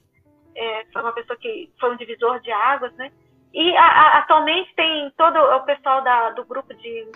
é, 0.54 0.84
foi 0.92 1.02
uma 1.02 1.12
pessoa 1.12 1.38
que 1.38 1.70
foi 1.78 1.92
um 1.92 1.96
divisor 1.96 2.40
de 2.40 2.50
águas, 2.52 2.92
né? 2.94 3.10
E 3.52 3.76
a, 3.76 3.84
a, 3.84 4.18
atualmente 4.18 4.74
tem 4.74 5.10
todo 5.16 5.36
o 5.36 5.60
pessoal 5.64 6.02
da, 6.02 6.30
do 6.30 6.44
grupo 6.44 6.72
de, 6.74 7.06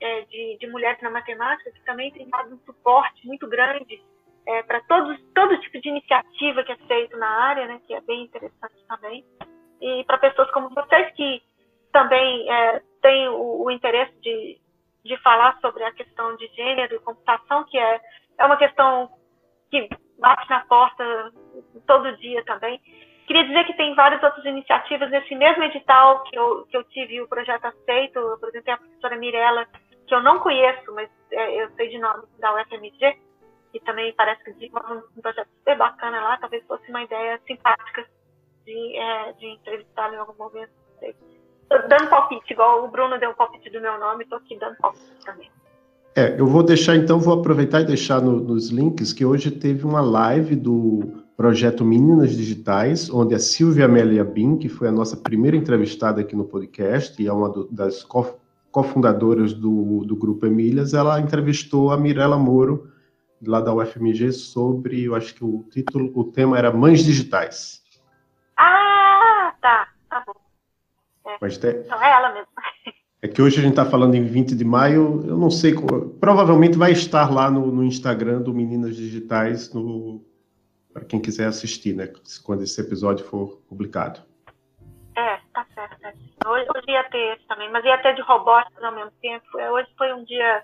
é, 0.00 0.22
de, 0.22 0.58
de, 0.58 0.66
mulheres 0.68 1.00
na 1.02 1.10
matemática 1.10 1.70
que 1.72 1.84
também 1.84 2.12
tem 2.12 2.28
dado 2.28 2.54
um 2.54 2.58
suporte 2.58 3.26
muito 3.26 3.48
grande 3.48 4.00
é, 4.46 4.62
para 4.62 4.80
todo 4.82 5.60
tipo 5.60 5.80
de 5.80 5.88
iniciativa 5.88 6.62
que 6.62 6.72
é 6.72 6.76
feito 6.76 7.16
na 7.16 7.28
área, 7.28 7.66
né? 7.66 7.80
Que 7.86 7.94
é 7.94 8.00
bem 8.00 8.22
interessante 8.22 8.84
também. 8.88 9.24
E 9.80 10.04
para 10.04 10.18
pessoas 10.18 10.50
como 10.52 10.68
vocês 10.70 11.12
que 11.14 11.42
também 11.92 12.50
é, 12.50 12.82
têm 13.02 13.28
o, 13.28 13.64
o 13.64 13.70
interesse 13.70 14.14
de, 14.20 14.60
de 15.04 15.16
falar 15.18 15.58
sobre 15.60 15.82
a 15.84 15.92
questão 15.92 16.36
de 16.36 16.46
gênero 16.48 16.94
e 16.94 17.00
computação, 17.00 17.64
que 17.64 17.78
é, 17.78 18.00
é 18.38 18.46
uma 18.46 18.56
questão 18.56 19.10
que 19.70 19.88
bate 20.20 20.48
na 20.48 20.60
porta 20.66 21.32
todo 21.86 22.16
dia 22.18 22.44
também. 22.44 22.80
Queria 23.26 23.44
dizer 23.44 23.64
que 23.64 23.74
tem 23.74 23.94
várias 23.94 24.22
outras 24.22 24.44
iniciativas 24.44 25.10
nesse 25.10 25.34
mesmo 25.34 25.62
edital 25.62 26.24
que 26.24 26.36
eu, 26.36 26.66
que 26.66 26.76
eu 26.76 26.84
tive 26.84 27.20
o 27.20 27.28
projeto 27.28 27.64
aceito. 27.64 28.18
Eu 28.18 28.34
apresentei 28.34 28.74
a 28.74 28.76
professora 28.76 29.16
Mirella, 29.16 29.66
que 30.06 30.14
eu 30.14 30.22
não 30.22 30.40
conheço, 30.40 30.92
mas 30.92 31.08
é, 31.30 31.62
eu 31.62 31.70
sei 31.76 31.88
de 31.88 31.98
nome 31.98 32.24
da 32.38 32.52
UFMG, 32.54 33.18
e 33.72 33.80
também 33.80 34.12
parece 34.14 34.42
que 34.42 34.52
desenvolve 34.54 35.04
um 35.16 35.22
projeto 35.22 35.48
super 35.58 35.76
bacana 35.76 36.20
lá. 36.20 36.36
Talvez 36.38 36.66
fosse 36.66 36.88
uma 36.90 37.02
ideia 37.02 37.40
simpática 37.46 38.04
de, 38.64 38.96
é, 38.96 39.32
de 39.34 39.46
entrevistá-lo 39.46 40.14
em 40.14 40.18
algum 40.18 40.34
momento. 40.36 40.72
Tô 41.68 41.78
dando 41.86 42.10
palpite, 42.10 42.52
igual 42.52 42.84
o 42.84 42.88
Bruno 42.88 43.16
deu 43.16 43.30
o 43.30 43.34
palpite 43.34 43.70
do 43.70 43.80
meu 43.80 43.96
nome, 43.96 44.24
estou 44.24 44.38
aqui 44.38 44.58
dando 44.58 44.76
palpite 44.78 45.24
também. 45.24 45.48
É, 46.14 46.40
eu 46.40 46.46
vou 46.46 46.62
deixar 46.62 46.96
então, 46.96 47.20
vou 47.20 47.34
aproveitar 47.34 47.80
e 47.80 47.84
deixar 47.84 48.20
no, 48.20 48.40
nos 48.40 48.68
links 48.68 49.12
que 49.12 49.24
hoje 49.24 49.50
teve 49.50 49.86
uma 49.86 50.00
live 50.00 50.56
do 50.56 51.24
projeto 51.36 51.84
Meninas 51.84 52.36
Digitais, 52.36 53.08
onde 53.08 53.34
a 53.34 53.38
Silvia 53.38 53.84
Amélia 53.84 54.24
Bin, 54.24 54.58
que 54.58 54.68
foi 54.68 54.88
a 54.88 54.92
nossa 54.92 55.16
primeira 55.16 55.56
entrevistada 55.56 56.20
aqui 56.20 56.34
no 56.36 56.44
podcast 56.44 57.22
e 57.22 57.26
é 57.26 57.32
uma 57.32 57.48
do, 57.48 57.66
das 57.70 58.06
cofundadoras 58.70 59.54
do, 59.54 60.04
do 60.04 60.16
grupo 60.16 60.46
Emílias, 60.46 60.92
ela 60.92 61.20
entrevistou 61.20 61.92
a 61.92 61.96
Mirella 61.96 62.36
Moro, 62.36 62.90
lá 63.46 63.60
da 63.60 63.72
UFMG, 63.72 64.32
sobre, 64.32 65.04
eu 65.04 65.14
acho 65.14 65.34
que 65.34 65.44
o 65.44 65.64
título, 65.70 66.12
o 66.14 66.24
tema 66.24 66.58
era 66.58 66.72
Mães 66.72 67.04
Digitais. 67.04 67.82
Ah, 68.56 69.54
tá, 69.62 69.88
tá 70.10 70.22
bom. 70.26 70.34
É. 71.30 71.38
Mas 71.40 71.56
te... 71.56 71.68
Então 71.68 72.02
é 72.02 72.10
ela 72.10 72.34
mesmo. 72.34 72.48
É 73.22 73.28
que 73.28 73.42
hoje 73.42 73.58
a 73.58 73.62
gente 73.62 73.72
está 73.72 73.84
falando 73.84 74.14
em 74.14 74.24
20 74.24 74.54
de 74.54 74.64
maio, 74.64 75.22
eu 75.26 75.36
não 75.36 75.50
sei, 75.50 75.74
provavelmente 76.18 76.78
vai 76.78 76.92
estar 76.92 77.30
lá 77.30 77.50
no, 77.50 77.66
no 77.66 77.84
Instagram 77.84 78.40
do 78.40 78.54
Meninas 78.54 78.96
Digitais, 78.96 79.70
para 80.90 81.04
quem 81.04 81.20
quiser 81.20 81.46
assistir, 81.46 81.94
né, 81.94 82.10
quando 82.42 82.62
esse 82.62 82.80
episódio 82.80 83.24
for 83.26 83.60
publicado. 83.68 84.20
É, 85.14 85.36
tá 85.52 85.66
certo. 85.74 86.18
Hoje, 86.46 86.66
hoje 86.74 86.90
ia 86.90 87.04
ter 87.10 87.34
esse 87.34 87.46
também, 87.46 87.70
mas 87.70 87.84
ia 87.84 87.98
ter 87.98 88.14
de 88.14 88.22
robótica 88.22 88.86
ao 88.86 88.94
mesmo 88.94 89.12
tempo. 89.20 89.58
É, 89.58 89.70
hoje 89.70 89.88
foi 89.98 90.14
um 90.14 90.24
dia, 90.24 90.62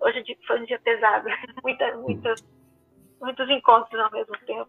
hoje 0.00 0.22
foi 0.46 0.60
um 0.60 0.66
dia 0.66 0.78
pesado, 0.80 1.26
muita, 1.64 1.96
muitos 3.22 3.48
encontros 3.48 3.98
ao 3.98 4.12
mesmo 4.12 4.36
tempo. 4.46 4.68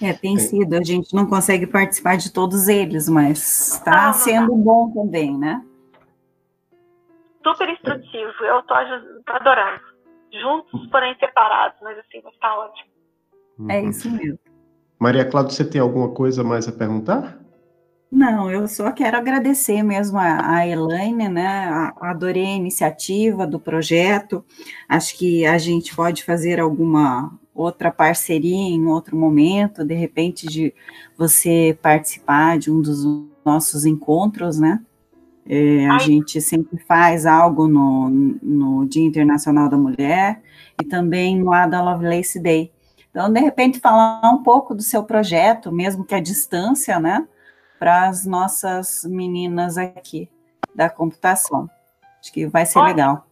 É, 0.00 0.12
tem 0.12 0.36
sido. 0.38 0.74
A 0.74 0.82
gente 0.82 1.14
não 1.14 1.26
consegue 1.26 1.66
participar 1.66 2.16
de 2.16 2.32
todos 2.32 2.68
eles, 2.68 3.08
mas 3.08 3.72
está 3.74 4.08
ah, 4.08 4.12
sendo 4.12 4.54
bom 4.56 4.90
também, 4.90 5.36
né? 5.36 5.64
Super 7.42 7.68
instrutivo. 7.68 8.32
Eu 8.42 8.62
tô, 8.62 8.74
tô 9.26 9.32
adorando. 9.32 9.80
Juntos, 10.32 10.86
porém 10.88 11.14
separados, 11.18 11.78
mas 11.82 11.98
assim, 11.98 12.20
vai 12.22 12.32
estar 12.32 12.58
ótimo. 12.58 12.90
É 13.68 13.80
uhum. 13.80 13.88
isso 13.90 14.10
mesmo. 14.10 14.38
Maria 14.98 15.24
Cláudia, 15.24 15.52
você 15.52 15.64
tem 15.64 15.80
alguma 15.80 16.12
coisa 16.12 16.42
mais 16.42 16.66
a 16.66 16.72
perguntar? 16.72 17.38
Não, 18.10 18.50
eu 18.50 18.66
só 18.68 18.92
quero 18.92 19.16
agradecer 19.16 19.82
mesmo 19.82 20.18
a, 20.18 20.56
a 20.56 20.66
Elaine, 20.66 21.28
né? 21.28 21.92
Adorei 22.00 22.46
a 22.46 22.56
iniciativa 22.56 23.46
do 23.46 23.58
projeto. 23.58 24.44
Acho 24.88 25.18
que 25.18 25.44
a 25.44 25.58
gente 25.58 25.94
pode 25.94 26.24
fazer 26.24 26.60
alguma 26.60 27.36
outra 27.54 27.90
parceria 27.90 28.68
em 28.74 28.86
outro 28.86 29.16
momento, 29.16 29.84
de 29.84 29.94
repente 29.94 30.46
de 30.46 30.74
você 31.16 31.78
participar 31.80 32.58
de 32.58 32.70
um 32.70 32.80
dos 32.80 33.04
nossos 33.44 33.86
encontros, 33.86 34.58
né? 34.58 34.80
É, 35.46 35.86
a 35.90 35.98
gente 35.98 36.40
sempre 36.40 36.78
faz 36.78 37.26
algo 37.26 37.68
no, 37.68 38.08
no 38.08 38.86
Dia 38.86 39.04
Internacional 39.04 39.68
da 39.68 39.76
Mulher 39.76 40.40
e 40.82 40.84
também 40.86 41.38
no 41.38 41.52
Ada 41.52 41.82
Lovelace 41.82 42.40
Day. 42.40 42.72
Então, 43.10 43.30
de 43.30 43.38
repente, 43.40 43.78
falar 43.78 44.22
um 44.32 44.42
pouco 44.42 44.74
do 44.74 44.82
seu 44.82 45.04
projeto, 45.04 45.70
mesmo 45.70 46.04
que 46.04 46.14
à 46.14 46.20
distância, 46.20 46.98
né? 46.98 47.28
Para 47.78 48.08
as 48.08 48.24
nossas 48.24 49.04
meninas 49.04 49.76
aqui 49.76 50.28
da 50.74 50.88
computação. 50.88 51.68
Acho 52.20 52.32
que 52.32 52.46
vai 52.46 52.64
ser 52.64 52.80
legal. 52.80 53.26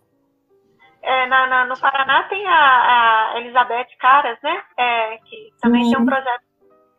É, 1.03 1.27
na, 1.27 1.47
na, 1.49 1.66
no 1.66 1.79
Paraná 1.79 2.23
tem 2.24 2.47
a, 2.47 3.33
a 3.33 3.41
Elizabeth 3.41 3.89
Caras, 3.99 4.39
né? 4.41 4.62
É, 4.77 5.16
que 5.19 5.53
também 5.61 5.85
Sim. 5.85 5.91
tem 5.91 6.01
um 6.01 6.07
projeto, 6.07 6.43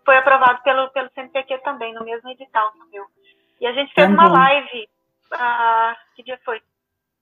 foi 0.04 0.18
aprovado 0.18 0.62
pelo, 0.62 0.90
pelo 0.90 1.10
CNPq 1.16 1.60
também, 1.60 1.94
no 1.94 2.04
mesmo 2.04 2.30
edital 2.30 2.72
meu. 2.92 3.06
E 3.62 3.66
a 3.66 3.72
gente 3.72 3.94
fez 3.94 4.10
uma 4.10 4.28
live, 4.28 4.90
uh, 5.34 5.96
que 6.16 6.24
dia 6.24 6.38
foi? 6.44 6.58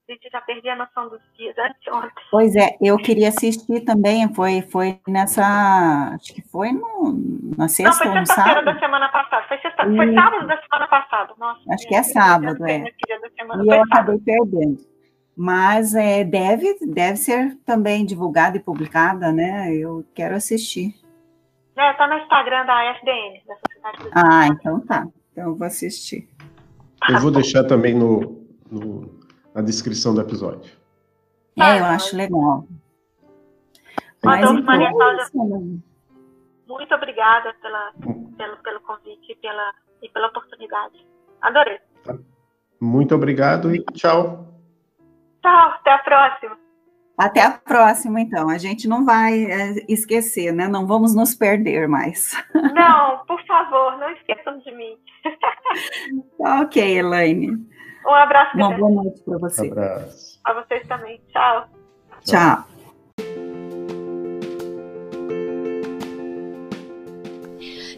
A 0.09 0.13
gente 0.13 0.27
já 0.31 0.41
perdi 0.41 0.67
a 0.69 0.75
noção 0.75 1.07
dos 1.07 1.21
dias 1.37 1.55
anteontem. 1.55 2.23
Pois 2.31 2.55
é, 2.55 2.75
eu 2.81 2.97
queria 2.97 3.29
assistir 3.29 3.81
também, 3.81 4.33
foi, 4.33 4.63
foi 4.63 4.99
nessa, 5.07 6.15
acho 6.15 6.33
que 6.33 6.41
foi 6.49 6.71
no, 6.71 7.13
na 7.55 7.67
sexta 7.67 8.05
Não, 8.05 8.13
foi 8.13 8.25
sexta-feira 8.25 8.63
da 8.63 8.79
semana 8.79 9.09
passada, 9.09 9.47
foi, 9.47 9.57
sexta, 9.59 9.85
foi 9.85 10.13
sábado 10.15 10.47
da 10.47 10.61
semana 10.61 10.87
passada, 10.87 11.33
nossa. 11.37 11.61
Acho 11.71 11.87
que 11.87 11.95
é 11.95 12.03
sábado, 12.03 12.65
é. 12.65 12.79
E 12.79 13.71
eu 13.71 13.83
acabei 13.83 14.17
perdendo 14.19 14.90
mas 15.35 15.95
é, 15.95 16.23
deve, 16.23 16.77
deve 16.85 17.17
ser 17.17 17.57
também 17.65 18.05
divulgada 18.05 18.57
e 18.57 18.59
publicada, 18.59 19.31
né? 19.31 19.73
Eu 19.73 20.05
quero 20.13 20.35
assistir. 20.35 20.95
É, 21.75 21.93
tá 21.93 22.07
no 22.07 22.15
Instagram 22.15 22.65
da 22.65 22.83
FDN, 22.95 23.41
da 23.47 23.55
Sociedade 23.55 24.11
Ah, 24.13 24.47
então 24.47 24.79
tá. 24.81 25.07
Então 25.31 25.45
eu 25.45 25.55
vou 25.55 25.65
assistir. 25.65 26.29
Eu 27.09 27.19
vou 27.19 27.31
deixar 27.31 27.63
também 27.63 27.95
no, 27.95 28.45
no 28.69 29.19
na 29.53 29.61
descrição 29.61 30.13
do 30.13 30.21
episódio. 30.21 30.71
É, 31.59 31.79
eu 31.79 31.85
acho 31.85 32.15
legal. 32.15 32.65
Mas, 34.23 34.39
então, 34.39 34.61
Maria 34.63 34.87
é 34.87 34.91
Cláudia, 34.91 35.25
muito 36.67 36.95
obrigada 36.95 37.53
pela, 37.61 37.91
pelo, 38.37 38.57
pelo 38.57 38.79
convite 38.81 39.31
e 39.31 39.35
pela, 39.35 39.73
e 40.01 40.09
pela 40.09 40.27
oportunidade. 40.27 41.05
Adorei. 41.41 41.79
Muito 42.79 43.13
obrigado 43.13 43.75
e 43.75 43.83
tchau. 43.93 44.50
Tchau, 45.41 45.69
até 45.71 45.91
a 45.91 45.99
próxima. 45.99 46.57
Até 47.17 47.41
a 47.41 47.51
próxima, 47.51 48.21
então. 48.21 48.49
A 48.49 48.57
gente 48.57 48.87
não 48.87 49.05
vai 49.05 49.45
é, 49.45 49.85
esquecer, 49.87 50.51
né? 50.51 50.67
Não 50.67 50.87
vamos 50.87 51.15
nos 51.15 51.35
perder 51.35 51.87
mais. 51.87 52.31
Não, 52.73 53.23
por 53.25 53.43
favor, 53.45 53.97
não 53.97 54.09
esqueçam 54.11 54.57
de 54.59 54.71
mim. 54.71 54.97
ok, 56.39 56.97
Elaine. 56.97 57.51
Um 58.05 58.13
abraço. 58.13 58.57
Uma 58.57 58.75
boa 58.75 59.03
noite 59.03 59.21
para 59.23 59.37
você. 59.37 59.67
Um 59.67 59.71
abraço. 59.71 60.41
A 60.43 60.53
vocês 60.53 60.87
também. 60.87 61.21
Tchau. 61.31 61.67
Tchau. 62.25 62.70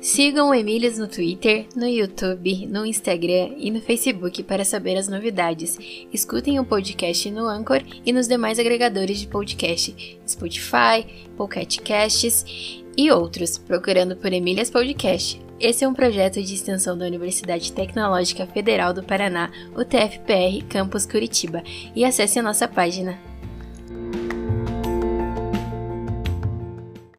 Sigam 0.04 0.50
o 0.50 0.54
Emílias 0.54 0.98
no 0.98 1.08
Twitter, 1.08 1.66
no 1.78 1.88
YouTube, 1.88 2.68
no 2.68 2.86
Instagram 2.86 3.52
e 3.58 3.72
no 3.72 3.80
Facebook 3.80 4.44
para 4.44 4.66
saber 4.66 4.98
as 4.98 5.08
novidades. 5.08 5.78
Escutem 6.12 6.60
o 6.60 6.66
podcast 6.66 7.32
no 7.32 7.48
Anchor 7.48 7.82
e 8.06 8.12
nos 8.12 8.28
demais 8.28 8.60
agregadores 8.60 9.18
de 9.18 9.28
podcast, 9.28 10.20
Spotify, 10.28 11.08
Pocket 11.38 11.80
Casts 11.80 12.84
e 12.98 13.10
outros, 13.12 13.58
procurando 13.58 14.18
por 14.18 14.34
Emílias 14.34 14.70
Podcast. 14.70 15.42
Esse 15.58 15.86
é 15.86 15.88
um 15.88 15.94
projeto 15.94 16.44
de 16.44 16.54
extensão 16.54 16.98
da 16.98 17.06
Universidade 17.06 17.72
Tecnológica 17.72 18.46
Federal 18.46 18.94
do 18.94 19.04
Paraná, 19.04 19.50
UTFPR, 19.74 20.66
Campus 20.68 21.06
Curitiba, 21.06 21.64
e 21.96 22.04
acesse 22.04 22.38
a 22.38 22.44
nossa 22.44 22.68
página 22.68 23.18